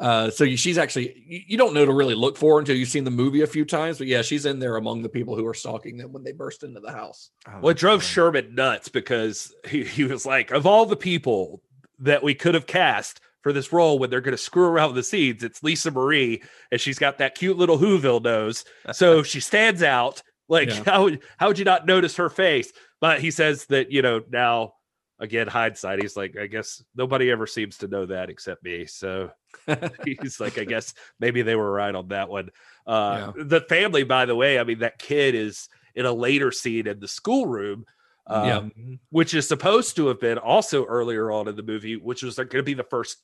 Uh, 0.00 0.28
so 0.28 0.44
she's 0.56 0.76
actually 0.76 1.22
you, 1.26 1.40
you 1.48 1.56
don't 1.56 1.72
know 1.72 1.86
to 1.86 1.92
really 1.92 2.14
look 2.16 2.36
for 2.36 2.58
until 2.58 2.74
you've 2.76 2.88
seen 2.88 3.04
the 3.04 3.10
movie 3.10 3.42
a 3.42 3.46
few 3.46 3.64
times. 3.64 3.98
But 3.98 4.06
yeah, 4.08 4.22
she's 4.22 4.44
in 4.46 4.58
there 4.58 4.76
among 4.76 5.02
the 5.02 5.08
people 5.08 5.36
who 5.36 5.46
are 5.46 5.54
stalking 5.54 5.96
them 5.96 6.12
when 6.12 6.24
they 6.24 6.32
burst 6.32 6.62
into 6.64 6.80
the 6.80 6.90
house. 6.92 7.30
Well, 7.60 7.70
it 7.70 7.78
drove 7.78 8.02
Sherman 8.02 8.54
nuts 8.54 8.88
because 8.88 9.54
he, 9.68 9.84
he 9.84 10.04
was 10.04 10.26
like, 10.26 10.50
of 10.50 10.66
all 10.66 10.84
the 10.86 10.96
people 10.96 11.62
that 12.00 12.22
we 12.22 12.34
could 12.34 12.54
have 12.54 12.66
cast 12.66 13.20
for 13.42 13.52
this 13.52 13.72
role 13.72 13.98
when 13.98 14.10
they're 14.10 14.20
going 14.20 14.36
to 14.36 14.42
screw 14.42 14.64
around 14.64 14.88
with 14.88 14.96
the 14.96 15.02
scenes, 15.04 15.44
it's 15.44 15.62
Lisa 15.62 15.90
Marie, 15.90 16.42
and 16.72 16.80
she's 16.80 16.98
got 16.98 17.18
that 17.18 17.34
cute 17.36 17.56
little 17.58 17.78
Whoville 17.78 18.22
nose, 18.22 18.64
so 18.92 19.22
she 19.22 19.38
stands 19.40 19.82
out. 19.82 20.22
Like, 20.48 20.68
Yeah. 20.70 20.82
how 20.84 21.10
how 21.36 21.48
would 21.48 21.58
you 21.58 21.64
not 21.64 21.86
notice 21.86 22.16
her 22.16 22.28
face? 22.30 22.72
But 23.00 23.20
he 23.20 23.30
says 23.30 23.66
that 23.66 23.92
you 23.92 24.02
know 24.02 24.22
now, 24.30 24.74
again, 25.20 25.46
hindsight, 25.46 26.02
he's 26.02 26.16
like, 26.16 26.36
I 26.38 26.46
guess 26.46 26.82
nobody 26.96 27.30
ever 27.30 27.46
seems 27.46 27.78
to 27.78 27.86
know 27.88 28.06
that 28.06 28.28
except 28.30 28.64
me. 28.64 28.86
So 28.86 29.30
he's 30.04 30.40
like, 30.40 30.58
I 30.58 30.64
guess 30.64 30.94
maybe 31.20 31.42
they 31.42 31.54
were 31.56 31.70
right 31.70 31.94
on 31.94 32.08
that 32.08 32.28
one. 32.28 32.50
Uh, 32.86 33.32
The 33.36 33.60
family, 33.62 34.04
by 34.04 34.26
the 34.26 34.34
way, 34.36 34.58
I 34.58 34.64
mean, 34.64 34.80
that 34.80 34.98
kid 34.98 35.34
is 35.34 35.68
in 35.94 36.06
a 36.06 36.12
later 36.12 36.50
scene 36.52 36.86
in 36.86 37.00
the 37.00 37.08
schoolroom, 37.08 37.84
um, 38.26 38.72
Yeah. 38.76 38.96
which 39.10 39.34
is 39.34 39.46
supposed 39.48 39.96
to 39.96 40.08
have 40.08 40.20
been 40.20 40.38
also 40.38 40.84
earlier 40.84 41.30
on 41.30 41.48
in 41.48 41.56
the 41.56 41.62
movie, 41.62 41.96
which 41.96 42.22
was 42.22 42.36
going 42.36 42.48
to 42.48 42.62
be 42.62 42.74
the 42.74 42.82
first 42.84 43.18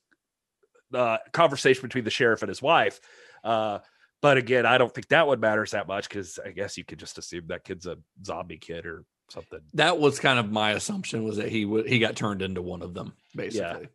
uh, 0.95 1.19
conversation 1.33 1.83
between 1.83 2.05
the 2.05 2.11
sheriff 2.11 2.43
and 2.43 2.49
his 2.49 2.63
wife. 2.63 3.01
Uh, 3.45 3.79
but 4.23 4.37
again, 4.37 4.67
I 4.67 4.77
don't 4.79 4.93
think 4.93 5.09
that 5.09 5.27
one 5.27 5.41
matters 5.41 5.71
that 5.71 5.89
much 5.89 6.09
because 6.09 6.39
I 6.45 6.51
guess 6.51 6.77
you 6.77 6.85
could 6.85 6.99
just 6.99 7.17
assume 7.19 7.47
that 7.49 7.65
kid's 7.65 7.87
a 7.87 7.97
zombie 8.25 8.59
kid 8.59 8.85
or 8.87 9.05
something. 9.31 9.61
That 9.75 9.99
was 9.99 10.19
kind 10.19 10.39
of 10.39 10.51
my 10.51 10.73
assumption 10.73 11.25
was 11.25 11.37
that 11.39 11.49
he 11.49 11.65
would 11.65 11.87
he 11.89 11.99
got 12.01 12.17
turned 12.17 12.43
into 12.43 12.61
one 12.61 12.83
of 12.83 12.93
them 12.93 13.15
basically. 13.35 13.89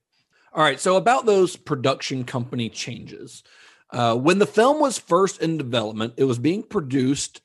All 0.56 0.64
right, 0.64 0.80
so 0.80 0.96
about 0.96 1.26
those 1.26 1.58
production 1.58 2.24
company 2.24 2.70
changes. 2.70 3.44
Uh, 3.92 4.16
when 4.16 4.40
the 4.40 4.46
film 4.46 4.80
was 4.80 4.98
first 4.98 5.42
in 5.42 5.58
development, 5.58 6.14
it 6.16 6.24
was 6.24 6.40
being 6.40 6.64
produced. 6.64 7.42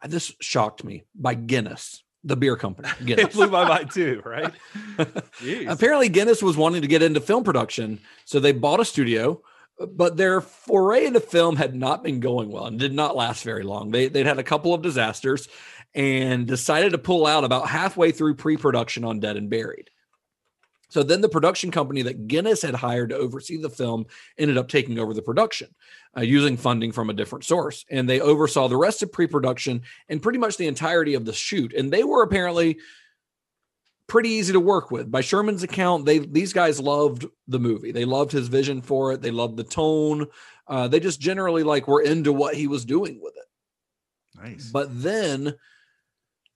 and 0.00 0.12
This 0.12 0.32
shocked 0.40 0.84
me 0.84 1.02
by 1.16 1.34
Guinness, 1.34 2.04
the 2.22 2.36
beer 2.36 2.56
company. 2.56 2.88
It 3.06 3.32
blew 3.32 3.48
my 3.48 3.68
mind 3.68 3.90
too, 3.90 4.22
right? 4.24 4.52
Apparently, 5.66 6.08
Guinness 6.08 6.44
was 6.44 6.56
wanting 6.56 6.82
to 6.82 6.88
get 6.88 7.02
into 7.02 7.20
film 7.20 7.42
production, 7.42 7.98
so 8.24 8.38
they 8.38 8.52
bought 8.52 8.78
a 8.78 8.84
studio. 8.84 9.42
But 9.76 10.16
their 10.16 10.40
foray 10.40 11.06
into 11.06 11.18
film 11.18 11.56
had 11.56 11.74
not 11.74 12.04
been 12.04 12.20
going 12.20 12.48
well 12.52 12.66
and 12.66 12.78
did 12.78 12.94
not 12.94 13.16
last 13.16 13.42
very 13.42 13.64
long. 13.64 13.90
They 13.90 14.06
they'd 14.06 14.26
had 14.26 14.38
a 14.38 14.44
couple 14.44 14.72
of 14.72 14.82
disasters 14.82 15.48
and 15.92 16.46
decided 16.46 16.92
to 16.92 16.98
pull 16.98 17.26
out 17.26 17.42
about 17.42 17.68
halfway 17.68 18.12
through 18.12 18.36
pre-production 18.36 19.02
on 19.02 19.18
Dead 19.18 19.36
and 19.36 19.50
Buried. 19.50 19.90
So 20.94 21.02
then 21.02 21.22
the 21.22 21.28
production 21.28 21.72
company 21.72 22.02
that 22.02 22.28
Guinness 22.28 22.62
had 22.62 22.76
hired 22.76 23.08
to 23.08 23.16
oversee 23.16 23.56
the 23.56 23.68
film 23.68 24.06
ended 24.38 24.56
up 24.56 24.68
taking 24.68 25.00
over 25.00 25.12
the 25.12 25.22
production 25.22 25.74
uh, 26.16 26.20
using 26.20 26.56
funding 26.56 26.92
from 26.92 27.10
a 27.10 27.12
different 27.12 27.44
source. 27.44 27.84
And 27.90 28.08
they 28.08 28.20
oversaw 28.20 28.68
the 28.68 28.76
rest 28.76 29.02
of 29.02 29.10
pre 29.10 29.26
production 29.26 29.82
and 30.08 30.22
pretty 30.22 30.38
much 30.38 30.56
the 30.56 30.68
entirety 30.68 31.14
of 31.14 31.24
the 31.24 31.32
shoot. 31.32 31.72
And 31.72 31.92
they 31.92 32.04
were 32.04 32.22
apparently 32.22 32.78
pretty 34.06 34.28
easy 34.28 34.52
to 34.52 34.60
work 34.60 34.92
with. 34.92 35.10
By 35.10 35.20
Sherman's 35.20 35.64
account, 35.64 36.04
they 36.04 36.20
these 36.20 36.52
guys 36.52 36.78
loved 36.78 37.26
the 37.48 37.58
movie. 37.58 37.90
They 37.90 38.04
loved 38.04 38.30
his 38.30 38.46
vision 38.46 38.80
for 38.80 39.10
it. 39.10 39.20
They 39.20 39.32
loved 39.32 39.56
the 39.56 39.64
tone. 39.64 40.28
Uh, 40.68 40.86
they 40.86 41.00
just 41.00 41.18
generally 41.18 41.64
like 41.64 41.88
were 41.88 42.02
into 42.02 42.32
what 42.32 42.54
he 42.54 42.68
was 42.68 42.84
doing 42.84 43.18
with 43.20 43.34
it. 43.36 44.40
Nice. 44.40 44.70
But 44.70 45.02
then 45.02 45.56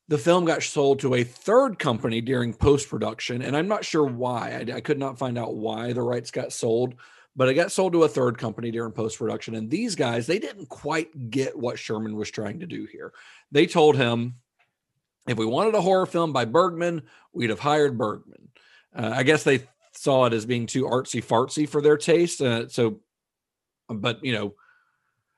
the 0.09 0.19
film 0.19 0.47
got 0.47 0.63
sold 0.63 1.01
to 1.01 1.15
a 1.15 1.25
third 1.25 1.79
company 1.79 2.21
during 2.21 2.55
post 2.55 2.89
production, 2.89 3.43
and 3.43 3.57
I'm 3.57 3.69
not 3.69 3.85
sure 3.85 4.05
why. 4.05 4.51
I, 4.51 4.77
I 4.77 4.81
could 4.81 4.99
not 4.99 5.19
find 5.19 5.39
out 5.39 5.55
why 5.55 5.93
the 5.93 6.03
rights 6.03 6.31
got 6.31 6.53
sold, 6.53 6.95
but 7.37 7.49
it 7.49 7.55
got 7.55 7.71
sold 7.71 7.93
to 7.93 8.05
a 8.05 8.09
third 8.09 8.39
company 8.39 8.71
during 8.71 8.93
post 8.93 9.19
production. 9.19 9.55
And 9.55 9.71
these 9.71 9.95
guys, 9.95 10.27
they 10.27 10.39
didn't 10.39 10.69
quite 10.69 11.31
get 11.31 11.57
what 11.57 11.79
Sherman 11.79 12.17
was 12.17 12.31
trying 12.31 12.61
to 12.61 12.67
do 12.67 12.87
here. 12.91 13.13
They 13.53 13.67
told 13.67 13.97
him 13.97 14.37
if 15.29 15.37
we 15.37 15.47
wanted 15.47 15.75
a 15.75 15.83
horror 15.83 16.07
film 16.07 16.33
by 16.33 16.47
Bergman, 16.47 17.03
we'd 17.33 17.51
have 17.51 17.61
hired 17.61 17.99
Bergman. 17.99 18.49
Uh, 18.97 19.13
I 19.15 19.23
guess 19.23 19.45
they 19.45 19.69
saw 19.93 20.25
it 20.25 20.33
as 20.33 20.47
being 20.47 20.67
too 20.67 20.85
artsy 20.85 21.23
fartsy 21.23 21.69
for 21.69 21.83
their 21.83 21.99
taste. 21.99 22.41
Uh, 22.41 22.69
so, 22.69 23.01
but 23.89 24.25
you 24.25 24.33
know, 24.33 24.55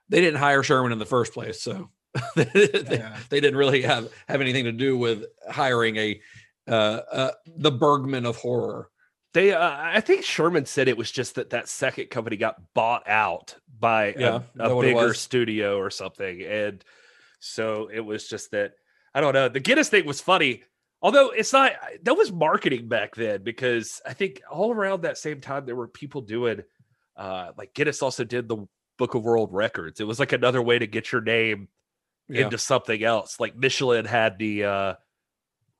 they 0.07 0.21
didn't 0.21 0.39
hire 0.39 0.63
Sherman 0.63 0.93
in 0.93 0.99
the 0.99 1.05
first 1.05 1.33
place, 1.33 1.61
so 1.61 1.89
they, 2.35 2.43
they- 2.45 3.03
they 3.29 3.39
didn't 3.39 3.57
really 3.57 3.81
have 3.83 4.09
have 4.27 4.41
anything 4.41 4.65
to 4.65 4.71
do 4.71 4.97
with 4.97 5.25
hiring 5.49 5.95
a 5.97 6.21
uh, 6.67 6.71
uh, 7.11 7.31
the 7.57 7.71
Bergman 7.71 8.25
of 8.25 8.35
horror. 8.37 8.89
They, 9.33 9.53
uh, 9.53 9.59
I 9.61 10.01
think 10.01 10.25
Sherman 10.25 10.65
said 10.65 10.89
it 10.89 10.97
was 10.97 11.09
just 11.09 11.35
that 11.35 11.51
that 11.51 11.69
second 11.69 12.09
company 12.09 12.35
got 12.35 12.57
bought 12.73 13.07
out 13.07 13.55
by 13.79 14.13
Yeah, 14.17 14.41
a, 14.59 14.69
a 14.69 14.81
bigger 14.81 15.13
studio 15.13 15.77
or 15.77 15.89
something, 15.89 16.41
and 16.41 16.83
so 17.39 17.89
it 17.91 18.01
was 18.01 18.27
just 18.27 18.51
that 18.51 18.73
I 19.13 19.21
don't 19.21 19.33
know. 19.33 19.47
The 19.47 19.61
Guinness 19.61 19.87
thing 19.89 20.05
was 20.05 20.19
funny, 20.19 20.63
although 21.01 21.29
it's 21.29 21.53
not. 21.53 21.71
That 22.03 22.15
was 22.15 22.31
marketing 22.31 22.89
back 22.89 23.15
then 23.15 23.41
because 23.43 24.01
I 24.05 24.13
think 24.13 24.41
all 24.51 24.73
around 24.73 25.03
that 25.03 25.17
same 25.17 25.39
time 25.39 25.65
there 25.65 25.77
were 25.77 25.87
people 25.87 26.21
doing, 26.21 26.61
uh, 27.15 27.51
like 27.57 27.73
Guinness 27.73 28.01
also 28.01 28.25
did 28.25 28.49
the 28.49 28.67
Book 28.97 29.15
of 29.15 29.23
World 29.23 29.53
Records. 29.53 30.01
It 30.01 30.07
was 30.07 30.19
like 30.19 30.33
another 30.33 30.61
way 30.61 30.77
to 30.77 30.87
get 30.87 31.11
your 31.13 31.21
name 31.21 31.69
Yeah. 32.31 32.45
into 32.45 32.57
something 32.57 33.03
else. 33.03 33.39
Like 33.39 33.55
Michelin 33.55 34.05
had 34.05 34.37
the 34.39 34.63
uh 34.65 34.93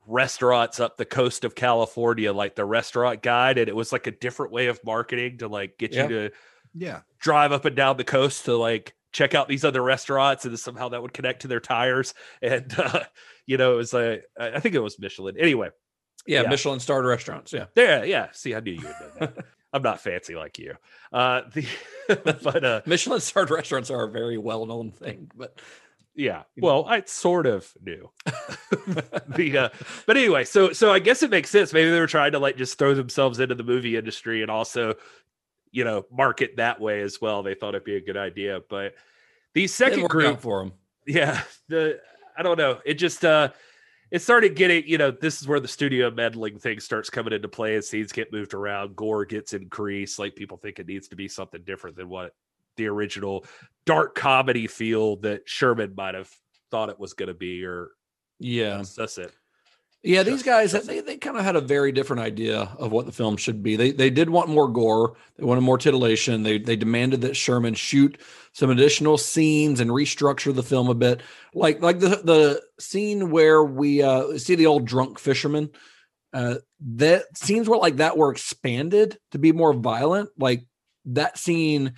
restaurants 0.07 0.79
up 0.79 0.97
the 0.97 1.05
coast 1.05 1.43
of 1.43 1.55
California, 1.55 2.33
like 2.33 2.55
the 2.55 2.65
restaurant 2.65 3.21
guide, 3.21 3.57
and 3.57 3.67
it 3.69 3.75
was 3.75 3.91
like 3.91 4.07
a 4.07 4.11
different 4.11 4.51
way 4.51 4.67
of 4.67 4.83
marketing 4.83 5.37
to 5.39 5.47
like 5.47 5.77
get 5.77 5.93
Yeah. 5.93 6.03
you 6.03 6.09
to 6.09 6.31
Yeah. 6.73 7.01
drive 7.19 7.51
up 7.51 7.65
and 7.65 7.75
down 7.75 7.97
the 7.97 8.03
coast 8.03 8.45
to 8.45 8.55
like 8.55 8.95
check 9.11 9.35
out 9.35 9.47
these 9.47 9.63
other 9.65 9.83
restaurants, 9.83 10.45
and 10.45 10.57
somehow 10.59 10.89
that 10.89 11.01
would 11.01 11.13
connect 11.13 11.41
to 11.43 11.47
their 11.47 11.59
tires. 11.59 12.13
And 12.41 12.73
uh, 12.79 13.03
you 13.45 13.57
know, 13.57 13.73
it 13.73 13.77
was 13.77 13.93
like 13.93 14.23
I 14.39 14.53
I 14.55 14.59
think 14.59 14.75
it 14.75 14.79
was 14.79 14.99
Michelin. 14.99 15.37
Anyway, 15.37 15.69
Yeah, 16.25 16.41
Yeah. 16.43 16.49
Michelin 16.49 16.79
starred 16.79 17.05
restaurants. 17.05 17.53
Yeah, 17.53 17.65
there, 17.75 18.05
yeah. 18.05 18.29
See, 18.31 18.55
I 18.55 18.59
knew 18.59 18.73
you 18.73 18.87
would 18.87 18.95
know 18.99 19.11
that. 19.27 19.45
I'm 19.73 19.83
not 19.83 20.01
fancy 20.01 20.35
like 20.35 20.59
you. 20.59 20.75
Uh, 21.13 21.43
the 21.53 21.65
but 22.43 22.63
uh, 22.65 22.81
Michelin 22.85 23.21
starred 23.21 23.49
restaurants 23.51 23.89
are 23.89 24.03
a 24.03 24.11
very 24.11 24.37
well 24.37 24.65
known 24.65 24.91
thing, 24.91 25.31
but 25.35 25.61
Yeah. 26.15 26.43
Well, 26.57 26.85
I 26.85 27.03
sort 27.05 27.45
of 27.45 27.71
knew. 27.81 28.09
the 29.35 29.57
uh, 29.57 29.69
but 30.05 30.17
anyway, 30.17 30.43
so 30.43 30.73
so 30.73 30.91
I 30.91 30.99
guess 30.99 31.23
it 31.23 31.29
makes 31.29 31.49
sense. 31.49 31.73
Maybe 31.73 31.89
they 31.89 31.99
were 31.99 32.07
trying 32.07 32.33
to 32.33 32.39
like 32.39 32.57
just 32.57 32.77
throw 32.77 32.93
themselves 32.93 33.39
into 33.39 33.55
the 33.55 33.63
movie 33.63 33.97
industry 33.97 34.41
and 34.41 34.51
also, 34.51 34.95
you 35.71 35.83
know, 35.83 36.05
market 36.11 36.57
that 36.57 36.79
way 36.79 37.01
as 37.01 37.21
well. 37.21 37.43
They 37.43 37.55
thought 37.55 37.75
it'd 37.75 37.85
be 37.85 37.95
a 37.95 38.01
good 38.01 38.17
idea. 38.17 38.61
But 38.69 38.95
the 39.53 39.67
second 39.67 40.09
group 40.09 40.41
for 40.41 40.63
them 40.63 40.73
Yeah. 41.05 41.41
The 41.69 41.99
I 42.37 42.43
don't 42.43 42.57
know. 42.57 42.79
It 42.85 42.95
just 42.95 43.23
uh 43.23 43.49
it 44.11 44.21
started 44.21 44.55
getting, 44.55 44.83
you 44.85 44.97
know, 44.97 45.11
this 45.11 45.41
is 45.41 45.47
where 45.47 45.61
the 45.61 45.69
studio 45.69 46.11
meddling 46.11 46.59
thing 46.59 46.81
starts 46.81 47.09
coming 47.09 47.31
into 47.31 47.47
play 47.47 47.75
and 47.75 47.83
scenes 47.83 48.11
get 48.11 48.33
moved 48.33 48.53
around, 48.53 48.95
gore 48.97 49.23
gets 49.23 49.53
increased, 49.53 50.19
like 50.19 50.35
people 50.35 50.57
think 50.57 50.79
it 50.79 50.87
needs 50.87 51.07
to 51.07 51.15
be 51.15 51.29
something 51.29 51.61
different 51.63 51.95
than 51.95 52.09
what 52.09 52.33
the 52.81 52.89
original 52.89 53.45
dark 53.85 54.15
comedy 54.15 54.67
feel 54.67 55.17
that 55.17 55.43
Sherman 55.45 55.93
might 55.95 56.15
have 56.15 56.29
thought 56.71 56.89
it 56.89 56.99
was 56.99 57.13
going 57.13 57.27
to 57.27 57.33
be, 57.33 57.63
or 57.63 57.91
yeah, 58.39 58.83
that's 58.97 59.17
it. 59.17 59.31
Yeah, 60.03 60.23
these 60.23 60.41
guys 60.41 60.71
they, 60.71 60.99
they 61.01 61.17
kind 61.17 61.37
of 61.37 61.43
had 61.43 61.55
a 61.55 61.61
very 61.61 61.91
different 61.91 62.23
idea 62.23 62.71
of 62.79 62.91
what 62.91 63.05
the 63.05 63.11
film 63.11 63.37
should 63.37 63.61
be. 63.61 63.75
They 63.75 63.91
they 63.91 64.09
did 64.09 64.31
want 64.31 64.49
more 64.49 64.67
gore, 64.67 65.13
they 65.37 65.43
wanted 65.43 65.61
more 65.61 65.77
titillation. 65.77 66.41
They 66.41 66.57
they 66.57 66.75
demanded 66.75 67.21
that 67.21 67.37
Sherman 67.37 67.75
shoot 67.75 68.19
some 68.51 68.71
additional 68.71 69.19
scenes 69.19 69.79
and 69.79 69.91
restructure 69.91 70.55
the 70.55 70.63
film 70.63 70.89
a 70.89 70.95
bit. 70.95 71.21
Like 71.53 71.83
like 71.83 71.99
the 71.99 72.09
the 72.09 72.63
scene 72.79 73.29
where 73.29 73.63
we 73.63 74.01
uh 74.01 74.39
see 74.39 74.55
the 74.55 74.65
old 74.65 74.85
drunk 74.85 75.19
fisherman. 75.19 75.69
Uh 76.33 76.55
that 76.95 77.37
scenes 77.37 77.69
were 77.69 77.77
like 77.77 77.97
that 77.97 78.17
were 78.17 78.31
expanded 78.31 79.19
to 79.33 79.37
be 79.37 79.51
more 79.51 79.73
violent. 79.73 80.29
Like 80.35 80.65
that 81.05 81.37
scene 81.37 81.93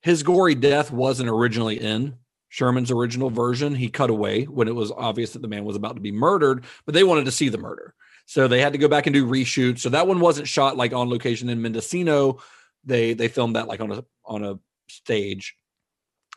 his 0.00 0.22
gory 0.22 0.54
death 0.54 0.90
wasn't 0.90 1.28
originally 1.28 1.80
in 1.80 2.14
Sherman's 2.48 2.90
original 2.90 3.30
version. 3.30 3.74
He 3.74 3.88
cut 3.88 4.10
away 4.10 4.44
when 4.44 4.68
it 4.68 4.74
was 4.74 4.90
obvious 4.90 5.32
that 5.32 5.42
the 5.42 5.48
man 5.48 5.64
was 5.64 5.76
about 5.76 5.94
to 5.94 6.00
be 6.00 6.12
murdered, 6.12 6.64
but 6.84 6.94
they 6.94 7.04
wanted 7.04 7.26
to 7.26 7.32
see 7.32 7.48
the 7.48 7.58
murder. 7.58 7.94
So 8.26 8.48
they 8.48 8.60
had 8.60 8.72
to 8.72 8.78
go 8.78 8.88
back 8.88 9.06
and 9.06 9.14
do 9.14 9.26
reshoots. 9.26 9.80
So 9.80 9.88
that 9.90 10.06
one 10.06 10.20
wasn't 10.20 10.48
shot 10.48 10.76
like 10.76 10.92
on 10.92 11.10
location 11.10 11.48
in 11.48 11.62
Mendocino. 11.62 12.38
They 12.84 13.14
they 13.14 13.28
filmed 13.28 13.56
that 13.56 13.68
like 13.68 13.80
on 13.80 13.92
a 13.92 14.04
on 14.24 14.44
a 14.44 14.58
stage. 14.88 15.56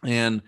And 0.04 0.42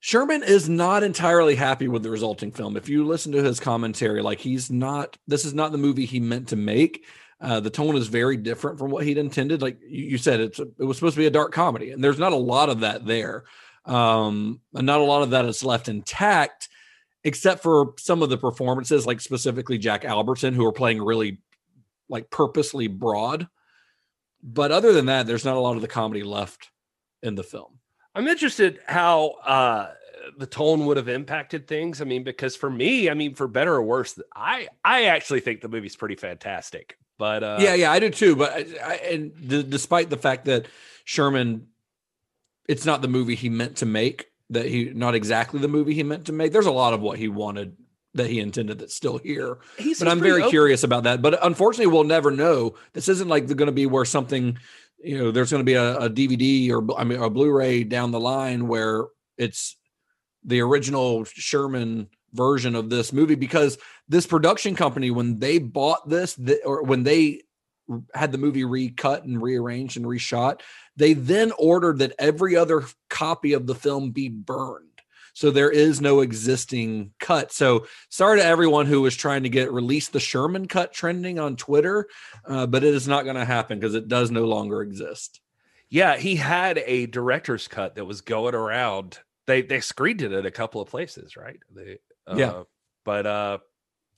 Sherman 0.00 0.42
is 0.42 0.68
not 0.68 1.02
entirely 1.02 1.56
happy 1.56 1.88
with 1.88 2.02
the 2.02 2.10
resulting 2.10 2.52
film. 2.52 2.76
If 2.76 2.88
you 2.88 3.04
listen 3.04 3.32
to 3.32 3.42
his 3.42 3.58
commentary, 3.58 4.22
like 4.22 4.38
he's 4.38 4.70
not, 4.70 5.16
this 5.26 5.44
is 5.44 5.54
not 5.54 5.72
the 5.72 5.78
movie 5.78 6.04
he 6.04 6.20
meant 6.20 6.48
to 6.48 6.56
make. 6.56 7.04
Uh, 7.40 7.60
the 7.60 7.70
tone 7.70 7.96
is 7.96 8.08
very 8.08 8.36
different 8.36 8.78
from 8.78 8.90
what 8.90 9.04
he'd 9.04 9.18
intended. 9.18 9.62
Like 9.62 9.78
you, 9.86 10.18
said, 10.18 10.40
it's 10.40 10.58
a, 10.58 10.66
it 10.78 10.84
was 10.84 10.96
supposed 10.96 11.14
to 11.14 11.20
be 11.20 11.26
a 11.26 11.30
dark 11.30 11.52
comedy, 11.52 11.92
and 11.92 12.02
there's 12.02 12.18
not 12.18 12.32
a 12.32 12.36
lot 12.36 12.68
of 12.68 12.80
that 12.80 13.06
there. 13.06 13.44
Um, 13.84 14.60
and 14.74 14.86
not 14.86 15.00
a 15.00 15.04
lot 15.04 15.22
of 15.22 15.30
that 15.30 15.44
is 15.44 15.64
left 15.64 15.88
intact, 15.88 16.68
except 17.24 17.62
for 17.62 17.94
some 17.98 18.22
of 18.22 18.28
the 18.28 18.36
performances, 18.36 19.06
like 19.06 19.20
specifically 19.20 19.78
Jack 19.78 20.04
Albertson, 20.04 20.52
who 20.52 20.66
are 20.66 20.72
playing 20.72 21.00
really 21.00 21.38
like 22.08 22.28
purposely 22.30 22.86
broad. 22.86 23.48
But 24.42 24.72
other 24.72 24.92
than 24.92 25.06
that, 25.06 25.26
there's 25.26 25.44
not 25.44 25.56
a 25.56 25.60
lot 25.60 25.76
of 25.76 25.82
the 25.82 25.88
comedy 25.88 26.22
left 26.22 26.70
in 27.22 27.34
the 27.34 27.42
film. 27.42 27.78
I'm 28.14 28.26
interested 28.26 28.80
how 28.86 29.28
uh 29.44 29.92
the 30.36 30.46
tone 30.46 30.84
would 30.86 30.96
have 30.96 31.08
impacted 31.08 31.66
things. 31.66 32.00
I 32.00 32.04
mean, 32.04 32.22
because 32.22 32.54
for 32.54 32.68
me, 32.68 33.08
I 33.08 33.14
mean, 33.14 33.34
for 33.34 33.48
better 33.48 33.74
or 33.74 33.82
worse, 33.82 34.18
I 34.34 34.68
I 34.84 35.04
actually 35.04 35.40
think 35.40 35.60
the 35.60 35.68
movie's 35.68 35.96
pretty 35.96 36.16
fantastic. 36.16 36.98
But 37.18 37.42
uh 37.42 37.58
yeah, 37.60 37.74
yeah, 37.74 37.92
I 37.92 37.98
do 37.98 38.10
too. 38.10 38.36
But 38.36 38.52
I, 38.52 38.66
I, 38.84 38.94
and 39.10 39.48
d- 39.48 39.64
despite 39.64 40.08
the 40.08 40.16
fact 40.16 40.44
that 40.46 40.66
Sherman, 41.04 41.66
it's 42.68 42.86
not 42.86 43.02
the 43.02 43.08
movie 43.08 43.34
he 43.34 43.48
meant 43.48 43.76
to 43.78 43.86
make. 43.86 44.26
That 44.50 44.66
he 44.66 44.92
not 44.94 45.14
exactly 45.14 45.60
the 45.60 45.68
movie 45.68 45.94
he 45.94 46.02
meant 46.02 46.26
to 46.26 46.32
make. 46.32 46.52
There's 46.52 46.66
a 46.66 46.70
lot 46.70 46.94
of 46.94 47.00
what 47.00 47.18
he 47.18 47.28
wanted 47.28 47.76
that 48.14 48.28
he 48.28 48.40
intended 48.40 48.78
that's 48.78 48.94
still 48.94 49.18
here. 49.18 49.58
He 49.76 49.90
but 49.90 49.96
seems 49.98 50.10
I'm 50.10 50.20
very 50.20 50.40
open. 50.40 50.50
curious 50.50 50.84
about 50.84 51.04
that. 51.04 51.20
But 51.20 51.44
unfortunately, 51.44 51.92
we'll 51.92 52.04
never 52.04 52.30
know. 52.30 52.74
This 52.92 53.08
isn't 53.08 53.28
like 53.28 53.46
going 53.46 53.66
to 53.66 53.72
be 53.72 53.86
where 53.86 54.04
something, 54.04 54.58
you 55.02 55.18
know, 55.18 55.30
there's 55.30 55.50
going 55.50 55.60
to 55.60 55.64
be 55.64 55.74
a, 55.74 55.96
a 55.98 56.10
DVD 56.10 56.70
or 56.70 56.98
I 56.98 57.04
mean 57.04 57.20
a 57.22 57.28
Blu-ray 57.28 57.84
down 57.84 58.10
the 58.10 58.20
line 58.20 58.68
where 58.68 59.04
it's 59.36 59.76
the 60.44 60.60
original 60.60 61.24
Sherman 61.24 62.08
version 62.32 62.74
of 62.74 62.90
this 62.90 63.12
movie 63.12 63.34
because 63.34 63.78
this 64.08 64.26
production 64.26 64.74
company 64.74 65.10
when 65.10 65.38
they 65.38 65.58
bought 65.58 66.08
this 66.08 66.34
th- 66.34 66.60
or 66.64 66.82
when 66.82 67.02
they 67.02 67.42
had 68.14 68.32
the 68.32 68.38
movie 68.38 68.64
recut 68.64 69.24
and 69.24 69.40
rearranged 69.40 69.96
and 69.96 70.04
reshot 70.04 70.60
they 70.96 71.14
then 71.14 71.52
ordered 71.58 71.98
that 71.98 72.12
every 72.18 72.54
other 72.54 72.84
copy 73.08 73.54
of 73.54 73.66
the 73.66 73.74
film 73.74 74.10
be 74.10 74.28
burned 74.28 74.84
so 75.32 75.50
there 75.50 75.70
is 75.70 76.00
no 76.02 76.20
existing 76.20 77.10
cut 77.18 77.50
so 77.50 77.86
sorry 78.10 78.38
to 78.38 78.44
everyone 78.44 78.84
who 78.84 79.00
was 79.00 79.16
trying 79.16 79.42
to 79.42 79.48
get 79.48 79.72
release 79.72 80.08
the 80.08 80.20
sherman 80.20 80.68
cut 80.68 80.92
trending 80.92 81.38
on 81.38 81.56
twitter 81.56 82.06
uh, 82.46 82.66
but 82.66 82.84
it 82.84 82.92
is 82.92 83.08
not 83.08 83.24
going 83.24 83.36
to 83.36 83.44
happen 83.44 83.78
because 83.78 83.94
it 83.94 84.08
does 84.08 84.30
no 84.30 84.44
longer 84.44 84.82
exist 84.82 85.40
yeah, 85.90 86.16
he 86.16 86.36
had 86.36 86.78
a 86.78 87.06
director's 87.06 87.66
cut 87.66 87.94
that 87.94 88.04
was 88.04 88.20
going 88.20 88.54
around. 88.54 89.18
They 89.46 89.62
they 89.62 89.80
screened 89.80 90.22
it 90.22 90.32
at 90.32 90.46
a 90.46 90.50
couple 90.50 90.80
of 90.80 90.88
places, 90.88 91.36
right? 91.36 91.58
They 91.74 91.98
uh, 92.28 92.34
Yeah. 92.36 92.62
But 93.04 93.26
uh 93.26 93.58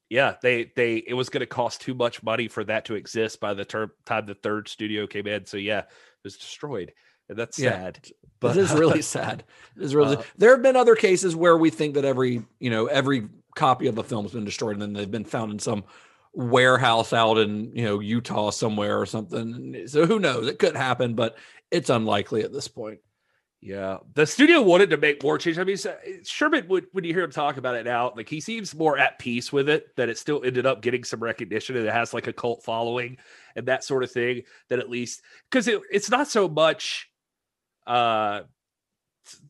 yeah, 0.08 0.34
they 0.42 0.72
they 0.74 0.96
it 0.96 1.14
was 1.14 1.28
going 1.28 1.40
to 1.40 1.46
cost 1.46 1.82
too 1.82 1.94
much 1.94 2.22
money 2.22 2.48
for 2.48 2.64
that 2.64 2.86
to 2.86 2.94
exist 2.96 3.38
by 3.38 3.54
the 3.54 3.64
ter- 3.64 3.92
time 4.04 4.26
the 4.26 4.34
third 4.34 4.66
studio 4.68 5.06
came 5.06 5.26
in. 5.28 5.46
So 5.46 5.56
yeah, 5.56 5.80
it 5.80 5.86
was 6.24 6.36
destroyed. 6.36 6.92
And 7.28 7.38
that's 7.38 7.58
Yeah. 7.60 7.70
sad. 7.70 8.00
But 8.40 8.56
it 8.56 8.60
is 8.62 8.72
really 8.72 9.02
sad. 9.16 9.44
It 9.76 9.82
is 9.84 9.94
really. 9.94 10.16
Uh, 10.16 10.22
there 10.36 10.50
have 10.50 10.62
been 10.62 10.74
other 10.74 10.96
cases 10.96 11.36
where 11.36 11.56
we 11.56 11.70
think 11.70 11.94
that 11.94 12.04
every 12.04 12.42
you 12.58 12.70
know 12.70 12.86
every 12.86 13.28
copy 13.54 13.86
of 13.86 13.94
the 13.94 14.02
film's 14.02 14.32
been 14.32 14.44
destroyed, 14.44 14.72
and 14.72 14.82
then 14.82 14.92
they've 14.94 15.10
been 15.10 15.24
found 15.24 15.52
in 15.52 15.58
some 15.60 15.84
warehouse 16.32 17.12
out 17.12 17.38
in 17.38 17.70
you 17.76 17.84
know 17.84 18.00
Utah 18.00 18.50
somewhere 18.50 19.00
or 19.00 19.06
something. 19.06 19.86
So 19.86 20.06
who 20.06 20.18
knows? 20.18 20.48
It 20.48 20.58
could 20.58 20.74
happen, 20.76 21.14
but 21.14 21.36
it's 21.70 21.90
unlikely 21.90 22.42
at 22.42 22.52
this 22.52 22.66
point. 22.66 22.98
Yeah, 23.62 23.98
the 24.14 24.26
studio 24.26 24.62
wanted 24.62 24.88
to 24.90 24.96
make 24.96 25.22
more 25.22 25.36
changes. 25.36 25.58
I 25.58 25.64
mean, 25.64 26.24
Sherman, 26.24 26.66
would, 26.68 26.86
when 26.92 27.04
you 27.04 27.12
hear 27.12 27.24
him 27.24 27.30
talk 27.30 27.58
about 27.58 27.74
it 27.74 27.84
now, 27.84 28.10
like 28.16 28.28
he 28.28 28.40
seems 28.40 28.74
more 28.74 28.96
at 28.96 29.18
peace 29.18 29.52
with 29.52 29.68
it. 29.68 29.94
That 29.96 30.08
it 30.08 30.16
still 30.16 30.42
ended 30.42 30.64
up 30.64 30.80
getting 30.80 31.04
some 31.04 31.20
recognition 31.22 31.76
and 31.76 31.86
it 31.86 31.92
has 31.92 32.14
like 32.14 32.26
a 32.26 32.32
cult 32.32 32.64
following 32.64 33.18
and 33.54 33.66
that 33.66 33.84
sort 33.84 34.02
of 34.02 34.10
thing. 34.10 34.42
That 34.70 34.78
at 34.78 34.88
least 34.88 35.20
because 35.50 35.68
it, 35.68 35.82
it's 35.92 36.10
not 36.10 36.28
so 36.28 36.48
much 36.48 37.10
uh 37.86 38.42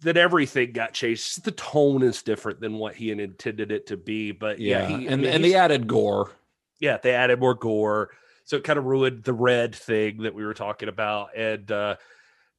that 0.01 0.17
everything 0.17 0.73
got 0.73 0.93
changed. 0.93 1.45
The 1.45 1.53
tone 1.53 2.03
is 2.03 2.23
different 2.23 2.61
than 2.61 2.75
what 2.75 2.97
he 2.97 3.09
had 3.09 3.21
intended 3.21 3.71
it 3.71 3.87
to 3.87 3.97
be. 3.97 4.33
But 4.33 4.59
yeah, 4.59 4.81
Yeah, 4.81 4.87
he, 4.89 5.09
I 5.09 5.13
and 5.13 5.23
mean, 5.23 5.31
and 5.31 5.45
they 5.45 5.55
added 5.55 5.87
gore. 5.87 6.33
yeah, 6.81 6.99
they 6.99 7.15
added 7.15 7.39
more 7.39 7.55
gore, 7.55 8.11
so 8.45 8.57
it 8.57 8.65
kind 8.65 8.79
of 8.79 8.87
ruined 8.87 9.23
the 9.23 9.33
red 9.33 9.75
thing 9.75 10.23
that 10.23 10.35
we 10.35 10.45
were 10.45 10.55
talking 10.55 10.89
about. 10.89 11.37
And 11.37 11.71
uh, 11.71 11.97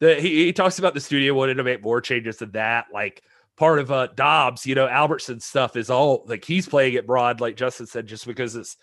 the 0.01 0.15
he, 0.15 0.45
he 0.45 0.53
talks 0.53 0.79
about 0.79 0.93
the 0.93 0.99
studio 0.99 1.33
wanted 1.33 1.53
to 1.53 1.63
make 1.63 1.81
more 1.81 2.01
changes 2.01 2.37
than 2.37 2.51
that. 2.51 2.87
Like 2.91 3.23
part 3.55 3.79
of 3.79 3.91
uh 3.91 4.07
Dobbs, 4.07 4.65
you 4.65 4.75
know, 4.75 4.87
Albertson's 4.87 5.45
stuff 5.45 5.77
is 5.77 5.89
all 5.89 6.25
like 6.27 6.43
he's 6.43 6.67
playing 6.67 6.95
it 6.95 7.07
broad, 7.07 7.39
like 7.39 7.55
Justin 7.55 7.85
said, 7.85 8.07
just 8.07 8.27
because 8.27 8.55
it's 8.55 8.75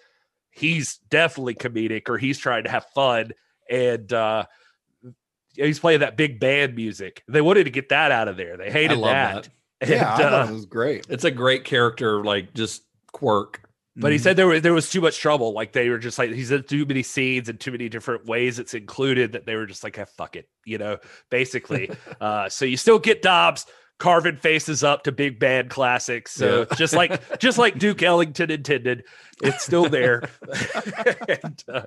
he's 0.50 0.98
definitely 1.10 1.54
comedic 1.54 2.08
or 2.08 2.16
he's 2.16 2.38
trying 2.38 2.64
to 2.64 2.70
have 2.70 2.86
fun 2.94 3.32
and 3.68 4.10
uh 4.12 4.46
he's 5.54 5.80
playing 5.80 6.00
that 6.00 6.16
big 6.16 6.38
band 6.40 6.76
music. 6.76 7.22
They 7.28 7.40
wanted 7.40 7.64
to 7.64 7.70
get 7.70 7.90
that 7.90 8.12
out 8.12 8.28
of 8.28 8.36
there. 8.36 8.56
They 8.56 8.70
hated 8.70 8.96
love 8.96 9.10
that. 9.10 9.34
that. 9.34 9.48
And, 9.80 9.90
Yeah, 9.90 10.10
I 10.10 10.14
uh, 10.14 10.30
thought 10.30 10.48
it 10.48 10.52
was 10.52 10.66
great. 10.66 11.06
It's 11.08 11.24
a 11.24 11.30
great 11.30 11.64
character, 11.64 12.24
like 12.24 12.54
just 12.54 12.82
quirk. 13.12 13.67
But 14.00 14.12
he 14.12 14.18
said 14.18 14.36
there 14.36 14.46
was 14.46 14.62
there 14.62 14.72
was 14.72 14.88
too 14.90 15.00
much 15.00 15.18
trouble. 15.18 15.52
Like 15.52 15.72
they 15.72 15.88
were 15.88 15.98
just 15.98 16.18
like 16.18 16.30
he 16.30 16.44
said 16.44 16.68
too 16.68 16.86
many 16.86 17.02
scenes 17.02 17.48
and 17.48 17.58
too 17.58 17.72
many 17.72 17.88
different 17.88 18.26
ways 18.26 18.58
it's 18.58 18.74
included 18.74 19.32
that 19.32 19.44
they 19.44 19.56
were 19.56 19.66
just 19.66 19.82
like, 19.82 19.98
ah, 19.98 20.04
fuck 20.16 20.36
it, 20.36 20.48
you 20.64 20.78
know, 20.78 20.98
basically. 21.30 21.90
uh, 22.20 22.48
so 22.48 22.64
you 22.64 22.76
still 22.76 22.98
get 22.98 23.22
Dobbs 23.22 23.66
carving 23.98 24.36
faces 24.36 24.84
up 24.84 25.02
to 25.02 25.10
big 25.12 25.40
band 25.40 25.70
classics. 25.70 26.32
So 26.32 26.60
Yeah. 26.70 26.76
just 26.76 26.94
like 26.94 27.38
just 27.40 27.58
like 27.58 27.78
Duke 27.78 28.02
Ellington 28.02 28.50
intended, 28.50 29.04
it's 29.42 29.64
still 29.64 29.88
there. 29.88 30.22
and, 31.42 31.64
uh, 31.68 31.82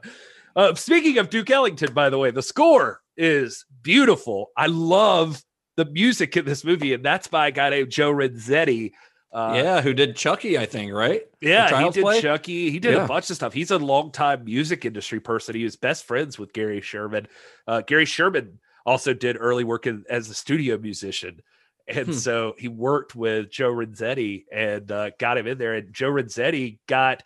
uh, 0.55 0.75
speaking 0.75 1.17
of 1.17 1.29
Duke 1.29 1.49
Ellington, 1.49 1.93
by 1.93 2.09
the 2.09 2.17
way, 2.17 2.31
the 2.31 2.43
score 2.43 3.01
is 3.15 3.65
beautiful. 3.81 4.51
I 4.57 4.65
love 4.67 5.41
the 5.77 5.85
music 5.85 6.35
in 6.35 6.43
this 6.43 6.65
movie, 6.65 6.93
and 6.93 7.05
that's 7.05 7.27
by 7.29 7.47
a 7.47 7.51
guy 7.51 7.69
named 7.69 7.89
Joe 7.89 8.11
Renzetti. 8.11 8.91
Uh, 9.33 9.53
yeah, 9.55 9.81
who 9.81 9.93
did 9.93 10.15
Chucky? 10.17 10.57
I 10.57 10.65
think 10.65 10.91
right. 10.91 11.21
yeah, 11.39 11.83
he 11.85 11.89
did 11.91 12.03
Play? 12.03 12.21
Chucky. 12.21 12.69
He 12.69 12.79
did 12.79 12.95
Yeah. 12.95 13.05
a 13.05 13.07
bunch 13.07 13.29
of 13.29 13.35
stuff. 13.37 13.53
He's 13.53 13.71
a 13.71 13.77
longtime 13.77 14.43
music 14.43 14.83
industry 14.83 15.19
person. 15.21 15.55
He 15.55 15.63
was 15.63 15.77
best 15.77 16.03
friends 16.03 16.37
with 16.37 16.51
Gary 16.51 16.81
Sherman. 16.81 17.27
Uh, 17.65 17.81
Gary 17.81 18.05
Sherman 18.05 18.59
also 18.85 19.13
did 19.13 19.37
early 19.39 19.63
work 19.63 19.87
in, 19.87 20.03
as 20.09 20.29
a 20.29 20.33
studio 20.33 20.77
musician. 20.77 21.41
And 21.87 22.07
Hmm. 22.07 22.13
so 22.13 22.55
he 22.57 22.67
worked 22.67 23.15
with 23.15 23.49
Joe 23.49 23.71
Renzetti 23.71 24.43
and 24.51 24.91
uh, 24.91 25.11
got 25.17 25.37
him 25.37 25.47
in 25.47 25.57
there. 25.57 25.75
And 25.75 25.93
Joe 25.93 26.11
Renzetti 26.11 26.79
got 26.87 27.23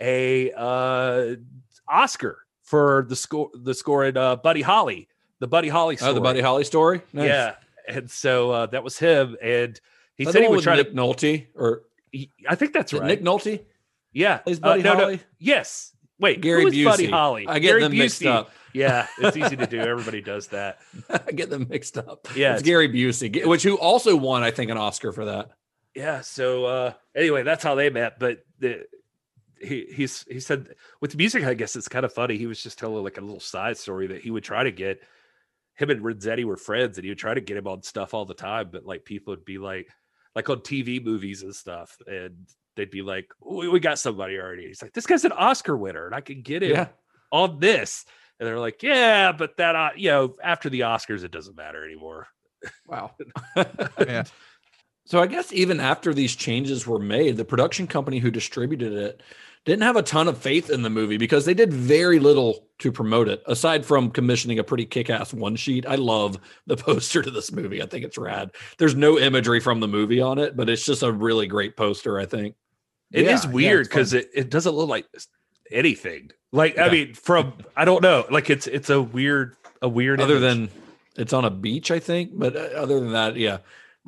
a 0.00 0.52
uh, 0.56 1.34
Oscar 1.88 2.38
for 2.62 3.04
the 3.08 3.16
score, 3.16 3.50
the 3.54 3.74
score 3.74 4.04
in 4.04 4.16
uh, 4.16 4.36
Buddy 4.36 4.62
Holly, 4.62 5.08
the 5.40 5.46
Buddy 5.48 5.68
Holly 5.68 5.96
story. 5.96 6.10
Oh, 6.10 6.14
the 6.14 6.20
Buddy 6.20 6.40
Holly 6.40 6.64
story. 6.64 7.00
Nice. 7.12 7.26
Yeah. 7.28 7.54
And 7.88 8.10
so 8.10 8.50
uh, 8.50 8.66
that 8.66 8.84
was 8.84 8.98
him. 8.98 9.36
And 9.42 9.80
he 10.18 10.24
said 10.26 10.42
he 10.42 10.48
would 10.48 10.62
try 10.62 10.76
Nick 10.76 10.90
to. 10.90 10.94
Nolte 10.94 11.46
or 11.54 11.82
he- 12.12 12.30
I 12.48 12.54
think 12.54 12.72
that's 12.74 12.92
right. 12.92 13.04
Nick 13.04 13.22
Nolte. 13.22 13.64
Yeah, 14.12 14.38
Plays 14.38 14.58
Uh, 14.58 14.60
Buddy 14.62 14.82
no, 14.82 14.94
no, 14.94 15.00
Holly? 15.00 15.20
yes. 15.38 15.92
Wait, 16.18 16.40
Gary 16.40 16.62
who 16.62 16.68
is 16.68 16.84
Buddy 16.84 17.06
Holly? 17.06 17.46
I 17.46 17.58
get 17.60 17.68
Gary 17.68 17.82
them 17.82 17.96
mixed 17.96 18.20
Busey. 18.22 18.26
up. 18.26 18.50
Yeah, 18.74 19.06
it's 19.18 19.36
easy 19.36 19.56
to 19.56 19.66
do. 19.66 19.80
Everybody 19.80 20.20
does 20.20 20.48
that. 20.48 20.78
I 21.08 21.32
get 21.32 21.48
them 21.48 21.66
mixed 21.70 21.96
up. 21.96 22.28
Yeah, 22.36 22.52
it's 22.52 22.60
it's- 22.60 22.62
Gary 22.62 22.88
Busey, 22.88 23.46
which 23.46 23.62
who 23.62 23.78
also 23.78 24.14
won, 24.14 24.42
I 24.42 24.50
think, 24.50 24.70
an 24.70 24.76
Oscar 24.76 25.10
for 25.10 25.24
that. 25.24 25.52
Yeah. 25.94 26.20
So 26.20 26.66
uh, 26.66 26.92
anyway, 27.16 27.42
that's 27.44 27.64
how 27.64 27.74
they 27.76 27.88
met. 27.88 28.18
But 28.20 28.44
the, 28.58 28.84
he 29.60 29.86
he's 29.92 30.24
he 30.28 30.38
said 30.38 30.74
with 31.00 31.16
music, 31.16 31.44
I 31.44 31.54
guess 31.54 31.76
it's 31.76 31.88
kind 31.88 32.04
of 32.04 32.12
funny. 32.12 32.36
He 32.36 32.46
was 32.46 32.62
just 32.62 32.78
telling 32.78 33.02
like 33.02 33.16
a 33.16 33.22
little 33.22 33.40
side 33.40 33.78
story 33.78 34.06
that 34.08 34.20
he 34.20 34.30
would 34.30 34.44
try 34.44 34.62
to 34.62 34.70
get 34.70 35.00
him 35.74 35.88
and 35.90 36.02
Renzetti 36.02 36.44
were 36.44 36.56
friends, 36.58 36.98
and 36.98 37.04
he 37.04 37.10
would 37.10 37.18
try 37.18 37.32
to 37.34 37.40
get 37.40 37.56
him 37.56 37.66
on 37.66 37.82
stuff 37.82 38.12
all 38.12 38.26
the 38.26 38.34
time. 38.34 38.68
But 38.70 38.84
like 38.84 39.04
people 39.04 39.32
would 39.32 39.46
be 39.46 39.58
like, 39.58 39.88
like 40.38 40.48
on 40.48 40.58
TV 40.60 41.04
movies 41.04 41.42
and 41.42 41.52
stuff, 41.52 41.98
and 42.06 42.46
they'd 42.76 42.92
be 42.92 43.02
like, 43.02 43.26
"We, 43.44 43.68
we 43.68 43.80
got 43.80 43.98
somebody 43.98 44.38
already." 44.38 44.68
He's 44.68 44.80
like, 44.80 44.92
"This 44.92 45.04
guy's 45.04 45.24
an 45.24 45.32
Oscar 45.32 45.76
winner, 45.76 46.06
and 46.06 46.14
I 46.14 46.20
can 46.20 46.42
get 46.42 46.62
him 46.62 46.70
Yeah. 46.70 46.88
on 47.32 47.58
this." 47.58 48.04
And 48.38 48.46
they're 48.46 48.60
like, 48.60 48.80
"Yeah, 48.84 49.32
but 49.32 49.56
that 49.56 49.74
uh, 49.74 49.90
you 49.96 50.10
know, 50.10 50.36
after 50.40 50.70
the 50.70 50.80
Oscars, 50.80 51.24
it 51.24 51.32
doesn't 51.32 51.56
matter 51.56 51.84
anymore." 51.84 52.28
Wow. 52.86 53.16
Yeah. 53.98 54.22
So 55.06 55.20
I 55.20 55.26
guess 55.26 55.52
even 55.52 55.80
after 55.80 56.14
these 56.14 56.36
changes 56.36 56.86
were 56.86 56.98
made, 57.00 57.36
the 57.36 57.44
production 57.44 57.86
company 57.88 58.18
who 58.20 58.30
distributed 58.30 58.92
it 58.92 59.22
didn't 59.64 59.82
have 59.82 59.96
a 59.96 60.02
ton 60.02 60.28
of 60.28 60.38
faith 60.38 60.70
in 60.70 60.82
the 60.82 60.90
movie 60.90 61.16
because 61.18 61.44
they 61.44 61.54
did 61.54 61.72
very 61.72 62.18
little 62.18 62.66
to 62.78 62.92
promote 62.92 63.28
it 63.28 63.42
aside 63.46 63.84
from 63.84 64.10
commissioning 64.10 64.58
a 64.58 64.64
pretty 64.64 64.86
kick-ass 64.86 65.34
one 65.34 65.56
sheet. 65.56 65.84
I 65.86 65.96
love 65.96 66.38
the 66.66 66.76
poster 66.78 67.22
to 67.22 67.30
this 67.30 67.52
movie. 67.52 67.82
I 67.82 67.86
think 67.86 68.04
it's 68.04 68.16
rad. 68.16 68.50
There's 68.78 68.94
no 68.94 69.18
imagery 69.18 69.60
from 69.60 69.80
the 69.80 69.88
movie 69.88 70.20
on 70.20 70.38
it, 70.38 70.56
but 70.56 70.68
it's 70.70 70.84
just 70.84 71.02
a 71.02 71.12
really 71.12 71.46
great 71.46 71.76
poster, 71.76 72.18
I 72.18 72.26
think. 72.26 72.54
It 73.12 73.26
is 73.26 73.44
Yeah, 73.44 73.48
yeah, 73.50 73.54
weird 73.54 73.88
because 73.88 74.12
fun. 74.12 74.20
it, 74.20 74.30
it 74.34 74.50
doesn't 74.50 74.74
look 74.74 74.88
like 74.88 75.06
anything. 75.70 76.30
Like 76.52 76.78
I 76.78 76.88
mean, 76.90 77.14
from 77.14 77.52
I 77.76 77.84
don't 77.84 78.02
know. 78.02 78.24
Like 78.30 78.48
it's 78.50 78.66
it's 78.66 78.90
a 78.90 79.00
weird 79.00 79.56
a 79.82 79.88
weird. 79.88 80.20
Other 80.20 80.36
image. 80.36 80.70
than 80.70 80.82
it's 81.16 81.32
on 81.32 81.44
a 81.44 81.50
beach, 81.50 81.90
I 81.90 81.98
think, 81.98 82.30
but 82.38 82.56
uh, 82.56 82.60
other 82.76 83.00
than 83.00 83.12
that, 83.12 83.36
yeah. 83.36 83.58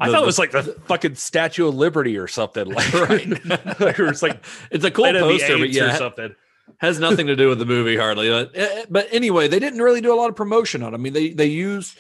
I 0.01 0.07
The- 0.07 0.13
thought 0.15 0.23
it 0.23 0.27
was 0.27 0.39
like 0.39 0.51
the 0.53 0.63
fucking 0.87 1.15
Statue 1.17 1.69
of 1.69 1.75
Liberty 1.75 2.17
or 2.17 2.27
something. 2.27 2.67
Like, 2.73 2.93
Right. 2.95 3.29
like 3.81 4.23
like 4.23 4.45
it's 4.71 4.85
a 4.85 4.91
cool 4.91 5.13
the 5.13 5.21
poster, 5.21 5.59
but 5.59 5.71
yeah, 5.71 5.95
or 5.95 5.99
something. 5.99 6.35
has 6.79 6.99
nothing 6.99 7.27
to 7.27 7.37
do 7.37 7.49
with 7.49 7.59
the 7.59 7.67
movie 7.67 7.97
hardly. 7.97 8.31
But, 8.31 8.51
eh, 8.55 8.87
but 8.89 9.09
anyway, 9.13 9.49
they 9.49 9.59
didn't 9.59 9.83
really 9.83 10.01
do 10.01 10.13
a 10.13 10.17
lot 10.17 10.31
of 10.31 10.37
promotion 10.37 10.83
on. 10.83 10.95
it. 10.95 10.97
I 10.97 10.99
mean, 11.01 11.13
they 11.13 11.31
they 11.31 11.47
use 11.47 11.95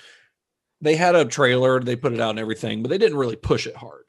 they 0.80 0.96
had 0.96 1.14
a 1.14 1.26
trailer, 1.26 1.78
they 1.80 1.94
put 1.94 2.12
it 2.14 2.20
out 2.20 2.30
and 2.30 2.38
everything, 2.38 2.82
but 2.82 2.88
they 2.88 2.96
didn't 2.98 3.18
really 3.18 3.36
push 3.36 3.66
it 3.66 3.76
hard. 3.76 4.04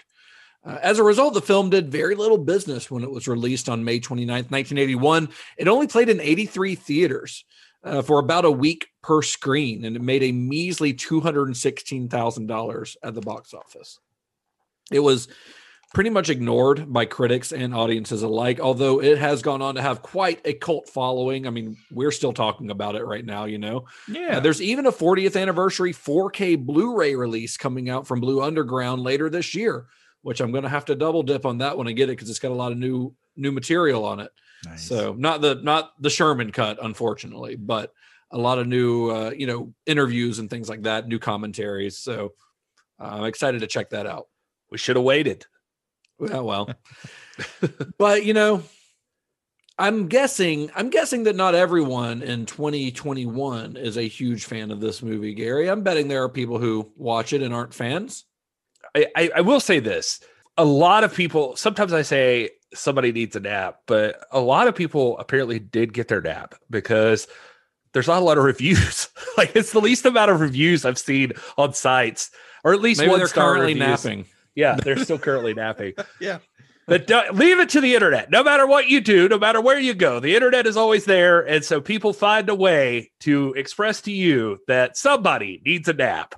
Uh, 0.66 0.78
as 0.82 1.00
a 1.00 1.04
result, 1.04 1.34
the 1.34 1.42
film 1.42 1.70
did 1.70 1.92
very 1.92 2.16
little 2.16 2.38
business 2.38 2.90
when 2.90 3.04
it 3.04 3.12
was 3.12 3.28
released 3.28 3.68
on 3.68 3.84
May 3.84 4.00
29th, 4.00 4.52
1981. 4.52 5.28
It 5.58 5.68
only 5.68 5.88
played 5.88 6.08
in 6.08 6.22
83 6.22 6.76
theaters 6.76 7.44
uh, 7.84 8.02
for 8.02 8.20
about 8.20 8.46
a 8.46 8.52
week 8.52 8.88
per 9.02 9.22
screen, 9.22 9.86
and 9.86 9.96
it 9.96 10.02
made 10.02 10.24
a 10.24 10.32
measly 10.32 10.94
$216,000 10.94 12.98
at 13.04 13.14
the 13.14 13.22
box 13.22 13.54
office. 13.54 14.00
It 14.92 15.00
was 15.00 15.28
pretty 15.94 16.10
much 16.10 16.30
ignored 16.30 16.92
by 16.92 17.06
critics 17.06 17.52
and 17.52 17.76
audiences 17.76 18.24
alike, 18.24 18.60
although 18.60 19.02
it 19.02 19.18
has 19.18 19.42
gone 19.42 19.62
on 19.62 19.76
to 19.76 19.82
have 19.82 20.02
quite 20.02 20.40
a 20.46 20.54
cult 20.54 20.88
following. 20.88 21.46
I 21.46 21.50
mean, 21.50 21.78
we're 21.92 22.12
still 22.12 22.32
talking 22.32 22.72
about 22.72 22.96
it 22.96 23.04
right 23.04 23.26
now, 23.26 23.46
you 23.46 23.58
know? 23.58 23.86
Yeah. 24.08 24.38
Uh, 24.38 24.40
there's 24.40 24.62
even 24.62 24.86
a 24.86 24.92
40th 24.92 25.40
anniversary 25.40 25.94
4K 25.94 26.66
Blu 26.66 26.96
ray 26.96 27.16
release 27.16 27.58
coming 27.58 27.90
out 27.90 28.08
from 28.08 28.22
Blue 28.22 28.42
Underground 28.42 29.02
later 29.02 29.30
this 29.30 29.54
year, 29.54 29.88
which 30.22 30.40
I'm 30.40 30.52
going 30.52 30.64
to 30.64 30.70
have 30.70 30.86
to 30.86 30.96
double 30.96 31.24
dip 31.24 31.46
on 31.46 31.58
that 31.58 31.78
one 31.78 31.88
and 31.88 31.98
get 31.98 32.10
it 32.10 32.14
because 32.14 32.30
it's 32.30 32.40
got 32.40 32.52
a 32.52 32.56
lot 32.56 32.72
of 32.72 32.78
new 32.78 33.14
new 33.36 33.52
material 33.52 34.06
on 34.06 34.20
it. 34.20 34.32
Nice. 34.66 34.88
So 34.88 35.16
not 35.18 35.42
the 35.42 35.56
not 35.56 35.92
the 36.00 36.10
Sherman 36.10 36.52
cut, 36.52 36.78
unfortunately, 36.82 37.56
but 37.56 37.94
a 38.32 38.38
lot 38.38 38.60
of 38.60 38.68
new 38.68 39.10
uh, 39.10 39.32
you 39.36 39.48
know 39.48 39.74
interviews 39.86 40.40
and 40.40 40.50
things 40.50 40.70
like 40.70 40.84
that, 40.84 41.08
new 41.08 41.20
commentaries. 41.20 41.98
So 41.98 42.34
uh, 43.00 43.10
I'm 43.12 43.26
excited 43.26 43.62
to 43.62 43.68
check 43.68 43.90
that 43.92 44.06
out. 44.06 44.28
We 44.70 44.78
should 44.78 44.96
have 44.96 45.06
waited. 45.06 45.46
Well, 46.20 46.46
well, 46.46 46.70
but 47.98 48.24
you 48.24 48.34
know, 48.34 48.64
I'm 49.78 50.08
guessing 50.08 50.70
I'm 50.76 50.92
guessing 50.92 51.24
that 51.24 51.36
not 51.36 51.56
everyone 51.56 52.22
in 52.22 52.46
2021 52.46 53.78
is 53.78 53.98
a 53.98 54.04
huge 54.04 54.46
fan 54.46 54.70
of 54.70 54.80
this 54.80 55.02
movie, 55.02 55.34
Gary. 55.34 55.70
I'm 55.70 55.82
betting 55.82 56.08
there 56.08 56.24
are 56.24 56.30
people 56.30 56.60
who 56.60 56.92
watch 56.96 57.34
it 57.34 57.42
and 57.42 57.54
aren't 57.54 57.74
fans. 57.74 58.26
I, 58.96 59.08
I, 59.16 59.32
I 59.38 59.42
will 59.42 59.60
say 59.60 59.80
this. 59.80 60.20
A 60.58 60.66
lot 60.66 61.04
of 61.04 61.16
people, 61.16 61.56
sometimes 61.56 61.94
I 61.94 62.02
say 62.04 62.50
somebody 62.74 63.12
needs 63.12 63.36
a 63.36 63.40
nap, 63.40 63.80
but 63.86 64.20
a 64.32 64.40
lot 64.40 64.68
of 64.68 64.76
people 64.76 65.18
apparently 65.18 65.60
did 65.60 65.94
get 65.94 66.08
their 66.08 66.22
nap 66.22 66.56
because 66.70 67.28
there's 67.94 68.08
not 68.08 68.22
a 68.22 68.26
lot 68.26 68.38
of 68.38 68.44
reviews. 68.46 69.10
like 69.38 69.56
it's 69.56 69.72
the 69.72 69.82
least 69.82 70.06
amount 70.06 70.32
of 70.32 70.40
reviews 70.40 70.86
I've 70.86 70.98
seen 71.00 71.34
on 71.58 71.74
sites, 71.74 72.32
or 72.64 72.74
at 72.74 72.82
least 72.82 73.00
Maybe 73.00 73.10
one 73.12 73.20
they're 73.20 73.28
star 73.28 73.54
currently 73.56 73.74
reviews. 73.74 74.04
napping. 74.06 74.26
Yeah, 74.56 74.76
they're 74.84 74.98
still 74.98 75.20
currently 75.20 75.54
napping. 75.54 75.94
Yeah. 76.20 76.40
But 76.88 77.08
don't, 77.08 77.36
leave 77.36 77.60
it 77.60 77.70
to 77.70 77.80
the 77.80 77.94
internet. 77.94 78.32
No 78.32 78.44
matter 78.44 78.68
what 78.68 78.90
you 78.90 79.00
do, 79.00 79.30
no 79.30 79.38
matter 79.38 79.62
where 79.62 79.80
you 79.80 79.94
go, 79.94 80.20
the 80.20 80.36
internet 80.36 80.66
is 80.66 80.76
always 80.76 81.06
there. 81.06 81.40
And 81.40 81.64
so 81.64 81.80
people 81.80 82.12
find 82.12 82.50
a 82.50 82.56
way 82.56 83.12
to 83.22 83.54
express 83.54 84.02
to 84.02 84.12
you 84.12 84.58
that 84.68 84.98
somebody 84.98 85.62
needs 85.64 85.88
a 85.88 85.94
nap. 85.94 86.36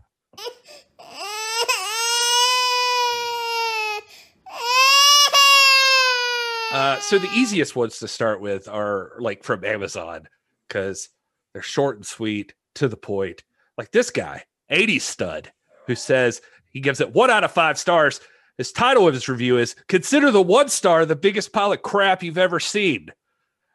Uh, 6.73 6.99
so 6.99 7.19
the 7.19 7.31
easiest 7.35 7.75
ones 7.75 7.99
to 7.99 8.07
start 8.07 8.41
with 8.41 8.67
are 8.67 9.13
like 9.19 9.43
from 9.43 9.63
Amazon 9.63 10.27
because 10.67 11.09
they're 11.53 11.61
short 11.61 11.97
and 11.97 12.05
sweet, 12.05 12.55
to 12.75 12.87
the 12.87 12.97
point. 12.97 13.43
Like 13.77 13.91
this 13.91 14.09
guy, 14.09 14.43
80 14.69 14.97
stud, 14.97 15.51
who 15.85 15.93
says 15.93 16.41
he 16.71 16.79
gives 16.79 16.99
it 16.99 17.13
one 17.13 17.29
out 17.29 17.43
of 17.43 17.51
five 17.51 17.77
stars. 17.77 18.21
His 18.57 18.71
title 18.71 19.07
of 19.07 19.13
his 19.13 19.29
review 19.29 19.59
is 19.59 19.75
Consider 19.87 20.31
the 20.31 20.41
one 20.41 20.67
star 20.67 21.05
the 21.05 21.15
biggest 21.15 21.53
pile 21.53 21.71
of 21.71 21.81
crap 21.83 22.23
you've 22.23 22.39
ever 22.39 22.59
seen. 22.59 23.09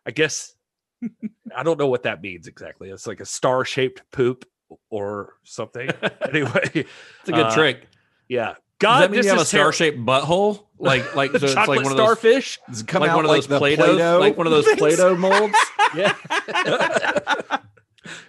I 0.05 0.11
guess 0.11 0.55
I 1.57 1.63
don't 1.63 1.79
know 1.79 1.89
what 1.89 2.03
that 2.03 2.21
means 2.21 2.49
exactly. 2.49 2.91
It's 2.91 3.07
like 3.07 3.21
a 3.21 3.27
star 3.27 3.65
shaped 3.65 4.03
poop 4.11 4.45
or 4.91 5.35
something. 5.45 5.89
anyway, 6.29 6.71
It's 6.75 7.29
a 7.29 7.33
good 7.33 7.47
uh, 7.47 7.55
trick. 7.55 7.87
Yeah. 8.29 8.55
Does 8.81 8.87
God, 8.87 9.01
that 9.03 9.11
mean 9.11 9.19
this 9.19 9.27
you 9.27 9.33
have 9.33 9.41
a 9.41 9.45
star-shaped 9.45 9.99
butthole? 9.99 10.65
Like 10.79 11.15
like 11.17 11.33
so 11.33 11.39
it's 11.39 11.55
like 11.57 11.67
one 11.69 11.79
of 11.79 11.85
those 11.85 11.93
starfish. 11.97 12.59
Does 12.69 12.81
it 12.83 12.87
come 12.89 13.03
like 13.03 13.11
out 13.11 13.17
one 13.17 13.25
of 13.25 13.31
like 13.31 13.39
those 13.43 13.49
the 13.49 13.59
Play-Doh, 13.59 13.85
Play-Doh 13.85 14.19
like 14.21 14.37
one 14.37 14.47
of 14.47 14.53
those 14.53 14.65
things? 14.67 14.79
Play-Doh 14.79 15.17
molds. 15.17 15.57
Yeah. 15.97 16.15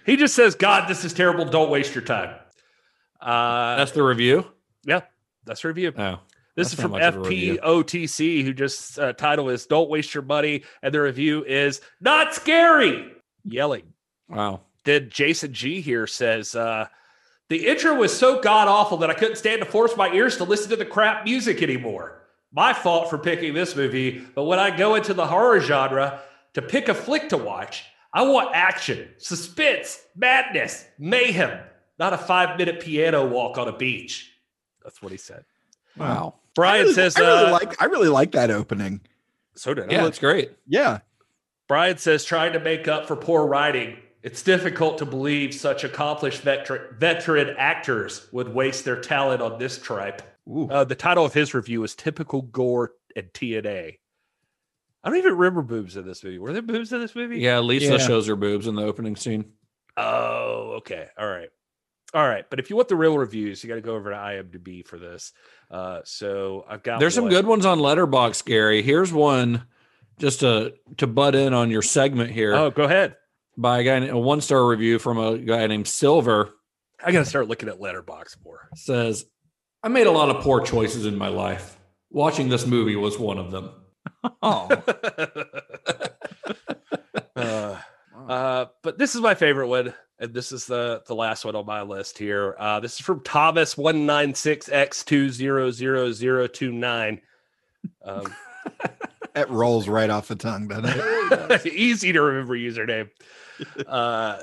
he 0.06 0.16
just 0.16 0.34
says, 0.34 0.54
God, 0.54 0.88
this 0.88 1.04
is 1.04 1.12
terrible. 1.12 1.44
Don't 1.44 1.70
waste 1.70 1.94
your 1.94 2.02
time. 2.04 2.34
Uh, 3.20 3.76
That's 3.76 3.92
the 3.92 4.02
review. 4.02 4.46
yeah, 4.86 5.02
that's 5.44 5.62
a 5.64 5.68
review. 5.68 5.92
Oh, 5.96 6.20
This 6.56 6.72
is 6.72 6.80
from 6.80 6.92
much 6.92 7.02
of 7.02 7.16
a 7.16 7.20
review. 7.20 7.58
FPOTC, 7.62 8.42
who 8.44 8.54
just 8.54 8.98
uh, 8.98 9.12
title 9.12 9.50
is 9.50 9.66
"Don't 9.66 9.90
Waste 9.90 10.14
Your 10.14 10.22
Money," 10.22 10.62
and 10.82 10.94
the 10.94 11.02
review 11.02 11.44
is 11.44 11.82
not 12.00 12.34
scary. 12.34 13.12
Yelling. 13.44 13.92
wow. 14.28 14.60
Then 14.84 15.10
Jason 15.10 15.52
G 15.52 15.82
here 15.82 16.06
says 16.06 16.54
uh, 16.54 16.88
the 17.50 17.66
intro 17.66 17.96
was 17.96 18.16
so 18.16 18.40
god 18.40 18.68
awful 18.68 18.96
that 18.98 19.10
I 19.10 19.14
couldn't 19.14 19.34
stand 19.36 19.60
to 19.60 19.68
force 19.68 19.96
my 19.96 20.10
ears 20.12 20.36
to 20.38 20.44
listen 20.44 20.70
to 20.70 20.76
the 20.76 20.86
crap 20.86 21.24
music 21.24 21.62
anymore. 21.62 22.22
My 22.52 22.72
fault 22.72 23.10
for 23.10 23.18
picking 23.18 23.54
this 23.54 23.76
movie, 23.76 24.24
but 24.34 24.44
when 24.44 24.60
I 24.60 24.74
go 24.74 24.94
into 24.94 25.12
the 25.12 25.26
horror 25.26 25.60
genre 25.60 26.20
to 26.54 26.62
pick 26.62 26.88
a 26.88 26.94
flick 26.94 27.28
to 27.30 27.36
watch, 27.36 27.84
I 28.12 28.22
want 28.22 28.54
action, 28.54 29.08
suspense, 29.18 30.00
madness, 30.16 30.86
mayhem, 30.98 31.58
not 31.98 32.12
a 32.12 32.18
five 32.18 32.56
minute 32.56 32.80
piano 32.80 33.26
walk 33.26 33.58
on 33.58 33.66
a 33.66 33.76
beach. 33.76 34.32
That's 34.84 35.02
what 35.02 35.10
he 35.12 35.18
said. 35.18 35.44
Wow. 35.96 36.34
I 36.36 36.40
Brian 36.54 36.82
really, 36.82 36.94
says, 36.94 37.16
I 37.16 37.20
really 37.20 37.44
uh, 37.46 37.52
like 37.52 37.82
I 37.82 37.84
really 37.86 38.08
like 38.08 38.32
that 38.32 38.50
opening. 38.52 39.00
so 39.56 39.74
did 39.74 39.90
I. 39.90 39.92
Yeah, 39.92 40.06
it's 40.06 40.18
great. 40.20 40.52
Yeah. 40.68 41.00
Brian 41.66 41.98
says, 41.98 42.24
trying 42.24 42.52
to 42.52 42.60
make 42.60 42.86
up 42.88 43.06
for 43.06 43.16
poor 43.16 43.46
writing, 43.46 43.96
it's 44.22 44.42
difficult 44.42 44.98
to 44.98 45.06
believe 45.06 45.54
such 45.54 45.84
accomplished 45.84 46.42
veteran, 46.42 46.94
veteran 46.98 47.54
actors 47.58 48.26
would 48.32 48.54
waste 48.54 48.84
their 48.84 49.00
talent 49.00 49.40
on 49.42 49.58
this 49.58 49.78
tripe. 49.78 50.22
Uh, 50.70 50.84
the 50.84 50.94
title 50.94 51.24
of 51.24 51.32
his 51.32 51.54
review 51.54 51.82
is 51.84 51.94
Typical 51.94 52.42
Gore 52.42 52.92
and 53.16 53.26
TNA. 53.32 53.98
I 55.02 55.08
don't 55.08 55.18
even 55.18 55.36
remember 55.36 55.62
boobs 55.62 55.96
in 55.96 56.06
this 56.06 56.22
movie. 56.22 56.38
Were 56.38 56.52
there 56.52 56.60
boobs 56.62 56.92
in 56.92 57.00
this 57.00 57.14
movie? 57.14 57.38
Yeah, 57.38 57.60
Lisa 57.60 57.92
Yeah. 57.92 57.98
shows 57.98 58.26
her 58.26 58.36
boobs 58.36 58.66
in 58.66 58.74
the 58.74 58.82
opening 58.82 59.16
scene. 59.16 59.52
Oh, 59.96 60.74
okay. 60.78 61.06
All 61.18 61.28
right. 61.28 61.48
All 62.12 62.26
right. 62.26 62.44
But 62.50 62.58
if 62.58 62.68
you 62.68 62.76
want 62.76 62.88
the 62.88 62.96
real 62.96 63.16
reviews, 63.16 63.62
you 63.62 63.68
got 63.68 63.76
to 63.76 63.80
go 63.80 63.94
over 63.94 64.10
to 64.10 64.16
IMDb 64.16 64.86
for 64.86 64.98
this. 64.98 65.32
Uh, 65.70 66.00
so 66.04 66.64
I've 66.68 66.82
got 66.82 67.00
There's 67.00 67.14
some 67.14 67.28
good 67.28 67.46
ones 67.46 67.64
on 67.64 67.78
Letterboxd, 67.78 68.44
Gary. 68.44 68.82
Here's 68.82 69.12
one 69.12 69.64
just 70.18 70.40
to 70.40 70.74
to 70.98 71.06
butt 71.06 71.34
in 71.34 71.54
on 71.54 71.70
your 71.70 71.82
segment 71.82 72.30
here 72.30 72.54
Oh, 72.54 72.70
go 72.70 72.82
ahead. 72.82 73.16
By 73.56 73.80
a 73.80 73.84
guy 73.84 74.06
a 74.06 74.16
one 74.16 74.40
star 74.40 74.66
review 74.66 74.98
from 74.98 75.18
a 75.18 75.38
guy 75.38 75.66
named 75.66 75.88
Silver 75.88 76.54
I 77.02 77.12
got 77.12 77.20
to 77.20 77.24
start 77.24 77.48
looking 77.48 77.68
at 77.68 77.80
Letterboxd 77.80 78.44
more. 78.44 78.68
says, 78.74 79.24
"I 79.82 79.88
made 79.88 80.06
a 80.06 80.10
lot 80.10 80.28
of 80.28 80.42
poor 80.42 80.60
choices 80.60 81.06
in 81.06 81.16
my 81.16 81.28
life. 81.28 81.78
Watching 82.10 82.48
this 82.48 82.66
movie 82.66 82.96
was 82.96 83.18
one 83.18 83.38
of 83.38 83.50
them." 83.50 83.70
Oh. 84.42 84.68
uh, 87.36 87.76
uh, 88.28 88.66
but 88.82 88.98
this 88.98 89.14
is 89.14 89.20
my 89.20 89.34
favorite 89.34 89.68
one, 89.68 89.94
and 90.18 90.34
this 90.34 90.52
is 90.52 90.66
the 90.66 91.02
the 91.06 91.14
last 91.14 91.44
one 91.44 91.54
on 91.56 91.64
my 91.64 91.82
list 91.82 92.18
here. 92.18 92.54
Uh, 92.58 92.80
this 92.80 92.94
is 92.94 93.00
from 93.00 93.20
Thomas 93.20 93.76
one 93.78 94.06
nine 94.06 94.34
six 94.34 94.68
x 94.70 95.04
two 95.04 95.30
zero 95.30 95.70
zero 95.70 96.12
zero 96.12 96.46
two 96.46 96.72
nine. 96.72 97.20
Um, 98.02 98.34
That 99.34 99.50
rolls 99.50 99.88
right 99.88 100.10
off 100.10 100.28
the 100.28 100.36
tongue, 100.36 100.68
doesn't 100.68 100.86
it? 100.86 101.66
easy 101.74 102.12
to 102.12 102.20
remember 102.20 102.56
username. 102.56 103.10
Uh, 103.86 104.40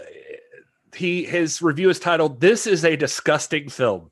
he 0.96 1.24
his 1.24 1.60
review 1.60 1.90
is 1.90 2.00
titled 2.00 2.40
"This 2.40 2.68
is 2.68 2.86
a 2.86 2.96
disgusting 2.96 3.68
film." 3.68 4.12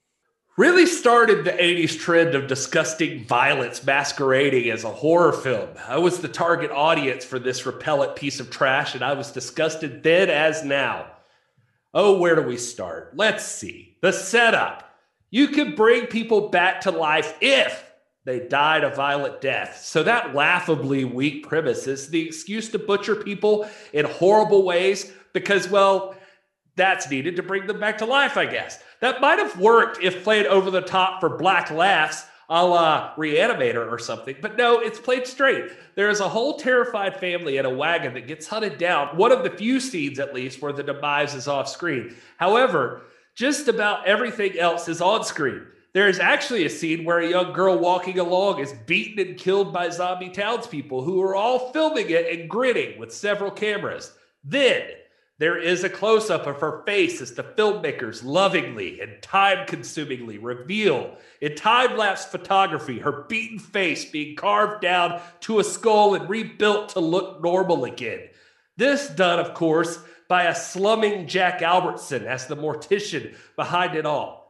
Really 0.57 0.87
started 0.87 1.43
the 1.43 1.51
80s 1.51 1.99
trend 1.99 2.33
of 2.33 2.47
disgusting 2.47 3.23
violence 3.25 3.85
masquerading 3.85 4.71
as 4.71 4.83
a 4.83 4.89
horror 4.89 5.33
film. 5.33 5.69
I 5.87 5.97
was 5.97 6.19
the 6.19 6.27
target 6.27 6.71
audience 6.71 7.23
for 7.23 7.37
this 7.37 7.65
repellent 7.67 8.15
piece 8.15 8.39
of 8.39 8.49
trash, 8.49 8.95
and 8.95 9.03
I 9.03 9.13
was 9.13 9.31
disgusted 9.31 10.01
then 10.01 10.29
as 10.29 10.63
now. 10.63 11.07
Oh, 11.93 12.17
where 12.17 12.35
do 12.35 12.41
we 12.41 12.57
start? 12.57 13.11
Let's 13.15 13.45
see. 13.45 13.97
The 14.01 14.11
setup. 14.11 14.97
You 15.29 15.49
can 15.49 15.75
bring 15.75 16.07
people 16.07 16.49
back 16.49 16.81
to 16.81 16.91
life 16.91 17.37
if 17.41 17.84
they 18.25 18.39
died 18.39 18.83
a 18.83 18.89
violent 18.89 19.39
death. 19.39 19.81
So 19.83 20.03
that 20.03 20.33
laughably 20.33 21.05
weak 21.05 21.47
premise 21.47 21.87
is 21.87 22.09
the 22.09 22.25
excuse 22.25 22.69
to 22.69 22.79
butcher 22.79 23.15
people 23.15 23.69
in 23.93 24.05
horrible 24.05 24.63
ways 24.63 25.13
because, 25.31 25.69
well, 25.69 26.15
that's 26.75 27.09
needed 27.09 27.35
to 27.37 27.43
bring 27.43 27.67
them 27.67 27.79
back 27.79 27.99
to 27.99 28.05
life, 28.05 28.35
I 28.35 28.47
guess. 28.47 28.79
That 28.99 29.21
might 29.21 29.39
have 29.39 29.59
worked 29.59 30.03
if 30.03 30.23
played 30.23 30.47
over 30.47 30.71
the 30.71 30.81
top 30.81 31.19
for 31.19 31.37
black 31.37 31.69
laughs, 31.69 32.25
a 32.49 32.65
la 32.65 33.15
Reanimator 33.15 33.89
or 33.89 33.99
something. 33.99 34.35
But 34.41 34.57
no, 34.57 34.79
it's 34.79 34.99
played 34.99 35.27
straight. 35.27 35.71
There 35.95 36.09
is 36.09 36.19
a 36.19 36.29
whole 36.29 36.57
terrified 36.57 37.19
family 37.19 37.57
in 37.57 37.65
a 37.65 37.73
wagon 37.73 38.13
that 38.15 38.27
gets 38.27 38.47
hunted 38.47 38.77
down. 38.77 39.17
One 39.17 39.31
of 39.31 39.43
the 39.43 39.49
few 39.51 39.79
scenes, 39.79 40.19
at 40.19 40.33
least, 40.33 40.61
where 40.61 40.73
the 40.73 40.83
demise 40.83 41.35
is 41.35 41.47
off 41.47 41.67
screen. 41.69 42.15
However, 42.37 43.03
just 43.35 43.67
about 43.67 44.07
everything 44.07 44.57
else 44.57 44.87
is 44.87 45.01
on 45.01 45.23
screen. 45.23 45.65
There 45.95 46.09
is 46.09 46.19
actually 46.19 46.65
a 46.65 46.69
scene 46.69 47.05
where 47.05 47.19
a 47.19 47.29
young 47.29 47.53
girl 47.53 47.79
walking 47.79 48.19
along 48.19 48.59
is 48.59 48.73
beaten 48.85 49.25
and 49.25 49.39
killed 49.39 49.71
by 49.71 49.89
zombie 49.89 50.27
townspeople 50.29 51.05
who 51.05 51.21
are 51.21 51.35
all 51.35 51.71
filming 51.71 52.09
it 52.09 52.37
and 52.37 52.49
grinning 52.49 52.99
with 52.99 53.13
several 53.13 53.49
cameras. 53.49 54.11
Then, 54.43 54.83
There 55.37 55.57
is 55.57 55.83
a 55.83 55.89
close 55.89 56.29
up 56.29 56.47
of 56.47 56.61
her 56.61 56.83
face 56.85 57.19
as 57.21 57.33
the 57.33 57.43
filmmakers 57.43 58.23
lovingly 58.23 59.01
and 59.01 59.21
time 59.21 59.67
consumingly 59.67 60.37
reveal 60.37 61.17
in 61.41 61.55
time 61.55 61.97
lapse 61.97 62.25
photography 62.25 62.99
her 62.99 63.25
beaten 63.27 63.59
face 63.59 64.05
being 64.05 64.37
carved 64.37 64.81
down 64.81 65.21
to 65.41 65.59
a 65.59 65.63
skull 65.63 66.15
and 66.15 66.29
rebuilt 66.29 66.89
to 66.89 67.01
look 67.01 67.41
normal 67.43 67.83
again. 67.83 68.29
This 68.77 69.09
done, 69.09 69.39
of 69.39 69.53
course, 69.53 69.99
by 70.29 70.43
a 70.43 70.55
slumming 70.55 71.27
Jack 71.27 71.61
Albertson 71.61 72.25
as 72.25 72.47
the 72.47 72.55
mortician 72.55 73.35
behind 73.57 73.95
it 73.95 74.05
all. 74.05 74.44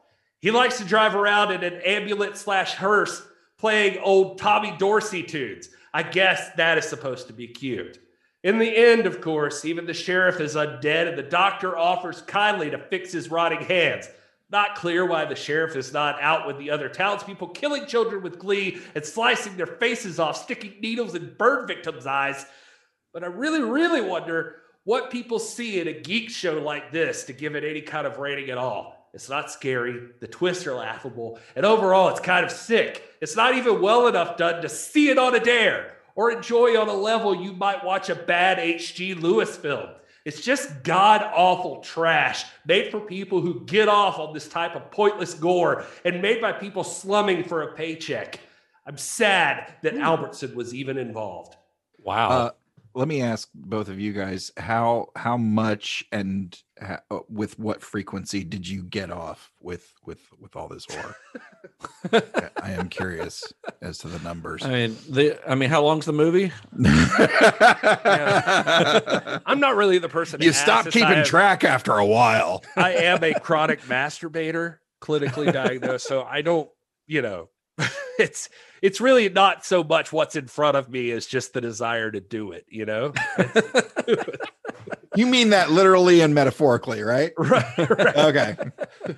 He 0.46 0.52
likes 0.52 0.78
to 0.78 0.86
drive 0.86 1.16
around 1.16 1.52
in 1.54 1.64
an 1.64 1.82
ambulance 1.84 2.42
slash 2.42 2.76
hearse 2.76 3.26
playing 3.58 3.98
old 3.98 4.38
Tommy 4.38 4.76
Dorsey 4.78 5.24
tunes. 5.24 5.70
I 5.92 6.04
guess 6.04 6.52
that 6.52 6.78
is 6.78 6.86
supposed 6.86 7.26
to 7.26 7.34
be 7.34 7.48
cute. 7.48 7.98
In 8.44 8.60
the 8.60 8.70
end, 8.70 9.08
of 9.08 9.22
course, 9.22 9.66
even 9.66 9.88
the 9.88 9.94
sheriff 9.96 10.40
is 10.40 10.54
undead 10.54 11.08
and 11.08 11.18
the 11.18 11.24
doctor 11.24 11.76
offers 11.76 12.22
kindly 12.22 12.70
to 12.70 12.78
fix 12.78 13.12
his 13.12 13.32
rotting 13.32 13.62
hands. 13.62 14.08
Not 14.52 14.76
clear 14.76 15.04
why 15.08 15.26
the 15.26 15.36
sheriff 15.36 15.76
is 15.76 15.92
not 15.92 16.22
out 16.22 16.46
with 16.46 16.60
the 16.60 16.70
other 16.70 16.90
townspeople, 16.90 17.48
killing 17.48 17.88
children 17.88 18.22
with 18.22 18.38
glee 18.38 18.78
and 18.94 19.04
slicing 19.04 19.58
their 19.58 19.66
faces 19.66 20.20
off, 20.20 20.38
sticking 20.38 20.80
needles 20.80 21.16
in 21.16 21.34
bird 21.40 21.68
victims' 21.68 22.06
eyes. 22.06 22.46
But 23.14 23.24
I 23.24 23.28
really, 23.30 23.64
really 23.64 24.02
wonder 24.02 24.58
what 24.84 25.10
people 25.10 25.40
see 25.40 25.80
in 25.80 25.88
a 25.88 26.02
geek 26.02 26.30
show 26.30 26.62
like 26.62 26.92
this 26.92 27.24
to 27.24 27.34
give 27.34 27.56
it 27.56 27.64
any 27.64 27.82
kind 27.82 28.06
of 28.06 28.20
rating 28.20 28.52
at 28.52 28.60
all. 28.60 28.95
It's 29.16 29.30
not 29.30 29.50
scary, 29.50 30.10
the 30.20 30.28
twists 30.28 30.68
are 30.68 30.76
laughable, 30.76 31.40
and 31.56 31.66
overall, 31.66 32.10
it's 32.10 32.20
kind 32.20 32.46
of 32.46 32.52
sick. 32.52 33.02
It's 33.22 33.36
not 33.36 33.56
even 33.56 33.82
well 33.82 34.08
enough 34.08 34.36
done 34.36 34.62
to 34.62 34.68
see 34.68 35.10
it 35.10 35.18
on 35.18 35.34
a 35.34 35.40
dare 35.40 35.96
or 36.16 36.32
enjoy 36.32 36.78
on 36.80 36.90
a 36.90 36.94
level 36.94 37.34
you 37.34 37.54
might 37.54 37.84
watch 37.84 38.10
a 38.10 38.16
bad 38.16 38.60
H.G. 38.60 39.16
Lewis 39.16 39.56
film. 39.56 39.90
It's 40.26 40.42
just 40.42 40.84
god 40.84 41.22
awful 41.34 41.82
trash 41.82 42.44
made 42.66 42.92
for 42.92 43.00
people 43.00 43.40
who 43.40 43.64
get 43.66 43.88
off 43.88 44.20
on 44.20 44.34
this 44.34 44.50
type 44.50 44.76
of 44.76 44.92
pointless 44.92 45.34
gore 45.34 45.86
and 46.04 46.22
made 46.22 46.42
by 46.42 46.52
people 46.52 46.84
slumming 46.84 47.44
for 47.46 47.62
a 47.62 47.74
paycheck. 47.74 48.42
I'm 48.86 48.98
sad 48.98 49.76
that 49.82 49.96
Albertson 49.96 50.56
was 50.56 50.74
even 50.74 50.98
involved. 50.98 51.56
Wow. 52.00 52.30
Uh, 52.30 52.50
let 52.96 53.08
me 53.10 53.22
ask 53.22 53.50
both 53.54 53.90
of 53.90 54.00
you 54.00 54.14
guys 54.14 54.52
how 54.58 55.08
how 55.16 55.36
much 55.38 56.04
and 56.12 56.58
ha- 56.82 57.02
uh, 57.12 57.20
with 57.30 57.60
what 57.60 57.82
frequency 57.82 58.44
did 58.44 58.68
you 58.68 58.84
get 58.84 59.12
off 59.12 59.52
with 59.62 59.94
with 60.06 60.22
with 60.40 60.56
all 60.56 60.68
this 60.70 60.88
war? 60.94 61.16
I- 62.14 62.50
I 62.64 62.72
am 62.72 62.88
curious 62.90 63.52
as 63.82 63.98
to 64.00 64.08
the 64.08 64.20
numbers. 64.24 64.64
I 64.64 64.70
mean, 64.70 64.98
the 65.10 65.38
I 65.50 65.56
mean, 65.56 65.70
how 65.70 65.84
long's 65.84 66.06
the 66.06 66.14
movie? 66.14 66.52
I'm 69.46 69.60
not 69.60 69.76
really 69.76 69.98
the 69.98 70.10
person 70.10 70.42
you 70.42 70.54
stop 70.54 70.86
keeping 70.86 71.04
am- 71.20 71.26
track 71.26 71.64
after 71.64 71.94
a 71.94 72.06
while. 72.06 72.64
I 72.76 72.94
am 72.94 73.24
a 73.24 73.38
chronic 73.40 73.82
masturbator, 73.84 74.78
clinically 75.02 75.52
diagnosed. 75.52 76.08
So 76.08 76.24
I 76.24 76.42
don't, 76.42 76.70
you 77.08 77.22
know, 77.22 77.50
it's 78.18 78.50
it's 78.86 79.02
really 79.02 79.30
not 79.30 79.66
so 79.66 79.84
much 79.84 80.14
what's 80.14 80.36
in 80.36 80.48
front 80.48 80.78
of 80.78 80.90
me 80.90 81.10
as 81.10 81.26
just 81.26 81.54
the 81.54 81.62
desire 81.62 82.12
to 82.12 82.20
do 82.20 82.52
it, 82.52 82.66
you 82.70 82.86
know? 82.86 83.14
You 85.16 85.26
mean 85.26 85.52
that 85.52 85.72
literally 85.72 86.22
and 86.22 86.36
metaphorically, 86.36 87.02
right? 87.02 87.32
right, 87.38 87.78
right. 87.78 88.16
Okay. 88.18 88.58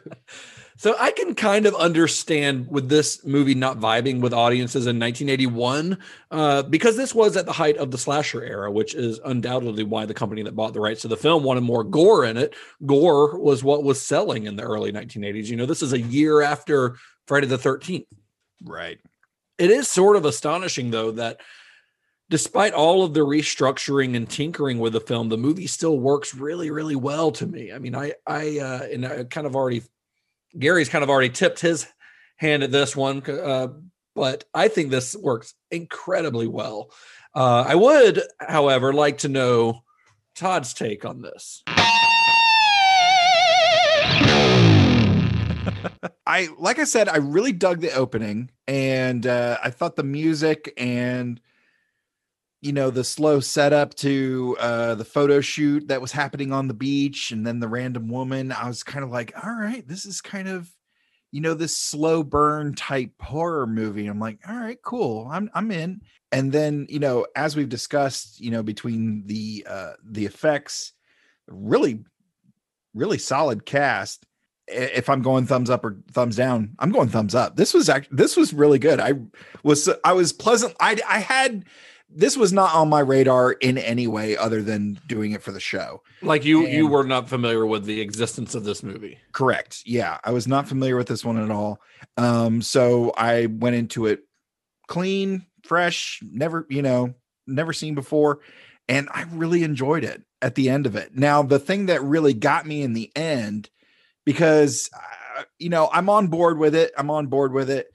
So 0.79 0.95
I 0.99 1.09
can 1.09 1.33
kind 1.33 1.65
of 1.65 1.73
understand 1.73 2.67
with 2.69 2.87
this 2.87 3.25
movie 3.25 3.55
not 3.55 3.79
vibing 3.79 4.21
with 4.21 4.31
audiences 4.31 4.85
in 4.85 4.99
1981, 4.99 5.97
uh, 6.29 6.61
because 6.61 6.95
this 6.95 7.15
was 7.15 7.35
at 7.35 7.47
the 7.47 7.51
height 7.51 7.77
of 7.77 7.89
the 7.89 7.97
slasher 7.97 8.43
era, 8.43 8.71
which 8.71 8.93
is 8.93 9.19
undoubtedly 9.25 9.83
why 9.83 10.05
the 10.05 10.13
company 10.13 10.43
that 10.43 10.55
bought 10.55 10.75
the 10.75 10.79
rights 10.79 11.01
to 11.01 11.07
the 11.07 11.17
film 11.17 11.43
wanted 11.43 11.61
more 11.61 11.83
gore 11.83 12.25
in 12.25 12.37
it. 12.37 12.53
Gore 12.85 13.39
was 13.39 13.63
what 13.63 13.83
was 13.83 13.99
selling 13.99 14.45
in 14.45 14.55
the 14.55 14.61
early 14.61 14.91
1980s. 14.91 15.47
You 15.47 15.55
know, 15.55 15.65
this 15.65 15.81
is 15.81 15.93
a 15.93 15.99
year 15.99 16.43
after 16.43 16.97
Friday 17.25 17.47
the 17.47 17.57
13th. 17.57 18.05
Right. 18.63 18.99
It 19.57 19.71
is 19.71 19.87
sort 19.87 20.15
of 20.15 20.25
astonishing, 20.25 20.91
though, 20.91 21.11
that 21.11 21.41
despite 22.29 22.73
all 22.73 23.03
of 23.03 23.13
the 23.13 23.21
restructuring 23.21 24.15
and 24.15 24.29
tinkering 24.29 24.79
with 24.79 24.93
the 24.93 24.99
film, 24.99 25.29
the 25.29 25.37
movie 25.37 25.67
still 25.67 25.99
works 25.99 26.35
really, 26.35 26.69
really 26.69 26.95
well 26.95 27.31
to 27.31 27.47
me. 27.47 27.71
I 27.71 27.79
mean, 27.79 27.95
I, 27.95 28.13
I, 28.25 28.59
uh, 28.59 28.87
and 28.91 29.05
I 29.05 29.23
kind 29.23 29.47
of 29.47 29.55
already, 29.55 29.81
Gary's 30.57 30.89
kind 30.89 31.03
of 31.03 31.09
already 31.09 31.29
tipped 31.29 31.59
his 31.59 31.87
hand 32.35 32.63
at 32.63 32.71
this 32.71 32.95
one, 32.95 33.23
uh, 33.23 33.69
but 34.15 34.43
I 34.53 34.67
think 34.67 34.91
this 34.91 35.15
works 35.15 35.53
incredibly 35.71 36.47
well. 36.47 36.91
Uh, 37.33 37.63
I 37.67 37.75
would, 37.75 38.21
however, 38.39 38.93
like 38.93 39.19
to 39.19 39.29
know 39.29 39.83
Todd's 40.35 40.73
take 40.73 41.05
on 41.05 41.21
this. 41.21 41.63
I 46.25 46.49
like 46.59 46.79
I 46.79 46.83
said, 46.83 47.09
I 47.09 47.17
really 47.17 47.53
dug 47.53 47.79
the 47.79 47.93
opening, 47.93 48.49
and 48.67 49.25
uh, 49.25 49.57
I 49.63 49.69
thought 49.69 49.95
the 49.95 50.03
music 50.03 50.73
and 50.77 51.39
you 52.61 52.73
know 52.73 52.89
the 52.89 53.03
slow 53.03 53.39
setup 53.39 53.93
to 53.95 54.57
uh, 54.59 54.95
the 54.95 55.05
photo 55.05 55.41
shoot 55.41 55.87
that 55.87 56.01
was 56.01 56.11
happening 56.11 56.51
on 56.51 56.67
the 56.67 56.73
beach, 56.73 57.31
and 57.31 57.45
then 57.45 57.59
the 57.59 57.67
random 57.67 58.09
woman. 58.09 58.51
I 58.51 58.67
was 58.67 58.83
kind 58.83 59.03
of 59.05 59.11
like, 59.11 59.33
all 59.43 59.53
right, 59.53 59.87
this 59.87 60.05
is 60.05 60.21
kind 60.21 60.47
of 60.47 60.69
you 61.31 61.41
know 61.41 61.53
this 61.53 61.75
slow 61.75 62.23
burn 62.23 62.73
type 62.73 63.11
horror 63.21 63.67
movie. 63.67 64.07
I'm 64.07 64.19
like, 64.19 64.39
all 64.47 64.55
right, 64.55 64.81
cool, 64.81 65.27
I'm 65.31 65.49
I'm 65.53 65.71
in. 65.71 66.01
And 66.31 66.51
then 66.51 66.87
you 66.89 66.99
know, 66.99 67.25
as 67.35 67.55
we've 67.55 67.69
discussed, 67.69 68.39
you 68.41 68.51
know, 68.51 68.63
between 68.63 69.25
the 69.27 69.65
uh, 69.69 69.93
the 70.03 70.25
effects, 70.25 70.93
really, 71.47 72.03
really 72.93 73.17
solid 73.17 73.65
cast 73.65 74.25
if 74.67 75.09
I'm 75.09 75.21
going 75.21 75.45
thumbs 75.45 75.69
up 75.69 75.85
or 75.85 75.97
thumbs 76.11 76.35
down, 76.35 76.75
I'm 76.79 76.91
going 76.91 77.09
thumbs 77.09 77.35
up. 77.35 77.55
This 77.55 77.73
was 77.73 77.89
actually 77.89 78.17
this 78.17 78.35
was 78.35 78.53
really 78.53 78.79
good. 78.79 78.99
I 78.99 79.13
was 79.63 79.89
I 80.03 80.13
was 80.13 80.33
pleasant. 80.33 80.75
I 80.79 80.97
I 81.07 81.19
had 81.19 81.65
this 82.09 82.37
was 82.37 82.53
not 82.53 82.73
on 82.73 82.89
my 82.89 82.99
radar 82.99 83.51
in 83.51 83.77
any 83.77 84.07
way 84.07 84.37
other 84.37 84.61
than 84.61 84.99
doing 85.07 85.33
it 85.33 85.43
for 85.43 85.51
the 85.51 85.59
show. 85.59 86.01
Like 86.21 86.45
you, 86.45 86.65
you 86.65 86.87
were 86.87 87.03
not 87.03 87.27
familiar 87.27 87.65
with 87.65 87.85
the 87.85 87.99
existence 87.99 88.55
of 88.55 88.63
this 88.63 88.81
movie. 88.81 89.19
Correct. 89.33 89.83
Yeah, 89.85 90.17
I 90.23 90.31
was 90.31 90.47
not 90.47 90.67
familiar 90.67 90.95
with 90.95 91.07
this 91.07 91.25
one 91.25 91.37
at 91.37 91.51
all. 91.51 91.81
Um, 92.15 92.61
so 92.61 93.11
I 93.17 93.47
went 93.47 93.75
into 93.75 94.05
it 94.05 94.21
clean, 94.87 95.45
fresh, 95.63 96.21
never, 96.23 96.65
you 96.69 96.81
know, 96.81 97.13
never 97.45 97.73
seen 97.73 97.93
before, 97.93 98.39
and 98.87 99.09
I 99.11 99.25
really 99.31 99.63
enjoyed 99.63 100.05
it 100.05 100.23
at 100.41 100.55
the 100.55 100.69
end 100.69 100.85
of 100.85 100.95
it. 100.95 101.15
Now, 101.15 101.43
the 101.43 101.59
thing 101.59 101.87
that 101.87 102.01
really 102.01 102.33
got 102.33 102.65
me 102.65 102.81
in 102.83 102.93
the 102.93 103.11
end, 103.15 103.69
because 104.27 104.89
uh, 104.93 105.43
you 105.57 105.69
know, 105.69 105.89
I'm 105.93 106.09
on 106.09 106.27
board 106.27 106.57
with 106.57 106.75
it. 106.75 106.91
I'm 106.97 107.09
on 107.09 107.27
board 107.27 107.53
with 107.53 107.69
it. 107.69 107.87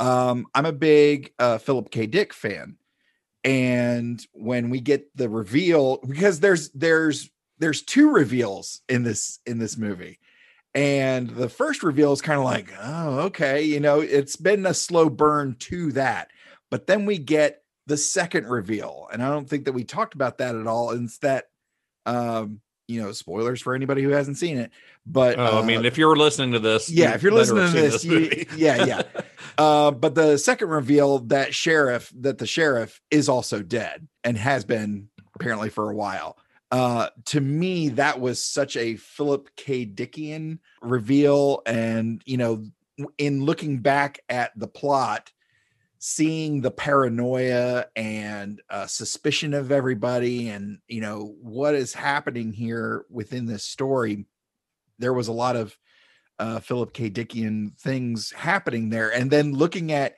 Um, 0.00 0.46
I'm 0.52 0.66
a 0.66 0.72
big 0.72 1.32
uh, 1.38 1.58
Philip 1.58 1.92
K. 1.92 2.06
Dick 2.06 2.32
fan, 2.32 2.76
and 3.44 4.20
when 4.32 4.68
we 4.68 4.80
get 4.80 5.16
the 5.16 5.28
reveal, 5.28 5.98
because 5.98 6.40
there's 6.40 6.70
there's 6.70 7.30
there's 7.58 7.82
two 7.82 8.10
reveals 8.10 8.80
in 8.88 9.04
this 9.04 9.38
in 9.46 9.58
this 9.58 9.76
movie 9.76 10.18
and 10.74 11.30
the 11.30 11.48
first 11.48 11.82
reveal 11.82 12.12
is 12.12 12.20
kind 12.20 12.38
of 12.38 12.44
like 12.44 12.70
oh 12.82 13.20
okay 13.20 13.62
you 13.62 13.80
know 13.80 14.00
it's 14.00 14.36
been 14.36 14.66
a 14.66 14.74
slow 14.74 15.08
burn 15.08 15.56
to 15.58 15.90
that 15.92 16.28
but 16.70 16.86
then 16.86 17.06
we 17.06 17.16
get 17.16 17.62
the 17.86 17.96
second 17.96 18.46
reveal 18.46 19.08
and 19.10 19.22
i 19.22 19.30
don't 19.30 19.48
think 19.48 19.64
that 19.64 19.72
we 19.72 19.84
talked 19.84 20.14
about 20.14 20.36
that 20.36 20.54
at 20.54 20.66
all 20.66 20.90
and 20.90 21.06
it's 21.06 21.18
that 21.18 21.46
um 22.04 22.60
you 22.88 23.02
know 23.02 23.12
spoilers 23.12 23.60
for 23.60 23.74
anybody 23.74 24.02
who 24.02 24.10
hasn't 24.10 24.38
seen 24.38 24.58
it 24.58 24.70
but 25.06 25.38
Oh, 25.38 25.44
I 25.44 25.58
uh, 25.60 25.62
mean, 25.62 25.84
if 25.84 25.98
you're 25.98 26.16
listening 26.16 26.52
to 26.52 26.58
this, 26.58 26.90
yeah 26.90 27.14
if 27.14 27.22
you're 27.22 27.32
listening 27.32 27.72
to 27.72 27.90
seen 27.90 27.90
this, 27.90 28.04
you- 28.04 28.46
yeah 28.56 28.84
yeah. 28.84 29.02
Uh 29.58 29.90
but 29.90 30.14
the 30.14 30.36
second 30.36 30.68
reveal 30.68 31.20
that 31.20 31.54
sheriff 31.54 32.12
that 32.20 32.36
the 32.38 32.46
sheriff 32.46 33.00
is 33.10 33.28
also 33.28 33.62
dead 33.62 34.06
and 34.22 34.36
has 34.36 34.64
been 34.64 35.08
apparently 35.34 35.70
for 35.70 35.90
a 35.90 35.94
while. 35.94 36.36
Uh 36.70 37.08
to 37.26 37.40
me 37.40 37.88
that 37.90 38.20
was 38.20 38.42
such 38.44 38.76
a 38.76 38.96
philip 38.96 39.48
k. 39.56 39.86
Dickian 39.86 40.58
reveal 40.82 41.62
and 41.64 42.20
you 42.26 42.36
know 42.36 42.64
in 43.18 43.44
looking 43.44 43.78
back 43.78 44.20
at 44.28 44.52
the 44.58 44.68
plot 44.68 45.32
seeing 46.08 46.60
the 46.60 46.70
paranoia 46.70 47.84
and 47.96 48.62
uh, 48.70 48.86
suspicion 48.86 49.52
of 49.52 49.72
everybody 49.72 50.50
and 50.50 50.78
you 50.86 51.00
know 51.00 51.34
what 51.42 51.74
is 51.74 51.92
happening 51.92 52.52
here 52.52 53.04
within 53.10 53.44
this 53.44 53.64
story 53.64 54.24
there 55.00 55.12
was 55.12 55.26
a 55.26 55.32
lot 55.32 55.56
of 55.56 55.76
uh, 56.38 56.60
philip 56.60 56.92
k. 56.92 57.10
Dickian 57.10 57.76
things 57.80 58.30
happening 58.30 58.88
there. 58.88 59.12
And 59.12 59.32
then 59.32 59.52
looking 59.52 59.90
at 59.90 60.14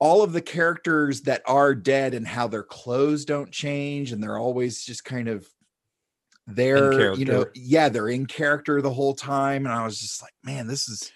all 0.00 0.22
of 0.22 0.32
the 0.32 0.42
characters 0.42 1.20
that 1.20 1.42
are 1.46 1.72
dead 1.72 2.12
and 2.12 2.26
how 2.26 2.48
their 2.48 2.64
clothes 2.64 3.24
don't 3.24 3.52
change 3.52 4.10
and 4.10 4.20
they're 4.20 4.38
always 4.38 4.84
just 4.84 5.04
kind 5.04 5.28
of 5.28 5.48
there 6.48 7.14
you 7.14 7.24
know 7.24 7.46
yeah 7.54 7.88
they're 7.88 8.08
in 8.08 8.26
character 8.26 8.82
the 8.82 8.92
whole 8.92 9.14
time. 9.14 9.66
And 9.66 9.72
i 9.72 9.84
was 9.84 10.00
just 10.00 10.20
like 10.20 10.34
man 10.42 10.66
this 10.66 10.88
is 10.88 11.12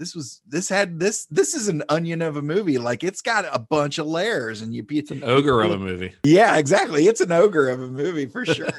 this 0.00 0.14
was 0.16 0.40
this 0.48 0.68
had 0.68 0.98
this 0.98 1.26
this 1.26 1.54
is 1.54 1.68
an 1.68 1.84
onion 1.88 2.22
of 2.22 2.36
a 2.36 2.42
movie 2.42 2.78
like 2.78 3.04
it's 3.04 3.20
got 3.22 3.44
a 3.52 3.58
bunch 3.60 3.98
of 3.98 4.06
layers 4.06 4.62
and 4.62 4.74
you 4.74 4.84
it's 4.90 5.10
An 5.12 5.22
ogre 5.22 5.60
of 5.62 5.70
a 5.70 5.78
movie. 5.78 6.12
yeah 6.24 6.56
exactly 6.56 7.06
it's 7.06 7.20
an 7.20 7.30
ogre 7.30 7.68
of 7.68 7.80
a 7.80 7.86
movie 7.86 8.26
for 8.26 8.44
sure 8.46 8.66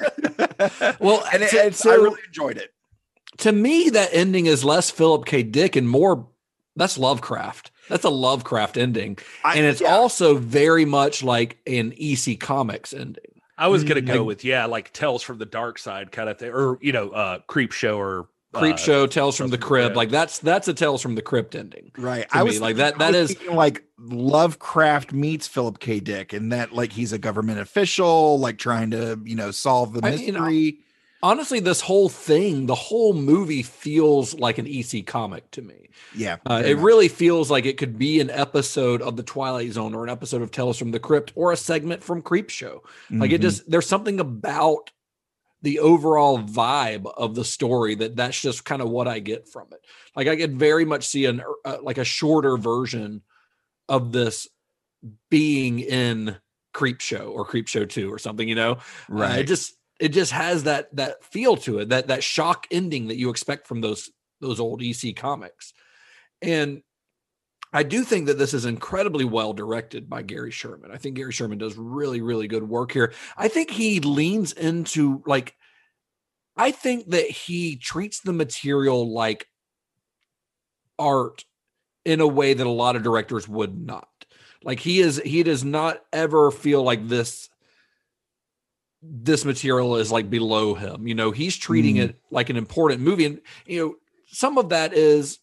well, 0.99 1.23
and 1.33 1.43
it, 1.43 1.51
to- 1.51 1.65
it's, 1.67 1.85
I 1.85 1.93
really 1.95 2.19
enjoyed 2.27 2.57
it. 2.57 2.73
to 3.39 3.51
me, 3.51 3.89
that 3.91 4.09
ending 4.11 4.45
is 4.47 4.63
less 4.63 4.89
Philip 4.91 5.25
K. 5.25 5.43
Dick 5.43 5.75
and 5.75 5.87
more 5.89 6.27
that's 6.75 6.97
Lovecraft. 6.97 7.71
That's 7.89 8.03
a 8.05 8.09
Lovecraft 8.09 8.77
ending, 8.77 9.17
I- 9.43 9.57
and 9.57 9.65
it's 9.65 9.81
yeah. 9.81 9.93
also 9.95 10.35
very 10.35 10.85
much 10.85 11.23
like 11.23 11.57
an 11.67 11.93
EC 11.97 12.39
Comics 12.39 12.93
ending. 12.93 13.23
I 13.57 13.67
was 13.67 13.83
gonna 13.83 14.01
Mm, 14.01 14.07
go 14.07 14.13
like- 14.19 14.25
with 14.27 14.43
yeah, 14.45 14.65
like 14.65 14.91
Tales 14.93 15.21
from 15.23 15.37
the 15.37 15.45
Dark 15.45 15.77
Side 15.79 16.11
kind 16.11 16.29
of 16.29 16.37
thing, 16.39 16.51
or 16.51 16.77
you 16.81 16.91
know, 16.93 17.09
uh, 17.09 17.39
Creep 17.47 17.71
Show 17.73 17.97
or 17.99 18.27
Creep 18.53 18.73
uh, 18.75 18.77
Show, 18.77 19.07
Tales 19.07 19.37
from 19.37 19.49
the 19.49 19.57
Tales 19.57 19.61
from 19.63 19.67
Crypt, 19.69 19.83
Crypt. 19.85 19.95
like 19.95 20.09
that's 20.09 20.39
that's 20.39 20.67
a 20.67 20.73
Tales 20.73 21.01
from 21.01 21.15
the 21.15 21.21
Crypt 21.21 21.55
ending. 21.55 21.91
Right. 21.97 22.27
to 22.29 22.35
I 22.37 22.39
me. 22.39 22.45
was 22.49 22.59
like 22.61 22.75
thinking- 22.75 22.97
that. 22.99 23.05
I 23.07 23.11
That 23.11 23.17
was 23.21 23.31
is 23.31 23.37
thinking, 23.37 23.55
like 23.55 23.83
Lovecraft 24.31 25.13
meets 25.13 25.47
Philip 25.47 25.79
K. 25.79 25.99
Dick, 25.99 26.33
and 26.33 26.51
that 26.51 26.73
like 26.73 26.91
he's 26.93 27.13
a 27.13 27.17
government 27.17 27.59
official, 27.59 28.39
like 28.39 28.57
trying 28.57 28.91
to 28.91 29.19
you 29.23 29.35
know 29.35 29.51
solve 29.51 29.93
the 29.93 30.05
I- 30.05 30.11
you 30.15 30.31
know, 30.31 30.41
mystery. 30.41 30.79
honestly, 31.23 31.59
this 31.59 31.81
whole 31.81 32.09
thing, 32.09 32.65
the 32.65 32.75
whole 32.75 33.13
movie 33.13 33.63
feels 33.63 34.33
like 34.33 34.57
an 34.57 34.67
EC 34.67 35.05
comic 35.05 35.49
to 35.51 35.61
me. 35.61 35.89
yeah, 36.15 36.37
Uh, 36.49 36.61
it 36.65 36.75
much. 36.75 36.83
really 36.83 37.07
feels 37.09 37.51
like 37.51 37.65
it 37.65 37.77
could 37.77 37.97
be 37.99 38.19
an 38.21 38.29
episode 38.29 39.01
of 39.01 39.17
the 39.17 39.23
Twilight 39.23 39.71
Zone 39.73 39.93
or 39.93 40.03
an 40.03 40.09
episode 40.09 40.41
of 40.41 40.49
Tales 40.51 40.77
from 40.77 40.91
the 40.91 40.99
Crypt 40.99 41.31
or 41.35 41.51
a 41.51 41.57
segment 41.57 42.03
from 42.03 42.21
Creep 42.21 42.49
Show. 42.49 42.83
Like 43.11 43.31
it 43.31 43.39
Mhm. 43.39 43.43
just 43.43 43.69
there's 43.69 43.87
something 43.87 44.19
about 44.19 44.91
the 45.61 45.79
overall 45.79 46.39
vibe 46.39 47.11
of 47.17 47.35
the 47.35 47.45
story 47.45 47.95
that 47.95 48.15
that's 48.15 48.39
just 48.39 48.65
kind 48.65 48.81
of 48.81 48.89
what 48.89 49.07
I 49.07 49.19
get 49.19 49.47
from 49.47 49.67
it. 49.71 49.79
Like 50.15 50.27
I 50.27 50.35
could 50.35 50.57
very 50.57 50.85
much 50.85 51.07
see 51.07 51.25
an 51.25 51.41
uh, 51.65 51.77
like 51.81 51.97
a 51.97 52.03
shorter 52.03 52.57
version 52.57 53.21
of 53.87 54.11
this 54.11 54.47
being 55.29 55.79
in 55.79 56.37
Creep 56.73 57.01
Show 57.01 57.31
or 57.31 57.45
Creep 57.45 57.67
Show 57.67 57.85
2 57.85 58.11
or 58.11 58.17
something, 58.17 58.47
you 58.47 58.55
know. 58.55 58.73
Uh, 58.73 58.77
right. 59.09 59.39
it 59.39 59.47
just 59.47 59.73
it 59.99 60.09
just 60.09 60.31
has 60.31 60.63
that 60.63 60.95
that 60.95 61.23
feel 61.23 61.55
to 61.57 61.79
it, 61.79 61.89
that 61.89 62.07
that 62.07 62.23
shock 62.23 62.67
ending 62.71 63.07
that 63.07 63.17
you 63.17 63.29
expect 63.29 63.67
from 63.67 63.81
those 63.81 64.09
those 64.39 64.59
old 64.59 64.81
EC 64.81 65.15
comics. 65.15 65.73
And 66.41 66.81
I 67.73 67.83
do 67.83 68.03
think 68.03 68.27
that 68.27 68.37
this 68.37 68.53
is 68.53 68.65
incredibly 68.65 69.23
well 69.23 69.53
directed 69.53 70.09
by 70.09 70.23
Gary 70.23 70.51
Sherman. 70.51 70.91
I 70.91 70.97
think 70.97 71.15
Gary 71.15 71.31
Sherman 71.31 71.57
does 71.57 71.77
really, 71.77 72.21
really 72.21 72.47
good 72.47 72.67
work 72.67 72.91
here. 72.91 73.13
I 73.37 73.47
think 73.47 73.69
he 73.71 73.99
leans 74.01 74.51
into 74.51 75.23
like, 75.25 75.55
I 76.57 76.71
think 76.71 77.09
that 77.11 77.29
he 77.29 77.77
treats 77.77 78.19
the 78.19 78.33
material 78.33 79.13
like 79.13 79.47
art 80.99 81.45
in 82.03 82.19
a 82.19 82.27
way 82.27 82.53
that 82.53 82.67
a 82.67 82.69
lot 82.69 82.95
of 82.95 83.03
directors 83.03 83.47
would 83.47 83.79
not. 83.79 84.07
Like 84.63 84.79
he 84.79 84.99
is, 84.99 85.21
he 85.23 85.41
does 85.43 85.63
not 85.63 86.01
ever 86.11 86.51
feel 86.51 86.83
like 86.83 87.07
this 87.07 87.47
this 89.03 89.45
material 89.45 89.95
is 89.95 90.11
like 90.11 90.29
below 90.29 90.75
him. 90.75 91.07
You 91.07 91.15
know, 91.15 91.31
he's 91.31 91.57
treating 91.57 91.95
Mm. 91.95 92.01
it 92.09 92.21
like 92.29 92.49
an 92.49 92.57
important 92.57 93.01
movie. 93.01 93.25
And, 93.25 93.41
you 93.65 93.79
know, 93.79 93.95
some 94.27 94.59
of 94.59 94.69
that 94.69 94.93
is 94.93 95.39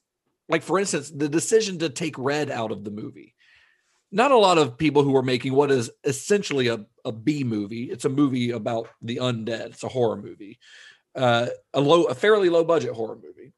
like, 0.49 0.63
for 0.63 0.79
instance, 0.79 1.11
the 1.11 1.29
decision 1.29 1.79
to 1.79 1.89
take 1.89 2.19
Red 2.19 2.51
out 2.51 2.73
of 2.73 2.85
the 2.85 2.91
movie. 2.91 3.35
Not 4.11 4.31
a 4.31 4.39
lot 4.39 4.57
of 4.57 4.79
people 4.79 5.03
who 5.03 5.15
are 5.17 5.23
making 5.23 5.53
what 5.53 5.71
is 5.71 5.91
essentially 6.05 6.69
a, 6.69 6.87
a 7.05 7.13
B 7.13 7.45
movie. 7.45 7.85
It's 7.85 8.07
a 8.07 8.09
movie 8.09 8.53
about 8.53 8.89
the 9.03 9.17
undead. 9.17 9.67
It's 9.67 9.85
a 9.85 9.89
horror 9.89 10.17
movie, 10.17 10.59
uh, 11.15 11.49
a 11.75 11.81
low, 11.81 12.05
a 12.05 12.15
fairly 12.15 12.49
low 12.49 12.65
budget 12.65 12.95
horror 12.95 13.17
movie. 13.17 13.53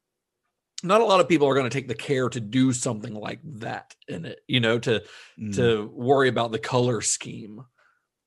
Not 0.82 1.02
a 1.02 1.04
lot 1.04 1.20
of 1.20 1.28
people 1.28 1.46
are 1.46 1.54
going 1.54 1.68
to 1.68 1.74
take 1.78 1.86
the 1.88 1.94
care 1.94 2.28
to 2.30 2.40
do 2.40 2.72
something 2.72 3.14
like 3.14 3.38
that 3.60 3.94
in 4.08 4.24
it, 4.24 4.40
you 4.48 4.60
know, 4.60 4.78
to 4.80 5.04
Mm. 5.38 5.54
to 5.56 5.86
worry 5.94 6.28
about 6.28 6.50
the 6.52 6.58
color 6.58 7.00
scheme 7.00 7.64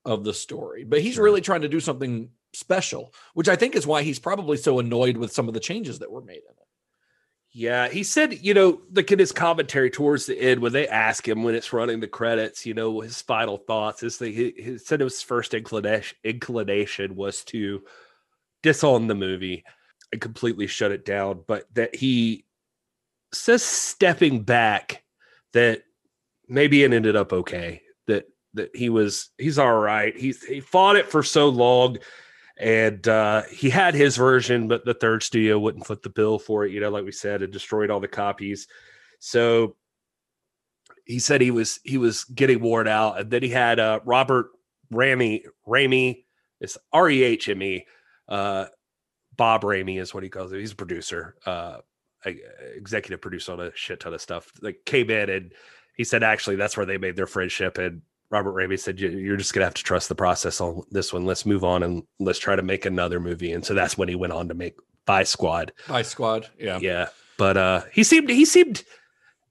of 0.05 0.23
the 0.23 0.33
story. 0.33 0.83
But 0.85 1.01
he's 1.01 1.15
Sure. 1.15 1.23
really 1.25 1.41
trying 1.41 1.61
to 1.63 1.69
do 1.69 1.79
something 1.79 2.29
special, 2.53 3.13
which 3.33 3.49
I 3.49 3.55
think 3.55 3.75
is 3.75 3.87
why 3.87 4.03
he's 4.03 4.19
probably 4.19 4.57
so 4.57 4.79
annoyed 4.79 5.17
with 5.17 5.33
some 5.33 5.47
of 5.47 5.53
the 5.53 5.59
changes 5.59 5.99
that 5.99 6.11
were 6.11 6.21
made 6.21 6.37
in 6.47 6.55
it. 6.57 6.62
Yeah, 7.55 7.87
he 7.87 8.03
said, 8.03 8.43
you 8.43 8.55
know, 8.55 8.81
look 8.91 9.11
at 9.11 9.19
his 9.19 9.31
commentary 9.31 9.91
towards 9.91 10.25
the 10.25 10.39
end 10.39 10.59
when 10.59 10.73
they 10.73 10.87
ask 10.87 11.27
him 11.27 11.43
when 11.43 11.53
it's 11.53 11.71
running 11.71 11.99
the 11.99 12.07
credits, 12.07 12.65
you 12.65 12.73
know, 12.73 12.99
his 13.01 13.21
final 13.21 13.57
thoughts 13.57 14.01
is 14.01 14.17
that 14.17 14.29
he, 14.29 14.53
he 14.57 14.77
said 14.79 15.01
his 15.01 15.21
first 15.21 15.53
inclination 15.53 16.17
inclination 16.23 17.15
was 17.15 17.43
to 17.45 17.83
disown 18.63 19.05
the 19.05 19.13
movie 19.13 19.63
and 20.11 20.19
completely 20.19 20.65
shut 20.65 20.91
it 20.91 21.05
down, 21.05 21.43
but 21.47 21.65
that 21.75 21.93
he 21.95 22.43
says 23.31 23.61
stepping 23.61 24.41
back 24.41 25.03
that 25.53 25.83
maybe 26.47 26.83
it 26.83 26.91
ended 26.91 27.15
up 27.15 27.33
okay. 27.33 27.83
That 28.07 28.25
that 28.55 28.75
he 28.75 28.89
was 28.89 29.29
he's 29.37 29.59
all 29.59 29.77
right. 29.77 30.17
He's 30.17 30.43
he 30.43 30.59
fought 30.59 30.95
it 30.95 31.11
for 31.11 31.21
so 31.21 31.49
long 31.49 31.97
and 32.57 33.07
uh, 33.07 33.43
he 33.43 33.69
had 33.69 33.95
his 33.95 34.15
version, 34.15 34.67
but 34.67 34.85
the 34.85 34.93
third 34.93 35.23
studio 35.23 35.57
wouldn't 35.57 35.87
foot 35.87 36.03
the 36.03 36.09
bill 36.09 36.37
for 36.37 36.65
it. 36.65 36.71
You 36.71 36.79
know, 36.79 36.89
like 36.89 37.05
we 37.05 37.11
said, 37.11 37.41
it 37.41 37.51
destroyed 37.51 37.89
all 37.89 37.99
the 37.99 38.07
copies. 38.07 38.67
So 39.19 39.75
he 41.05 41.19
said 41.19 41.41
he 41.41 41.51
was 41.51 41.79
he 41.83 41.97
was 41.97 42.23
getting 42.25 42.61
worn 42.61 42.87
out, 42.87 43.19
and 43.19 43.31
then 43.31 43.43
he 43.43 43.49
had 43.49 43.79
uh, 43.79 43.99
Robert 44.05 44.51
Rehme 44.91 45.41
Rehme, 45.65 46.23
it's 46.59 46.77
R 46.91 47.09
E 47.09 47.23
H 47.23 47.49
M 47.49 47.63
E, 47.63 47.85
uh, 48.27 48.65
Bob 49.35 49.63
Rehme 49.63 49.99
is 49.99 50.13
what 50.13 50.23
he 50.23 50.29
calls 50.29 50.51
it. 50.51 50.59
He's 50.59 50.71
a 50.71 50.75
producer, 50.75 51.35
uh, 51.45 51.77
a- 52.25 52.75
executive 52.75 53.21
producer 53.21 53.53
on 53.53 53.59
a 53.61 53.71
shit 53.75 53.99
ton 53.99 54.13
of 54.13 54.21
stuff. 54.21 54.51
Like 54.61 54.79
came 54.85 55.09
in 55.09 55.29
and 55.29 55.53
he 55.95 56.03
said 56.03 56.23
actually 56.23 56.55
that's 56.55 56.77
where 56.77 56.85
they 56.85 56.97
made 56.97 57.15
their 57.15 57.27
friendship 57.27 57.77
and 57.77 58.01
Robert 58.33 58.53
Rehme 58.53 58.75
said, 58.77 58.99
"You- 58.99 59.09
"You're 59.09 59.37
just 59.37 59.53
gonna 59.53 59.67
have 59.67 59.75
to 59.75 59.83
trust 59.83 60.09
the 60.09 60.15
process 60.15 60.59
on 60.59 60.81
this 60.89 61.13
one. 61.13 61.23
Let's 61.23 61.45
move 61.45 61.63
on 61.63 61.83
and 61.83 62.01
let's 62.19 62.39
try 62.39 62.55
to 62.55 62.63
make 62.63 62.83
another 62.83 63.19
movie." 63.19 63.51
And 63.51 63.63
so 63.63 63.75
that's 63.75 63.95
when 63.95 64.09
he 64.09 64.15
went 64.15 64.33
on 64.33 64.47
to 64.47 64.55
make 64.55 64.75
Vice 65.05 65.29
Squad. 65.29 65.71
Vice 65.85 66.07
Squad, 66.07 66.49
yeah. 66.59 66.79
Yeah, 66.81 67.09
but 67.37 67.57
uh, 67.57 67.81
he 67.91 68.03
seemed 68.03 68.29
he 68.31 68.43
seemed 68.45 68.83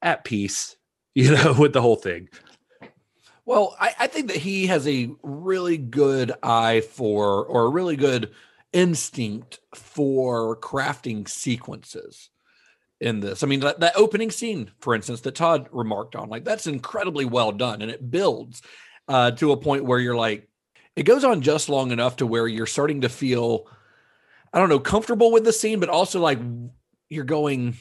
at 0.03 0.25
peace, 0.25 0.75
you 1.15 1.31
know, 1.31 1.55
with 1.57 1.73
the 1.73 1.81
whole 1.81 1.95
thing. 1.95 2.29
Well, 3.45 3.77
I, 3.79 3.95
I 4.01 4.07
think 4.09 4.27
that 4.29 4.37
he 4.39 4.67
has 4.67 4.87
a 4.89 5.11
really 5.23 5.77
good 5.79 6.33
eye 6.43 6.81
for, 6.81 7.45
or 7.47 7.67
a 7.67 7.69
really 7.71 7.97
good 7.97 8.33
instinct 8.73 9.61
for 9.77 10.57
crafting 10.59 11.29
sequences 11.29 12.31
in 13.03 13.21
this. 13.21 13.43
I 13.43 13.47
mean, 13.47 13.61
that, 13.61 13.81
that 13.81 13.97
opening 13.97 14.31
scene, 14.31 14.71
for 14.81 14.95
instance, 14.95 15.21
that 15.23 15.35
Todd 15.35 15.69
remarked 15.73 16.15
on, 16.15 16.29
like 16.29 16.45
that's 16.45 16.67
incredibly 16.67 17.25
well 17.25 17.53
done, 17.53 17.83
and 17.83 17.91
it 17.91 18.11
builds 18.11 18.63
uh, 19.09 19.33
to 19.33 19.53
a 19.53 19.57
point 19.57 19.85
where 19.85 19.99
you're 19.99 20.17
like, 20.17 20.49
it 20.95 21.03
goes 21.03 21.25
on 21.25 21.43
just 21.43 21.69
long 21.69 21.91
enough 21.91 22.17
to 22.17 22.27
where 22.27 22.47
you're 22.47 22.67
starting 22.67 23.01
to 23.01 23.09
feel, 23.09 23.67
I 24.53 24.59
don't 24.59 24.69
know, 24.69 24.79
comfortable 24.79 25.33
with 25.33 25.45
the 25.45 25.53
scene, 25.53 25.81
but 25.81 25.89
also 25.89 26.21
like 26.21 26.39
you're 27.09 27.25
going, 27.25 27.77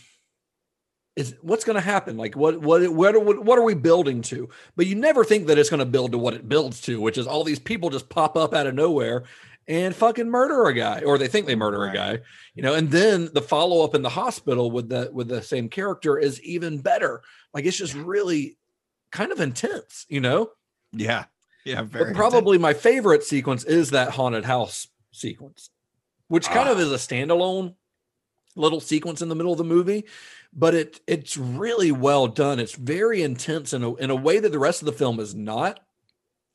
is 1.15 1.35
what's 1.41 1.65
going 1.65 1.75
to 1.75 1.81
happen? 1.81 2.17
Like 2.17 2.35
what 2.35 2.59
what 2.61 2.87
what 2.89 3.45
what 3.45 3.59
are 3.59 3.63
we 3.63 3.73
building 3.75 4.21
to? 4.23 4.49
But 4.75 4.87
you 4.87 4.95
never 4.95 5.25
think 5.25 5.47
that 5.47 5.59
it's 5.59 5.69
going 5.69 5.81
to 5.81 5.85
build 5.85 6.13
to 6.13 6.17
what 6.17 6.33
it 6.33 6.47
builds 6.47 6.81
to, 6.81 6.99
which 7.01 7.17
is 7.17 7.27
all 7.27 7.43
these 7.43 7.59
people 7.59 7.89
just 7.89 8.09
pop 8.09 8.37
up 8.37 8.53
out 8.53 8.65
of 8.65 8.75
nowhere 8.75 9.25
and 9.71 9.95
fucking 9.95 10.29
murder 10.29 10.65
a 10.65 10.73
guy, 10.73 11.01
or 11.05 11.17
they 11.17 11.29
think 11.29 11.47
they 11.47 11.55
murder 11.55 11.85
a 11.85 11.93
guy, 11.93 12.19
you 12.53 12.61
know. 12.61 12.73
And 12.73 12.91
then 12.91 13.29
the 13.33 13.41
follow 13.41 13.85
up 13.85 13.95
in 13.95 14.01
the 14.01 14.09
hospital 14.09 14.69
with 14.69 14.89
the 14.89 15.09
with 15.13 15.29
the 15.29 15.41
same 15.41 15.69
character 15.69 16.17
is 16.19 16.41
even 16.41 16.79
better. 16.79 17.21
Like 17.53 17.65
it's 17.65 17.77
just 17.77 17.93
really 17.95 18.57
kind 19.11 19.31
of 19.31 19.39
intense, 19.39 20.05
you 20.09 20.19
know. 20.19 20.51
Yeah. 20.91 21.25
Yeah. 21.63 21.83
Very 21.83 22.11
But 22.11 22.15
probably 22.17 22.57
my 22.57 22.73
favorite 22.73 23.23
sequence 23.23 23.63
is 23.63 23.91
that 23.91 24.11
haunted 24.11 24.43
house 24.43 24.87
sequence, 25.13 25.69
which 26.27 26.47
kind 26.49 26.67
of 26.67 26.77
Ah. 26.77 26.81
is 26.81 26.91
a 26.91 26.95
standalone 26.95 27.75
little 28.57 28.81
sequence 28.81 29.21
in 29.21 29.29
the 29.29 29.35
middle 29.35 29.53
of 29.53 29.57
the 29.57 29.63
movie, 29.63 30.03
but 30.51 30.75
it 30.75 30.99
it's 31.07 31.37
really 31.37 31.93
well 31.93 32.27
done. 32.27 32.59
It's 32.59 32.75
very 32.75 33.21
intense 33.23 33.71
in 33.71 33.83
a 33.83 33.95
in 33.95 34.09
a 34.09 34.15
way 34.15 34.39
that 34.39 34.51
the 34.51 34.59
rest 34.59 34.81
of 34.81 34.85
the 34.87 34.91
film 34.91 35.21
is 35.21 35.33
not. 35.33 35.79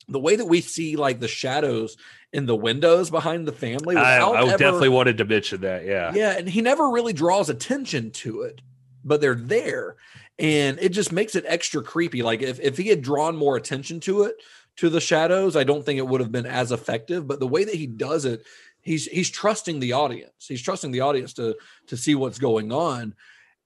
The 0.07 0.19
way 0.19 0.35
that 0.35 0.45
we 0.45 0.61
see 0.61 0.95
like 0.95 1.19
the 1.19 1.27
shadows 1.27 1.97
in 2.33 2.45
the 2.45 2.55
windows 2.55 3.09
behind 3.09 3.47
the 3.47 3.51
family. 3.51 3.95
I, 3.95 4.19
I 4.19 4.41
ever- 4.41 4.51
definitely 4.51 4.89
wanted 4.89 5.17
to 5.19 5.25
mention 5.25 5.61
that. 5.61 5.85
Yeah, 5.85 6.13
yeah, 6.13 6.37
and 6.37 6.47
he 6.47 6.61
never 6.61 6.89
really 6.89 7.13
draws 7.13 7.49
attention 7.49 8.11
to 8.11 8.41
it, 8.41 8.61
but 9.03 9.21
they're 9.21 9.35
there. 9.35 9.95
And 10.39 10.77
it 10.79 10.89
just 10.89 11.11
makes 11.11 11.35
it 11.35 11.45
extra 11.47 11.81
creepy. 11.81 12.21
Like 12.21 12.41
if, 12.41 12.59
if 12.59 12.77
he 12.77 12.89
had 12.89 13.01
drawn 13.01 13.35
more 13.35 13.55
attention 13.57 13.99
to 14.01 14.23
it, 14.23 14.35
to 14.77 14.89
the 14.89 15.01
shadows, 15.01 15.55
I 15.55 15.63
don't 15.63 15.83
think 15.83 15.97
it 15.97 16.07
would 16.07 16.21
have 16.21 16.31
been 16.31 16.45
as 16.45 16.71
effective. 16.71 17.27
But 17.27 17.39
the 17.39 17.47
way 17.47 17.63
that 17.63 17.73
he 17.73 17.87
does 17.87 18.25
it, 18.25 18.43
he's 18.81 19.05
he's 19.07 19.29
trusting 19.29 19.79
the 19.79 19.93
audience. 19.93 20.47
He's 20.47 20.61
trusting 20.61 20.91
the 20.91 21.01
audience 21.01 21.33
to 21.33 21.55
to 21.87 21.97
see 21.97 22.13
what's 22.13 22.37
going 22.39 22.71
on. 22.71 23.15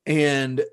And 0.06 0.64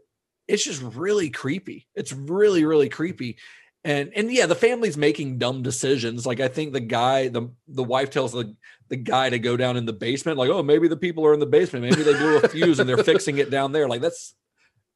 it's 0.47 0.65
just 0.65 0.83
really 0.83 1.31
creepy. 1.31 1.87
It's 1.95 2.13
really, 2.13 2.65
really 2.65 2.89
creepy. 2.89 3.37
And 3.85 4.13
and 4.15 4.31
yeah, 4.33 4.47
the 4.47 4.55
family's 4.55 4.97
making 4.97 5.39
dumb 5.39 5.63
decisions. 5.63 6.27
Like 6.27 6.41
I 6.41 6.49
think 6.49 6.73
the 6.73 6.81
guy, 6.81 7.29
the 7.29 7.51
the 7.69 7.85
wife 7.85 8.11
tells 8.11 8.33
the 8.33 8.55
the 8.89 8.97
guy 8.97 9.31
to 9.31 9.39
go 9.39 9.57
down 9.57 9.77
in 9.77 9.87
the 9.87 9.93
basement, 9.93 10.39
like, 10.39 10.51
oh, 10.51 10.63
maybe 10.63 10.89
the 10.89 10.97
people 10.97 11.25
are 11.27 11.35
in 11.35 11.41
the 11.41 11.47
basement. 11.47 11.85
Maybe 11.85 12.03
they 12.03 12.15
blew 12.15 12.39
a 12.39 12.49
fuse 12.49 12.81
and 12.81 12.89
they're 12.89 13.05
fixing 13.05 13.39
it 13.39 13.51
down 13.51 13.73
there. 13.73 13.89
Like 13.89 14.01
that's 14.01 14.35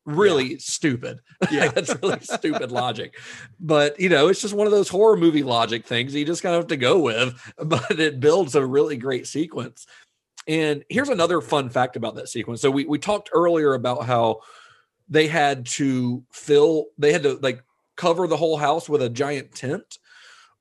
really 0.05 0.59
stupid. 0.59 1.21
Yeah, 1.51 1.69
that's 1.69 1.95
really 2.03 2.21
stupid 2.21 2.71
logic. 2.71 3.19
But 3.61 3.99
you 4.01 4.09
know, 4.09 4.29
it's 4.29 4.41
just 4.41 4.55
one 4.55 4.67
of 4.67 4.73
those 4.73 4.89
horror 4.89 5.17
movie 5.17 5.43
logic 5.43 5.85
things 5.85 6.15
you 6.15 6.25
just 6.25 6.43
kind 6.43 6.55
of 6.55 6.63
have 6.63 6.69
to 6.69 6.77
go 6.77 7.01
with. 7.01 7.53
But 7.65 7.99
it 7.99 8.21
builds 8.21 8.55
a 8.55 8.65
really 8.65 8.97
great 8.97 9.27
sequence. 9.27 9.87
And 10.49 10.85
here's 10.89 11.09
another 11.09 11.41
fun 11.41 11.69
fact 11.69 11.97
about 11.97 12.15
that 12.17 12.29
sequence. 12.29 12.61
So 12.61 12.71
we 12.71 12.85
we 12.85 12.99
talked 12.99 13.31
earlier 13.33 13.75
about 13.75 14.07
how 14.07 14.41
they 15.09 15.27
had 15.27 15.67
to 15.67 16.25
fill, 16.33 16.87
they 16.97 17.13
had 17.13 17.25
to 17.25 17.35
like 17.43 17.63
cover 18.03 18.27
the 18.27 18.37
whole 18.37 18.57
house 18.57 18.89
with 18.89 19.01
a 19.01 19.09
giant 19.09 19.55
tent. 19.55 19.99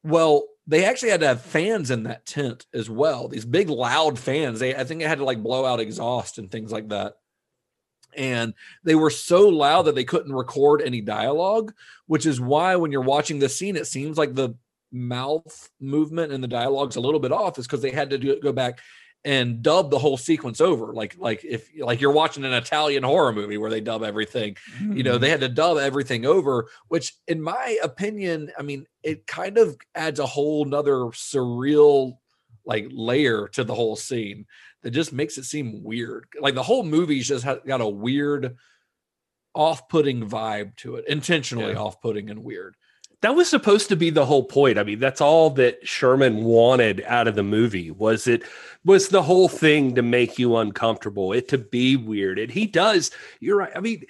Well, 0.03 0.43
they 0.67 0.85
actually 0.85 1.09
had 1.09 1.21
to 1.21 1.27
have 1.27 1.41
fans 1.41 1.89
in 1.89 2.03
that 2.03 2.27
tent 2.27 2.67
as 2.71 2.87
well. 2.87 3.27
These 3.27 3.45
big 3.45 3.67
loud 3.67 4.19
fans. 4.19 4.59
They 4.59 4.75
I 4.75 4.83
think 4.83 5.01
they 5.01 5.07
had 5.07 5.17
to 5.17 5.25
like 5.25 5.41
blow 5.41 5.65
out 5.65 5.79
exhaust 5.79 6.37
and 6.37 6.51
things 6.51 6.71
like 6.71 6.89
that. 6.89 7.15
And 8.15 8.53
they 8.83 8.93
were 8.93 9.09
so 9.09 9.49
loud 9.49 9.83
that 9.83 9.95
they 9.95 10.03
couldn't 10.03 10.33
record 10.33 10.83
any 10.83 11.01
dialogue, 11.01 11.73
which 12.05 12.27
is 12.27 12.39
why 12.39 12.75
when 12.75 12.91
you're 12.91 13.01
watching 13.01 13.39
the 13.39 13.49
scene, 13.49 13.75
it 13.75 13.87
seems 13.87 14.19
like 14.19 14.35
the 14.35 14.53
mouth 14.91 15.69
movement 15.79 16.31
and 16.31 16.43
the 16.43 16.47
dialogue's 16.47 16.97
a 16.97 17.01
little 17.01 17.19
bit 17.19 17.31
off, 17.31 17.57
is 17.57 17.65
because 17.65 17.81
they 17.81 17.89
had 17.89 18.11
to 18.11 18.19
do, 18.19 18.39
go 18.39 18.51
back 18.51 18.81
and 19.23 19.61
dub 19.61 19.91
the 19.91 19.99
whole 19.99 20.17
sequence 20.17 20.59
over 20.59 20.93
like 20.93 21.15
like 21.19 21.45
if 21.45 21.69
like 21.77 22.01
you're 22.01 22.11
watching 22.11 22.43
an 22.43 22.53
Italian 22.53 23.03
horror 23.03 23.31
movie 23.31 23.57
where 23.57 23.69
they 23.69 23.81
dub 23.81 24.03
everything 24.03 24.55
mm. 24.79 24.97
you 24.97 25.03
know 25.03 25.17
they 25.17 25.29
had 25.29 25.41
to 25.41 25.49
dub 25.49 25.77
everything 25.77 26.25
over 26.25 26.67
which 26.87 27.13
in 27.27 27.41
my 27.41 27.77
opinion 27.83 28.51
I 28.57 28.63
mean 28.63 28.87
it 29.03 29.27
kind 29.27 29.57
of 29.57 29.77
adds 29.93 30.19
a 30.19 30.25
whole 30.25 30.65
nother 30.65 31.11
surreal 31.11 32.17
like 32.65 32.87
layer 32.91 33.47
to 33.49 33.63
the 33.63 33.75
whole 33.75 33.95
scene 33.95 34.45
that 34.81 34.91
just 34.91 35.13
makes 35.13 35.37
it 35.37 35.43
seem 35.43 35.83
weird 35.83 36.25
like 36.39 36.55
the 36.55 36.63
whole 36.63 36.83
movie's 36.83 37.27
just 37.27 37.45
got 37.45 37.81
a 37.81 37.87
weird 37.87 38.57
off-putting 39.53 40.27
vibe 40.27 40.75
to 40.77 40.95
it 40.95 41.05
intentionally 41.07 41.73
yeah. 41.73 41.79
off-putting 41.79 42.29
and 42.29 42.43
weird 42.43 42.75
that 43.21 43.35
was 43.35 43.49
supposed 43.49 43.89
to 43.89 43.95
be 43.95 44.09
the 44.09 44.25
whole 44.25 44.43
point. 44.43 44.77
I 44.77 44.83
mean, 44.83 44.99
that's 44.99 45.21
all 45.21 45.51
that 45.51 45.87
Sherman 45.87 46.43
wanted 46.43 47.03
out 47.05 47.27
of 47.27 47.35
the 47.35 47.43
movie. 47.43 47.91
Was 47.91 48.27
it 48.27 48.43
was 48.83 49.09
the 49.09 49.21
whole 49.21 49.47
thing 49.47 49.95
to 49.95 50.01
make 50.01 50.39
you 50.39 50.57
uncomfortable, 50.57 51.31
it 51.33 51.47
to 51.49 51.57
be 51.57 51.95
weird. 51.95 52.39
And 52.39 52.51
he 52.51 52.65
does. 52.65 53.11
You're 53.39 53.57
right. 53.57 53.71
I 53.75 53.79
mean, 53.79 54.05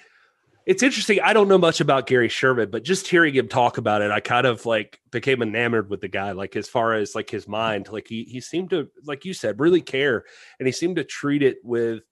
it's 0.64 0.82
interesting. 0.82 1.20
I 1.20 1.32
don't 1.32 1.48
know 1.48 1.58
much 1.58 1.80
about 1.80 2.06
Gary 2.06 2.28
Sherman, 2.28 2.70
but 2.70 2.84
just 2.84 3.08
hearing 3.08 3.34
him 3.34 3.48
talk 3.48 3.78
about 3.78 4.00
it, 4.00 4.10
I 4.10 4.20
kind 4.20 4.46
of 4.46 4.64
like 4.64 5.00
became 5.10 5.42
enamored 5.42 5.90
with 5.90 6.00
the 6.00 6.08
guy. 6.08 6.32
Like 6.32 6.56
as 6.56 6.68
far 6.68 6.94
as 6.94 7.14
like 7.14 7.28
his 7.28 7.46
mind, 7.46 7.88
like 7.90 8.08
he 8.08 8.24
he 8.24 8.40
seemed 8.40 8.70
to, 8.70 8.88
like 9.04 9.24
you 9.24 9.34
said, 9.34 9.60
really 9.60 9.82
care, 9.82 10.24
and 10.58 10.66
he 10.66 10.72
seemed 10.72 10.96
to 10.96 11.04
treat 11.04 11.42
it 11.42 11.58
with 11.62 12.02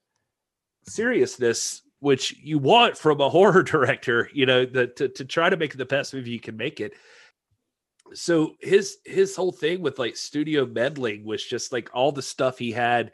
seriousness 0.86 1.82
which 2.00 2.36
you 2.42 2.58
want 2.58 2.96
from 2.96 3.20
a 3.20 3.28
horror 3.30 3.62
director, 3.62 4.28
you 4.32 4.46
know, 4.46 4.66
the, 4.66 4.88
to, 4.88 5.08
to 5.08 5.24
try 5.24 5.48
to 5.48 5.56
make 5.56 5.74
it 5.74 5.78
the 5.78 5.84
best 5.84 6.12
movie 6.12 6.30
you 6.30 6.40
can 6.40 6.56
make 6.56 6.80
it. 6.80 6.92
So 8.12 8.56
his 8.58 8.98
his 9.04 9.36
whole 9.36 9.52
thing 9.52 9.82
with 9.82 10.00
like 10.00 10.16
studio 10.16 10.66
meddling 10.66 11.24
was 11.24 11.44
just 11.44 11.72
like 11.72 11.90
all 11.94 12.10
the 12.10 12.22
stuff 12.22 12.58
he 12.58 12.72
had 12.72 13.12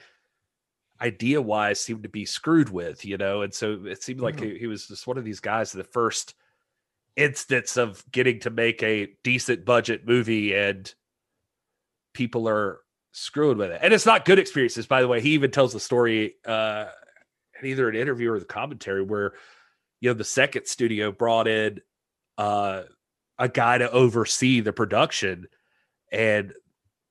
idea 1.03 1.43
wise 1.43 1.79
seemed 1.79 2.05
to 2.05 2.09
be 2.09 2.25
screwed 2.25 2.71
with, 2.71 3.05
you 3.05 3.19
know, 3.19 3.43
and 3.43 3.53
so 3.53 3.83
it 3.85 4.03
seemed 4.03 4.21
like 4.21 4.37
mm-hmm. 4.37 4.55
he, 4.55 4.61
he 4.61 4.67
was 4.67 4.89
just 4.89 5.07
one 5.07 5.19
of 5.19 5.25
these 5.25 5.41
guys 5.41 5.71
the 5.71 5.85
first 5.85 6.35
instance 7.15 7.77
of 7.77 8.03
getting 8.11 8.41
to 8.41 8.49
make 8.49 8.83
a 8.83 9.09
decent 9.23 9.67
budget 9.67 10.07
movie 10.07 10.55
and 10.55 10.95
people 12.15 12.49
are 12.49 12.81
screwed 13.13 13.59
with 13.59 13.71
it. 13.71 13.81
And 13.83 13.93
it's 13.93 14.07
not 14.07 14.25
good 14.25 14.39
experiences, 14.39 14.87
by 14.87 15.03
the 15.03 15.09
way. 15.09 15.21
He 15.21 15.31
even 15.31 15.51
tells 15.51 15.75
the 15.75 15.81
story 15.81 16.37
uh 16.47 16.87
either 17.65 17.89
an 17.89 17.97
interview 17.97 18.33
or 18.33 18.39
the 18.39 18.45
commentary 18.45 19.03
where 19.03 19.33
you 20.01 20.11
know 20.11 20.15
the 20.15 20.25
second 20.25 20.67
studio 20.67 21.11
brought 21.13 21.49
in 21.49 21.81
uh, 22.39 22.83
a 23.39 23.49
guy 23.49 23.79
to 23.79 23.91
oversee 23.91 24.61
the 24.61 24.73
production 24.73 25.47
and 26.13 26.53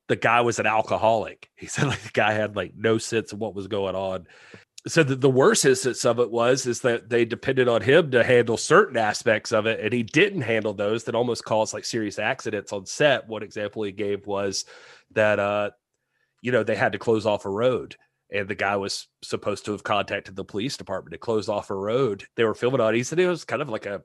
the 0.07 0.15
guy 0.15 0.41
was 0.41 0.59
an 0.59 0.67
alcoholic. 0.67 1.49
He 1.57 1.67
said 1.67 1.87
like 1.87 2.01
the 2.01 2.11
guy 2.11 2.33
had 2.33 2.55
like 2.55 2.73
no 2.75 2.97
sense 2.97 3.31
of 3.31 3.39
what 3.39 3.55
was 3.55 3.67
going 3.67 3.95
on. 3.95 4.27
So 4.87 5.01
the, 5.01 5.15
the 5.15 5.29
worst 5.29 5.65
instance 5.65 6.05
of 6.05 6.19
it 6.19 6.29
was 6.29 6.67
is 6.67 6.81
that 6.81 7.09
they 7.09 7.25
depended 7.25 7.67
on 7.67 7.81
him 7.81 8.11
to 8.11 8.23
handle 8.23 8.55
certain 8.55 8.97
aspects 8.97 9.51
of 9.51 9.65
it 9.65 9.79
and 9.79 9.91
he 9.91 10.03
didn't 10.03 10.41
handle 10.41 10.73
those 10.73 11.05
that 11.05 11.15
almost 11.15 11.43
caused 11.43 11.73
like 11.73 11.85
serious 11.85 12.19
accidents 12.19 12.71
on 12.71 12.85
set. 12.85 13.27
One 13.27 13.41
example 13.41 13.81
he 13.81 13.91
gave 13.91 14.27
was 14.27 14.65
that 15.11 15.39
uh 15.39 15.71
you 16.41 16.51
know 16.51 16.63
they 16.63 16.75
had 16.75 16.91
to 16.91 16.99
close 16.99 17.25
off 17.25 17.45
a 17.45 17.49
road 17.49 17.95
and 18.31 18.47
the 18.47 18.55
guy 18.55 18.75
was 18.75 19.07
supposed 19.21 19.65
to 19.65 19.71
have 19.71 19.83
contacted 19.83 20.35
the 20.35 20.43
police 20.43 20.77
department 20.77 21.13
to 21.13 21.17
close 21.17 21.47
off 21.47 21.69
a 21.69 21.75
road 21.75 22.25
they 22.35 22.43
were 22.43 22.55
filming 22.55 22.81
on. 22.81 22.93
He 22.93 23.03
said 23.03 23.19
it 23.19 23.27
was 23.27 23.45
kind 23.45 23.61
of 23.61 23.69
like 23.69 23.85
a 23.85 24.01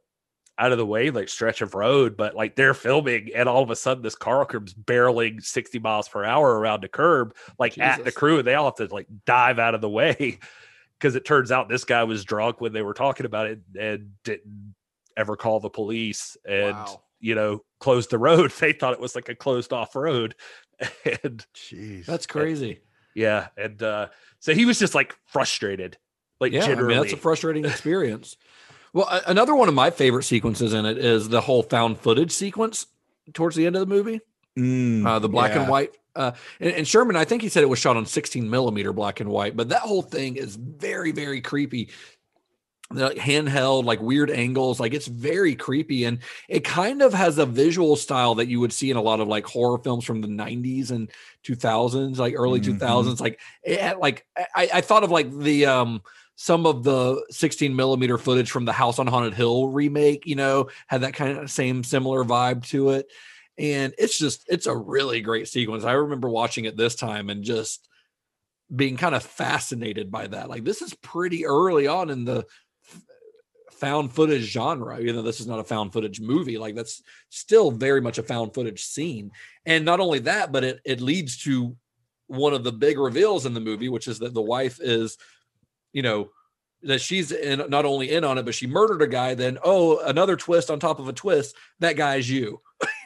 out 0.61 0.73
of 0.73 0.79
the 0.79 0.87
way 0.87 1.11
like 1.11 1.29
stretch 1.29 1.63
of 1.63 1.75
road, 1.75 2.17
but 2.17 2.37
like 2.37 2.55
they're 2.55 2.75
filming, 2.75 3.31
and 3.35 3.49
all 3.49 3.63
of 3.63 3.71
a 3.71 3.77
sudden 3.77 4.03
this 4.03 4.15
car 4.15 4.45
comes 4.45 4.75
barreling 4.75 5.43
60 5.43 5.79
miles 5.79 6.09
per 6.09 6.23
hour 6.23 6.59
around 6.59 6.83
the 6.83 6.89
curb, 6.89 7.35
like 7.59 7.75
Jesus. 7.75 7.99
at 7.99 8.05
the 8.05 8.13
crew, 8.13 8.39
and 8.39 8.47
they 8.47 8.55
all 8.55 8.67
have 8.67 8.75
to 8.77 8.95
like 8.95 9.07
dive 9.25 9.59
out 9.59 9.75
of 9.75 9.81
the 9.81 9.89
way 9.89 10.39
because 10.99 11.17
it 11.17 11.25
turns 11.25 11.51
out 11.51 11.69
this 11.69 11.85
guy 11.85 12.05
was 12.05 12.25
drunk 12.25 12.61
when 12.61 12.75
they 12.75 12.83
were 12.83 12.95
talking 12.95 13.27
about 13.27 13.47
it 13.47 13.61
and 13.79 14.13
didn't 14.23 14.75
ever 15.17 15.35
call 15.35 15.61
the 15.61 15.71
police 15.71 16.37
and 16.47 16.77
wow. 16.77 17.03
you 17.21 17.35
know 17.35 17.65
closed 17.81 18.11
the 18.11 18.19
road. 18.19 18.53
They 18.61 18.75
thought 18.75 18.93
it 18.93 19.01
was 19.01 19.15
like 19.15 19.31
a 19.31 19.35
closed 19.35 19.73
off 19.73 19.97
road, 19.97 20.35
and 21.25 21.45
jeez, 21.57 22.05
that's 22.05 22.27
crazy. 22.27 22.73
And, 22.73 22.81
yeah, 23.15 23.49
and 23.57 23.83
uh, 23.83 24.09
so 24.39 24.55
he 24.55 24.65
was 24.65 24.79
just 24.79 24.95
like 24.95 25.17
frustrated. 25.27 25.97
Like 26.41 26.53
yeah, 26.53 26.67
generally. 26.67 26.95
I 26.95 26.99
mean, 26.99 27.07
that's 27.07 27.13
a 27.15 27.21
frustrating 27.21 27.65
experience. 27.67 28.37
well, 28.93 29.09
another 29.27 29.55
one 29.55 29.69
of 29.69 29.75
my 29.75 29.91
favorite 29.91 30.25
sequences 30.25 30.73
in 30.73 30.87
it 30.87 30.99
is 30.99 31.29
the 31.29 31.41
whole 31.41 31.63
found 31.63 31.99
footage 31.99 32.33
sequence 32.33 32.87
towards 33.35 33.57
the 33.57 33.67
end 33.67 33.77
of 33.77 33.81
the 33.81 33.95
movie. 33.95 34.21
Mm, 34.59 35.07
uh, 35.07 35.19
the 35.19 35.29
black 35.29 35.55
yeah. 35.55 35.61
and 35.61 35.71
white. 35.71 35.93
Uh, 36.17 36.33
and, 36.59 36.73
and, 36.73 36.89
Sherman, 36.89 37.15
I 37.15 37.25
think 37.25 37.41
he 37.41 37.49
said 37.49 37.63
it 37.63 37.69
was 37.69 37.79
shot 37.79 37.97
on 37.97 38.05
16 38.05 38.51
millimeter 38.51 38.93
black 38.93 39.21
and 39.21 39.31
white, 39.31 39.57
but 39.57 39.69
that 39.69 39.83
whole 39.83 40.03
thing 40.03 40.37
is 40.37 40.57
very, 40.57 41.13
very 41.13 41.41
creepy 41.41 41.91
like 42.91 43.17
handheld, 43.17 43.85
like 43.85 44.01
weird 44.01 44.31
angles. 44.31 44.81
Like 44.81 44.95
it's 44.95 45.07
very 45.07 45.55
creepy. 45.55 46.05
And 46.05 46.19
it 46.49 46.65
kind 46.65 47.03
of 47.03 47.15
has 47.15 47.39
a 47.39 47.47
visual 47.47 47.97
style 47.97 48.35
that 48.37 48.49
you 48.49 48.61
would 48.61 48.73
see 48.73 48.91
in 48.91 48.97
a 48.97 49.03
lot 49.03 49.21
of 49.21 49.29
like 49.29 49.47
horror 49.47 49.79
films 49.79 50.05
from 50.05 50.21
the 50.21 50.29
90s 50.29 50.91
and 50.91 51.11
2000s, 51.45 52.19
like 52.19 52.35
early 52.37 52.61
mm-hmm. 52.61 52.83
2000s. 52.83 53.21
Like 53.21 53.41
it 53.63 53.81
had, 53.81 53.99
like 53.99 54.27
I, 54.37 54.71
I 54.75 54.81
thought 54.81 55.05
of 55.05 55.11
like 55.11 55.31
the 55.31 55.67
um 55.67 56.03
some 56.41 56.65
of 56.65 56.83
the 56.85 57.23
16 57.29 57.77
millimeter 57.77 58.17
footage 58.17 58.51
from 58.51 58.65
the 58.65 58.73
House 58.73 58.99
on 58.99 59.07
Haunted 59.07 59.35
Hill 59.35 59.69
remake, 59.69 60.25
you 60.25 60.37
know, 60.37 60.71
had 60.87 61.03
that 61.03 61.13
kind 61.13 61.37
of 61.37 61.51
same 61.51 61.85
similar 61.85 62.25
vibe 62.25 62.65
to 62.69 62.91
it. 62.91 63.09
And 63.59 63.93
it's 63.99 64.17
just, 64.17 64.47
it's 64.49 64.65
a 64.65 64.75
really 64.75 65.21
great 65.21 65.49
sequence. 65.49 65.85
I 65.85 65.93
remember 65.93 66.31
watching 66.31 66.65
it 66.65 66.79
this 66.79 66.95
time 66.95 67.29
and 67.29 67.45
just 67.45 67.87
being 68.75 68.97
kind 68.97 69.15
of 69.15 69.23
fascinated 69.23 70.11
by 70.11 70.29
that. 70.29 70.49
Like, 70.49 70.65
this 70.65 70.81
is 70.81 70.95
pretty 70.95 71.45
early 71.45 71.87
on 71.87 72.09
in 72.09 72.25
the 72.25 72.47
found 73.81 74.13
footage 74.13 74.43
genre, 74.43 75.01
even 75.01 75.17
though 75.17 75.23
this 75.23 75.41
is 75.41 75.47
not 75.47 75.59
a 75.59 75.65
found 75.65 75.93
footage 75.93 76.21
movie. 76.21 76.59
Like 76.59 76.75
that's 76.75 77.03
still 77.31 77.71
very 77.71 78.01
much 78.01 78.19
a 78.19 78.23
found 78.23 78.55
footage 78.55 78.85
scene. 78.85 79.31
And 79.67 79.85
not 79.85 80.01
only 80.01 80.21
that, 80.21 80.53
but 80.53 80.63
it 80.63 80.81
it 80.85 81.01
leads 81.01 81.43
to 81.45 81.77
one 82.27 82.55
of 82.55 82.63
the 82.63 82.73
big 82.73 82.99
reveals 82.99 83.47
in 83.47 83.55
the 83.55 83.61
movie, 83.61 83.89
which 83.89 84.07
is 84.07 84.21
that 84.21 84.35
the 84.35 84.43
wife 84.43 84.79
is, 84.81 85.19
you 85.93 86.03
know, 86.03 86.31
that 86.83 87.01
she's 87.01 87.33
in 87.33 87.63
not 87.69 87.85
only 87.85 88.11
in 88.11 88.25
on 88.25 88.39
it, 88.39 88.45
but 88.45 88.55
she 88.55 88.67
murdered 88.67 89.03
a 89.03 89.07
guy. 89.07 89.35
Then 89.35 89.59
oh, 89.65 89.99
another 90.01 90.37
twist 90.37 90.71
on 90.71 90.79
top 90.79 90.99
of 90.99 91.09
a 91.09 91.13
twist. 91.13 91.57
That 91.81 91.97
guy's 91.97 92.31
you. 92.31 92.61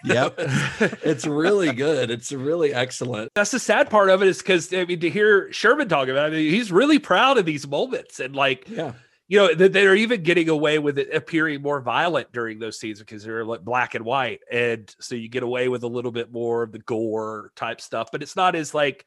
Yep. 0.04 0.34
it's 0.38 1.26
really 1.26 1.72
good. 1.72 2.10
It's 2.10 2.30
really 2.30 2.74
excellent. 2.74 3.30
That's 3.34 3.50
the 3.50 3.58
sad 3.58 3.90
part 3.90 4.10
of 4.10 4.22
it 4.22 4.28
is 4.28 4.38
because 4.38 4.72
I 4.72 4.84
mean 4.84 5.00
to 5.00 5.10
hear 5.10 5.52
Sherman 5.52 5.88
talk 5.88 6.08
about 6.08 6.32
it, 6.32 6.36
I 6.36 6.38
mean, 6.38 6.50
he's 6.50 6.70
really 6.70 6.98
proud 6.98 7.38
of 7.38 7.46
these 7.46 7.66
moments 7.66 8.20
and 8.20 8.36
like 8.36 8.68
yeah 8.68 8.92
you 9.26 9.38
know 9.38 9.54
they're 9.54 9.94
even 9.94 10.22
getting 10.22 10.48
away 10.48 10.78
with 10.78 10.98
it 10.98 11.14
appearing 11.14 11.62
more 11.62 11.80
violent 11.80 12.30
during 12.32 12.58
those 12.58 12.78
scenes 12.78 12.98
because 12.98 13.24
they're 13.24 13.44
like 13.44 13.62
black 13.62 13.94
and 13.94 14.04
white. 14.04 14.40
And 14.52 14.94
so 15.00 15.14
you 15.14 15.28
get 15.28 15.42
away 15.42 15.68
with 15.68 15.82
a 15.82 15.88
little 15.88 16.12
bit 16.12 16.30
more 16.30 16.62
of 16.62 16.72
the 16.72 16.78
gore 16.78 17.50
type 17.56 17.80
stuff 17.80 18.10
but 18.12 18.22
it's 18.22 18.36
not 18.36 18.54
as 18.54 18.74
like 18.74 19.06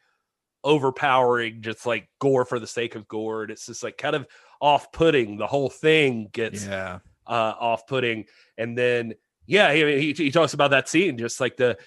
overpowering 0.63 1.61
just 1.61 1.85
like 1.85 2.09
gore 2.19 2.45
for 2.45 2.59
the 2.59 2.67
sake 2.67 2.95
of 2.95 3.07
gore. 3.07 3.43
And 3.43 3.51
it's 3.51 3.67
just 3.67 3.83
like 3.83 3.97
kind 3.97 4.15
of 4.15 4.27
off-putting. 4.59 5.37
The 5.37 5.47
whole 5.47 5.69
thing 5.69 6.29
gets 6.31 6.65
yeah. 6.65 6.99
uh 7.27 7.53
off-putting. 7.59 8.25
And 8.57 8.75
then 8.75 9.13
yeah 9.45 9.73
he, 9.73 10.13
he, 10.13 10.13
he 10.13 10.31
talks 10.31 10.53
about 10.53 10.71
that 10.71 10.89
scene 10.89 11.17
just 11.17 11.39
like 11.39 11.57
the 11.57 11.77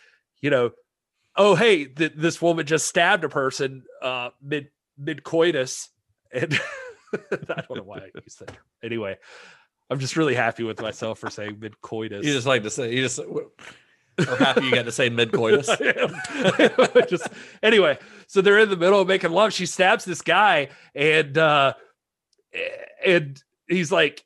you 0.41 0.51
know 0.51 0.71
oh 1.37 1.55
hey 1.55 1.85
th- 1.85 2.15
this 2.17 2.41
woman 2.43 2.67
just 2.67 2.87
stabbed 2.87 3.23
a 3.23 3.29
person 3.29 3.85
uh 4.03 4.31
mid 4.43 4.71
mid 4.99 5.23
coitus 5.23 5.91
and 6.33 6.59
I 7.33 7.63
don't 7.63 7.77
know 7.77 7.83
why 7.83 7.99
I 7.99 8.11
used 8.25 8.41
that. 8.41 8.57
Anyway, 8.83 9.17
I'm 9.89 9.99
just 9.99 10.17
really 10.17 10.35
happy 10.35 10.63
with 10.63 10.81
myself 10.81 11.19
for 11.19 11.31
saying 11.31 11.59
mid 11.61 11.81
coitus. 11.81 12.25
You 12.25 12.33
just 12.33 12.47
like 12.47 12.63
to 12.63 12.71
say 12.71 12.95
you 12.95 13.03
just 13.03 13.21
happy 14.39 14.65
you 14.65 14.71
got 14.71 14.85
to 14.85 14.93
say 14.93 15.09
mid 15.11 15.33
coitus. 15.33 15.69
just 17.09 17.29
anyway, 17.63 17.99
so 18.27 18.41
they're 18.41 18.59
in 18.59 18.71
the 18.71 18.77
middle 18.77 19.01
of 19.01 19.09
making 19.09 19.31
love. 19.31 19.53
She 19.53 19.67
stabs 19.67 20.05
this 20.05 20.23
guy, 20.23 20.69
and 20.95 21.37
uh 21.37 21.75
and 23.05 23.43
he's 23.69 23.91
like, 23.91 24.25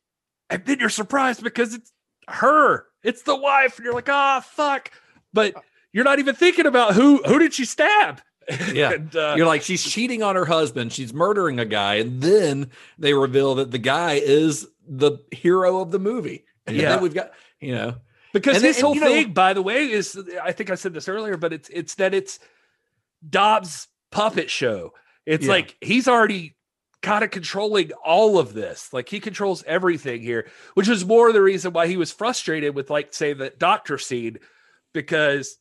and 0.51 0.65
then 0.65 0.79
you're 0.81 0.89
surprised 0.89 1.43
because 1.43 1.75
it's 1.75 1.93
her, 2.29 2.87
it's 3.03 3.23
the 3.23 3.37
wife, 3.37 3.77
and 3.77 3.85
you're 3.85 3.95
like, 3.95 4.09
ah, 4.09 4.41
fuck. 4.41 4.91
But 5.33 5.55
you're 5.93 6.05
not 6.05 6.19
even 6.19 6.35
thinking 6.35 6.67
about 6.67 6.95
who 6.95 7.23
who 7.23 7.39
did 7.39 7.55
she 7.55 7.65
stab. 7.65 8.21
Yeah. 8.73 8.93
And, 8.93 9.15
uh, 9.17 9.35
You're 9.37 9.47
like, 9.47 9.63
she's 9.63 9.83
cheating 9.85 10.23
on 10.23 10.37
her 10.37 10.45
husband. 10.45 10.93
She's 10.93 11.13
murdering 11.15 11.59
a 11.61 11.65
guy. 11.65 11.95
And 11.97 12.21
then 12.21 12.71
they 12.99 13.15
reveal 13.15 13.55
that 13.57 13.71
the 13.71 13.79
guy 13.79 14.15
is 14.15 14.67
the 14.87 15.19
hero 15.31 15.81
of 15.81 15.91
the 15.91 15.99
movie. 15.99 16.45
And 16.67 16.77
Yeah. 16.77 16.91
then 16.91 17.03
we've 17.03 17.15
got, 17.15 17.33
you 17.61 17.75
know, 17.75 17.97
because 18.33 18.57
And 18.57 18.65
then- 18.65 18.69
his 18.71 18.77
and, 18.79 18.85
whole 18.85 18.95
you 18.95 19.01
know- 19.01 19.07
thing, 19.09 19.33
by 19.33 19.53
the 19.53 19.63
way, 19.63 19.91
is 19.91 20.19
I 20.43 20.53
think 20.53 20.71
I 20.71 20.75
said 20.75 20.93
this 20.95 21.09
earlier, 21.09 21.37
but 21.37 21.53
it's 21.53 21.69
it's 21.71 21.95
that 21.97 22.13
it's 22.15 22.39
Dobbs' 23.29 23.89
puppet 24.11 24.51
show. 24.51 24.93
It's 25.27 25.45
Yeah. 25.47 25.53
like 25.53 25.77
he's 25.81 26.09
already 26.09 26.57
kind 27.03 27.23
of 27.25 27.31
controlling 27.31 27.93
all 28.05 28.39
of 28.39 28.55
this. 28.55 28.93
Like 28.93 29.09
he 29.09 29.21
controls 29.21 29.63
everything 29.67 30.23
here, 30.23 30.49
which 30.75 30.89
is 30.89 31.05
more 31.05 31.33
the 31.33 31.43
reason 31.43 31.73
why 31.73 31.87
he 31.87 31.97
was 31.97 32.11
frustrated 32.13 32.75
with, 32.75 32.91
like, 32.91 33.13
say, 33.15 33.33
the 33.35 33.51
doctor 33.51 33.99
scene, 33.99 34.39
because 34.93 35.59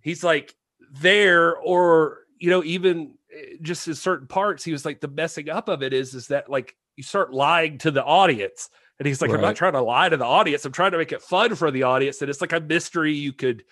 he's 0.00 0.22
like 0.24 0.54
there, 0.90 1.56
or 1.56 2.20
you 2.44 2.50
know, 2.50 2.62
even 2.62 3.14
eh, 3.34 3.56
just 3.62 3.88
in 3.88 3.94
certain 3.94 4.26
parts, 4.26 4.62
he 4.62 4.72
was 4.72 4.84
like 4.84 5.00
the 5.00 5.08
messing 5.08 5.48
up 5.48 5.70
of 5.70 5.82
it 5.82 5.94
is 5.94 6.12
is 6.12 6.26
that 6.28 6.50
like 6.50 6.76
you 6.94 7.02
start 7.02 7.32
lying 7.32 7.78
to 7.78 7.90
the 7.90 8.04
audience. 8.04 8.68
And 8.98 9.08
he's 9.08 9.22
like, 9.22 9.30
I'm 9.30 9.40
not 9.40 9.56
trying 9.56 9.72
to 9.72 9.80
lie 9.80 10.10
to 10.10 10.16
the 10.18 10.26
audience. 10.26 10.66
I'm 10.66 10.72
trying 10.72 10.92
to 10.92 10.98
make 10.98 11.10
it 11.12 11.22
fun 11.22 11.54
for 11.54 11.70
the 11.70 11.84
audience. 11.84 12.20
And 12.20 12.28
it's 12.28 12.42
like 12.42 12.52
a 12.52 12.60
mystery 12.60 13.14
you 13.14 13.32
could 13.32 13.64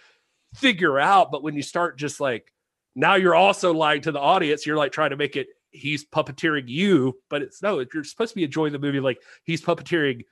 figure 0.54 0.98
out. 0.98 1.30
But 1.30 1.42
when 1.42 1.54
you 1.54 1.60
start 1.62 1.98
just 1.98 2.18
like, 2.18 2.50
now 2.96 3.16
you're 3.16 3.34
also 3.34 3.74
lying 3.74 4.00
to 4.02 4.12
the 4.12 4.18
audience, 4.20 4.64
you're 4.64 4.78
like 4.78 4.92
trying 4.92 5.10
to 5.10 5.16
make 5.18 5.36
it, 5.36 5.48
he's 5.70 6.02
puppeteering 6.06 6.64
you. 6.66 7.18
But 7.28 7.42
it's 7.42 7.60
no, 7.62 7.84
you're 7.92 8.04
supposed 8.04 8.30
to 8.30 8.36
be 8.36 8.44
enjoying 8.44 8.72
the 8.72 8.78
movie 8.78 9.00
like 9.00 9.18
he's 9.44 9.60
puppeteering 9.62 10.22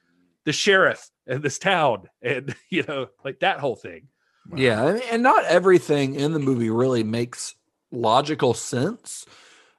the 0.47 0.53
sheriff 0.55 1.11
and 1.27 1.43
this 1.43 1.59
town. 1.59 2.09
And, 2.23 2.57
you 2.71 2.85
know, 2.89 3.09
like 3.23 3.41
that 3.41 3.61
whole 3.61 3.77
thing. 3.77 4.09
Yeah, 4.57 4.87
and- 4.87 5.03
and 5.03 5.23
not 5.23 5.45
everything 5.45 6.15
in 6.15 6.33
the 6.33 6.39
movie 6.39 6.71
really 6.71 7.05
makes 7.05 7.55
logical 7.91 8.55
sense. 8.55 9.27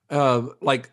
Uh, 0.10 0.48
like 0.62 0.92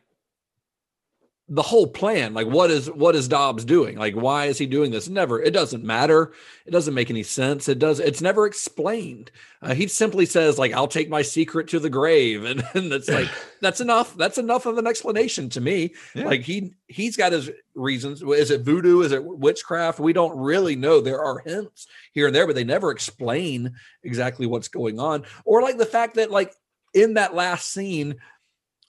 the 1.51 1.62
whole 1.62 1.86
plan, 1.86 2.35
like 2.35 2.47
what 2.47 2.70
is 2.70 2.90
what 2.90 3.16
is 3.16 3.27
Dobbs 3.27 3.65
doing? 3.65 3.97
Like 3.97 4.15
why 4.15 4.47
is 4.47 4.59
he 4.59 4.66
doing 4.66 4.90
this? 4.90 5.09
Never. 5.09 5.40
It 5.40 5.53
doesn't 5.53 5.82
matter. 5.82 6.32
It 6.66 6.73
doesn't 6.73 6.93
make 6.93 7.09
any 7.09 7.23
sense. 7.23 7.70
It 7.70 7.78
does. 7.78 8.01
It's 8.01 8.20
never 8.20 8.45
explained. 8.45 9.31
Uh, 9.62 9.73
he 9.73 9.89
simply 9.89 10.27
says 10.27 10.59
like 10.59 10.74
I'll 10.74 10.89
take 10.89 11.09
my 11.09 11.23
secret 11.23 11.69
to 11.69 11.78
the 11.78 11.89
grave, 11.89 12.45
and, 12.45 12.62
and 12.74 12.93
it's 12.93 13.09
like 13.09 13.28
that's 13.62 13.81
enough. 13.81 14.15
That's 14.15 14.36
enough 14.36 14.66
of 14.66 14.77
an 14.77 14.86
explanation 14.86 15.49
to 15.51 15.61
me. 15.62 15.95
Yeah. 16.15 16.27
Like 16.27 16.43
he 16.43 16.74
he's 16.86 17.16
got 17.16 17.32
his 17.32 17.51
reasons. 17.74 18.20
Is 18.20 18.51
it 18.51 18.61
voodoo? 18.61 19.01
Is 19.01 19.12
it 19.12 19.24
witchcraft? 19.24 20.01
We 20.01 20.12
don't 20.12 20.39
really 20.39 20.77
know. 20.77 21.01
There 21.01 21.24
are 21.24 21.39
hints 21.39 21.86
here 22.12 22.27
and 22.27 22.36
there, 22.36 22.47
but 22.47 22.57
they 22.57 22.65
never 22.65 22.90
explain 22.90 23.74
exactly 24.05 24.47
what's 24.47 24.69
going 24.69 25.01
on. 25.01 25.24
Or 25.47 25.62
like 25.62 25.78
the 25.78 25.86
fact 25.86 26.16
that 26.16 26.31
like 26.31 26.53
in 27.02 27.14
that 27.14 27.34
last 27.34 27.72
scene, 27.72 28.16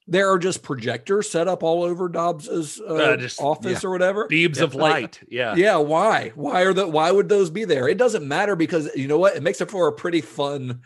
there 0.07 0.31
are 0.31 0.39
just 0.39 0.63
projectors 0.63 1.29
set 1.29 1.47
up 1.47 1.61
all 1.61 1.83
over 1.83 2.09
Dobbs's 2.09 2.81
uh, 2.81 2.93
Uh, 2.93 3.17
just- 3.17 3.39
office 3.39 3.83
yeah. 3.83 3.87
or 3.87 3.91
whatever. 3.91 4.27
Beams 4.27 4.57
Yeah, 4.57 4.63
of 4.63 4.75
like, 4.75 4.91
light. 4.93 5.19
yeah. 5.29 5.55
yeah, 5.55 5.77
why? 5.77 6.31
Why 6.35 6.61
are 6.61 6.73
the 6.73 6.87
why 6.87 7.11
would 7.11 7.29
those 7.29 7.49
be 7.51 7.63
there? 7.65 7.87
It 7.87 7.97
doesn't 7.97 8.27
matter 8.27 8.55
because 8.55 8.89
you 8.95 9.07
know 9.07 9.19
what? 9.19 9.35
It 9.35 9.43
makes 9.43 9.61
it 9.61 9.69
for 9.69 9.87
a 9.87 9.93
pretty 9.93 10.21
fun 10.21 10.81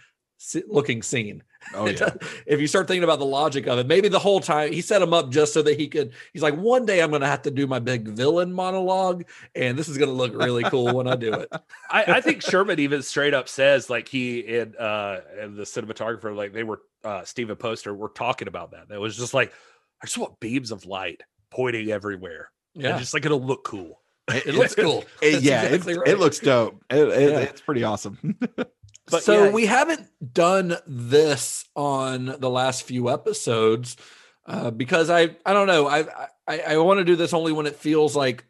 looking 0.68 1.02
scene. 1.02 1.44
Oh 1.74 1.88
yeah. 1.88 2.10
if 2.45 2.60
you 2.60 2.68
start 2.68 2.88
thinking 2.88 3.06
about 3.06 3.20
the 3.20 3.26
logic 3.26 3.68
of 3.68 3.80
it, 3.80 3.88
maybe 3.88 4.10
the 4.10 4.20
whole 4.20 4.41
time 4.41 4.74
he 4.74 4.82
set 4.82 5.02
him 5.02 5.14
up 5.14 5.30
just 5.30 5.53
so 5.53 5.61
that 5.61 5.80
he 5.80 5.88
could. 5.88 6.11
He's 6.34 6.41
like, 6.41 6.56
one 6.56 6.86
day 6.86 7.02
I'm 7.02 7.10
going 7.10 7.22
to 7.22 7.28
have 7.28 7.44
to 7.44 7.52
do 7.52 7.68
my 7.68 7.80
big 7.80 8.07
villain 8.10 8.52
monologue, 8.52 9.24
and 9.56 9.78
this 9.80 9.88
is 9.88 9.98
going 9.98 10.10
to 10.10 10.15
look 10.15 10.34
really 10.36 10.64
cool 10.64 10.94
when 10.94 11.07
I 11.07 11.15
do 11.15 11.34
it. 11.34 11.49
I, 11.90 12.03
I 12.15 12.22
think 12.22 12.41
Sherman 12.41 12.80
even 12.80 13.02
straight 13.02 13.34
up 13.34 13.48
says 13.48 13.90
like 13.90 14.10
he 14.10 14.57
and 14.57 14.76
uh 14.76 15.22
and 15.40 15.56
the 15.56 15.64
cinematographer 15.64 16.36
like 16.36 16.52
they 16.52 16.64
were 16.64 16.82
uh 17.06 17.24
Steven 17.24 17.56
Poster 17.56 17.94
were 17.94 18.10
talking 18.10 18.48
about 18.49 18.72
that. 18.72 18.90
That 18.90 18.99
was 18.99 19.15
just 19.15 19.34
like 19.34 19.53
I 20.02 20.06
just 20.06 20.18
want 20.18 20.40
beams 20.41 20.72
of 20.72 20.86
light 20.86 21.22
pointing 21.49 21.90
everywhere. 21.91 22.49
Yeah, 22.74 22.90
Yeah, 22.90 22.99
just 22.99 23.14
like 23.14 23.26
it'll 23.26 23.41
look 23.41 23.64
cool. 23.64 24.02
it 24.28 24.53
looks 24.56 24.76
cool. 24.76 25.06
It- 25.22 25.44
yeah, 25.44 25.64
exactly 25.64 25.94
it, 25.94 25.98
right. 25.99 26.07
it 26.10 26.20
looks 26.20 26.40
dope. 26.40 26.84
It, 26.90 26.98
it- 27.07 27.32
Yeah. 27.32 27.40
It's 27.40 27.61
pretty 27.61 27.84
awesome. 27.86 28.38
But 29.09 29.23
so 29.23 29.45
yeah. 29.45 29.51
we 29.51 29.65
haven't 29.65 30.07
done 30.34 30.77
this 30.88 31.65
on 31.75 32.35
the 32.39 32.49
last 32.49 32.84
few 32.84 33.09
episodes 33.09 33.97
uh, 34.45 34.71
because 34.71 35.09
I 35.09 35.35
I 35.45 35.53
don't 35.53 35.67
know 35.67 35.88
I 35.88 36.05
I, 36.47 36.59
I 36.59 36.77
want 36.77 36.99
to 36.99 37.05
do 37.05 37.15
this 37.15 37.34
only 37.34 37.51
when 37.51 37.65
it 37.65 37.75
feels 37.75 38.15
like 38.15 38.45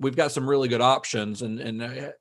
we've 0.00 0.16
got 0.16 0.32
some 0.32 0.48
really 0.48 0.68
good 0.68 0.80
options 0.80 1.42
and 1.42 1.60
and 1.60 1.82
I, 1.82 2.12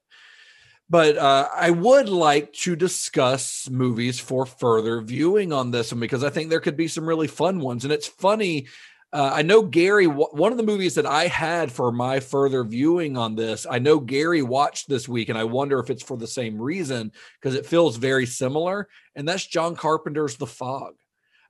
but 0.90 1.18
uh, 1.18 1.48
I 1.56 1.72
would 1.72 2.10
like 2.10 2.54
to 2.54 2.76
discuss 2.76 3.70
movies 3.70 4.20
for 4.20 4.46
further 4.46 5.02
viewing 5.02 5.52
on 5.52 5.72
this 5.72 5.92
one 5.92 6.00
because 6.00 6.24
I 6.24 6.30
think 6.30 6.50
there 6.50 6.60
could 6.60 6.78
be 6.78 6.88
some 6.88 7.08
really 7.08 7.28
fun 7.28 7.60
ones 7.60 7.84
and 7.84 7.94
it's 7.94 8.08
funny. 8.08 8.68
Uh, 9.14 9.32
I 9.32 9.44
know 9.44 9.62
Gary. 9.62 10.06
wh- 10.06 10.34
One 10.34 10.52
of 10.52 10.58
the 10.58 10.64
movies 10.64 10.96
that 10.96 11.06
I 11.06 11.28
had 11.28 11.72
for 11.72 11.92
my 11.92 12.20
further 12.20 12.64
viewing 12.64 13.16
on 13.16 13.36
this, 13.36 13.68
I 13.70 13.78
know 13.78 14.00
Gary 14.00 14.42
watched 14.42 14.90
this 14.90 15.08
week, 15.08 15.30
and 15.30 15.38
I 15.38 15.44
wonder 15.44 15.78
if 15.80 15.92
it's 15.92 16.02
for 16.02 16.18
the 16.18 16.26
same 16.28 16.60
reason 16.60 17.12
because 17.40 17.54
it 17.56 17.68
feels 17.68 17.98
very 17.98 18.26
similar. 18.26 18.90
And 19.16 19.28
that's 19.28 19.46
John 19.46 19.76
Carpenter's 19.76 20.36
The 20.38 20.48
Fog. 20.48 20.96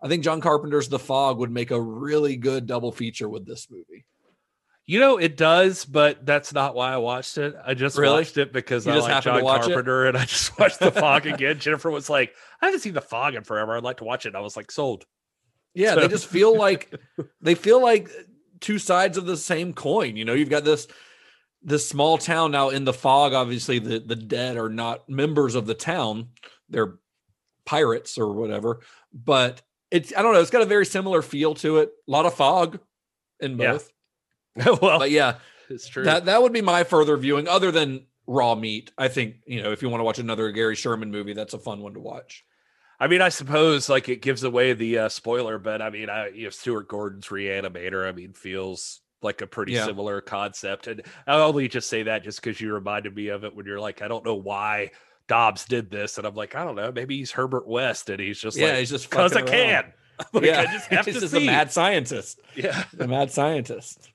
I 0.01 0.09
think 0.09 0.25
John 0.25 0.41
Carpenter's 0.41 0.89
The 0.89 0.99
Fog 0.99 1.37
would 1.37 1.51
make 1.51 1.71
a 1.71 1.79
really 1.81 2.35
good 2.35 2.65
double 2.67 2.91
feature 2.91 3.29
with 3.29 3.45
this 3.45 3.67
movie. 3.71 4.03
You 4.85 4.99
know, 4.99 5.15
it 5.15 5.37
does, 5.37 5.85
but 5.85 6.25
that's 6.25 6.51
not 6.53 6.75
why 6.75 6.91
I 6.91 6.97
watched 6.97 7.37
it. 7.37 7.55
I 7.65 7.73
just 7.73 7.97
Really? 7.97 8.17
watched 8.17 8.35
it 8.35 8.51
because 8.51 8.85
You 8.85 8.91
I 8.91 8.97
like 8.97 9.23
John 9.23 9.41
watch 9.41 9.61
it? 9.61 9.67
Carpenter 9.67 10.07
and 10.07 10.17
I 10.17 10.25
just 10.25 10.59
watched 10.59 10.79
The 10.81 10.91
Fog 10.91 11.25
again. 11.33 11.57
Jennifer 11.59 11.89
was 11.89 12.09
like, 12.09 12.33
I 12.61 12.65
haven't 12.65 12.81
seen 12.81 12.93
The 12.93 12.99
Fog 12.99 13.35
in 13.35 13.45
forever. 13.45 13.77
I'd 13.77 13.83
like 13.83 13.97
to 13.99 14.03
watch 14.03 14.25
it. 14.25 14.29
And 14.29 14.37
I 14.37 14.41
was 14.41 14.57
like, 14.57 14.69
sold. 14.69 15.05
Yeah, 15.73 15.95
So- 15.95 16.01
they 16.01 16.07
just 16.07 16.27
feel 16.27 16.55
like 16.57 16.93
they 17.41 17.55
feel 17.55 17.81
like 17.81 18.09
two 18.59 18.79
sides 18.79 19.17
of 19.17 19.25
the 19.25 19.37
same 19.37 19.73
coin. 19.73 20.15
You 20.15 20.25
know, 20.25 20.33
you've 20.33 20.49
got 20.49 20.63
this 20.63 20.87
this 21.65 21.87
small 21.87 22.17
town 22.17 22.51
now 22.51 22.69
in 22.69 22.83
the 22.85 22.93
fog. 22.93 23.33
Obviously, 23.33 23.79
the 23.79 23.99
the 23.99 24.15
dead 24.15 24.57
are 24.57 24.69
not 24.69 25.07
members 25.09 25.55
of 25.55 25.65
the 25.65 25.73
town; 25.73 26.29
they're 26.69 26.95
pirates 27.65 28.17
or 28.17 28.33
whatever. 28.33 28.81
But 29.13 29.61
it's 29.91 30.13
I 30.15 30.21
don't 30.21 30.33
know. 30.33 30.41
It's 30.41 30.49
got 30.51 30.61
a 30.61 30.65
very 30.65 30.85
similar 30.85 31.21
feel 31.21 31.53
to 31.55 31.77
it. 31.77 31.91
A 32.07 32.11
lot 32.11 32.25
of 32.25 32.33
fog 32.33 32.79
in 33.39 33.57
Yeah. 33.57 33.73
both. 33.73 33.91
well, 34.81 34.99
But 34.99 35.11
yeah, 35.11 35.35
it's 35.69 35.87
true. 35.87 36.03
that 36.03 36.25
that 36.25 36.41
would 36.41 36.53
be 36.53 36.61
my 36.61 36.83
further 36.83 37.17
viewing. 37.17 37.47
Other 37.47 37.71
than 37.71 38.05
Raw 38.27 38.55
Meat, 38.55 38.91
I 38.97 39.07
think 39.07 39.35
you 39.47 39.63
know 39.63 39.71
if 39.71 39.81
you 39.81 39.89
want 39.89 40.01
to 40.01 40.05
watch 40.05 40.19
another 40.19 40.51
Gary 40.51 40.75
Sherman 40.75 41.11
movie, 41.11 41.33
that's 41.33 41.53
a 41.53 41.59
fun 41.59 41.81
one 41.81 41.93
to 41.95 41.99
watch. 41.99 42.43
I 42.99 43.07
mean, 43.07 43.21
I 43.21 43.29
suppose 43.29 43.89
like 43.89 44.07
it 44.09 44.21
gives 44.21 44.43
away 44.43 44.73
the 44.73 44.99
uh, 44.99 45.09
spoiler, 45.09 45.57
but 45.59 45.81
I 45.81 45.89
mean, 45.89 46.09
I 46.09 46.27
you 46.29 46.45
know, 46.45 46.49
Stuart 46.49 46.87
Gordon's 46.87 47.27
Reanimator. 47.27 48.07
I 48.07 48.11
mean, 48.11 48.33
feels 48.33 49.01
like 49.21 49.41
a 49.41 49.47
pretty 49.47 49.73
Yeah. 49.73 49.85
similar 49.85 50.21
concept, 50.21 50.87
and 50.87 51.01
I 51.27 51.35
only 51.39 51.67
just 51.67 51.89
say 51.89 52.03
that 52.03 52.23
just 52.23 52.41
because 52.41 52.59
you 52.61 52.73
reminded 52.73 53.15
me 53.15 53.27
of 53.29 53.43
it 53.43 53.55
when 53.55 53.65
you're 53.65 53.79
like, 53.79 54.01
I 54.01 54.07
don't 54.07 54.25
know 54.25 54.35
why 54.35 54.91
Dobbs 55.27 55.65
did 55.65 55.89
this, 55.91 56.17
and 56.17 56.27
I'm 56.27 56.35
like, 56.35 56.55
I 56.55 56.63
don't 56.63 56.75
know, 56.75 56.91
maybe 56.91 57.17
he's 57.17 57.31
Herbert 57.31 57.67
West, 57.67 58.09
and 58.09 58.19
he's 58.19 58.39
just 58.39 58.57
Yeah, 58.57 58.61
like, 58.61 58.77
he's 58.77 58.89
just 58.89 59.09
because 59.09 59.35
I 59.35 59.41
around. 59.41 59.41
can. 59.41 59.93
Like, 60.31 60.43
yeah, 60.43 60.59
I 60.59 60.67
just 60.67 60.87
have 60.91 61.05
he's 61.05 61.15
to 61.15 61.21
just 61.21 61.33
see. 61.33 61.37
a 61.37 61.41
mad 61.41 61.71
scientist. 61.71 62.39
yeah, 62.53 62.85
A 62.99 63.07
mad 63.07 63.31
scientist. 63.31 64.11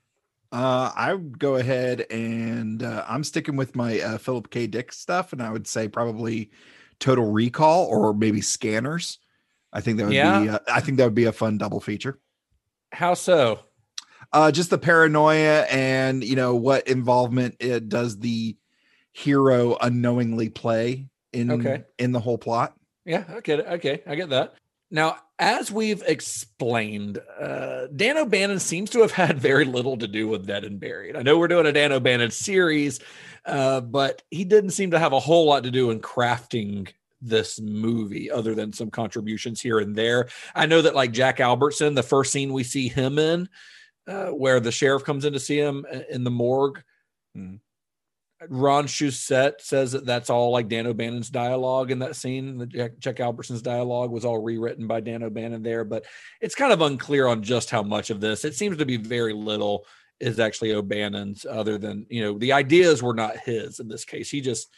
Uh, 0.50 0.90
I 0.94 1.12
would 1.14 1.38
go 1.38 1.56
ahead 1.56 2.06
and 2.10 2.82
uh, 2.82 3.04
I'm 3.06 3.22
sticking 3.22 3.56
with 3.56 3.76
my 3.76 4.00
uh, 4.00 4.18
Philip 4.18 4.50
K. 4.50 4.66
Dick 4.66 4.92
stuff, 4.92 5.32
and 5.32 5.42
I 5.42 5.50
would 5.50 5.66
say 5.66 5.88
probably 5.88 6.50
Total 7.00 7.24
Recall 7.24 7.84
or 7.86 8.12
maybe 8.14 8.40
Scanners. 8.40 9.18
I 9.72 9.80
think 9.80 9.98
that 9.98 10.06
would 10.06 10.14
Yeah. 10.14 10.40
be. 10.42 10.48
Uh, 10.48 10.58
I 10.68 10.80
think 10.80 10.98
that 10.98 11.04
would 11.04 11.14
be 11.14 11.24
a 11.24 11.32
fun 11.32 11.58
double 11.58 11.80
feature. 11.80 12.18
How 12.92 13.14
so? 13.14 13.60
Uh, 14.32 14.50
just 14.50 14.70
the 14.70 14.78
paranoia 14.78 15.62
and 15.70 16.22
you 16.24 16.36
know 16.36 16.54
what 16.54 16.86
involvement 16.88 17.56
it 17.60 17.88
does 17.88 18.18
the 18.18 18.56
hero 19.12 19.76
unknowingly 19.80 20.48
play 20.48 21.08
in 21.32 21.50
Okay. 21.50 21.84
in 21.98 22.12
the 22.12 22.20
whole 22.20 22.38
plot. 22.38 22.74
Yeah, 23.04 23.24
I 23.28 23.40
get 23.40 23.60
it. 23.60 23.66
Okay, 23.66 24.02
I 24.06 24.14
get 24.16 24.28
that. 24.30 24.54
Now, 24.90 25.16
as 25.38 25.70
we've 25.70 26.02
explained, 26.06 27.18
uh, 27.40 27.86
Dan 27.94 28.16
O'Bannon 28.16 28.58
seems 28.58 28.90
to 28.90 29.00
have 29.00 29.12
had 29.12 29.38
very 29.38 29.64
little 29.64 29.96
to 29.98 30.08
do 30.08 30.28
with 30.28 30.46
Dead 30.46 30.64
and 30.64 30.80
Buried. 30.80 31.14
I 31.16 31.22
know 31.22 31.38
we're 31.38 31.48
doing 31.48 31.66
a 31.66 31.72
Dan 31.72 31.92
O'Bannon 31.92 32.30
series, 32.30 33.00
uh, 33.48 33.80
but 33.80 34.22
he 34.30 34.44
didn't 34.44 34.70
seem 34.70 34.90
to 34.90 34.98
have 34.98 35.12
a 35.12 35.20
whole 35.20 35.46
lot 35.46 35.64
to 35.64 35.70
do 35.70 35.90
in 35.90 36.00
crafting 36.00 36.88
this 37.20 37.58
movie 37.60 38.30
other 38.30 38.54
than 38.54 38.72
some 38.72 38.90
contributions 38.90 39.60
here 39.60 39.78
and 39.78 39.96
there. 39.96 40.28
I 40.54 40.66
know 40.66 40.82
that, 40.82 40.94
like 40.94 41.12
Jack 41.12 41.40
Albertson, 41.40 41.94
the 41.94 42.02
first 42.02 42.30
scene 42.30 42.52
we 42.52 42.62
see 42.62 42.88
him 42.88 43.18
in, 43.18 43.48
uh, 44.06 44.26
where 44.26 44.60
the 44.60 44.70
sheriff 44.70 45.02
comes 45.02 45.24
in 45.24 45.32
to 45.32 45.40
see 45.40 45.58
him 45.58 45.86
uh, 45.92 46.00
in 46.10 46.24
the 46.24 46.30
morgue. 46.30 46.82
Hmm. 47.34 47.56
Ron 48.48 48.86
Shusett 48.86 49.60
says 49.60 49.92
that 49.92 50.06
that's 50.06 50.30
all 50.30 50.52
like 50.52 50.68
Dan 50.68 50.86
O'Bannon's 50.86 51.28
dialogue 51.28 51.90
in 51.90 51.98
that 52.00 52.14
scene. 52.14 52.58
The 52.58 52.66
Jack, 52.66 52.98
Jack 52.98 53.18
Albertson's 53.18 53.62
dialogue 53.62 54.12
was 54.12 54.24
all 54.24 54.38
rewritten 54.38 54.86
by 54.86 55.00
Dan 55.00 55.24
O'Bannon 55.24 55.62
there, 55.62 55.84
but 55.84 56.04
it's 56.40 56.54
kind 56.54 56.72
of 56.72 56.80
unclear 56.80 57.26
on 57.26 57.42
just 57.42 57.68
how 57.68 57.82
much 57.82 58.10
of 58.10 58.20
this. 58.20 58.44
It 58.44 58.54
seems 58.54 58.76
to 58.76 58.86
be 58.86 58.96
very 58.96 59.32
little. 59.32 59.86
Is 60.20 60.38
actually 60.40 60.72
O'Bannon's. 60.72 61.46
Other 61.46 61.78
than 61.78 62.06
you 62.08 62.22
know, 62.22 62.38
the 62.38 62.52
ideas 62.52 63.02
were 63.02 63.14
not 63.14 63.38
his 63.38 63.80
in 63.80 63.88
this 63.88 64.04
case. 64.04 64.30
He 64.30 64.40
just 64.40 64.68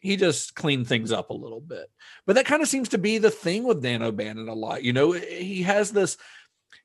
he 0.00 0.16
just 0.16 0.54
cleaned 0.54 0.86
things 0.86 1.12
up 1.12 1.30
a 1.30 1.34
little 1.34 1.60
bit. 1.60 1.90
But 2.26 2.36
that 2.36 2.46
kind 2.46 2.62
of 2.62 2.68
seems 2.68 2.90
to 2.90 2.98
be 2.98 3.18
the 3.18 3.30
thing 3.30 3.64
with 3.64 3.82
Dan 3.82 4.02
O'Bannon 4.02 4.48
a 4.48 4.54
lot. 4.54 4.82
You 4.82 4.92
know, 4.92 5.12
he 5.12 5.62
has 5.62 5.90
this 5.90 6.16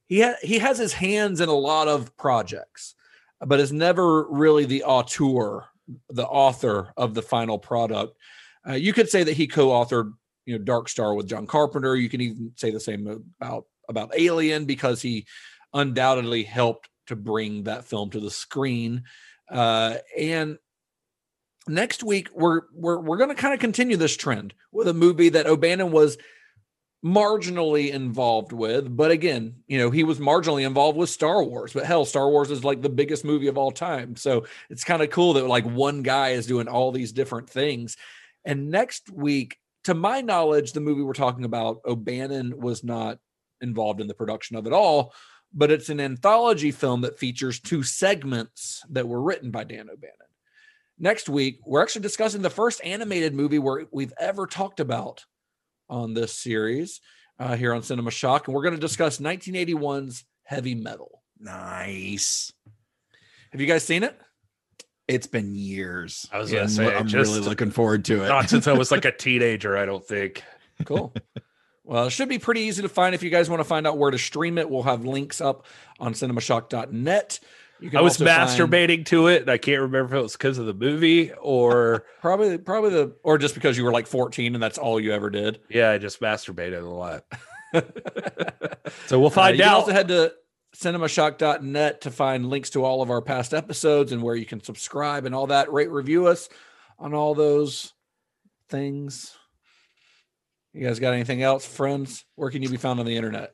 he 0.08 0.22
ha- 0.22 0.38
he 0.42 0.60
has 0.60 0.78
his 0.78 0.94
hands 0.94 1.40
in 1.40 1.50
a 1.50 1.54
lot 1.54 1.88
of 1.88 2.16
projects, 2.18 2.96
but 3.46 3.60
is 3.60 3.72
never 3.72 4.28
really 4.30 4.66
the 4.66 4.84
auteur, 4.84 5.66
the 6.10 6.26
author 6.26 6.94
of 6.98 7.14
the 7.14 7.22
final 7.22 7.60
product. 7.60 8.18
Uh, 8.68 8.74
you 8.74 8.92
could 8.92 9.10
say 9.10 9.24
that 9.24 9.38
he 9.38 9.48
co-authored, 9.48 10.14
you 10.46 10.58
know, 10.58 10.64
Dark 10.64 10.90
Star 10.90 11.14
with 11.14 11.28
John 11.28 11.48
Carpenter. 11.48 11.96
You 11.96 12.10
can 12.10 12.22
even 12.22 12.52
say 12.56 12.72
the 12.72 12.80
same 12.80 13.24
about 13.40 13.66
about 13.88 14.14
Alien 14.18 14.66
because 14.66 15.02
he 15.02 15.26
undoubtedly 15.74 16.44
helped 16.44 16.89
to 17.10 17.16
bring 17.16 17.64
that 17.64 17.86
film 17.86 18.10
to 18.12 18.20
the 18.20 18.32
screen. 18.32 19.04
Uh, 19.52 19.98
and 20.18 20.58
next 21.68 22.04
week 22.04 22.30
we're 22.34 22.62
we're 22.74 23.00
we're 23.00 23.18
going 23.18 23.30
to 23.30 23.36
kind 23.36 23.54
of 23.54 23.60
continue 23.60 23.98
this 23.98 24.18
trend 24.18 24.54
with 24.72 24.88
a 24.88 24.94
movie 24.94 25.30
that 25.30 25.46
O'Bannon 25.46 25.92
was 25.92 26.18
marginally 27.06 27.92
involved 27.92 28.52
with 28.52 28.94
but 28.98 29.10
again 29.10 29.56
you 29.68 29.78
know 29.78 29.90
he 29.90 30.04
was 30.04 30.20
marginally 30.20 30.66
involved 30.66 30.98
with 30.98 31.10
star 31.10 31.42
wars 31.42 31.72
but 31.72 31.86
hell 31.86 32.04
star 32.04 32.30
wars 32.30 32.52
is 32.52 32.66
like 32.66 32.82
the 32.82 32.90
biggest 32.90 33.24
movie 33.24 33.48
of 33.48 33.58
all 33.58 33.72
time. 33.72 34.16
So 34.16 34.46
it's 34.70 34.84
kind 34.84 35.02
of 35.02 35.10
cool 35.10 35.34
that 35.34 35.48
like 35.48 35.66
one 35.66 36.02
guy 36.04 36.30
is 36.30 36.46
doing 36.46 36.68
all 36.68 36.92
these 36.92 37.14
different 37.14 37.50
things. 37.50 37.96
And 38.44 38.70
next 38.70 39.10
week 39.12 39.58
to 39.86 39.94
my 39.94 40.22
knowledge 40.22 40.74
the 40.74 40.82
movie 40.82 41.04
we're 41.04 41.14
talking 41.14 41.46
about 41.46 41.80
o'bannon 41.86 42.60
was 42.60 42.84
not 42.84 43.20
involved 43.62 44.02
in 44.02 44.08
the 44.08 44.14
production 44.14 44.58
of 44.58 44.68
it 44.68 44.74
all 44.74 45.14
but 45.54 45.72
it's 45.72 45.90
an 45.90 46.00
anthology 46.00 46.72
film 46.72 47.02
that 47.02 47.20
features 47.20 47.60
two 47.60 47.84
segments 47.84 48.84
that 48.90 49.08
were 49.08 49.22
written 49.22 49.52
by 49.52 49.64
dan 49.64 49.90
o'bannon 49.90 50.16
next 50.98 51.30
week 51.30 51.60
we're 51.66 51.82
actually 51.82 52.02
discussing 52.02 52.42
the 52.42 52.50
first 52.50 52.82
animated 52.84 53.34
movie 53.34 53.60
where 53.60 53.86
we've 53.92 54.14
ever 54.20 54.46
talked 54.46 54.80
about 54.80 55.26
on 55.90 56.14
this 56.14 56.38
series 56.38 57.02
uh, 57.40 57.56
here 57.56 57.74
on 57.74 57.82
Cinema 57.82 58.12
Shock, 58.12 58.48
and 58.48 58.56
we're 58.56 58.64
going 58.64 58.76
to 58.76 58.80
discuss 58.82 59.20
1981's 59.20 60.26
Heavy 60.44 60.76
Metal. 60.76 61.24
Nice. 61.40 62.52
Have 63.52 63.62
you 63.62 63.66
guys 63.68 63.84
seen 63.84 64.04
it? 64.04 64.20
It's 65.08 65.26
been 65.26 65.56
years. 65.56 66.28
I 66.32 66.38
was 66.38 66.52
gonna 66.52 66.70
say, 66.70 66.94
I'm 66.94 67.08
just- 67.08 67.32
really 67.32 67.48
looking 67.48 67.72
forward 67.72 68.06
to 68.06 68.24
it. 68.24 68.28
Not 68.28 68.50
since 68.50 68.68
I 68.68 68.74
was 68.74 68.92
like 68.92 69.06
a 69.06 69.12
teenager, 69.18 69.76
I 69.78 69.86
don't 69.86 70.06
think. 70.06 70.44
Cool. 70.86 71.14
Well, 71.90 72.06
it 72.06 72.12
should 72.12 72.30
be 72.30 72.38
pretty 72.38 72.62
easy 72.62 72.84
to 72.84 72.90
find. 72.90 73.16
If 73.16 73.24
you 73.24 73.32
guys 73.32 73.50
want 73.50 73.62
to 73.62 73.64
find 73.64 73.88
out 73.88 73.98
where 73.98 74.12
to 74.12 74.18
stream 74.20 74.60
it, 74.60 74.70
we'll 74.70 74.84
have 74.84 75.06
links 75.06 75.42
up 75.42 75.66
on 76.00 76.14
cinemashock.net. 76.14 77.40
You 77.80 77.90
I 77.98 78.02
was 78.02 78.22
also 78.22 78.26
find- 78.26 78.48
masturbating 78.48 79.06
to 79.08 79.26
it, 79.28 79.42
and 79.42 79.50
I 79.50 79.58
can't 79.58 79.82
remember 79.82 80.16
if 80.16 80.20
it 80.20 80.22
was 80.22 80.34
because 80.34 80.60
of 80.60 80.68
the 80.68 80.74
movie 80.76 81.32
or 81.34 82.06
probably 82.22 82.60
probably 82.60 82.92
the 82.92 83.16
or 83.24 83.40
just 83.40 83.56
because 83.56 83.76
you 83.76 83.84
were 83.86 83.92
like 83.92 84.06
14 84.06 84.54
and 84.54 84.62
that's 84.62 84.78
all 84.78 85.00
you 85.00 85.14
ever 85.14 85.30
did. 85.32 85.62
yeah, 85.70 85.90
I 85.90 85.98
just 85.98 86.20
masturbated 86.22 86.84
a 86.84 86.86
lot. 86.86 87.24
so 89.08 89.20
we'll 89.20 89.30
find 89.32 89.60
Uh, 89.60 89.66
out. 89.66 89.74
also 89.80 89.92
head 89.92 90.10
to 90.10 90.34
cinemashock.net 90.76 92.02
to 92.02 92.12
find 92.12 92.50
links 92.50 92.70
to 92.72 92.84
all 92.84 93.02
of 93.02 93.10
our 93.10 93.22
past 93.22 93.54
episodes 93.54 94.12
and 94.12 94.22
where 94.22 94.36
you 94.36 94.46
can 94.46 94.62
subscribe 94.64 95.26
and 95.26 95.34
all 95.34 95.48
that. 95.48 95.72
Rate, 95.74 95.90
review 95.90 96.28
us 96.28 96.50
on 97.00 97.14
all 97.16 97.34
those 97.34 97.94
things. 98.68 99.36
You 100.74 100.86
guys 100.86 101.00
got 101.00 101.14
anything 101.14 101.42
else, 101.42 101.66
friends? 101.66 102.26
Where 102.36 102.52
can 102.52 102.62
you 102.62 102.70
be 102.70 102.78
found 102.78 103.00
on 103.00 103.06
the 103.06 103.16
internet? 103.16 103.54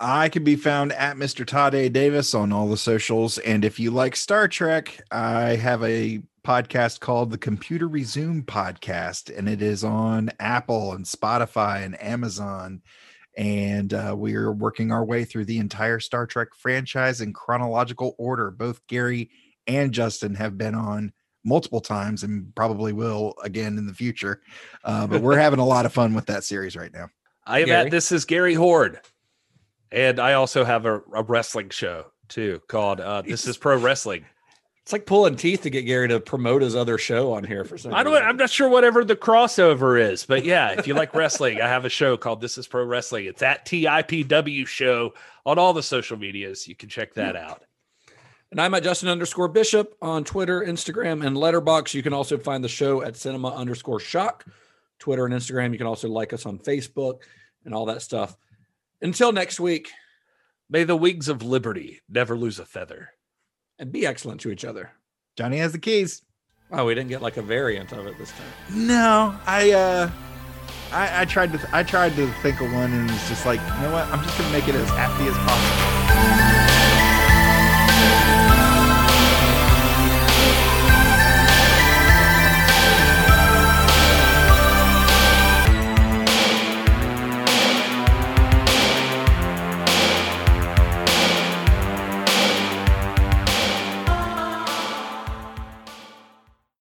I 0.00 0.28
can 0.28 0.42
be 0.42 0.56
found 0.56 0.92
at 0.92 1.16
Mr. 1.16 1.46
Todd 1.46 1.74
A. 1.74 1.88
Davis 1.88 2.34
on 2.34 2.52
all 2.52 2.68
the 2.68 2.76
socials. 2.76 3.38
And 3.38 3.64
if 3.64 3.78
you 3.78 3.92
like 3.92 4.16
Star 4.16 4.48
Trek, 4.48 5.00
I 5.12 5.54
have 5.54 5.84
a 5.84 6.20
podcast 6.44 6.98
called 6.98 7.30
the 7.30 7.38
Computer 7.38 7.86
Resume 7.86 8.42
Podcast, 8.42 9.36
and 9.36 9.48
it 9.48 9.62
is 9.62 9.84
on 9.84 10.30
Apple 10.40 10.92
and 10.92 11.04
Spotify 11.04 11.84
and 11.84 12.00
Amazon. 12.02 12.82
And 13.36 13.94
uh, 13.94 14.14
we're 14.18 14.50
working 14.50 14.90
our 14.90 15.04
way 15.04 15.24
through 15.24 15.44
the 15.44 15.58
entire 15.58 16.00
Star 16.00 16.26
Trek 16.26 16.48
franchise 16.56 17.20
in 17.20 17.32
chronological 17.32 18.16
order. 18.18 18.50
Both 18.50 18.84
Gary 18.88 19.30
and 19.68 19.92
Justin 19.92 20.34
have 20.34 20.58
been 20.58 20.74
on 20.74 21.12
multiple 21.44 21.80
times 21.80 22.22
and 22.22 22.54
probably 22.54 22.92
will 22.92 23.34
again 23.42 23.78
in 23.78 23.86
the 23.86 23.94
future. 23.94 24.40
Uh, 24.84 25.06
but 25.06 25.22
we're 25.22 25.38
having 25.38 25.58
a 25.58 25.66
lot 25.66 25.86
of 25.86 25.92
fun 25.92 26.14
with 26.14 26.26
that 26.26 26.44
series 26.44 26.76
right 26.76 26.92
now. 26.92 27.08
I 27.46 27.60
am 27.60 27.66
Gary? 27.66 27.86
at 27.86 27.90
this 27.90 28.12
is 28.12 28.24
Gary 28.24 28.54
Horde, 28.54 29.00
and 29.90 30.20
I 30.20 30.34
also 30.34 30.64
have 30.64 30.86
a, 30.86 31.02
a 31.12 31.22
wrestling 31.22 31.70
show 31.70 32.06
too 32.28 32.60
called 32.68 33.00
uh, 33.00 33.22
This 33.22 33.46
is 33.46 33.56
Pro 33.56 33.76
Wrestling. 33.76 34.24
It's 34.82 34.92
like 34.92 35.06
pulling 35.06 35.36
teeth 35.36 35.62
to 35.62 35.70
get 35.70 35.82
Gary 35.82 36.08
to 36.08 36.18
promote 36.18 36.60
his 36.60 36.74
other 36.74 36.98
show 36.98 37.32
on 37.32 37.44
here 37.44 37.64
for 37.64 37.78
some 37.78 37.94
I 37.94 38.02
don't. 38.02 38.14
reason. 38.14 38.28
I'm 38.28 38.36
not 38.36 38.50
sure 38.50 38.68
whatever 38.68 39.04
the 39.04 39.14
crossover 39.14 40.00
is, 40.00 40.26
but 40.26 40.44
yeah, 40.44 40.70
if 40.76 40.88
you 40.88 40.94
like 40.94 41.14
wrestling, 41.14 41.60
I 41.60 41.68
have 41.68 41.84
a 41.84 41.88
show 41.88 42.16
called 42.16 42.40
This 42.40 42.58
Is 42.58 42.66
Pro 42.66 42.84
Wrestling. 42.84 43.26
It's 43.26 43.42
at 43.42 43.64
TIPW 43.64 44.66
Show 44.66 45.14
on 45.46 45.58
all 45.58 45.72
the 45.72 45.84
social 45.84 46.16
medias. 46.16 46.66
You 46.66 46.74
can 46.74 46.88
check 46.88 47.14
that 47.14 47.36
out. 47.36 47.62
And 48.52 48.60
I'm 48.60 48.74
at 48.74 48.84
Justin 48.84 49.08
underscore 49.08 49.48
Bishop 49.48 49.96
on 50.00 50.22
Twitter, 50.24 50.60
Instagram, 50.60 51.26
and 51.26 51.36
Letterboxd. 51.36 51.94
You 51.94 52.02
can 52.02 52.12
also 52.12 52.36
find 52.38 52.62
the 52.62 52.68
show 52.68 53.02
at 53.02 53.16
Cinema 53.16 53.48
underscore 53.48 53.98
Shock, 53.98 54.44
Twitter 54.98 55.24
and 55.24 55.34
Instagram. 55.34 55.72
You 55.72 55.78
can 55.78 55.86
also 55.88 56.08
like 56.08 56.32
us 56.34 56.44
on 56.46 56.58
Facebook 56.58 57.22
and 57.64 57.74
all 57.74 57.86
that 57.86 58.02
stuff. 58.02 58.36
Until 59.00 59.32
next 59.32 59.58
week, 59.58 59.90
May 60.70 60.84
the 60.84 60.96
wings 60.96 61.28
of 61.28 61.42
liberty 61.42 62.00
never 62.08 62.34
lose 62.34 62.58
a 62.58 62.64
feather. 62.64 63.10
and 63.78 63.92
be 63.92 64.06
excellent 64.06 64.40
to 64.40 64.50
each 64.50 64.64
other. 64.64 64.92
Johnny 65.36 65.58
has 65.58 65.72
the 65.72 65.78
keys. 65.78 66.22
Oh, 66.70 66.86
we 66.86 66.94
didn't 66.94 67.10
get 67.10 67.20
like 67.20 67.36
a 67.36 67.42
variant 67.42 67.92
of 67.92 68.06
it 68.06 68.16
this 68.16 68.30
time. 68.30 68.86
No, 68.86 69.38
I 69.46 69.72
uh 69.72 70.10
I, 70.90 71.22
I 71.22 71.24
tried 71.26 71.52
to 71.52 71.68
I 71.72 71.82
tried 71.82 72.16
to 72.16 72.26
think 72.40 72.60
of 72.62 72.72
one 72.72 72.90
and 72.90 73.10
it's 73.10 73.28
just 73.28 73.44
like, 73.44 73.60
you 73.60 73.82
know 73.82 73.92
what? 73.92 74.06
I'm 74.08 74.22
just 74.24 74.38
gonna 74.38 74.50
make 74.52 74.66
it 74.66 74.74
as 74.74 74.88
happy 74.90 75.26
as 75.26 75.36
possible. 75.36 76.01